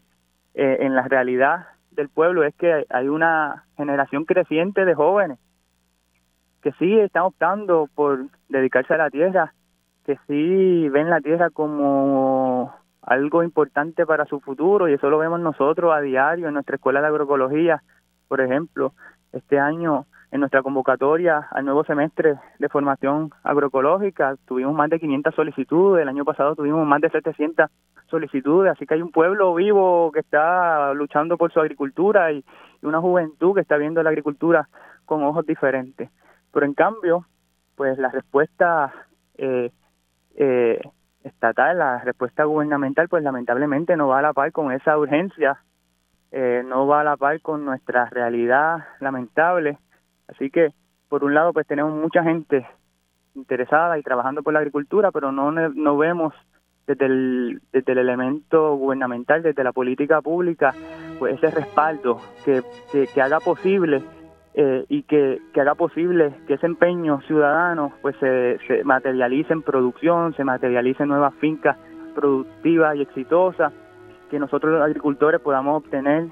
eh, 0.53 0.77
en 0.81 0.95
la 0.95 1.07
realidad 1.07 1.67
del 1.91 2.09
pueblo 2.09 2.43
es 2.43 2.55
que 2.55 2.85
hay 2.89 3.07
una 3.09 3.65
generación 3.75 4.23
creciente 4.25 4.85
de 4.85 4.93
jóvenes 4.93 5.39
que 6.61 6.71
sí 6.73 6.97
están 6.99 7.23
optando 7.23 7.89
por 7.93 8.25
dedicarse 8.49 8.93
a 8.93 8.97
la 8.97 9.09
tierra, 9.09 9.53
que 10.05 10.17
sí 10.27 10.89
ven 10.89 11.09
la 11.09 11.21
tierra 11.21 11.49
como 11.49 12.73
algo 13.07 13.41
importante 13.41 14.05
para 14.05 14.25
su 14.25 14.41
futuro 14.41 14.89
y 14.89 14.93
eso 14.93 15.09
lo 15.09 15.17
vemos 15.17 15.39
nosotros 15.39 15.93
a 15.95 16.01
diario 16.01 16.49
en 16.49 16.53
nuestra 16.53 16.75
escuela 16.75 16.99
de 16.99 17.07
agroecología, 17.07 17.81
por 18.27 18.41
ejemplo. 18.41 18.93
Este 19.31 19.59
año 19.59 20.05
en 20.31 20.41
nuestra 20.41 20.61
convocatoria 20.61 21.47
al 21.51 21.63
nuevo 21.63 21.85
semestre 21.85 22.35
de 22.59 22.69
formación 22.69 23.31
agroecológica 23.43 24.35
tuvimos 24.45 24.75
más 24.75 24.89
de 24.89 24.99
500 24.99 25.33
solicitudes, 25.33 26.01
el 26.01 26.09
año 26.09 26.25
pasado 26.25 26.55
tuvimos 26.55 26.85
más 26.85 26.99
de 26.99 27.09
700 27.09 27.69
solicitudes, 28.09 28.73
así 28.73 28.85
que 28.85 28.95
hay 28.95 29.01
un 29.01 29.11
pueblo 29.11 29.55
vivo 29.55 30.11
que 30.11 30.19
está 30.19 30.93
luchando 30.93 31.37
por 31.37 31.53
su 31.53 31.61
agricultura 31.61 32.31
y, 32.33 32.43
una 32.81 33.01
juventud 33.01 33.55
que 33.55 33.61
está 33.61 33.75
viendo 33.77 34.03
la 34.03 34.09
agricultura 34.09 34.69
con 35.05 35.23
ojos 35.23 35.45
diferentes. 35.45 36.09
Pero 36.53 36.65
en 36.65 36.73
cambio, 36.73 37.25
pues 37.75 37.97
la 37.97 38.09
respuesta 38.09 38.93
eh, 39.37 39.71
eh, 40.35 40.79
estatal, 41.23 41.77
la 41.77 41.99
respuesta 41.99 42.43
gubernamental, 42.43 43.09
pues 43.09 43.23
lamentablemente 43.23 43.95
no 43.95 44.07
va 44.07 44.19
a 44.19 44.21
la 44.21 44.33
par 44.33 44.51
con 44.51 44.71
esa 44.71 44.97
urgencia, 44.97 45.57
eh, 46.31 46.63
no 46.65 46.87
va 46.87 47.01
a 47.01 47.03
la 47.03 47.17
par 47.17 47.41
con 47.41 47.65
nuestra 47.65 48.05
realidad 48.05 48.85
lamentable. 48.99 49.77
Así 50.27 50.49
que, 50.49 50.73
por 51.09 51.23
un 51.23 51.33
lado, 51.33 51.53
pues 51.53 51.67
tenemos 51.67 51.93
mucha 51.93 52.23
gente 52.23 52.67
interesada 53.35 53.97
y 53.97 54.03
trabajando 54.03 54.43
por 54.43 54.53
la 54.53 54.59
agricultura, 54.59 55.11
pero 55.11 55.31
no, 55.31 55.51
no 55.51 55.97
vemos 55.97 56.33
desde 56.87 57.05
el, 57.05 57.61
desde 57.71 57.91
el 57.91 57.97
elemento 57.99 58.75
gubernamental, 58.75 59.43
desde 59.43 59.63
la 59.63 59.73
política 59.73 60.21
pública, 60.21 60.73
pues 61.19 61.35
ese 61.35 61.51
respaldo 61.51 62.19
que, 62.45 62.63
que, 62.91 63.21
haga 63.21 63.39
posible 63.39 64.01
eh, 64.59 64.85
y 64.89 65.03
que, 65.03 65.39
que, 65.53 65.61
haga 65.61 65.75
posible 65.75 66.33
que 66.47 66.55
ese 66.55 66.65
empeño 66.65 67.21
ciudadano 67.27 67.93
pues 68.01 68.15
se, 68.19 68.57
se 68.67 68.83
materialice 68.83 69.53
en 69.53 69.61
producción, 69.61 70.33
se 70.33 70.43
materialice 70.43 71.03
en 71.03 71.09
nuevas 71.09 71.35
fincas 71.35 71.77
productivas 72.15 72.95
y 72.95 73.03
exitosas, 73.03 73.71
que 74.31 74.39
nosotros 74.39 74.73
los 74.73 74.81
agricultores 74.81 75.41
podamos 75.41 75.83
obtener 75.83 76.25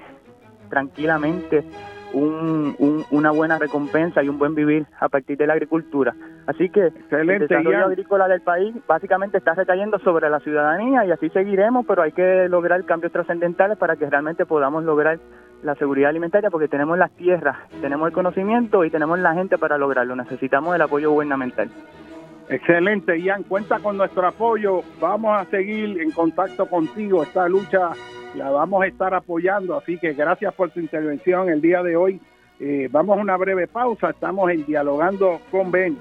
tranquilamente 0.68 1.64
un, 2.12 3.04
una 3.12 3.30
buena 3.30 3.58
recompensa 3.58 4.24
y 4.24 4.28
un 4.28 4.38
buen 4.38 4.56
vivir 4.56 4.86
a 4.98 5.08
partir 5.08 5.36
de 5.38 5.46
la 5.46 5.52
agricultura. 5.52 6.12
Así 6.48 6.68
que 6.68 6.92
el 7.10 7.26
desarrollo 7.26 7.86
agrícola 7.86 8.26
del 8.26 8.40
país 8.40 8.74
básicamente 8.88 9.38
está 9.38 9.54
recayendo 9.54 10.00
sobre 10.00 10.28
la 10.30 10.40
ciudadanía 10.40 11.04
y 11.04 11.12
así 11.12 11.28
seguiremos, 11.30 11.86
pero 11.86 12.02
hay 12.02 12.10
que 12.10 12.48
lograr 12.48 12.84
cambios 12.84 13.12
trascendentales 13.12 13.78
para 13.78 13.94
que 13.94 14.10
realmente 14.10 14.46
podamos 14.46 14.82
lograr 14.82 15.20
la 15.62 15.74
seguridad 15.74 16.10
alimentaria 16.10 16.50
porque 16.50 16.68
tenemos 16.68 16.98
las 16.98 17.10
tierras, 17.12 17.56
tenemos 17.80 18.08
el 18.08 18.12
conocimiento 18.12 18.84
y 18.84 18.90
tenemos 18.90 19.18
la 19.18 19.34
gente 19.34 19.58
para 19.58 19.78
lograrlo. 19.78 20.14
Necesitamos 20.16 20.74
el 20.74 20.82
apoyo 20.82 21.10
gubernamental. 21.10 21.70
Excelente, 22.48 23.20
Ian. 23.20 23.42
Cuenta 23.42 23.80
con 23.80 23.96
nuestro 23.96 24.26
apoyo. 24.26 24.82
Vamos 25.00 25.36
a 25.36 25.44
seguir 25.46 26.00
en 26.00 26.12
contacto 26.12 26.66
contigo. 26.66 27.22
Esta 27.22 27.48
lucha 27.48 27.90
la 28.36 28.50
vamos 28.50 28.82
a 28.82 28.86
estar 28.86 29.14
apoyando. 29.14 29.76
Así 29.76 29.98
que 29.98 30.12
gracias 30.12 30.54
por 30.54 30.70
tu 30.70 30.78
intervención 30.78 31.48
el 31.48 31.60
día 31.60 31.82
de 31.82 31.96
hoy. 31.96 32.20
Eh, 32.60 32.88
vamos 32.90 33.18
a 33.18 33.20
una 33.20 33.36
breve 33.36 33.66
pausa. 33.66 34.10
Estamos 34.10 34.50
en 34.50 34.64
dialogando 34.64 35.40
con 35.50 35.72
Ben. 35.72 35.98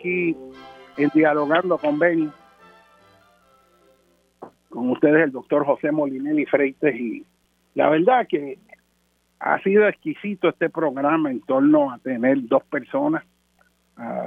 Aquí 0.00 0.34
en 0.96 1.10
dialogando 1.14 1.76
con 1.76 1.98
Benny, 1.98 2.30
con 4.70 4.90
ustedes 4.90 5.24
el 5.24 5.32
doctor 5.32 5.66
José 5.66 5.92
Molinelli 5.92 6.46
Freites 6.46 6.94
y 6.94 7.24
la 7.74 7.90
verdad 7.90 8.26
que 8.26 8.58
ha 9.38 9.58
sido 9.62 9.86
exquisito 9.86 10.48
este 10.48 10.70
programa 10.70 11.30
en 11.30 11.40
torno 11.40 11.92
a 11.92 11.98
tener 11.98 12.38
dos 12.48 12.64
personas, 12.64 13.24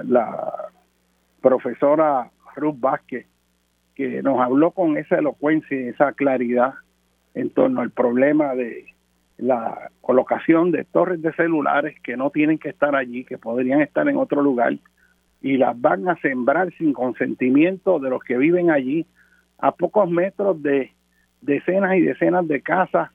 la 0.03 0.69
profesora 1.41 2.29
Ruth 2.55 2.79
Vázquez, 2.79 3.25
que 3.95 4.21
nos 4.21 4.39
habló 4.39 4.71
con 4.71 4.97
esa 4.97 5.17
elocuencia 5.17 5.79
y 5.79 5.89
esa 5.89 6.13
claridad 6.13 6.73
en 7.33 7.49
torno 7.49 7.81
al 7.81 7.89
problema 7.89 8.53
de 8.53 8.85
la 9.37 9.89
colocación 10.01 10.71
de 10.71 10.83
torres 10.83 11.21
de 11.21 11.33
celulares 11.33 11.99
que 12.01 12.15
no 12.15 12.29
tienen 12.29 12.59
que 12.59 12.69
estar 12.69 12.95
allí, 12.95 13.25
que 13.25 13.39
podrían 13.39 13.81
estar 13.81 14.07
en 14.07 14.17
otro 14.17 14.41
lugar 14.41 14.77
y 15.43 15.57
las 15.57 15.79
van 15.79 16.07
a 16.07 16.15
sembrar 16.21 16.73
sin 16.77 16.93
consentimiento 16.93 17.99
de 17.99 18.09
los 18.09 18.23
que 18.23 18.37
viven 18.37 18.71
allí, 18.71 19.05
a 19.59 19.73
pocos 19.73 20.09
metros 20.09 20.63
de 20.63 20.91
decenas 21.41 21.95
y 21.97 22.01
decenas 22.01 22.47
de 22.47 22.61
casas 22.61 23.11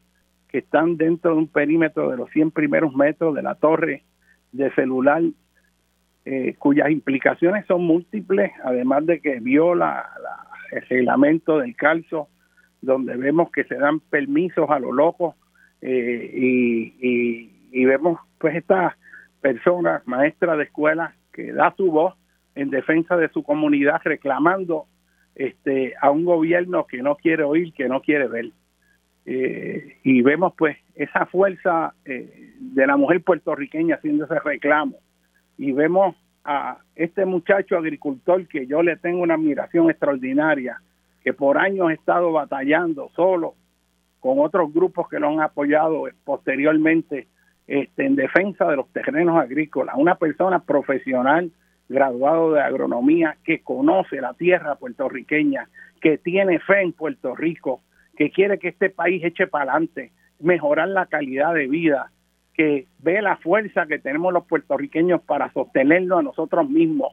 que 0.48 0.58
están 0.58 0.98
dentro 0.98 1.32
de 1.32 1.38
un 1.38 1.48
perímetro 1.48 2.10
de 2.10 2.18
los 2.18 2.30
100 2.30 2.50
primeros 2.50 2.94
metros 2.94 3.34
de 3.34 3.42
la 3.42 3.54
torre 3.54 4.02
de 4.52 4.70
celular, 4.74 5.22
eh, 6.26 6.54
cuyas 6.58 6.90
implicaciones 6.90 7.64
son 7.66 7.84
múltiples, 7.84 8.52
además 8.62 9.06
de 9.06 9.20
que 9.20 9.40
viola 9.40 10.10
el 10.70 10.86
reglamento 10.86 11.58
del 11.58 11.74
calzo, 11.76 12.28
donde 12.82 13.16
vemos 13.16 13.50
que 13.50 13.64
se 13.64 13.76
dan 13.76 14.00
permisos 14.00 14.68
a 14.68 14.78
lo 14.78 14.92
loco 14.92 15.34
eh, 15.80 16.30
y, 16.34 16.94
y, 17.00 17.50
y, 17.72 17.84
vemos 17.86 18.20
pues 18.38 18.54
esta 18.54 18.96
persona, 19.40 20.02
maestra 20.04 20.56
de 20.56 20.64
escuela, 20.64 21.14
que 21.38 21.52
da 21.52 21.72
su 21.76 21.92
voz 21.92 22.14
en 22.56 22.70
defensa 22.70 23.16
de 23.16 23.28
su 23.28 23.44
comunidad 23.44 24.00
reclamando 24.02 24.86
este 25.36 25.94
a 26.00 26.10
un 26.10 26.24
gobierno 26.24 26.84
que 26.84 27.00
no 27.00 27.14
quiere 27.14 27.44
oír, 27.44 27.72
que 27.72 27.88
no 27.88 28.00
quiere 28.00 28.26
ver. 28.26 28.46
Eh, 29.24 29.98
y 30.02 30.20
vemos 30.22 30.54
pues 30.58 30.76
esa 30.96 31.26
fuerza 31.26 31.94
eh, 32.04 32.54
de 32.58 32.86
la 32.88 32.96
mujer 32.96 33.22
puertorriqueña 33.22 33.94
haciendo 33.94 34.24
ese 34.24 34.40
reclamo. 34.40 34.96
Y 35.56 35.70
vemos 35.70 36.16
a 36.42 36.78
este 36.96 37.24
muchacho 37.24 37.76
agricultor 37.76 38.48
que 38.48 38.66
yo 38.66 38.82
le 38.82 38.96
tengo 38.96 39.22
una 39.22 39.34
admiración 39.34 39.90
extraordinaria, 39.90 40.82
que 41.22 41.32
por 41.32 41.56
años 41.56 41.90
ha 41.90 41.92
estado 41.92 42.32
batallando 42.32 43.10
solo 43.14 43.54
con 44.18 44.40
otros 44.40 44.74
grupos 44.74 45.08
que 45.08 45.20
lo 45.20 45.28
han 45.28 45.40
apoyado 45.40 46.08
posteriormente 46.24 47.28
este, 47.68 48.06
en 48.06 48.16
defensa 48.16 48.66
de 48.66 48.76
los 48.76 48.88
terrenos 48.92 49.38
agrícolas. 49.38 49.94
Una 49.96 50.16
persona 50.16 50.60
profesional 50.60 51.52
graduado 51.88 52.52
de 52.52 52.60
agronomía, 52.60 53.36
que 53.44 53.60
conoce 53.60 54.20
la 54.20 54.34
tierra 54.34 54.74
puertorriqueña, 54.76 55.68
que 56.00 56.18
tiene 56.18 56.58
fe 56.60 56.82
en 56.82 56.92
Puerto 56.92 57.34
Rico, 57.34 57.82
que 58.16 58.30
quiere 58.30 58.58
que 58.58 58.68
este 58.68 58.90
país 58.90 59.22
eche 59.24 59.46
para 59.46 59.72
adelante, 59.72 60.12
mejorar 60.40 60.88
la 60.88 61.06
calidad 61.06 61.54
de 61.54 61.66
vida, 61.66 62.10
que 62.54 62.86
ve 62.98 63.22
la 63.22 63.36
fuerza 63.36 63.86
que 63.86 63.98
tenemos 63.98 64.32
los 64.32 64.46
puertorriqueños 64.46 65.22
para 65.22 65.52
sostenerlo 65.52 66.18
a 66.18 66.22
nosotros 66.22 66.68
mismos, 66.68 67.12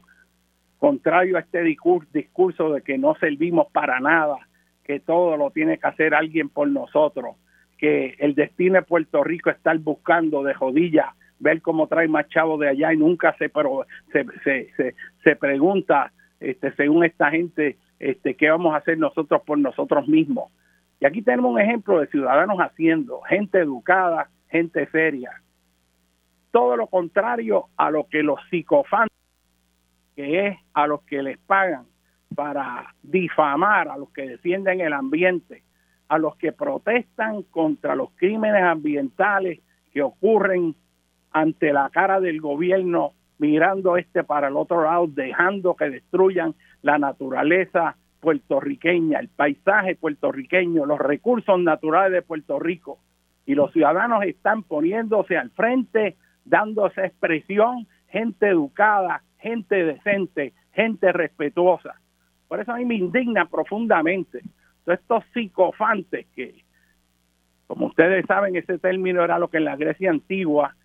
contrario 0.78 1.38
a 1.38 1.42
este 1.42 1.64
discurso 1.64 2.74
de 2.74 2.82
que 2.82 2.98
no 2.98 3.16
servimos 3.16 3.68
para 3.72 4.00
nada, 4.00 4.38
que 4.84 5.00
todo 5.00 5.38
lo 5.38 5.52
tiene 5.52 5.78
que 5.78 5.88
hacer 5.88 6.14
alguien 6.14 6.50
por 6.50 6.68
nosotros, 6.68 7.36
que 7.78 8.16
el 8.20 8.36
destino 8.36 8.76
de 8.76 8.82
Puerto 8.84 9.24
Rico 9.24 9.50
está 9.50 9.74
buscando 9.76 10.44
de 10.44 10.54
jodillas 10.54 11.08
ver 11.40 11.62
cómo 11.62 11.88
trae 11.88 12.08
más 12.08 12.28
chavos 12.30 12.60
de 12.60 12.70
allá 12.70 12.94
y 12.94 12.98
nunca 12.98 13.36
se, 13.38 13.50
pero, 13.50 13.86
se, 14.12 14.26
se, 14.44 14.96
se, 15.24 15.36
pregunta, 15.36 16.12
este, 16.40 16.74
según 16.76 17.04
esta 17.04 17.30
gente, 17.30 17.78
este, 18.00 18.36
qué 18.36 18.50
vamos 18.50 18.74
a 18.74 18.78
hacer 18.78 18.98
nosotros 18.98 19.42
por 19.46 19.58
nosotros 19.58 20.08
mismos. 20.08 20.52
Y 21.00 21.06
aquí 21.06 21.22
tenemos 21.22 21.52
un 21.52 21.60
ejemplo 21.60 22.00
de 22.00 22.08
ciudadanos 22.08 22.58
haciendo, 22.60 23.22
gente 23.22 23.60
educada, 23.60 24.30
gente 24.50 24.88
seria. 24.88 25.42
Todo 26.52 26.78
lo 26.78 26.88
contrario 26.88 27.66
a 27.76 27.92
lo 27.92 28.08
que 28.08 28.24
los 28.24 28.40
psicofantes, 28.50 29.16
que 30.16 30.48
es 30.48 30.58
a 30.74 30.88
los 30.88 31.04
que 31.04 31.22
les 31.22 31.38
pagan 31.40 31.86
para 32.34 32.94
difamar, 33.04 33.90
a 33.90 33.98
los 33.98 34.10
que 34.12 34.28
defienden 34.28 34.80
el 34.80 34.94
ambiente, 34.94 35.64
a 36.08 36.18
los 36.18 36.36
que 36.38 36.52
protestan 36.52 37.44
contra 37.44 37.96
los 37.96 38.10
crímenes 38.16 38.64
ambientales 38.64 39.60
que 39.92 40.02
ocurren 40.02 40.76
ante 41.32 41.74
la 41.74 41.90
cara 41.90 42.20
del 42.20 42.40
gobierno 42.42 43.14
mirando 43.38 43.98
este 43.98 44.24
para 44.24 44.48
el 44.48 44.56
otro 44.56 44.84
lado, 44.84 45.08
dejando 45.08 45.76
que 45.76 45.90
destruyan 45.90 46.56
la 46.82 46.98
naturaleza 46.98 47.98
puertorriqueña, 48.22 49.20
el 49.20 49.30
paisaje 49.30 49.96
puertorriqueño, 49.96 50.86
los 50.86 51.00
recursos 51.00 51.60
naturales 51.60 52.14
de 52.14 52.22
Puerto 52.22 52.60
Rico. 52.60 53.00
Y 53.46 53.54
los 53.54 53.72
ciudadanos 53.72 54.24
están 54.24 54.64
poniéndose 54.64 55.38
al 55.38 55.52
frente, 55.52 56.16
dándose 56.46 57.06
expresión, 57.06 57.88
gente 58.08 58.48
educada, 58.48 59.22
gente 59.38 59.84
decente, 59.84 60.54
gente 60.74 61.12
respetuosa. 61.12 61.96
Por 62.48 62.60
eso 62.60 62.72
a 62.72 62.78
mí 62.78 62.86
me 62.86 62.96
indigna 62.96 63.46
profundamente 63.46 64.42
todos 64.86 65.00
estos 65.00 65.24
psicofantes 65.34 66.28
que, 66.36 66.64
como 67.68 67.88
ustedes 67.88 68.26
saben, 68.28 68.56
ese 68.56 68.78
término 68.78 69.24
era 69.24 69.40
lo 69.40 69.50
que 69.50 69.58
en 69.58 69.66
la 69.66 69.76
Grecia 69.76 70.12
antigua 70.12 70.76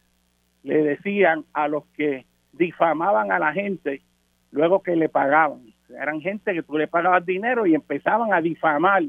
le 0.62 0.82
decían 0.82 1.44
a 1.52 1.68
los 1.68 1.84
que 1.96 2.26
difamaban 2.52 3.30
a 3.30 3.38
la 3.38 3.52
gente 3.52 4.02
luego 4.50 4.82
que 4.82 4.96
le 4.96 5.08
pagaban. 5.08 5.72
Eran 5.88 6.20
gente 6.20 6.54
que 6.54 6.62
tú 6.62 6.78
le 6.78 6.88
pagabas 6.88 7.24
dinero 7.24 7.66
y 7.66 7.74
empezaban 7.74 8.32
a 8.32 8.40
difamar 8.40 9.04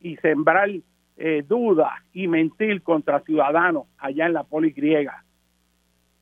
y 0.00 0.16
sembrar 0.16 0.68
eh, 1.16 1.44
dudas 1.46 1.92
y 2.12 2.28
mentir 2.28 2.82
contra 2.82 3.20
ciudadanos 3.20 3.86
allá 3.98 4.26
en 4.26 4.32
la 4.32 4.44
poligriega 4.44 5.24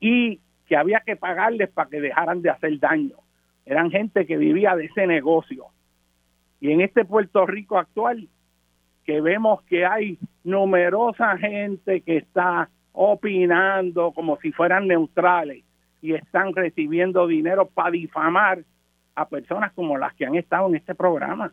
y 0.01 0.41
que 0.67 0.77
había 0.77 1.01
que 1.01 1.17
pagarles 1.17 1.71
para 1.71 1.89
que 1.89 2.01
dejaran 2.01 2.43
de 2.43 2.51
hacer 2.51 2.79
daño. 2.79 3.17
Eran 3.65 3.91
gente 3.91 4.27
que 4.27 4.37
vivía 4.37 4.75
de 4.75 4.87
ese 4.87 5.07
negocio. 5.07 5.67
Y 6.63 6.71
en 6.71 6.81
este 6.81 7.05
Puerto 7.05 7.45
Rico 7.45 7.77
actual, 7.77 8.29
que 9.05 9.21
vemos 9.21 9.63
que 9.63 9.85
hay 9.85 10.17
numerosa 10.45 11.37
gente 11.37 12.03
que 12.03 12.19
está 12.19 12.71
opinando 12.93 14.13
como 14.13 14.39
si 14.39 14.53
fueran 14.53 14.87
neutrales 14.87 15.65
y 16.01 16.15
están 16.15 16.55
recibiendo 16.55 17.27
dinero 17.27 17.67
para 17.67 17.91
difamar 17.91 18.63
a 19.17 19.29
personas 19.29 19.73
como 19.73 19.99
las 19.99 20.15
que 20.15 20.25
han 20.25 20.37
estado 20.37 20.69
en 20.69 20.77
este 20.77 20.95
programa, 20.95 21.53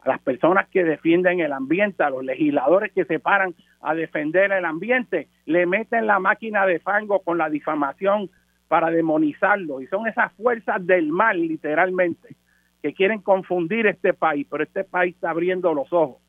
a 0.00 0.08
las 0.08 0.20
personas 0.20 0.68
que 0.68 0.82
defienden 0.82 1.38
el 1.38 1.52
ambiente, 1.52 2.02
a 2.02 2.10
los 2.10 2.24
legisladores 2.24 2.90
que 2.90 3.04
se 3.04 3.20
paran 3.20 3.54
a 3.80 3.94
defender 3.94 4.50
el 4.50 4.64
ambiente, 4.64 5.28
le 5.46 5.64
meten 5.64 6.08
la 6.08 6.18
máquina 6.18 6.66
de 6.66 6.80
fango 6.80 7.20
con 7.20 7.38
la 7.38 7.48
difamación 7.48 8.28
para 8.66 8.90
demonizarlo. 8.90 9.80
Y 9.80 9.86
son 9.86 10.08
esas 10.08 10.32
fuerzas 10.32 10.84
del 10.84 11.12
mal, 11.12 11.40
literalmente, 11.40 12.34
que 12.82 12.94
quieren 12.94 13.20
confundir 13.20 13.86
este 13.86 14.14
país, 14.14 14.46
pero 14.50 14.64
este 14.64 14.84
país 14.84 15.14
está 15.14 15.30
abriendo 15.30 15.74
los 15.74 15.92
ojos. 15.92 16.22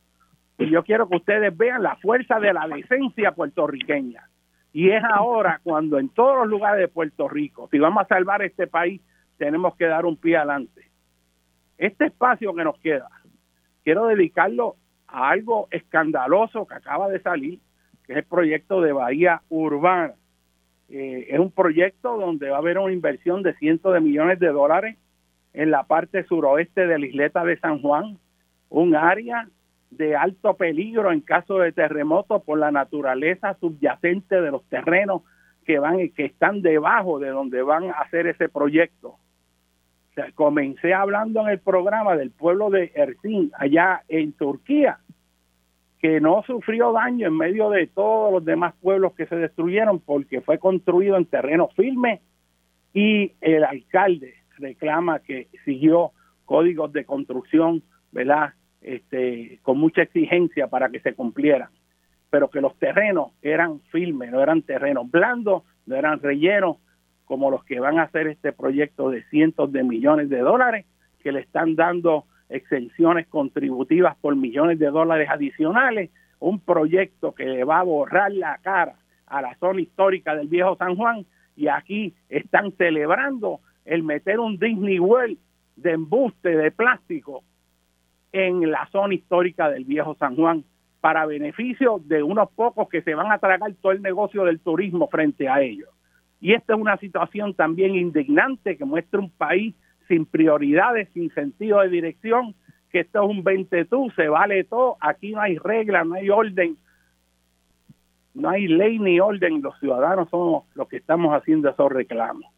Y 0.58 0.70
yo 0.70 0.84
quiero 0.84 1.08
que 1.10 1.16
ustedes 1.18 1.56
vean 1.56 1.82
la 1.82 1.96
fuerza 1.96 2.40
de 2.40 2.54
la 2.54 2.68
decencia 2.68 3.32
puertorriqueña. 3.32 4.30
Y 4.74 4.90
es 4.92 5.04
ahora 5.04 5.60
cuando 5.64 5.98
en 5.98 6.10
todos 6.10 6.38
los 6.38 6.48
lugares 6.48 6.80
de 6.80 6.88
Puerto 6.88 7.28
Rico, 7.28 7.68
si 7.72 7.80
vamos 7.80 8.04
a 8.04 8.08
salvar 8.08 8.42
este 8.42 8.68
país, 8.68 9.02
tenemos 9.38 9.76
que 9.76 9.86
dar 9.86 10.06
un 10.06 10.18
pie 10.18 10.38
adelante. 10.38 10.90
Este 11.78 12.06
espacio 12.06 12.54
que 12.54 12.64
nos 12.64 12.78
queda, 12.80 13.10
quiero 13.84 14.06
dedicarlo 14.08 14.76
a 15.08 15.30
algo 15.30 15.68
escandaloso 15.72 16.68
que 16.68 16.76
acaba 16.76 17.10
de 17.10 17.22
salir, 17.22 17.60
que 18.06 18.14
es 18.14 18.20
el 18.20 18.26
proyecto 18.26 18.82
de 18.82 18.94
Bahía 18.94 19.42
Urbana. 19.50 20.14
Eh, 20.90 21.28
es 21.30 21.40
un 21.40 21.52
proyecto 21.52 22.18
donde 22.18 22.50
va 22.50 22.58
a 22.58 22.60
haber 22.60 22.78
una 22.78 22.94
inversión 22.94 23.44
de 23.44 23.56
cientos 23.56 23.94
de 23.94 24.00
millones 24.00 24.40
de 24.40 24.50
dólares 24.50 24.98
en 25.54 25.72
la 25.72 25.84
parte 25.84 26.24
suroeste 26.26 26.88
de 26.88 27.00
la 27.00 27.06
isleta 27.06 27.44
de 27.44 27.58
San 27.60 27.82
Juan, 27.82 28.18
un 28.70 28.96
área 28.96 29.48
de 29.90 30.16
alto 30.16 30.56
peligro 30.56 31.12
en 31.12 31.20
caso 31.20 31.60
de 31.60 31.74
terremoto 31.74 32.42
por 32.42 32.58
la 32.58 32.72
naturaleza 32.72 33.56
subyacente 33.60 34.42
de 34.42 34.52
los 34.52 34.64
terrenos 34.70 35.24
que 35.66 35.80
van 35.80 36.10
que 36.10 36.26
están 36.26 36.62
debajo 36.62 37.20
de 37.20 37.30
donde 37.30 37.62
van 37.62 37.90
a 37.90 38.00
hacer 38.00 38.28
ese 38.28 38.50
proyecto. 38.50 39.18
comencé 40.36 40.94
hablando 40.94 41.42
en 41.42 41.50
el 41.50 41.60
programa 41.60 42.16
del 42.16 42.32
pueblo 42.32 42.70
de 42.70 42.92
Ersin, 42.96 43.52
allá 43.58 44.04
en 44.08 44.34
Turquía, 44.34 45.00
que 46.00 46.20
no 46.20 46.44
sufrió 46.48 46.94
daño 46.94 47.28
en 47.28 47.38
medio 47.38 47.70
de 47.70 47.88
todos 47.88 48.32
los 48.34 48.46
demás 48.46 48.74
pueblos 48.82 49.14
que 49.14 49.28
se 49.28 49.36
destruyeron 49.36 50.00
porque 50.00 50.42
fue 50.42 50.58
construido 50.58 51.18
en 51.18 51.26
terreno 51.26 51.68
firme 51.76 52.22
y 52.94 53.34
el 53.42 53.64
alcalde 53.64 54.41
reclama 54.62 55.20
que 55.20 55.48
siguió 55.66 56.12
códigos 56.46 56.94
de 56.94 57.06
construcción, 57.06 57.84
¿verdad? 58.12 58.54
Este, 58.82 59.60
con 59.62 59.78
mucha 59.78 60.04
exigencia 60.04 60.68
para 60.68 60.90
que 60.90 61.00
se 61.00 61.14
cumplieran, 61.14 61.70
pero 62.30 62.50
que 62.50 62.62
los 62.62 62.78
terrenos 62.78 63.32
eran 63.42 63.80
firmes, 63.92 64.32
no 64.32 64.42
eran 64.42 64.62
terrenos 64.62 65.10
blandos, 65.10 65.64
no 65.86 65.96
eran 65.96 66.20
rellenos 66.20 66.78
como 67.26 67.52
los 67.52 67.64
que 67.64 67.80
van 67.80 68.00
a 68.00 68.04
hacer 68.04 68.28
este 68.28 68.52
proyecto 68.52 69.10
de 69.10 69.24
cientos 69.26 69.72
de 69.72 69.84
millones 69.84 70.30
de 70.30 70.40
dólares, 70.40 70.86
que 71.24 71.32
le 71.32 71.40
están 71.42 71.76
dando 71.76 72.26
exenciones 72.50 73.28
contributivas 73.28 74.18
por 74.18 74.36
millones 74.36 74.80
de 74.80 74.88
dólares 74.88 75.30
adicionales, 75.30 76.10
un 76.40 76.60
proyecto 76.60 77.34
que 77.34 77.46
le 77.46 77.64
va 77.64 77.80
a 77.80 77.84
borrar 77.84 78.32
la 78.32 78.58
cara 78.58 78.96
a 79.28 79.42
la 79.42 79.56
zona 79.56 79.82
histórica 79.82 80.36
del 80.36 80.48
viejo 80.48 80.76
San 80.76 80.96
Juan 80.96 81.26
y 81.56 81.68
aquí 81.68 82.14
están 82.30 82.74
celebrando 82.74 83.62
el 83.86 84.04
meter 84.04 84.40
un 84.40 84.58
Disney 84.58 85.00
World 85.00 85.38
de 85.76 85.92
embuste 85.92 86.50
de 86.50 86.72
plástico 86.72 87.44
en 88.32 88.70
la 88.72 88.88
zona 88.92 89.14
histórica 89.14 89.70
del 89.70 89.86
viejo 89.86 90.16
San 90.16 90.36
Juan 90.36 90.64
para 91.02 91.26
beneficio 91.26 92.00
de 92.06 92.22
unos 92.22 92.50
pocos 92.52 92.88
que 92.88 93.02
se 93.02 93.16
van 93.16 93.32
a 93.32 93.40
tragar 93.40 93.74
todo 93.82 93.92
el 93.92 94.02
negocio 94.02 94.46
del 94.46 94.60
turismo 94.60 95.08
frente 95.08 95.50
a 95.50 95.62
ellos. 95.62 95.90
Y 96.40 96.54
esta 96.54 96.74
es 96.74 96.80
una 96.80 96.98
situación 96.98 97.54
también 97.54 97.96
indignante 97.96 98.78
que 98.78 98.86
muestra 98.86 99.20
un 99.20 99.30
país 99.30 99.76
sin 100.08 100.26
prioridades, 100.26 101.10
sin 101.14 101.34
sentido 101.34 101.80
de 101.80 101.90
dirección, 101.90 102.56
que 102.92 103.02
esto 103.02 103.24
es 103.24 103.30
un 103.30 103.44
20 103.44 103.86
tú, 103.86 104.12
se 104.16 104.28
vale 104.28 104.64
todo, 104.66 104.98
aquí 105.00 105.32
no 105.32 105.42
hay 105.42 105.58
regla, 105.58 106.04
no 106.04 106.16
hay 106.16 106.30
orden, 106.30 106.78
no 108.34 108.50
hay 108.50 108.68
ley 108.68 109.00
ni 109.00 109.20
orden, 109.20 109.62
los 109.62 109.78
ciudadanos 109.80 110.30
somos 110.30 110.66
los 110.76 110.88
que 110.88 110.98
estamos 110.98 111.34
haciendo 111.34 111.70
esos 111.70 111.92
reclamos. 111.92 112.51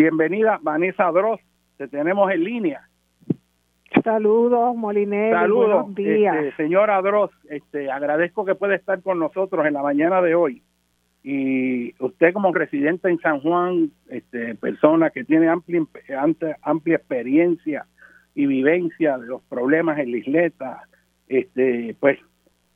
Bienvenida 0.00 0.58
Vanessa 0.62 1.10
Dross, 1.12 1.42
te 1.76 1.86
tenemos 1.86 2.32
en 2.32 2.42
línea. 2.42 2.88
Saludos, 4.02 4.74
Molinero. 4.74 5.38
Saludos, 5.38 5.66
buenos 5.66 5.94
días. 5.94 6.36
Este, 6.36 6.56
señora 6.56 7.02
Dross, 7.02 7.30
este, 7.50 7.90
agradezco 7.90 8.46
que 8.46 8.54
pueda 8.54 8.74
estar 8.74 9.02
con 9.02 9.18
nosotros 9.18 9.66
en 9.66 9.74
la 9.74 9.82
mañana 9.82 10.22
de 10.22 10.34
hoy. 10.34 10.62
Y 11.22 11.92
usted 12.02 12.32
como 12.32 12.50
residente 12.54 13.10
en 13.10 13.18
San 13.18 13.40
Juan, 13.40 13.90
este, 14.08 14.54
persona 14.54 15.10
que 15.10 15.22
tiene 15.24 15.50
amplia, 15.50 15.84
amplia 16.62 16.96
experiencia 16.96 17.84
y 18.34 18.46
vivencia 18.46 19.18
de 19.18 19.26
los 19.26 19.42
problemas 19.50 19.98
en 19.98 20.12
la 20.12 20.16
isleta, 20.16 20.84
este, 21.28 21.94
pues 22.00 22.18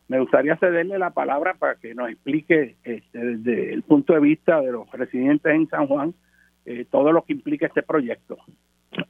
me 0.08 0.20
gustaría 0.20 0.58
cederle 0.58 0.98
la 0.98 1.14
palabra 1.14 1.54
para 1.54 1.76
que 1.76 1.94
nos 1.94 2.10
explique 2.10 2.76
este, 2.84 3.18
desde 3.18 3.72
el 3.72 3.82
punto 3.82 4.12
de 4.12 4.20
vista 4.20 4.60
de 4.60 4.72
los 4.72 4.90
residentes 4.92 5.54
en 5.54 5.66
San 5.70 5.86
Juan 5.86 6.14
eh, 6.66 6.86
todo 6.90 7.12
lo 7.12 7.22
que 7.22 7.32
implica 7.32 7.66
este 7.66 7.82
proyecto. 7.82 8.38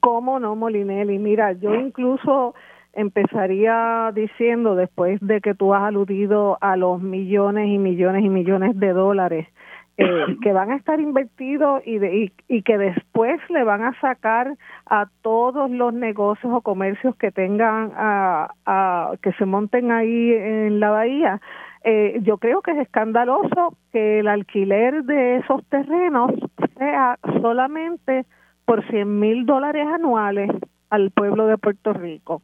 ¿Cómo 0.01 0.41
no, 0.41 0.57
Molinelli? 0.57 1.19
Mira, 1.19 1.53
yo 1.53 1.75
incluso 1.75 2.55
empezaría 2.93 4.13
diciendo, 4.15 4.77
después 4.77 5.21
de 5.21 5.41
que 5.41 5.55
tú 5.55 5.75
has 5.75 5.83
aludido 5.83 6.59
a 6.61 6.77
los 6.77 7.03
millones 7.03 7.69
y 7.69 7.79
millones 7.79 8.25
y 8.25 8.29
millones 8.29 8.79
de 8.79 8.93
dólares 8.93 9.49
eh, 9.97 10.07
que 10.43 10.53
van 10.53 10.71
a 10.71 10.77
estar 10.77 11.01
invertidos 11.01 11.83
y, 11.87 11.99
de, 11.99 12.33
y, 12.49 12.63
que 12.63 12.79
después 12.79 13.41
le 13.49 13.65
van 13.65 13.83
a 13.83 13.99
sacar 14.01 14.57
a 14.87 15.07
todos 15.23 15.71
los 15.71 15.95
negocios 15.95 16.53
o 16.53 16.61
comercios 16.61 17.15
que 17.17 17.31
tengan, 17.31 17.93
a, 17.97 18.51
a, 18.67 19.13
que 19.23 19.33
se 19.33 19.45
monten 19.45 19.93
ahí 19.93 20.33
en 20.33 20.81
la 20.81 20.91
bahía. 20.91 21.41
Eh, 21.87 22.21
yo 22.23 22.39
creo 22.39 22.63
que 22.63 22.71
es 22.71 22.79
escandaloso 22.79 23.77
que 23.93 24.21
el 24.21 24.29
alquiler 24.29 25.05
de 25.05 25.37
esos 25.37 25.63
terrenos 25.67 26.33
sea 26.79 27.19
solamente 27.43 28.25
por 28.65 28.83
100 28.89 29.21
mil 29.21 29.45
dólares 29.45 29.87
anuales 29.87 30.51
al 30.89 31.11
pueblo 31.11 31.47
de 31.47 31.59
Puerto 31.59 31.93
Rico. 31.93 32.41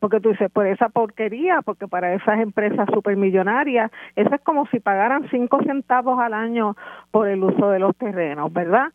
Porque 0.00 0.20
tú 0.20 0.28
dices, 0.28 0.50
por 0.50 0.66
esa 0.66 0.90
porquería, 0.90 1.62
porque 1.62 1.88
para 1.88 2.12
esas 2.12 2.40
empresas 2.40 2.86
supermillonarias, 2.92 3.90
eso 4.16 4.34
es 4.34 4.40
como 4.42 4.66
si 4.66 4.80
pagaran 4.80 5.30
5 5.30 5.62
centavos 5.62 6.20
al 6.20 6.34
año 6.34 6.76
por 7.10 7.26
el 7.26 7.42
uso 7.42 7.70
de 7.70 7.78
los 7.78 7.96
terrenos, 7.96 8.52
¿verdad? 8.52 8.88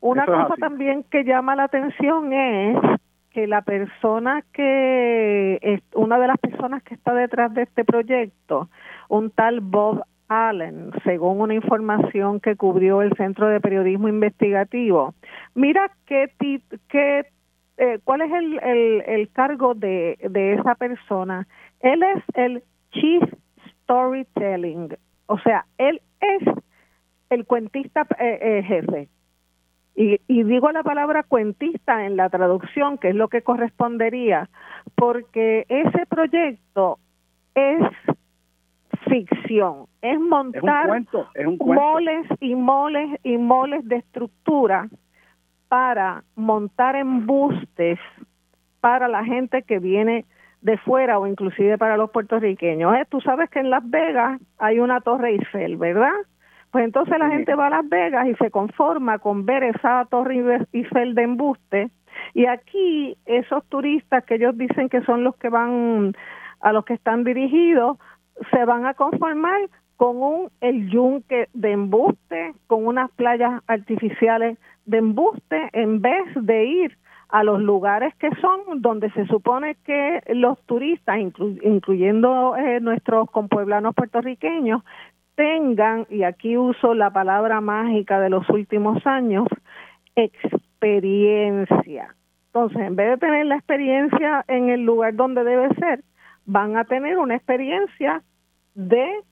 Una 0.00 0.26
cosa 0.26 0.56
también 0.58 1.02
que 1.04 1.24
llama 1.24 1.56
la 1.56 1.64
atención 1.64 2.32
es 2.34 2.78
que 3.30 3.46
la 3.46 3.62
persona 3.62 4.42
que 4.52 5.58
es 5.62 5.80
una 5.94 6.18
de 6.18 6.26
las 6.26 6.38
personas 6.38 6.82
que 6.82 6.94
está 6.94 7.14
detrás 7.14 7.54
de 7.54 7.62
este 7.62 7.84
proyecto, 7.84 8.68
un 9.10 9.30
tal 9.30 9.60
Bob 9.60 10.04
Allen, 10.28 10.92
según 11.04 11.40
una 11.40 11.54
información 11.54 12.38
que 12.40 12.54
cubrió 12.54 13.02
el 13.02 13.12
Centro 13.16 13.48
de 13.48 13.60
Periodismo 13.60 14.08
Investigativo. 14.08 15.14
Mira 15.54 15.90
qué, 16.06 16.30
qué 16.88 17.26
eh, 17.76 17.98
cuál 18.04 18.20
es 18.20 18.32
el, 18.32 18.58
el, 18.62 19.02
el 19.06 19.30
cargo 19.32 19.74
de, 19.74 20.16
de 20.30 20.54
esa 20.54 20.76
persona. 20.76 21.48
Él 21.80 22.02
es 22.02 22.22
el 22.34 22.62
Chief 22.92 23.22
Storytelling, 23.82 24.96
o 25.26 25.38
sea, 25.40 25.66
él 25.78 26.00
es 26.20 26.54
el 27.30 27.44
cuentista 27.44 28.06
eh, 28.18 28.38
eh, 28.40 28.62
jefe. 28.62 29.08
Y, 29.96 30.20
y, 30.28 30.44
digo 30.44 30.70
la 30.70 30.84
palabra 30.84 31.24
cuentista 31.24 32.06
en 32.06 32.16
la 32.16 32.28
traducción, 32.28 32.96
que 32.98 33.08
es 33.08 33.14
lo 33.16 33.28
que 33.28 33.42
correspondería, 33.42 34.48
porque 34.94 35.66
ese 35.68 36.06
proyecto 36.06 36.98
es 37.54 37.80
ficción, 39.08 39.86
es 40.02 40.18
montar 40.18 41.02
moles 41.58 42.26
y 42.40 42.54
moles 42.54 43.20
y 43.22 43.36
moles 43.38 43.86
de 43.86 43.96
estructura 43.96 44.88
para 45.68 46.24
montar 46.36 46.96
embustes 46.96 47.98
para 48.80 49.08
la 49.08 49.24
gente 49.24 49.62
que 49.62 49.78
viene 49.78 50.24
de 50.62 50.76
fuera 50.78 51.18
o 51.18 51.26
inclusive 51.26 51.78
para 51.78 51.96
los 51.96 52.10
puertorriqueños. 52.10 52.94
Eh, 52.96 53.06
tú 53.08 53.20
sabes 53.20 53.48
que 53.50 53.60
en 53.60 53.70
Las 53.70 53.88
Vegas 53.88 54.40
hay 54.58 54.80
una 54.80 55.00
torre 55.00 55.30
Eiffel, 55.30 55.76
¿verdad? 55.76 56.12
Pues 56.70 56.84
entonces 56.84 57.18
la 57.18 57.30
gente 57.30 57.54
va 57.54 57.68
a 57.68 57.70
Las 57.70 57.88
Vegas 57.88 58.26
y 58.28 58.34
se 58.34 58.50
conforma 58.50 59.18
con 59.18 59.46
ver 59.46 59.64
esa 59.64 60.06
torre 60.10 60.66
Eiffel 60.72 61.14
de 61.14 61.22
embuste 61.22 61.90
y 62.34 62.46
aquí 62.46 63.16
esos 63.26 63.64
turistas 63.66 64.24
que 64.24 64.36
ellos 64.36 64.56
dicen 64.56 64.88
que 64.88 65.02
son 65.02 65.24
los 65.24 65.36
que 65.36 65.48
van 65.48 66.14
a 66.60 66.72
los 66.72 66.84
que 66.84 66.94
están 66.94 67.24
dirigidos 67.24 67.98
se 68.50 68.64
van 68.64 68.86
a 68.86 68.94
conformar 68.94 69.60
con 69.96 70.22
un 70.22 70.48
el 70.60 70.88
yunque 70.88 71.48
de 71.52 71.72
embuste, 71.72 72.54
con 72.66 72.86
unas 72.86 73.10
playas 73.12 73.62
artificiales 73.66 74.58
de 74.86 74.98
embuste, 74.98 75.68
en 75.72 76.00
vez 76.00 76.24
de 76.34 76.64
ir 76.64 76.96
a 77.28 77.44
los 77.44 77.60
lugares 77.60 78.14
que 78.16 78.30
son 78.40 78.80
donde 78.80 79.10
se 79.10 79.26
supone 79.26 79.76
que 79.84 80.22
los 80.34 80.58
turistas, 80.66 81.18
incluyendo 81.18 82.56
eh, 82.56 82.80
nuestros 82.80 83.30
compueblanos 83.30 83.94
puertorriqueños, 83.94 84.82
tengan, 85.36 86.06
y 86.10 86.22
aquí 86.24 86.56
uso 86.56 86.94
la 86.94 87.10
palabra 87.10 87.60
mágica 87.60 88.20
de 88.20 88.30
los 88.30 88.48
últimos 88.50 89.06
años, 89.06 89.46
experiencia. 90.16 92.14
Entonces, 92.46 92.80
en 92.80 92.96
vez 92.96 93.10
de 93.10 93.18
tener 93.18 93.46
la 93.46 93.56
experiencia 93.56 94.44
en 94.48 94.70
el 94.70 94.82
lugar 94.84 95.14
donde 95.14 95.44
debe 95.44 95.68
ser, 95.74 96.02
van 96.46 96.76
a 96.76 96.84
tener 96.84 97.16
una 97.18 97.36
experiencia 97.36 98.22
de 98.74 99.22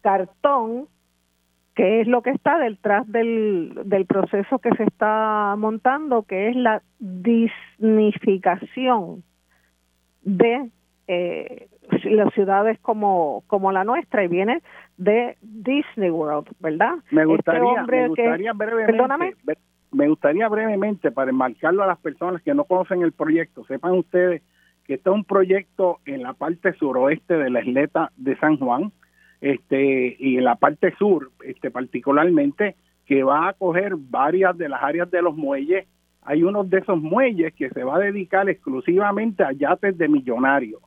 cartón, 0.00 0.86
que 1.74 2.00
es 2.00 2.08
lo 2.08 2.22
que 2.22 2.30
está 2.30 2.58
detrás 2.58 3.06
del, 3.10 3.82
del 3.84 4.06
proceso 4.06 4.58
que 4.58 4.70
se 4.76 4.84
está 4.84 5.54
montando, 5.56 6.22
que 6.22 6.48
es 6.48 6.56
la 6.56 6.82
disnificación 6.98 9.22
de 10.22 10.70
eh, 11.06 11.68
las 12.04 12.32
ciudades 12.34 12.78
como, 12.80 13.44
como 13.46 13.72
la 13.72 13.84
nuestra 13.84 14.24
y 14.24 14.28
viene 14.28 14.62
de 14.96 15.36
Disney 15.40 16.10
World, 16.10 16.48
¿verdad? 16.60 16.96
Me 17.10 17.22
este 17.22 17.32
gustaría, 17.32 17.82
me 17.84 18.08
gustaría 18.08 18.52
brevemente, 18.52 19.36
me 19.90 20.08
gustaría 20.08 20.48
brevemente 20.48 21.10
para 21.10 21.30
enmarcarlo 21.30 21.82
a 21.82 21.86
las 21.86 21.98
personas 21.98 22.42
que 22.42 22.54
no 22.54 22.64
conocen 22.64 23.02
el 23.02 23.12
proyecto, 23.12 23.64
sepan 23.64 23.92
ustedes 23.92 24.42
que 24.88 24.94
está 24.94 25.10
un 25.10 25.24
proyecto 25.24 25.98
en 26.06 26.22
la 26.22 26.32
parte 26.32 26.72
suroeste 26.72 27.36
de 27.36 27.50
la 27.50 27.60
isleta 27.60 28.10
de 28.16 28.36
San 28.38 28.56
Juan, 28.56 28.90
este 29.42 30.16
y 30.18 30.38
en 30.38 30.44
la 30.44 30.56
parte 30.56 30.94
sur, 30.98 31.30
este 31.44 31.70
particularmente 31.70 32.74
que 33.04 33.22
va 33.22 33.50
a 33.50 33.52
coger 33.52 33.96
varias 33.96 34.56
de 34.56 34.70
las 34.70 34.82
áreas 34.82 35.10
de 35.10 35.20
los 35.20 35.36
muelles. 35.36 35.86
Hay 36.22 36.42
uno 36.42 36.64
de 36.64 36.78
esos 36.78 36.98
muelles 37.00 37.52
que 37.52 37.68
se 37.68 37.84
va 37.84 37.96
a 37.96 38.00
dedicar 38.00 38.48
exclusivamente 38.48 39.44
a 39.44 39.52
yates 39.52 39.96
de 39.98 40.08
millonarios. 40.08 40.80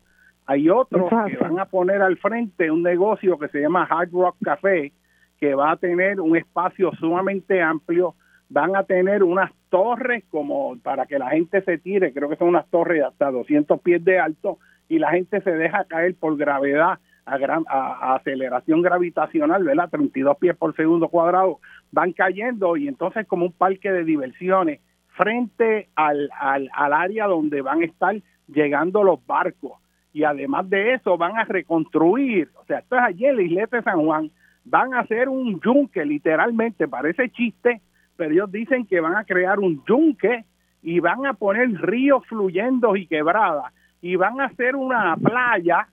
Hay 0.47 0.67
otros 0.67 1.07
que 1.27 1.37
van 1.37 1.59
a 1.59 1.65
poner 1.65 2.01
al 2.01 2.17
frente 2.17 2.71
un 2.71 2.81
negocio 2.81 3.37
que 3.37 3.49
se 3.49 3.61
llama 3.61 3.87
Hard 3.87 4.11
Rock 4.11 4.35
Café, 4.43 4.91
que 5.39 5.53
va 5.53 5.71
a 5.71 5.77
tener 5.77 6.19
un 6.19 6.35
espacio 6.35 6.91
sumamente 6.99 7.61
amplio 7.61 8.15
van 8.51 8.75
a 8.75 8.83
tener 8.83 9.23
unas 9.23 9.49
torres 9.69 10.25
como 10.29 10.77
para 10.83 11.05
que 11.05 11.17
la 11.17 11.29
gente 11.29 11.61
se 11.61 11.77
tire, 11.77 12.11
creo 12.11 12.27
que 12.27 12.35
son 12.35 12.49
unas 12.49 12.67
torres 12.69 12.99
de 12.99 13.05
hasta 13.05 13.31
200 13.31 13.79
pies 13.79 14.03
de 14.03 14.19
alto 14.19 14.59
y 14.89 14.99
la 14.99 15.11
gente 15.11 15.39
se 15.39 15.51
deja 15.51 15.85
caer 15.85 16.15
por 16.15 16.35
gravedad 16.35 16.99
a, 17.25 17.37
gran, 17.37 17.63
a, 17.69 18.15
aceleración 18.15 18.81
gravitacional, 18.81 19.63
¿verdad? 19.63 19.89
32 19.89 20.37
pies 20.37 20.57
por 20.57 20.75
segundo 20.75 21.07
cuadrado, 21.07 21.59
van 21.93 22.11
cayendo 22.11 22.75
y 22.75 22.89
entonces 22.89 23.25
como 23.25 23.45
un 23.45 23.53
parque 23.53 23.89
de 23.89 24.03
diversiones 24.03 24.81
frente 25.07 25.87
al, 25.95 26.29
al, 26.37 26.69
al 26.73 26.91
área 26.93 27.27
donde 27.27 27.61
van 27.61 27.81
a 27.81 27.85
estar 27.85 28.15
llegando 28.47 29.01
los 29.03 29.25
barcos. 29.25 29.79
Y 30.11 30.25
además 30.25 30.69
de 30.69 30.95
eso 30.95 31.17
van 31.17 31.37
a 31.37 31.45
reconstruir, 31.45 32.49
o 32.61 32.65
sea, 32.65 32.79
esto 32.79 32.97
es 32.97 33.01
allí 33.01 33.27
en 33.27 33.37
la 33.37 33.43
isleta 33.43 33.77
de 33.77 33.83
San 33.83 34.03
Juan, 34.03 34.29
van 34.65 34.93
a 34.93 34.99
hacer 34.99 35.29
un 35.29 35.61
yunque, 35.61 36.03
literalmente, 36.03 36.89
parece 36.89 37.29
chiste, 37.29 37.81
pero 38.21 38.33
ellos 38.33 38.51
dicen 38.51 38.85
que 38.85 38.99
van 38.99 39.15
a 39.15 39.23
crear 39.23 39.57
un 39.57 39.83
yunque 39.83 40.45
y 40.83 40.99
van 40.99 41.25
a 41.25 41.33
poner 41.33 41.71
ríos 41.81 42.23
fluyendo 42.27 42.95
y 42.95 43.07
quebradas 43.07 43.73
y 43.99 44.15
van 44.15 44.39
a 44.39 44.45
hacer 44.45 44.75
una 44.75 45.17
playa 45.17 45.87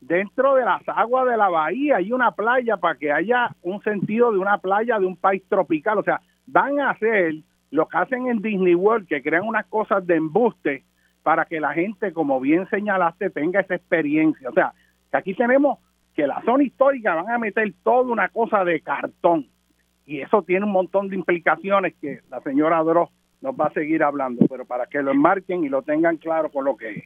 dentro 0.00 0.54
de 0.54 0.64
las 0.64 0.80
aguas 0.88 1.28
de 1.28 1.36
la 1.36 1.50
bahía 1.50 2.00
y 2.00 2.12
una 2.12 2.30
playa 2.30 2.78
para 2.78 2.94
que 2.94 3.12
haya 3.12 3.54
un 3.60 3.82
sentido 3.82 4.32
de 4.32 4.38
una 4.38 4.56
playa 4.56 4.98
de 4.98 5.04
un 5.04 5.18
país 5.18 5.42
tropical. 5.50 5.98
O 5.98 6.02
sea, 6.02 6.22
van 6.46 6.80
a 6.80 6.92
hacer 6.92 7.34
lo 7.70 7.86
que 7.88 7.98
hacen 7.98 8.26
en 8.28 8.40
Disney 8.40 8.74
World, 8.74 9.06
que 9.06 9.22
crean 9.22 9.46
unas 9.46 9.66
cosas 9.66 10.06
de 10.06 10.16
embuste 10.16 10.82
para 11.22 11.44
que 11.44 11.60
la 11.60 11.74
gente, 11.74 12.14
como 12.14 12.40
bien 12.40 12.66
señalaste, 12.70 13.28
tenga 13.28 13.60
esa 13.60 13.74
experiencia. 13.74 14.48
O 14.48 14.54
sea, 14.54 14.72
que 15.10 15.18
aquí 15.18 15.34
tenemos 15.34 15.78
que 16.14 16.26
la 16.26 16.40
zona 16.46 16.64
histórica 16.64 17.14
van 17.16 17.28
a 17.28 17.36
meter 17.36 17.70
toda 17.84 18.10
una 18.10 18.30
cosa 18.30 18.64
de 18.64 18.80
cartón 18.80 19.48
y 20.06 20.20
eso 20.20 20.42
tiene 20.42 20.64
un 20.64 20.72
montón 20.72 21.08
de 21.08 21.16
implicaciones 21.16 21.94
que 22.00 22.20
la 22.30 22.40
señora 22.40 22.82
Dross 22.82 23.10
nos 23.40 23.54
va 23.54 23.66
a 23.66 23.72
seguir 23.72 24.02
hablando, 24.02 24.46
pero 24.48 24.64
para 24.64 24.86
que 24.86 25.02
lo 25.02 25.10
enmarquen 25.10 25.64
y 25.64 25.68
lo 25.68 25.82
tengan 25.82 26.16
claro 26.16 26.50
con 26.50 26.64
lo 26.64 26.76
que 26.76 26.90
es. 26.90 27.04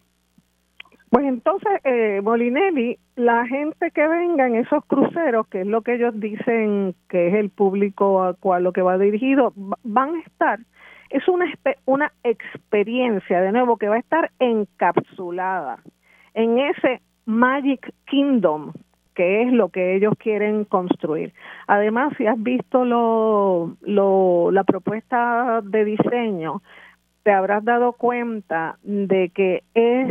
Pues 1.11 1.25
entonces, 1.27 1.73
eh, 1.83 2.21
Molinelli, 2.23 2.97
la 3.17 3.45
gente 3.47 3.91
que 3.91 4.07
venga 4.07 4.47
en 4.47 4.55
esos 4.55 4.85
cruceros, 4.85 5.49
que 5.49 5.63
es 5.63 5.67
lo 5.67 5.83
que 5.83 5.95
ellos 5.95 6.19
dicen 6.21 6.95
que 7.09 7.29
es 7.29 7.35
el 7.35 7.51
público 7.51 8.23
a 8.23 8.35
cual 8.35 8.63
lo 8.63 8.73
que 8.73 8.83
va 8.83 8.97
dirigido, 8.97 9.53
van 9.83 10.15
a 10.15 10.21
estar, 10.21 10.61
es 11.09 11.27
una, 11.27 11.47
una 11.87 12.13
experiencia, 12.23 13.41
de 13.41 13.51
nuevo, 13.51 13.77
que 13.77 13.89
va 13.89 13.97
a 13.97 14.01
estar 14.01 14.31
encapsulada 14.39 15.81
en 16.35 16.59
ese 16.61 17.01
Magic 17.27 17.93
Kingdom 18.07 18.73
que 19.21 19.43
es 19.43 19.53
lo 19.53 19.69
que 19.69 19.97
ellos 19.97 20.15
quieren 20.19 20.65
construir. 20.65 21.35
Además, 21.67 22.15
si 22.17 22.27
has 22.27 22.43
visto 22.43 22.87
lo, 22.87 23.77
lo, 23.83 24.51
la 24.51 24.65
propuesta 24.65 25.61
de 25.63 25.85
diseño, 25.85 26.63
te 27.23 27.31
habrás 27.31 27.63
dado 27.63 27.93
cuenta 27.93 28.79
de 28.83 29.29
que 29.29 29.63
es 29.75 30.09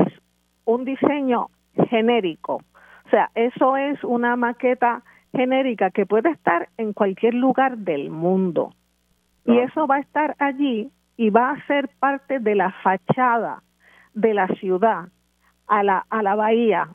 un 0.66 0.86
diseño 0.86 1.50
genérico. 1.90 2.62
O 3.08 3.10
sea, 3.10 3.32
eso 3.34 3.78
es 3.78 4.04
una 4.04 4.36
maqueta 4.36 5.02
genérica 5.34 5.90
que 5.90 6.06
puede 6.06 6.30
estar 6.30 6.70
en 6.78 6.94
cualquier 6.94 7.34
lugar 7.34 7.80
del 7.80 8.12
mundo. 8.12 8.76
Y 9.44 9.58
eso 9.58 9.88
va 9.88 9.96
a 9.96 10.02
estar 10.02 10.36
allí 10.38 10.92
y 11.18 11.32
va 11.32 11.50
a 11.50 11.66
ser 11.66 11.90
parte 12.00 12.38
de 12.38 12.54
la 12.54 12.72
fachada 12.84 13.64
de 14.14 14.36
la 14.36 14.46
ciudad 14.60 15.06
a 15.66 15.82
la, 15.82 16.06
a 16.12 16.22
la 16.22 16.36
bahía 16.36 16.90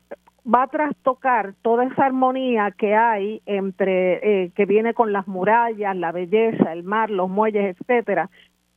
va 0.45 0.63
a 0.63 0.67
trastocar 0.67 1.53
toda 1.61 1.85
esa 1.85 2.05
armonía 2.05 2.71
que 2.71 2.95
hay 2.95 3.41
entre 3.45 4.43
eh, 4.43 4.51
que 4.55 4.65
viene 4.65 4.93
con 4.93 5.11
las 5.11 5.27
murallas, 5.27 5.95
la 5.95 6.11
belleza, 6.11 6.71
el 6.71 6.83
mar, 6.83 7.09
los 7.09 7.29
muelles, 7.29 7.75
etcétera, 7.77 8.29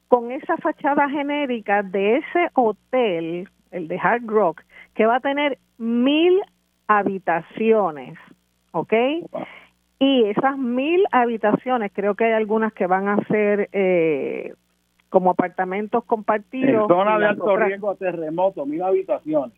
con 0.09 0.31
esa 0.33 0.57
fachada 0.57 1.09
genérica 1.11 1.83
de 1.83 2.17
ese 2.17 2.49
hotel, 2.55 3.49
el 3.71 3.89
de 3.89 3.99
Hard 3.99 4.25
Rock, 4.27 4.63
que 4.95 5.07
va 5.07 5.17
a 5.17 5.21
tener 5.21 5.59
mil 5.77 6.41
habitaciones, 6.87 8.19
¿ok? 8.73 8.95
Y 9.99 10.25
esas 10.25 10.57
mil 10.57 11.05
habitaciones, 11.13 11.93
creo 11.93 12.15
que 12.15 12.25
hay 12.25 12.33
algunas 12.33 12.73
que 12.73 12.87
van 12.87 13.09
a 13.09 13.19
ser 13.27 13.69
eh, 13.73 14.55
como 15.11 15.31
apartamentos 15.31 16.05
compartidos. 16.05 16.83
En 16.83 16.89
zona 16.89 17.19
de 17.19 17.27
alto 17.27 17.57
riesgo 17.57 17.91
a 17.91 17.97
terremoto, 17.97 18.65
mil 18.65 18.83
habitaciones. 18.83 19.58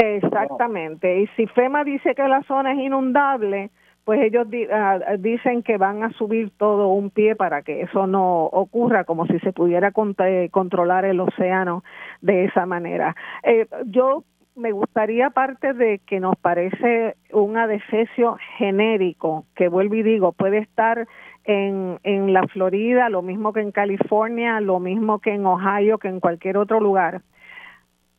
Exactamente. 0.00 1.20
Y 1.20 1.26
si 1.36 1.46
FEMA 1.46 1.84
dice 1.84 2.14
que 2.14 2.26
la 2.26 2.42
zona 2.44 2.72
es 2.72 2.78
inundable, 2.78 3.70
pues 4.04 4.20
ellos 4.22 4.46
ah, 4.72 4.98
dicen 5.18 5.62
que 5.62 5.76
van 5.76 6.02
a 6.02 6.10
subir 6.12 6.50
todo 6.56 6.88
un 6.88 7.10
pie 7.10 7.36
para 7.36 7.62
que 7.62 7.82
eso 7.82 8.06
no 8.06 8.44
ocurra, 8.44 9.04
como 9.04 9.26
si 9.26 9.38
se 9.40 9.52
pudiera 9.52 9.92
controlar 9.92 11.04
el 11.04 11.20
océano 11.20 11.84
de 12.20 12.46
esa 12.46 12.66
manera. 12.66 13.14
Eh, 13.42 13.66
yo 13.86 14.24
me 14.56 14.72
gustaría, 14.72 15.28
aparte 15.28 15.74
de 15.74 16.00
que 16.06 16.18
nos 16.18 16.36
parece 16.36 17.16
un 17.32 17.56
adefesio 17.56 18.36
genérico, 18.58 19.44
que 19.54 19.68
vuelvo 19.68 19.94
y 19.94 20.02
digo, 20.02 20.32
puede 20.32 20.58
estar 20.58 21.06
en, 21.44 21.98
en 22.02 22.32
la 22.32 22.46
Florida, 22.48 23.08
lo 23.08 23.22
mismo 23.22 23.52
que 23.52 23.60
en 23.60 23.70
California, 23.70 24.60
lo 24.60 24.80
mismo 24.80 25.20
que 25.20 25.34
en 25.34 25.46
Ohio, 25.46 25.98
que 25.98 26.08
en 26.08 26.20
cualquier 26.20 26.56
otro 26.56 26.80
lugar 26.80 27.22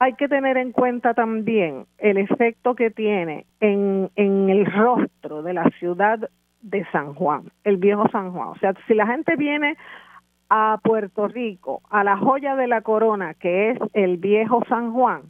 hay 0.02 0.14
que 0.14 0.28
tener 0.28 0.58
en 0.58 0.72
cuenta 0.72 1.14
también 1.14 1.86
el 2.00 2.18
efecto 2.18 2.74
que 2.74 2.90
tiene 2.90 3.46
en, 3.60 4.10
el 4.16 4.66
rostro 4.66 5.44
de 5.44 5.54
la 5.54 5.70
ciudad 5.78 6.28
de 6.64 6.84
San 6.92 7.14
Juan, 7.14 7.52
el 7.64 7.78
viejo 7.78 8.10
San 8.12 8.32
Juan. 8.32 8.48
O 8.48 8.56
sea, 8.56 8.74
si 8.88 8.96
la 8.96 9.06
gente 9.06 9.36
viene 9.36 9.78
a 10.50 10.80
Puerto 10.84 11.28
Rico, 11.28 11.84
a 11.92 12.04
la 12.04 12.18
joya 12.18 12.56
de 12.56 12.66
la 12.66 12.82
corona, 12.82 13.36
que 13.36 13.70
es 13.70 13.80
el 13.94 14.18
viejo 14.18 14.64
San 14.68 14.92
Juan, 14.92 15.22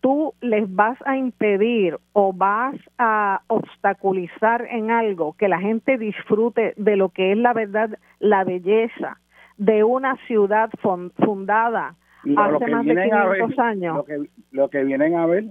tú 0.00 0.34
les 0.40 0.72
vas 0.72 0.96
a 1.04 1.16
impedir 1.16 1.98
o 2.12 2.32
vas 2.32 2.76
a 2.96 3.40
obstaculizar 3.48 4.68
en 4.70 4.92
algo 4.92 5.32
que 5.32 5.48
la 5.48 5.58
gente 5.58 5.98
disfrute 5.98 6.74
de 6.76 6.94
lo 6.94 7.08
que 7.08 7.32
es 7.32 7.38
la 7.38 7.54
verdad, 7.54 7.98
la 8.20 8.44
belleza 8.44 9.18
de 9.56 9.82
una 9.82 10.14
ciudad 10.28 10.70
fundada 10.78 11.96
hace 12.36 12.66
más 12.66 12.84
de 12.84 12.94
500 12.94 13.58
años. 13.58 13.96
Lo 13.96 14.04
que, 14.04 14.30
lo 14.50 14.70
que 14.70 14.84
vienen 14.84 15.16
a 15.16 15.26
ver. 15.26 15.44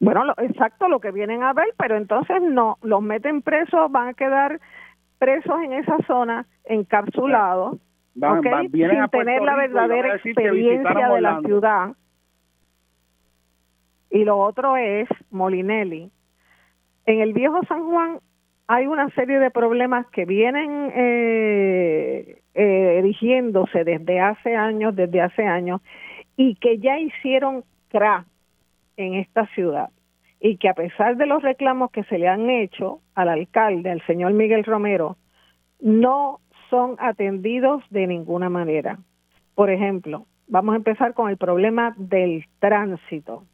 Bueno, 0.00 0.24
exacto, 0.38 0.88
lo 0.88 1.00
que 1.00 1.10
vienen 1.10 1.42
a 1.42 1.52
ver, 1.52 1.74
pero 1.76 1.96
entonces 1.96 2.40
no, 2.40 2.78
los 2.82 3.02
meten 3.02 3.42
presos, 3.42 3.92
van 3.92 4.08
a 4.08 4.14
quedar 4.14 4.58
presos 5.18 5.62
en 5.62 5.74
esa 5.74 5.98
zona, 6.06 6.46
encapsulados, 6.64 7.76
sin 8.14 9.08
tener 9.10 9.42
la 9.42 9.56
verdadera 9.56 10.16
experiencia 10.16 11.08
de 11.10 11.20
la 11.20 11.40
ciudad. 11.42 11.90
Y 14.10 14.24
lo 14.24 14.38
otro 14.38 14.76
es, 14.76 15.08
Molinelli, 15.30 16.10
En 17.04 17.20
el 17.20 17.32
viejo 17.34 17.60
San 17.68 17.84
Juan 17.84 18.20
hay 18.66 18.86
una 18.86 19.10
serie 19.10 19.38
de 19.38 19.50
problemas 19.50 20.06
que 20.06 20.24
vienen 20.24 20.92
eh, 20.94 22.39
eh, 22.60 22.98
erigiéndose 22.98 23.84
desde 23.84 24.20
hace 24.20 24.54
años, 24.54 24.94
desde 24.94 25.22
hace 25.22 25.46
años, 25.46 25.80
y 26.36 26.56
que 26.56 26.78
ya 26.78 26.98
hicieron 26.98 27.64
crack 27.88 28.26
en 28.98 29.14
esta 29.14 29.46
ciudad 29.54 29.88
y 30.40 30.58
que 30.58 30.68
a 30.68 30.74
pesar 30.74 31.16
de 31.16 31.24
los 31.24 31.42
reclamos 31.42 31.90
que 31.90 32.04
se 32.04 32.18
le 32.18 32.28
han 32.28 32.50
hecho 32.50 33.00
al 33.14 33.30
alcalde, 33.30 33.90
al 33.90 34.04
señor 34.06 34.34
Miguel 34.34 34.64
Romero, 34.64 35.16
no 35.80 36.40
son 36.68 36.96
atendidos 36.98 37.82
de 37.88 38.06
ninguna 38.06 38.50
manera. 38.50 38.98
Por 39.54 39.70
ejemplo, 39.70 40.26
vamos 40.46 40.74
a 40.74 40.76
empezar 40.76 41.14
con 41.14 41.30
el 41.30 41.38
problema 41.38 41.94
del 41.96 42.44
tránsito. 42.58 43.44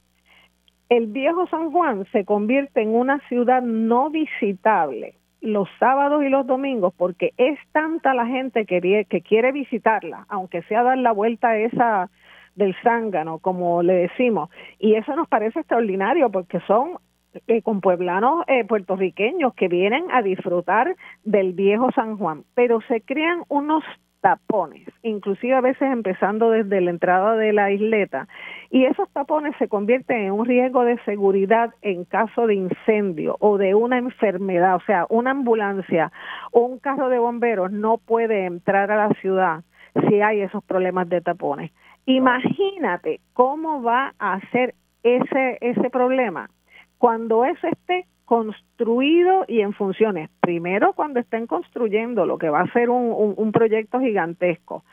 El 0.89 1.07
viejo 1.07 1.47
San 1.47 1.71
Juan 1.71 2.07
se 2.11 2.25
convierte 2.25 2.83
en 2.83 2.95
una 2.95 3.21
ciudad 3.29 3.63
no 3.63 4.11
visitable 4.11 5.15
los 5.47 5.69
sábados 5.79 6.25
y 6.25 6.29
los 6.29 6.47
domingos 6.47 6.93
porque 6.97 7.33
es 7.37 7.59
tanta 7.73 8.15
la 8.15 8.27
gente 8.27 8.67
que, 8.67 9.07
que 9.09 9.23
quiere 9.23 9.53
visitarla, 9.53 10.27
aunque 10.29 10.63
sea 10.63 10.83
dar 10.83 10.99
la 10.99 11.13
vuelta 11.13 11.57
esa 11.57 12.11
del 12.57 12.75
zángano, 12.83 13.39
como 13.39 13.83
le 13.83 13.95
decimos. 13.95 14.51
Y 14.79 14.95
eso 14.95 15.15
nos 15.15 15.29
parece 15.29 15.61
extraordinario 15.61 16.31
porque 16.31 16.59
son 16.67 16.99
eh, 17.47 17.63
con 17.63 17.81
pueblanos 17.81 18.45
eh, 18.49 18.65
puertorriqueños 18.65 19.55
que 19.55 19.69
vienen 19.69 20.07
a 20.11 20.23
disfrutar 20.23 20.97
del 21.23 21.53
viejo 21.53 21.93
San 21.93 22.17
Juan, 22.17 22.45
pero 22.55 22.81
se 22.89 23.03
crean 23.03 23.43
unos 23.49 23.85
tapones, 24.27 24.89
inclusive 25.05 25.55
a 25.55 25.61
veces 25.61 25.83
empezando 25.83 26.51
desde 26.51 26.81
la 26.81 26.91
entrada 26.91 27.37
de 27.37 27.53
la 27.53 27.71
isleta, 27.71 28.27
y 28.71 28.85
esos 28.85 29.09
tapones 29.11 29.55
se 29.57 29.69
convierten 29.69 30.17
en 30.17 30.33
un 30.33 30.47
riesgo 30.47 30.83
de 30.83 30.99
seguridad 31.05 31.73
en 31.81 32.05
caso 32.05 32.49
de 32.49 32.57
incendio 32.57 33.37
o 33.39 33.57
de 33.57 33.77
una 33.77 33.99
enfermedad, 33.99 34.75
o 34.75 34.81
sea, 34.81 35.07
una 35.11 35.31
ambulancia 35.31 36.11
o 36.51 36.63
un 36.63 36.81
carro 36.81 37.09
de 37.09 37.21
bomberos 37.21 37.71
no 37.71 37.99
puede 37.99 38.47
entrar 38.47 38.91
a 38.91 38.97
la 38.97 39.15
ciudad 39.21 39.63
si 40.09 40.21
hay 40.21 40.41
esos 40.41 40.65
problemas 40.65 41.09
de 41.09 41.21
tapones. 41.21 41.71
Imagínate 42.07 43.21
cómo 43.33 43.81
va 43.81 44.13
a 44.19 44.41
ser 44.51 44.75
ese, 45.05 45.59
ese 45.61 45.89
problema 45.89 46.51
cuando 46.99 47.45
eso 47.45 47.69
esté 47.69 48.07
construido 48.27 49.45
y 49.49 49.61
en 49.61 49.73
funciones. 49.73 50.29
Primero, 50.41 50.93
cuando 50.93 51.21
estén 51.21 51.47
construyendo 51.47 52.27
lo 52.27 52.37
que 52.37 52.51
va 52.51 52.61
a 52.61 52.73
ser 52.73 52.91
un, 52.91 53.53
proyecto 53.53 54.01
gigantesco. 54.01 54.85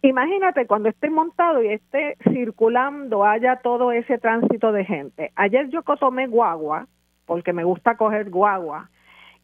Imagínate 0.00 0.66
cuando 0.66 0.88
esté 0.88 1.10
montado 1.10 1.62
y 1.62 1.68
esté 1.68 2.16
circulando, 2.32 3.24
haya 3.24 3.56
todo 3.56 3.92
ese 3.92 4.16
tránsito 4.16 4.72
de 4.72 4.84
gente. 4.84 5.32
Ayer 5.34 5.68
yo 5.68 5.82
tomé 5.82 6.28
guagua, 6.28 6.86
porque 7.26 7.52
me 7.52 7.64
gusta 7.64 7.96
coger 7.96 8.30
guagua, 8.30 8.88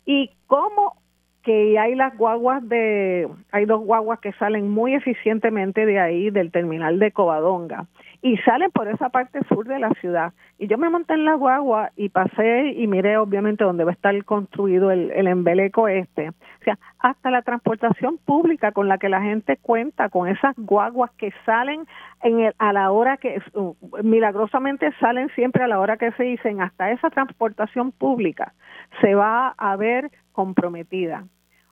y 0.07 0.31
cómo 0.47 0.95
que 1.43 1.79
hay 1.79 1.95
las 1.95 2.17
guaguas 2.17 2.67
de, 2.69 3.29
hay 3.51 3.65
dos 3.65 3.81
guaguas 3.81 4.21
que 4.21 4.33
salen 4.35 4.71
muy 4.71 4.95
eficientemente 4.95 5.87
de 5.87 5.99
ahí, 5.99 6.31
del 6.31 6.53
terminal 6.53 6.99
de 6.99 7.11
Covadonga, 7.11 7.87
y 8.21 8.37
salen 8.39 8.71
por 8.71 8.89
esa 8.89 9.11
parte 9.11 9.41
sur 9.49 9.67
de 9.67 9.79
la 9.79 9.91
ciudad. 10.01 10.33
Y 10.59 10.67
yo 10.67 10.77
me 10.77 10.91
monté 10.91 11.15
en 11.15 11.25
la 11.25 11.35
guagua 11.35 11.93
y 11.97 12.09
pasé 12.09 12.73
y 12.73 12.87
miré 12.87 13.17
obviamente 13.17 13.65
dónde 13.65 13.85
va 13.85 13.91
a 13.91 13.95
estar 13.95 14.25
construido 14.25 14.91
el, 14.91 15.13
el 15.13 15.29
embeleco 15.29 15.87
este. 15.87 16.31
O 16.31 16.65
sea, 16.65 16.79
hasta 16.99 17.31
la 17.31 17.43
transportación 17.43 18.19
pública 18.19 18.73
con 18.73 18.89
la 18.89 18.99
que 18.99 19.09
la 19.09 19.23
gente 19.23 19.57
cuenta, 19.57 20.09
con 20.09 20.29
esas 20.29 20.55
guaguas 20.57 21.13
que 21.13 21.33
salen 21.47 21.87
en 22.23 22.41
el, 22.41 22.55
a 22.59 22.73
la 22.73 22.91
hora 22.91 23.19
que, 23.19 23.41
uh, 23.55 23.75
milagrosamente 24.03 24.93
salen 24.99 25.29
siempre 25.31 25.63
a 25.63 25.69
la 25.69 25.79
hora 25.79 25.97
que 25.97 26.11
se 26.13 26.25
dicen, 26.25 26.61
hasta 26.61 26.91
esa 26.91 27.11
transportación 27.11 27.93
pública 27.93 28.53
se 29.01 29.15
va 29.15 29.55
a 29.57 29.77
ver 29.77 30.11
comprometida. 30.33 31.25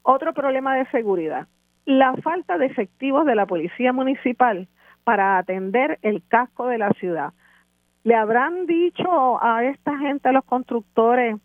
Otro 0.02 0.32
problema 0.32 0.76
de 0.76 0.86
seguridad, 0.86 1.48
la 1.84 2.14
falta 2.16 2.58
de 2.58 2.66
efectivos 2.66 3.26
de 3.26 3.34
la 3.34 3.46
policía 3.46 3.92
municipal 3.92 4.68
para 5.06 5.38
atender 5.38 6.00
el 6.02 6.24
casco 6.26 6.66
de 6.66 6.78
la 6.78 6.90
ciudad. 6.94 7.32
¿Le 8.02 8.16
habrán 8.16 8.66
dicho 8.66 9.40
a 9.40 9.62
esta 9.62 9.96
gente, 9.98 10.28
a 10.28 10.32
los 10.32 10.44
constructores, 10.44 11.36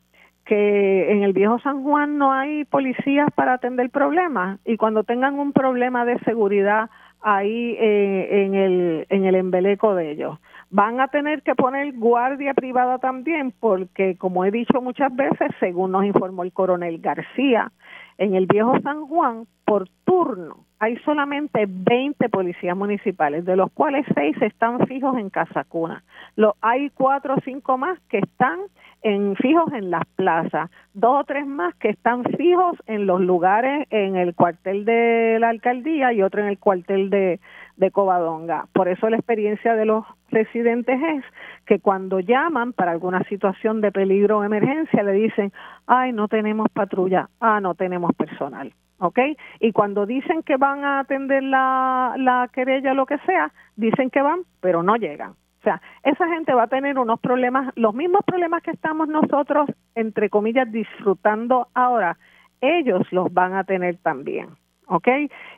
que 0.46 1.12
en 1.12 1.22
el 1.22 1.32
viejo 1.32 1.60
San 1.60 1.84
Juan 1.84 2.18
no 2.18 2.34
hay 2.34 2.66
policías 2.66 3.28
para 3.36 3.54
atender 3.54 3.92
problemas 3.92 4.60
y 4.66 4.78
cuando 4.78 5.04
tengan 5.04 5.38
un 5.38 5.54
problema 5.54 6.06
de 6.06 6.18
seguridad 6.22 6.90
ahí 7.22 7.76
eh, 7.80 8.46
en, 8.46 8.56
el, 8.56 9.06
en 9.10 9.26
el 9.26 9.36
embeleco 9.36 9.94
de 9.94 10.10
ellos. 10.10 10.40
Van 10.72 11.00
a 11.00 11.10
tener 11.10 11.44
que 11.44 11.54
poner 11.54 11.94
guardia 11.94 12.56
privada 12.56 12.98
también 12.98 13.54
porque, 13.60 14.18
como 14.18 14.44
he 14.44 14.50
dicho 14.50 14.82
muchas 14.82 15.16
veces, 15.16 15.52
según 15.60 15.92
nos 15.92 16.04
informó 16.04 16.42
el 16.42 16.52
coronel 16.52 16.98
García, 16.98 17.72
en 18.18 18.34
el 18.34 18.48
viejo 18.48 18.80
San 18.82 19.06
Juan, 19.06 19.46
por 19.66 19.88
turno, 20.04 20.66
hay 20.82 20.98
solamente 21.06 21.68
20 21.68 22.28
policías 22.30 22.76
municipales, 22.76 23.46
de 23.46 23.56
los 23.56 23.72
cuales 23.72 24.04
6 24.16 24.36
están 24.42 24.88
fijos 24.88 25.16
en 25.16 25.30
Casacuna. 25.30 26.04
Lo, 26.36 26.56
hay 26.60 26.90
4 26.90 27.36
o 27.36 27.38
5 27.40 27.78
más 27.78 28.00
que 28.10 28.18
están 28.18 28.60
en 29.04 29.36
fijos 29.36 29.72
en 29.74 29.92
las 29.92 30.08
plazas, 30.16 30.72
dos 30.96 31.22
o 31.22 31.24
tres 31.24 31.46
más 31.46 31.76
que 31.76 31.90
están 31.90 32.24
fijos 32.24 32.78
en 32.88 33.06
los 33.06 33.22
lugares 33.22 33.86
en 33.92 34.16
el 34.16 34.34
cuartel 34.34 34.84
de 34.86 35.38
la 35.40 35.50
alcaldía 35.50 36.14
y 36.14 36.24
otro 36.24 36.42
en 36.42 36.48
el 36.48 36.58
cuartel 36.58 37.12
de, 37.12 37.40
de 37.78 37.92
Covadonga. 37.92 38.66
Por 38.74 38.88
eso 38.88 39.08
la 39.08 39.18
experiencia 39.18 39.76
de 39.76 39.86
los 39.86 40.04
residentes 40.32 41.00
es 41.00 41.24
que 41.68 41.80
cuando 41.80 42.20
llaman 42.20 42.74
para 42.74 42.92
alguna 42.92 43.24
situación 43.26 43.82
de 43.82 43.92
peligro 43.92 44.40
o 44.40 44.44
emergencia 44.44 45.04
le 45.04 45.14
dicen, 45.14 45.52
ay, 45.86 46.12
no 46.12 46.28
tenemos 46.28 46.68
patrulla, 46.74 47.30
ah, 47.40 47.62
no 47.62 47.76
tenemos 47.76 48.16
personal. 48.16 48.74
¿Ok? 49.02 49.20
Y 49.60 49.72
cuando 49.74 50.06
dicen 50.06 50.44
que 50.44 50.58
van 50.58 50.86
a 50.86 51.00
atender 51.00 51.44
la, 51.44 52.14
la 52.18 52.50
querella 52.54 52.92
o 52.92 52.96
lo 52.96 53.06
que 53.06 53.18
sea, 53.20 53.52
dicen 53.76 54.10
que 54.10 54.22
van, 54.22 54.42
pero 54.62 54.84
no 54.84 54.96
llegan. 54.96 55.32
O 55.32 55.64
sea, 55.64 55.82
esa 56.04 56.28
gente 56.30 56.54
va 56.54 56.64
a 56.64 56.68
tener 56.68 56.98
unos 56.98 57.20
problemas, 57.20 57.72
los 57.76 57.94
mismos 57.94 58.22
problemas 58.26 58.64
que 58.64 58.72
estamos 58.72 59.08
nosotros, 59.08 59.70
entre 59.96 60.30
comillas, 60.30 60.72
disfrutando 60.72 61.68
ahora, 61.74 62.18
ellos 62.62 63.02
los 63.12 63.32
van 63.34 63.54
a 63.54 63.64
tener 63.64 63.98
también. 63.98 64.50
¿ok? 64.88 65.08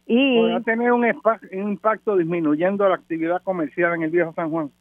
Y 0.05 0.37
¿Podrá 0.39 0.61
tener 0.61 0.91
un, 0.91 1.05
un 1.05 1.69
impacto 1.69 2.15
disminuyendo 2.15 2.87
la 2.87 2.95
actividad 2.95 3.41
comercial 3.43 3.95
en 3.95 4.03
el 4.03 4.11
Viejo 4.11 4.33
San 4.33 4.49
Juan? 4.49 4.71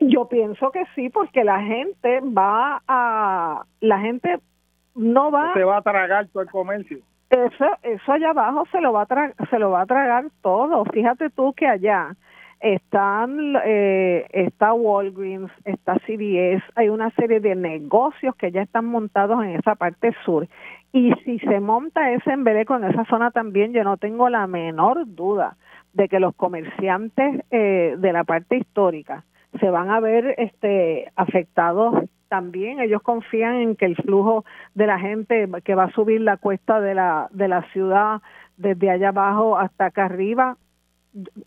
Yo 0.00 0.28
pienso 0.28 0.70
que 0.70 0.84
sí, 0.94 1.10
porque 1.10 1.44
la 1.44 1.60
gente 1.60 2.20
va 2.20 2.82
a, 2.86 3.64
la 3.80 3.98
gente 4.00 4.38
no 4.94 5.30
va... 5.30 5.54
Se 5.54 5.64
va 5.64 5.78
a 5.78 5.82
tragar 5.82 6.28
todo 6.28 6.42
el 6.42 6.50
comercio. 6.50 6.98
Eso, 7.34 7.66
eso 7.82 8.12
allá 8.12 8.30
abajo 8.30 8.64
se 8.70 8.80
lo 8.80 8.92
va 8.92 9.02
a 9.02 9.46
se 9.50 9.58
lo 9.58 9.70
va 9.70 9.82
a 9.82 9.86
tragar 9.86 10.26
todo. 10.40 10.84
Fíjate 10.84 11.30
tú 11.30 11.52
que 11.52 11.66
allá 11.66 12.14
están 12.60 13.56
eh, 13.64 14.24
está 14.30 14.72
Walgreens, 14.72 15.50
está 15.64 15.94
CVS, 16.06 16.62
hay 16.76 16.88
una 16.90 17.10
serie 17.10 17.40
de 17.40 17.56
negocios 17.56 18.36
que 18.36 18.52
ya 18.52 18.62
están 18.62 18.84
montados 18.84 19.42
en 19.42 19.50
esa 19.50 19.74
parte 19.74 20.14
sur. 20.24 20.46
Y 20.92 21.12
si 21.24 21.40
se 21.40 21.58
monta 21.58 22.12
ese 22.12 22.30
embeleco 22.30 22.76
en 22.76 22.84
esa 22.84 23.04
zona 23.06 23.32
también, 23.32 23.72
yo 23.72 23.82
no 23.82 23.96
tengo 23.96 24.28
la 24.28 24.46
menor 24.46 25.04
duda 25.04 25.56
de 25.92 26.08
que 26.08 26.20
los 26.20 26.36
comerciantes 26.36 27.44
eh, 27.50 27.96
de 27.98 28.12
la 28.12 28.22
parte 28.22 28.58
histórica 28.58 29.24
se 29.58 29.70
van 29.70 29.90
a 29.90 29.98
ver 29.98 30.36
este 30.38 31.10
afectados 31.16 32.04
también 32.34 32.80
ellos 32.80 33.00
confían 33.00 33.54
en 33.54 33.76
que 33.76 33.84
el 33.84 33.94
flujo 33.94 34.44
de 34.74 34.88
la 34.88 34.98
gente 34.98 35.48
que 35.62 35.76
va 35.76 35.84
a 35.84 35.92
subir 35.92 36.20
la 36.20 36.36
cuesta 36.36 36.80
de 36.80 36.92
la 36.92 37.28
de 37.30 37.46
la 37.46 37.62
ciudad 37.70 38.22
desde 38.56 38.90
allá 38.90 39.10
abajo 39.10 39.56
hasta 39.56 39.86
acá 39.86 40.06
arriba 40.06 40.56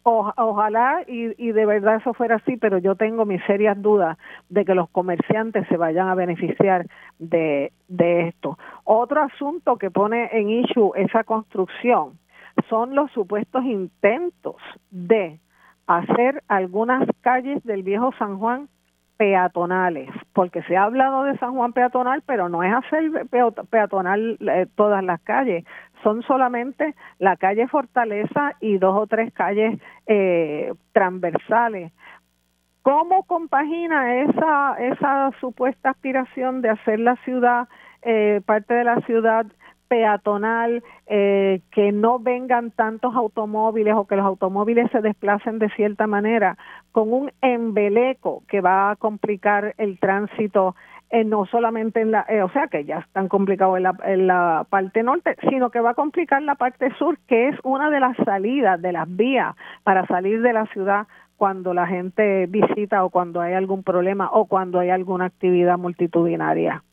ojalá 0.03 1.03
y, 1.05 1.33
y, 1.45 1.51
de 1.51 1.65
verdad 1.65 1.97
eso 1.97 2.13
fuera 2.13 2.37
así, 2.37 2.55
pero 2.55 2.77
yo 2.77 2.95
tengo 2.95 3.25
mis 3.25 3.43
serias 3.43 3.75
dudas 3.81 4.17
de 4.47 4.63
que 4.63 4.73
los 4.73 4.89
comerciantes 4.91 5.67
se 5.67 5.75
vayan 5.75 6.07
a 6.07 6.15
beneficiar 6.15 6.87
de, 7.19 7.73
de 7.89 8.29
esto. 8.29 8.57
Otro 8.85 9.23
asunto 9.23 9.75
que 9.75 9.91
pone 9.91 10.29
en 10.31 10.49
issue 10.49 10.93
esa 10.95 11.25
construcción 11.25 12.17
son 12.69 12.95
los 12.95 13.11
supuestos 13.11 13.65
intentos 13.65 14.55
de 14.89 15.37
hacer 15.85 16.43
algunas 16.47 17.05
calles 17.19 17.61
del 17.65 17.83
viejo 17.83 18.13
San 18.17 18.39
Juan 18.39 18.69
peatonales, 19.17 20.09
porque 20.33 20.61
se 20.63 20.77
ha 20.77 20.83
hablado 20.83 21.23
de 21.23 21.37
San 21.37 21.55
Juan 21.55 21.73
peatonal, 21.73 22.23
pero 22.25 22.49
no 22.49 22.63
es 22.63 22.73
hacer 22.73 23.11
peatonal 23.69 24.37
eh, 24.41 24.67
todas 24.75 25.03
las 25.03 25.19
calles, 25.21 25.65
son 26.03 26.21
solamente 26.23 26.95
la 27.19 27.35
calle 27.35 27.67
Fortaleza 27.67 28.53
y 28.61 28.77
dos 28.77 28.95
o 28.95 29.07
tres 29.07 29.33
calles 29.33 29.79
eh, 30.05 30.73
transversales. 30.93 31.91
¿Cómo 32.83 33.23
compagina 33.23 34.21
esa, 34.21 34.75
esa 34.79 35.31
supuesta 35.41 35.89
aspiración 35.89 36.61
de 36.61 36.69
hacer 36.69 36.99
la 36.99 37.17
ciudad, 37.17 37.67
eh, 38.03 38.41
parte 38.45 38.73
de 38.75 38.85
la 38.85 39.01
ciudad 39.01 39.45
peatonal, 39.87 40.83
eh, 41.05 41.61
que 41.71 41.91
no 41.91 42.19
vengan 42.19 42.71
tantos 42.71 43.15
automóviles 43.15 43.95
o 43.95 44.05
que 44.05 44.15
los 44.15 44.25
automóviles 44.25 44.89
se 44.91 45.01
desplacen 45.01 45.59
de 45.59 45.69
cierta 45.69 46.07
manera, 46.07 46.57
con 46.91 47.13
un 47.13 47.31
embeleco 47.41 48.43
que 48.47 48.61
va 48.61 48.91
a 48.91 48.95
complicar 48.95 49.75
el 49.77 49.99
tránsito 49.99 50.75
eh, 51.09 51.23
no 51.23 51.45
solamente 51.45 52.01
en 52.01 52.11
la, 52.11 52.25
eh, 52.27 52.41
o 52.41 52.49
sea 52.49 52.67
que 52.67 52.83
ya 52.83 52.97
están 52.97 53.29
complicados 53.29 53.77
en 53.77 53.83
la, 53.83 53.95
en 54.03 54.27
la 54.27 54.65
parte 54.69 55.03
norte, 55.03 55.37
sino 55.49 55.69
que 55.69 55.79
va 55.79 55.91
a 55.91 55.93
complicar 55.93 56.41
la 56.41 56.55
parte 56.55 56.93
sur, 56.97 57.17
que 57.27 57.47
es 57.47 57.55
una 57.63 57.89
de 57.89 58.01
las 58.01 58.17
salidas, 58.25 58.81
de 58.81 58.91
las 58.91 59.07
vías 59.15 59.55
para 59.83 60.05
salir 60.07 60.41
de 60.41 60.51
la 60.51 60.65
ciudad 60.67 61.07
cuando 61.37 61.73
la 61.73 61.87
gente 61.87 62.47
visita 62.47 63.05
o 63.05 63.09
cuando 63.09 63.39
hay 63.39 63.53
algún 63.53 63.83
problema 63.83 64.29
o 64.33 64.45
cuando 64.45 64.79
hay 64.79 64.89
alguna 64.89 65.25
actividad 65.25 65.77
multitudinaria. 65.77 66.83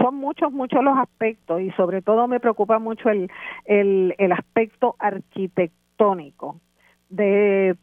Son 0.00 0.14
muchos, 0.16 0.52
muchos 0.52 0.82
los 0.82 0.96
aspectos 0.98 1.60
y 1.60 1.70
sobre 1.72 2.02
todo 2.02 2.28
me 2.28 2.40
preocupa 2.40 2.78
mucho 2.78 3.08
el, 3.10 3.30
el, 3.64 4.14
el 4.18 4.32
aspecto 4.32 4.96
arquitectónico 4.98 6.60
de 7.08 7.76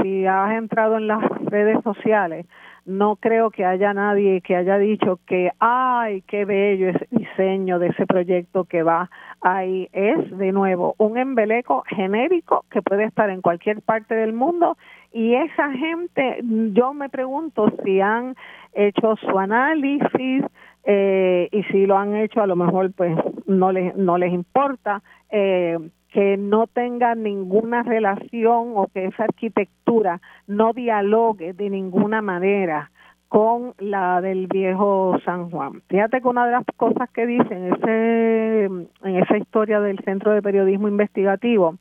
si 0.00 0.26
has 0.26 0.52
entrado 0.52 0.96
en 0.96 1.08
las 1.08 1.22
redes 1.44 1.82
sociales 1.82 2.46
no 2.90 3.16
creo 3.16 3.50
que 3.50 3.64
haya 3.64 3.92
nadie 3.92 4.40
que 4.40 4.56
haya 4.56 4.78
dicho 4.78 5.20
que, 5.26 5.50
ay, 5.58 6.22
qué 6.22 6.44
bello 6.44 6.88
ese 6.88 7.06
diseño 7.10 7.78
de 7.78 7.88
ese 7.88 8.06
proyecto 8.06 8.64
que 8.64 8.82
va 8.82 9.10
ahí. 9.40 9.88
Es, 9.92 10.36
de 10.36 10.52
nuevo, 10.52 10.94
un 10.98 11.18
embeleco 11.18 11.84
genérico 11.86 12.64
que 12.70 12.82
puede 12.82 13.04
estar 13.04 13.30
en 13.30 13.42
cualquier 13.42 13.82
parte 13.82 14.14
del 14.14 14.32
mundo 14.32 14.76
y 15.12 15.34
esa 15.34 15.70
gente, 15.72 16.40
yo 16.42 16.92
me 16.94 17.08
pregunto 17.08 17.70
si 17.84 18.00
han 18.00 18.34
hecho 18.72 19.16
su 19.16 19.38
análisis 19.38 20.44
eh, 20.84 21.48
y 21.52 21.62
si 21.64 21.86
lo 21.86 21.96
han 21.96 22.16
hecho, 22.16 22.40
a 22.40 22.46
lo 22.46 22.56
mejor 22.56 22.92
pues 22.92 23.16
no 23.46 23.72
les, 23.72 23.94
no 23.96 24.18
les 24.18 24.32
importa. 24.32 25.02
Eh, 25.30 25.78
que 26.12 26.36
no 26.36 26.66
tenga 26.66 27.14
ninguna 27.14 27.82
relación 27.82 28.72
o 28.74 28.88
que 28.92 29.06
esa 29.06 29.24
arquitectura 29.24 30.20
no 30.46 30.72
dialogue 30.72 31.52
de 31.52 31.70
ninguna 31.70 32.20
manera 32.20 32.90
con 33.28 33.74
la 33.78 34.20
del 34.20 34.48
viejo 34.48 35.16
San 35.24 35.50
Juan. 35.50 35.82
Fíjate 35.88 36.20
que 36.20 36.26
una 36.26 36.46
de 36.46 36.52
las 36.52 36.64
cosas 36.76 37.08
que 37.10 37.26
dice 37.26 37.54
en, 37.54 37.74
ese, 37.74 38.64
en 38.64 39.16
esa 39.22 39.38
historia 39.38 39.78
del 39.80 40.00
Centro 40.00 40.32
de 40.32 40.42
Periodismo 40.42 40.88
Investigativo 40.88 41.76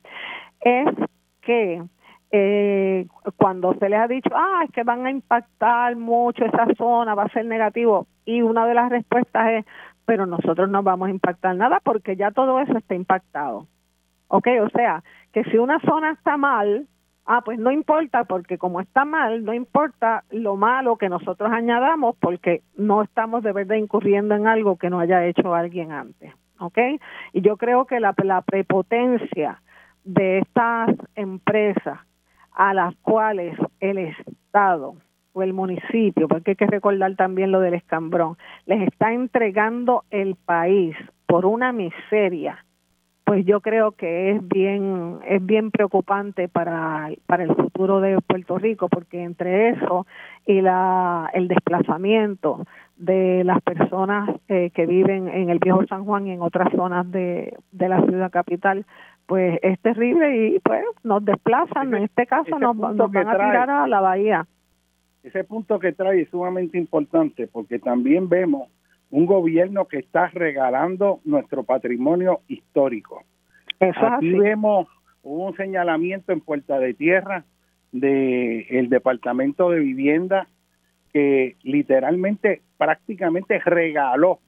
es 0.62 0.88
que 1.42 1.82
eh, 2.32 3.08
cuando 3.38 3.74
se 3.76 3.90
les 3.90 4.00
ha 4.00 4.08
dicho, 4.08 4.30
ah, 4.34 4.62
es 4.66 4.72
que 4.72 4.84
van 4.84 5.06
a 5.06 5.12
impactar 5.12 5.96
mucho 5.96 6.46
esa 6.46 6.68
zona, 6.78 7.16
va 7.16 7.24
a 7.24 7.34
ser 7.34 7.46
negativo, 7.46 8.08
y 8.26 8.42
una 8.42 8.66
de 8.66 8.74
las 8.76 8.90
respuestas 8.90 9.50
es, 9.52 9.66
pero 10.06 10.26
nosotros 10.26 10.70
no 10.70 10.84
vamos 10.84 11.08
a 11.08 11.12
impactar 11.12 11.56
nada 11.56 11.80
porque 11.84 12.16
ya 12.16 12.32
todo 12.32 12.60
eso 12.60 12.78
está 12.78 12.96
impactado. 12.96 13.68
¿ok? 14.30 14.48
O 14.64 14.70
sea, 14.70 15.04
que 15.34 15.44
si 15.46 15.58
una 15.58 15.80
zona 15.82 16.12
está 16.12 16.38
mal, 16.38 16.88
ah, 17.26 17.42
pues 17.44 17.60
no 17.60 17.72
importa, 17.72 18.24
porque 18.24 18.58
como 18.58 18.80
está 18.80 19.06
mal, 19.06 19.44
no 19.44 19.54
importa 19.54 20.24
lo 20.32 20.56
malo 20.56 20.96
que 20.96 21.10
nosotros 21.10 21.52
añadamos, 21.52 22.16
porque 22.20 22.62
no 22.78 23.02
estamos 23.02 23.44
de 23.44 23.52
verdad 23.52 23.76
incurriendo 23.76 24.36
en 24.36 24.48
algo 24.48 24.78
que 24.78 24.90
no 24.90 25.00
haya 25.00 25.26
hecho 25.26 25.54
alguien 25.54 25.92
antes, 25.92 26.34
¿ok? 26.60 26.78
Y 27.34 27.42
yo 27.42 27.58
creo 27.58 27.86
que 27.86 28.00
la, 28.00 28.14
la 28.24 28.42
prepotencia 28.42 29.62
de 30.06 30.40
estas 30.40 30.96
empresas 31.16 32.00
a 32.54 32.74
las 32.74 32.96
cuales 32.98 33.58
el 33.80 33.98
Estado 33.98 34.96
o 35.34 35.44
el 35.44 35.54
municipio, 35.54 36.28
porque 36.28 36.52
hay 36.52 36.56
que 36.56 36.68
recordar 36.68 37.16
también 37.16 37.52
lo 37.52 37.60
del 37.60 37.76
escambrón, 37.76 38.38
les 38.66 38.82
está 38.88 39.14
entregando 39.14 40.04
el 40.10 40.36
país 40.36 40.96
por 41.26 41.46
una 41.46 41.72
miseria 41.72 42.64
pues 43.30 43.46
yo 43.46 43.62
creo 43.62 43.92
que 43.92 44.32
es 44.32 44.48
bien 44.48 45.20
es 45.24 45.46
bien 45.46 45.70
preocupante 45.70 46.48
para, 46.48 47.10
para 47.28 47.44
el 47.44 47.54
futuro 47.54 48.02
de 48.02 48.20
Puerto 48.22 48.58
Rico 48.58 48.90
porque 48.90 49.22
entre 49.22 49.70
eso 49.70 50.08
y 50.48 50.62
la 50.62 51.30
el 51.36 51.48
desplazamiento 51.48 52.66
de 52.98 53.44
las 53.44 53.62
personas 53.62 54.32
eh, 54.48 54.72
que 54.74 54.88
viven 54.88 55.28
en 55.28 55.52
el 55.52 55.60
viejo 55.60 55.86
San 55.86 56.06
Juan 56.06 56.26
y 56.26 56.32
en 56.32 56.42
otras 56.42 56.74
zonas 56.76 57.12
de, 57.12 57.56
de 57.72 57.88
la 57.88 58.02
ciudad 58.02 58.32
capital 58.32 58.88
pues 59.30 59.60
es 59.62 59.80
terrible 59.80 60.48
y 60.48 60.60
pues 60.60 60.84
nos 61.04 61.24
desplazan 61.24 61.94
en 61.94 62.04
este 62.04 62.26
caso 62.26 62.60
nos, 62.60 62.76
van 62.76 63.00
a 63.00 63.08
tirar 63.08 63.70
a 63.70 63.88
la 63.88 64.02
bahía 64.02 64.48
ese 65.24 65.44
punto 65.44 65.80
que 65.80 65.94
trae 65.94 66.22
es 66.22 66.30
sumamente 66.30 66.78
importante 66.78 67.48
porque 67.48 67.78
también 67.80 68.28
vemos 68.28 68.70
un 69.12 69.26
gobierno 69.26 69.86
que 69.86 70.00
está 70.00 70.28
regalando 70.28 71.20
nuestro 71.26 71.64
patrimonio 71.64 72.42
histórico. 72.48 73.24
Aquí 73.80 74.32
vemos 74.32 74.88
un 75.24 75.56
señalamiento 75.56 76.32
en 76.32 76.42
Puerta 76.42 76.80
de 76.80 76.94
Tierra 76.94 77.44
del 77.92 78.66
el 78.70 78.90
Departamento 78.90 79.70
de 79.70 79.80
Vivienda 79.80 80.48
que 81.12 81.56
literalmente 81.64 82.62
prácticamente 82.78 83.60
regaló 83.60 84.40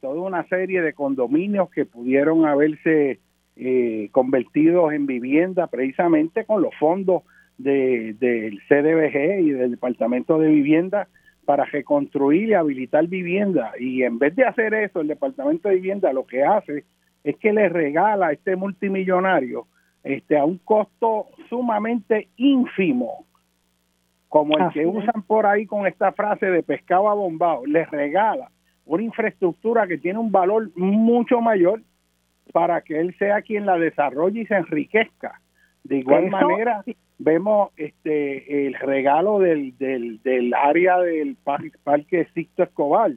toda 0.00 0.20
una 0.20 0.44
serie 0.48 0.82
de 0.82 0.94
condominios 0.94 1.70
que 1.70 1.84
pudieron 1.86 2.44
haberse 2.44 3.20
eh, 3.60 4.08
convertidos 4.12 4.92
en 4.92 5.06
vivienda 5.06 5.66
precisamente 5.66 6.44
con 6.44 6.62
los 6.62 6.72
fondos 6.76 7.24
del 7.56 8.60
CDBG 8.68 9.40
y 9.40 9.50
del 9.50 9.72
Departamento 9.72 10.38
de 10.38 10.48
Vivienda 10.48 11.08
para 11.44 11.64
reconstruir 11.64 12.50
y 12.50 12.54
habilitar 12.54 13.08
vivienda. 13.08 13.72
Y 13.80 14.04
en 14.04 14.20
vez 14.20 14.36
de 14.36 14.44
hacer 14.44 14.74
eso, 14.74 15.00
el 15.00 15.08
Departamento 15.08 15.68
de 15.68 15.74
Vivienda 15.74 16.12
lo 16.12 16.24
que 16.24 16.44
hace 16.44 16.84
es 17.24 17.36
que 17.38 17.52
le 17.52 17.68
regala 17.68 18.28
a 18.28 18.32
este 18.32 18.54
multimillonario 18.54 19.66
este, 20.04 20.38
a 20.38 20.44
un 20.44 20.58
costo 20.58 21.26
sumamente 21.48 22.28
ínfimo, 22.36 23.26
como 24.28 24.56
el 24.56 24.70
que 24.72 24.86
usan 24.86 25.22
por 25.26 25.46
ahí 25.46 25.66
con 25.66 25.86
esta 25.88 26.12
frase 26.12 26.46
de 26.46 26.62
pescado 26.62 27.08
a 27.08 27.14
bombao, 27.14 27.66
le 27.66 27.84
regala 27.86 28.52
una 28.86 29.02
infraestructura 29.02 29.88
que 29.88 29.98
tiene 29.98 30.18
un 30.18 30.30
valor 30.30 30.70
mucho 30.76 31.40
mayor 31.40 31.82
para 32.52 32.80
que 32.82 33.00
él 33.00 33.14
sea 33.18 33.42
quien 33.42 33.66
la 33.66 33.78
desarrolle 33.78 34.42
y 34.42 34.46
se 34.46 34.56
enriquezca. 34.56 35.40
De 35.84 35.98
igual 35.98 36.28
manera, 36.30 36.82
vemos 37.18 37.70
este 37.76 38.66
el 38.66 38.74
regalo 38.74 39.40
del, 39.40 39.76
del, 39.78 40.22
del 40.22 40.54
área 40.54 40.98
del 40.98 41.36
parque 41.84 42.28
Sixto 42.34 42.62
Escobar 42.62 43.12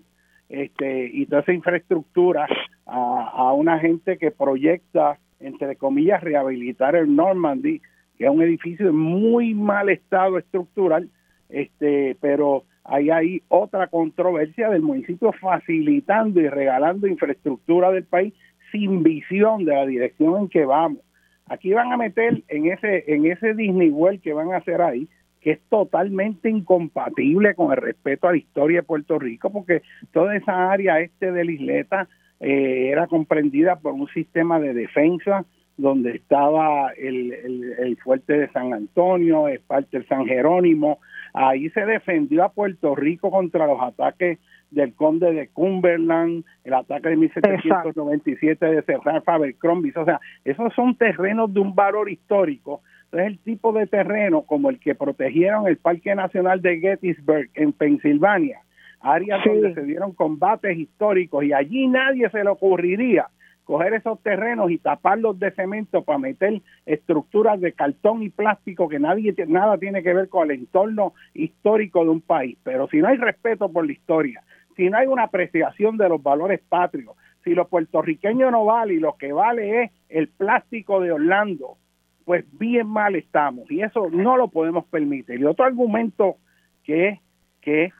este 0.49 1.09
y 1.13 1.25
toda 1.27 1.41
esa 1.41 1.53
infraestructura 1.53 2.47
a, 2.85 3.31
a 3.33 3.53
una 3.53 3.79
gente 3.79 4.17
que 4.17 4.31
proyecta 4.31 5.17
entre 5.39 5.75
comillas 5.75 6.21
rehabilitar 6.21 6.95
el 6.95 7.15
Normandy 7.15 7.81
que 8.17 8.25
es 8.25 8.29
un 8.29 8.41
edificio 8.41 8.87
de 8.87 8.91
muy 8.91 9.53
mal 9.53 9.89
estado 9.89 10.39
estructural 10.39 11.07
este 11.49 12.17
pero 12.19 12.63
hay 12.83 13.11
ahí 13.11 13.41
otra 13.49 13.87
controversia 13.87 14.69
del 14.69 14.81
municipio 14.81 15.31
facilitando 15.33 16.41
y 16.41 16.49
regalando 16.49 17.07
infraestructura 17.07 17.91
del 17.91 18.05
país 18.05 18.33
sin 18.71 19.03
visión 19.03 19.65
de 19.65 19.73
la 19.73 19.85
dirección 19.85 20.41
en 20.41 20.49
que 20.49 20.65
vamos. 20.65 21.01
Aquí 21.47 21.73
van 21.73 21.91
a 21.91 21.97
meter 21.97 22.43
en 22.47 22.67
ese 22.67 23.03
en 23.07 23.25
ese 23.25 23.53
Disney 23.53 23.89
World 23.89 24.21
que 24.21 24.33
van 24.33 24.53
a 24.53 24.57
hacer 24.57 24.81
ahí, 24.81 25.07
que 25.41 25.51
es 25.51 25.59
totalmente 25.69 26.49
incompatible 26.49 27.55
con 27.55 27.71
el 27.71 27.77
respeto 27.77 28.27
a 28.27 28.31
la 28.31 28.37
historia 28.37 28.79
de 28.79 28.83
Puerto 28.83 29.19
Rico, 29.19 29.49
porque 29.49 29.81
toda 30.13 30.35
esa 30.35 30.71
área 30.71 30.99
este 30.99 31.31
de 31.31 31.43
la 31.43 31.51
isleta 31.51 32.07
eh, 32.39 32.89
era 32.91 33.07
comprendida 33.07 33.75
por 33.77 33.93
un 33.93 34.07
sistema 34.09 34.59
de 34.59 34.73
defensa 34.73 35.45
donde 35.77 36.11
estaba 36.11 36.91
el, 36.91 37.33
el, 37.33 37.97
fuerte 37.97 38.33
de 38.33 38.51
San 38.51 38.73
Antonio, 38.73 39.47
es 39.47 39.59
parte 39.61 39.97
del 39.97 40.07
San 40.07 40.25
Jerónimo, 40.25 40.99
ahí 41.33 41.69
se 41.69 41.85
defendió 41.85 42.43
a 42.43 42.51
Puerto 42.51 42.95
Rico 42.95 43.31
contra 43.31 43.65
los 43.65 43.81
ataques 43.81 44.37
del 44.71 44.93
conde 44.95 45.31
de 45.33 45.49
Cumberland, 45.49 46.43
el 46.63 46.73
ataque 46.73 47.09
de 47.09 47.17
1797 47.17 48.65
de 48.65 48.81
Serran 48.83 49.21
Fabercrombie, 49.23 49.93
o 49.95 50.05
sea, 50.05 50.19
esos 50.43 50.73
son 50.73 50.95
terrenos 50.95 51.53
de 51.53 51.59
un 51.59 51.75
valor 51.75 52.09
histórico. 52.09 52.81
Es 53.11 53.27
el 53.27 53.39
tipo 53.39 53.73
de 53.73 53.87
terreno 53.87 54.43
como 54.43 54.69
el 54.69 54.79
que 54.79 54.95
protegieron 54.95 55.67
el 55.67 55.77
Parque 55.77 56.15
Nacional 56.15 56.61
de 56.61 56.79
Gettysburg 56.79 57.49
en 57.53 57.73
Pensilvania, 57.73 58.61
áreas 59.01 59.43
donde 59.45 59.73
se 59.73 59.83
dieron 59.83 60.13
combates 60.13 60.77
históricos 60.77 61.43
y 61.43 61.51
allí 61.51 61.87
nadie 61.87 62.29
se 62.29 62.43
le 62.43 62.49
ocurriría 62.49 63.27
coger 63.71 63.93
esos 63.93 64.21
terrenos 64.21 64.71
y 64.71 64.77
taparlos 64.77 65.39
de 65.39 65.51
cemento 65.51 66.03
para 66.03 66.19
meter 66.19 66.61
estructuras 66.85 67.59
de 67.61 67.71
cartón 67.73 68.21
y 68.21 68.29
plástico 68.29 68.89
que 68.89 68.99
nadie 68.99 69.33
nada 69.47 69.77
tiene 69.77 70.03
que 70.03 70.13
ver 70.13 70.29
con 70.29 70.51
el 70.51 70.59
entorno 70.59 71.13
histórico 71.33 72.03
de 72.03 72.09
un 72.09 72.21
país. 72.21 72.57
Pero 72.63 72.87
si 72.87 72.97
no 72.97 73.07
hay 73.07 73.17
respeto 73.17 73.71
por 73.71 73.85
la 73.85 73.93
historia, 73.93 74.43
si 74.75 74.89
no 74.89 74.97
hay 74.97 75.07
una 75.07 75.23
apreciación 75.23 75.97
de 75.97 76.09
los 76.09 76.21
valores 76.21 76.61
patrios, 76.67 77.15
si 77.43 77.53
los 77.53 77.67
puertorriqueños 77.67 78.51
no 78.51 78.65
vale 78.65 78.95
y 78.95 78.99
lo 78.99 79.17
que 79.17 79.33
vale 79.33 79.83
es 79.83 79.91
el 80.09 80.27
plástico 80.27 80.99
de 80.99 81.11
Orlando, 81.11 81.77
pues 82.25 82.45
bien 82.57 82.87
mal 82.87 83.15
estamos 83.15 83.69
y 83.71 83.81
eso 83.81 84.09
no 84.11 84.37
lo 84.37 84.49
podemos 84.49 84.85
permitir. 84.85 85.39
Y 85.39 85.45
otro 85.45 85.65
argumento 85.65 86.37
que 86.83 87.19
que 87.61 87.91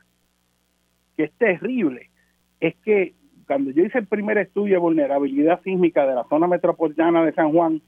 que 1.16 1.24
es 1.24 1.32
terrible 1.32 2.10
es 2.60 2.74
que 2.84 3.14
cuando 3.46 3.70
yo 3.70 3.84
hice 3.84 3.98
el 3.98 4.06
primer 4.06 4.38
estudio 4.38 4.74
de 4.74 4.80
vulnerabilidad 4.80 5.60
sísmica 5.62 6.06
de 6.06 6.14
la 6.14 6.24
zona 6.24 6.46
metropolitana 6.46 7.24
de 7.24 7.32
San 7.32 7.52
Juan, 7.52 7.82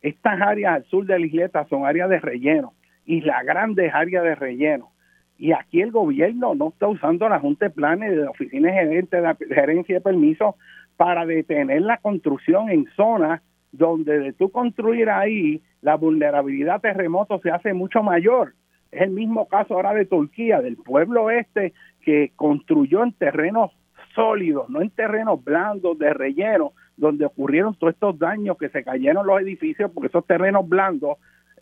estas 0.00 0.40
áreas 0.40 0.76
al 0.76 0.84
sur 0.84 1.06
de 1.06 1.18
la 1.18 1.26
isleta 1.26 1.66
son 1.68 1.86
áreas 1.86 2.08
de 2.08 2.20
relleno, 2.20 2.74
y 3.04 3.22
la 3.22 3.42
Grande 3.42 3.86
es 3.86 3.94
área 3.94 4.22
de 4.22 4.34
relleno. 4.34 4.92
Y 5.38 5.52
aquí 5.52 5.80
el 5.80 5.92
gobierno 5.92 6.56
no 6.56 6.68
está 6.68 6.88
usando 6.88 7.28
la 7.28 7.38
Junta 7.38 7.66
de 7.66 7.70
Planes 7.70 8.10
de 8.10 8.24
la 8.24 8.30
Oficina 8.30 8.72
de 8.72 9.06
Gerencia 9.48 9.94
de 9.94 10.00
Permisos 10.00 10.56
para 10.96 11.24
detener 11.24 11.82
la 11.82 11.98
construcción 11.98 12.68
en 12.70 12.86
zonas 12.96 13.40
donde 13.70 14.18
de 14.18 14.32
tú 14.32 14.50
construir 14.50 15.08
ahí 15.08 15.62
la 15.80 15.94
vulnerabilidad 15.94 16.76
a 16.76 16.80
terremotos 16.80 17.40
se 17.42 17.50
hace 17.50 17.72
mucho 17.72 18.02
mayor. 18.02 18.54
Es 18.90 19.02
el 19.02 19.10
mismo 19.10 19.46
caso 19.46 19.74
ahora 19.74 19.94
de 19.94 20.06
Turquía, 20.06 20.60
del 20.60 20.76
pueblo 20.76 21.30
este 21.30 21.72
que 22.00 22.32
construyó 22.34 23.04
en 23.04 23.12
terrenos 23.12 23.70
sólidos, 24.14 24.68
no 24.70 24.82
en 24.82 24.90
terrenos 24.90 25.44
blandos 25.44 25.96
de 25.98 26.12
relleno, 26.14 26.72
donde 26.96 27.26
ocurrieron 27.26 27.76
todos 27.76 27.92
estos 27.92 28.18
daños 28.18 28.58
que 28.58 28.70
se 28.70 28.82
cayeron 28.82 29.24
los 29.24 29.40
edificios 29.40 29.90
porque 29.92 30.08
esos 30.08 30.26
terrenos 30.26 30.68
blandos 30.68 31.18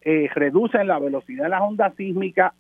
eh, 0.09 0.31
reducen 0.33 0.87
la 0.87 1.01
velocidad 1.01 1.43
de 1.43 1.51
las 1.51 1.63
ondas 1.63 1.93
sísmicas, 1.97 2.53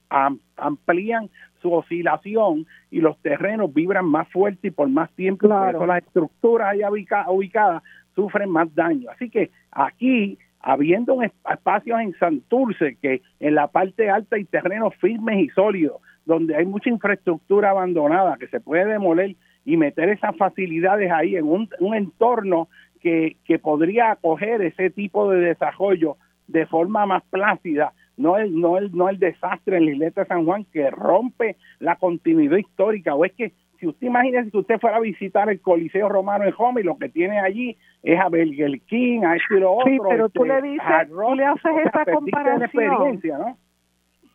amplían 0.56 1.31
su 1.62 1.73
oscilación 1.73 2.66
y 2.90 3.01
los 3.01 3.16
terrenos 3.23 3.73
vibran 3.73 4.05
más 4.05 4.27
fuerte 4.32 4.66
y 4.66 4.70
por 4.73 4.89
más 4.89 5.12
tiempo. 5.12 5.47
Por 5.47 5.68
eso 5.68 5.86
las 5.86 6.02
estructuras 6.02 6.70
ahí 6.73 6.81
ubicadas 7.28 7.85
sufren 8.16 8.51
más 8.51 8.74
daño. 8.74 9.09
Así 9.12 9.31
que 9.31 9.52
aquí, 9.70 10.40
habiendo 10.59 11.14
un 11.14 11.23
espacios 11.23 12.01
en 12.01 12.18
Santurce, 12.18 12.97
que 13.01 13.23
en 13.39 13.55
la 13.55 13.68
parte 13.68 14.10
alta 14.10 14.35
hay 14.35 14.44
terrenos 14.44 14.97
firmes 14.97 15.39
y 15.39 15.48
sólidos, 15.51 16.01
donde 16.24 16.56
hay 16.56 16.66
mucha 16.66 16.90
infraestructura 16.90 17.70
abandonada 17.70 18.39
que 18.39 18.48
se 18.48 18.59
puede 18.59 18.86
demoler 18.86 19.36
y 19.64 19.77
meter 19.77 20.09
esas 20.09 20.36
facilidades 20.36 21.12
ahí 21.12 21.36
en 21.36 21.47
un, 21.47 21.68
entorno 21.94 22.66
que, 23.01 23.36
que 23.44 23.60
podría 23.60 24.10
acoger 24.10 24.62
ese 24.62 24.90
tipo 24.90 25.31
de 25.31 25.39
desarrollo 25.39 26.16
de 26.48 26.66
forma 26.66 27.06
más 27.06 27.23
plácida, 27.24 27.93
no 28.16 28.36
el, 28.39 28.59
no 28.59 28.78
el, 28.78 28.93
no 28.93 29.09
el 29.09 29.18
desastre 29.18 29.77
en 29.77 29.86
la 29.86 29.90
iglesia 29.93 30.23
de 30.23 30.28
San 30.28 30.44
Juan 30.44 30.64
que 30.73 30.90
rompe 30.90 31.56
la 31.78 31.97
continuidad 31.97 32.56
histórica, 32.56 33.14
o 33.14 33.24
es 33.24 33.32
que 33.32 33.52
si 33.78 33.86
usted 33.86 34.06
imagina 34.06 34.43
si 34.44 34.56
usted 34.56 34.81
fuera 34.81 34.97
a 34.97 35.01
visitar 35.01 35.51
el 35.51 35.60
Coliseo 35.60 36.09
Romano 36.09 36.44
en 36.44 36.55
Home 36.56 36.81
y 36.81 36.85
lo 36.85 36.97
que 36.97 37.10
tiene 37.10 37.40
allí 37.40 37.77
es 38.02 38.18
a 38.18 38.28
Belgel 38.28 38.81
King, 38.82 39.23
a 39.23 39.36
esto 39.36 39.56
y 39.56 39.60
lo 39.60 39.73
otro. 39.73 39.93
Sí, 39.93 39.98
pero 40.09 40.28
tú 40.31 40.44
le 40.44 40.56
este, 40.56 40.68
dices, 40.68 41.09
tú 41.10 41.35
le 41.35 41.44
haces 41.44 41.73
esa 41.85 42.05
comparación. 42.12 43.20
¿no? 43.39 43.56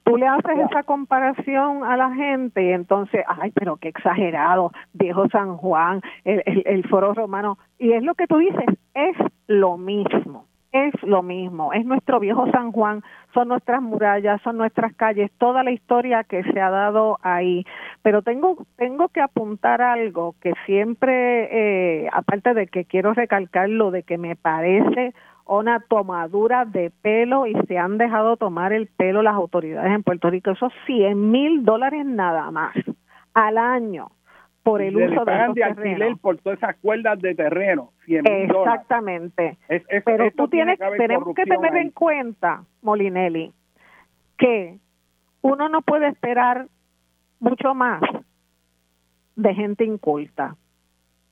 Tú 0.03 0.17
le 0.17 0.27
haces 0.27 0.57
esa 0.69 0.83
comparación 0.83 1.83
a 1.83 1.95
la 1.97 2.13
gente 2.13 2.63
y 2.63 2.71
entonces, 2.71 3.23
ay, 3.27 3.51
pero 3.51 3.77
qué 3.77 3.89
exagerado, 3.89 4.71
viejo 4.93 5.27
San 5.29 5.57
Juan, 5.57 6.01
el, 6.23 6.43
el, 6.45 6.63
el 6.65 6.87
foro 6.87 7.13
romano. 7.13 7.57
Y 7.79 7.93
es 7.93 8.03
lo 8.03 8.13
que 8.15 8.27
tú 8.27 8.37
dices, 8.37 8.65
es 8.93 9.15
lo 9.47 9.77
mismo 9.77 10.50
es 10.71 10.93
lo 11.03 11.21
mismo, 11.21 11.73
es 11.73 11.85
nuestro 11.85 12.19
viejo 12.19 12.49
San 12.51 12.71
Juan, 12.71 13.03
son 13.33 13.49
nuestras 13.49 13.81
murallas, 13.81 14.41
son 14.41 14.57
nuestras 14.57 14.93
calles, 14.95 15.31
toda 15.37 15.63
la 15.63 15.71
historia 15.71 16.23
que 16.23 16.43
se 16.43 16.61
ha 16.61 16.69
dado 16.69 17.19
ahí. 17.21 17.65
Pero 18.01 18.21
tengo, 18.21 18.57
tengo 18.77 19.09
que 19.09 19.21
apuntar 19.21 19.81
algo 19.81 20.35
que 20.41 20.53
siempre, 20.65 22.05
eh, 22.05 22.09
aparte 22.13 22.53
de 22.53 22.67
que 22.67 22.85
quiero 22.85 23.13
recalcar 23.13 23.69
lo 23.69 23.91
de 23.91 24.03
que 24.03 24.17
me 24.17 24.35
parece 24.35 25.13
una 25.45 25.81
tomadura 25.81 26.63
de 26.63 26.91
pelo 27.01 27.45
y 27.45 27.53
se 27.67 27.77
han 27.77 27.97
dejado 27.97 28.37
tomar 28.37 28.71
el 28.71 28.87
pelo 28.87 29.21
las 29.21 29.35
autoridades 29.35 29.91
en 29.91 30.03
Puerto 30.03 30.29
Rico, 30.29 30.51
esos 30.51 30.71
100 30.85 31.31
mil 31.31 31.65
dólares 31.65 32.05
nada 32.05 32.49
más 32.51 32.73
al 33.33 33.57
año 33.57 34.11
por 34.63 34.81
el 34.81 34.95
uso 34.95 35.25
de, 35.25 35.31
de 35.55 35.63
alquiler 35.63 36.17
por 36.21 36.37
todas 36.37 36.59
esas 36.59 36.75
cuerdas 36.77 37.19
de 37.19 37.33
terreno. 37.35 37.91
Exactamente. 38.07 39.57
Pero 40.05 40.31
tú 40.31 40.47
tienes, 40.47 40.77
tenemos 40.97 41.33
que 41.35 41.45
tener 41.45 41.75
en 41.77 41.91
cuenta, 41.91 42.63
Molinelli, 42.81 43.51
que 44.37 44.77
uno 45.41 45.69
no 45.69 45.81
puede 45.81 46.07
esperar 46.07 46.67
mucho 47.39 47.73
más 47.73 48.01
de 49.35 49.55
gente 49.55 49.83
inculta, 49.83 50.55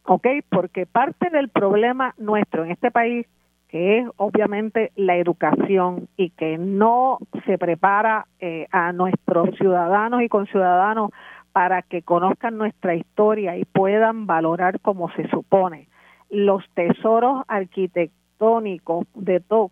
¿ok? 0.06 0.28
Porque 0.50 0.86
parte 0.86 1.30
del 1.30 1.50
problema 1.50 2.16
nuestro 2.18 2.64
en 2.64 2.72
este 2.72 2.90
país, 2.90 3.28
que 3.68 4.00
es 4.00 4.08
obviamente 4.18 4.92
la 4.96 5.18
educación 5.18 6.08
y 6.18 6.32
que 6.32 6.58
no 6.58 7.20
se 7.46 7.60
prepara 7.60 8.26
eh, 8.40 8.66
a 8.72 8.92
nuestros 8.94 9.56
ciudadanos 9.58 10.24
y 10.24 10.30
conciudadanos 10.30 11.12
para 11.60 11.82
que 11.82 12.04
conozcan 12.04 12.58
nuestra 12.58 12.96
historia 12.96 13.58
y 13.58 13.66
puedan 13.66 14.26
valorar 14.26 14.80
como 14.80 15.12
se 15.12 15.28
supone. 15.28 15.90
Los 16.30 16.64
tesoros 16.74 17.44
arquitectónicos 17.50 19.06
de 19.14 19.42
todo, 19.42 19.70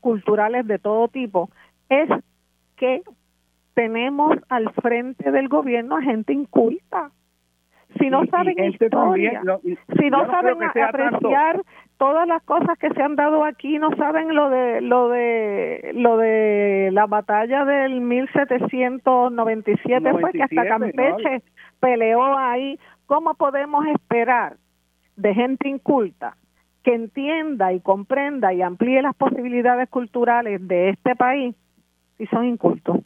culturales 0.00 0.66
de 0.66 0.78
todo 0.78 1.08
tipo 1.08 1.50
es 1.90 2.08
que 2.76 3.02
tenemos 3.74 4.38
al 4.48 4.72
frente 4.72 5.30
del 5.30 5.48
gobierno 5.48 5.98
a 5.98 6.00
gente 6.02 6.32
inculta. 6.32 7.10
Si 8.00 8.08
no 8.08 8.24
saben 8.30 8.58
historia, 8.64 9.42
si 9.98 10.08
no, 10.08 10.26
saben 10.30 10.62
apreciar 10.62 11.60
todas 12.02 12.26
las 12.26 12.42
cosas 12.42 12.76
que 12.80 12.90
se 12.90 13.00
han 13.00 13.14
dado 13.14 13.44
aquí, 13.44 13.78
no 13.78 13.94
saben 13.94 14.34
lo 14.34 14.50
de 14.50 14.80
lo 14.80 15.08
de 15.08 15.92
lo 15.94 16.16
de 16.16 16.90
la 16.90 17.06
batalla 17.06 17.64
del 17.64 18.00
1797 18.00 20.10
fue 20.10 20.32
que 20.32 20.42
hasta 20.42 20.66
Campeche 20.66 21.44
peleó 21.78 22.36
ahí, 22.36 22.76
¿cómo 23.06 23.34
podemos 23.34 23.86
esperar 23.86 24.56
de 25.14 25.32
gente 25.32 25.68
inculta 25.68 26.36
que 26.82 26.92
entienda 26.92 27.72
y 27.72 27.78
comprenda 27.78 28.52
y 28.52 28.62
amplíe 28.62 29.00
las 29.00 29.14
posibilidades 29.14 29.88
culturales 29.88 30.66
de 30.66 30.88
este 30.88 31.14
país 31.14 31.54
si 32.18 32.26
son 32.26 32.46
incultos? 32.46 32.98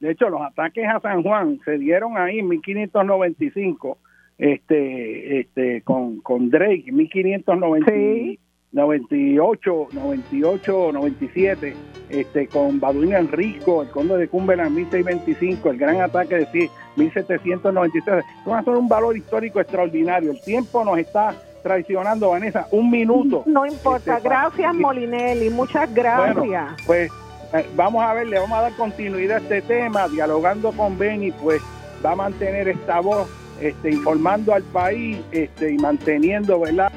De 0.00 0.10
hecho, 0.10 0.28
los 0.30 0.42
ataques 0.42 0.84
a 0.88 0.98
San 0.98 1.22
Juan 1.22 1.60
se 1.64 1.78
dieron 1.78 2.18
ahí 2.18 2.40
en 2.40 2.48
1595 2.48 3.98
este, 4.40 5.40
este, 5.40 5.82
con, 5.82 6.20
con 6.22 6.50
Drake, 6.50 6.90
1598, 6.90 9.88
98, 9.92 10.90
97, 10.92 11.76
este, 12.08 12.48
con 12.48 12.80
Baduino 12.80 13.18
Enrico, 13.18 13.82
el 13.82 13.90
conde 13.90 14.16
de 14.16 14.28
Cumberland, 14.28 14.74
1625, 14.74 15.70
el 15.70 15.76
gran 15.76 16.00
ataque 16.00 16.36
de 16.36 16.70
1793. 16.96 18.24
Son 18.44 18.76
un 18.76 18.88
valor 18.88 19.14
histórico 19.16 19.60
extraordinario. 19.60 20.30
El 20.30 20.40
tiempo 20.40 20.84
nos 20.84 20.98
está 20.98 21.34
traicionando, 21.62 22.30
Vanessa, 22.30 22.66
un 22.70 22.90
minuto. 22.90 23.42
No 23.44 23.66
importa, 23.66 24.16
este, 24.16 24.28
gracias 24.28 24.74
Molinelli, 24.74 25.50
muchas 25.50 25.92
gracias. 25.94 26.72
pues 26.86 27.12
eh, 27.52 27.66
vamos 27.76 28.02
a 28.02 28.14
ver, 28.14 28.28
le 28.28 28.38
vamos 28.38 28.58
a 28.58 28.62
dar 28.62 28.72
continuidad 28.72 29.36
a 29.36 29.40
este 29.40 29.60
tema, 29.60 30.08
dialogando 30.08 30.72
con 30.72 30.96
Benny, 30.96 31.32
pues 31.32 31.60
va 32.04 32.12
a 32.12 32.16
mantener 32.16 32.68
esta 32.68 33.00
voz, 33.00 33.28
este, 33.60 33.90
informando 33.90 34.54
al 34.54 34.62
país 34.64 35.18
este, 35.32 35.72
y 35.72 35.78
manteniendo 35.78 36.60
¿verdad? 36.60 36.92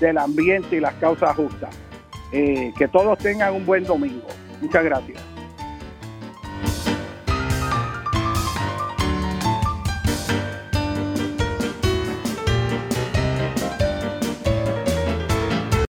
del 0.00 0.18
ambiente 0.18 0.76
y 0.76 0.80
las 0.80 0.94
causas 0.94 1.34
justas. 1.36 1.70
Eh, 2.32 2.72
que 2.76 2.88
todos 2.88 3.18
tengan 3.18 3.54
un 3.54 3.66
buen 3.66 3.84
domingo. 3.84 4.26
Muchas 4.60 4.84
gracias. 4.84 5.27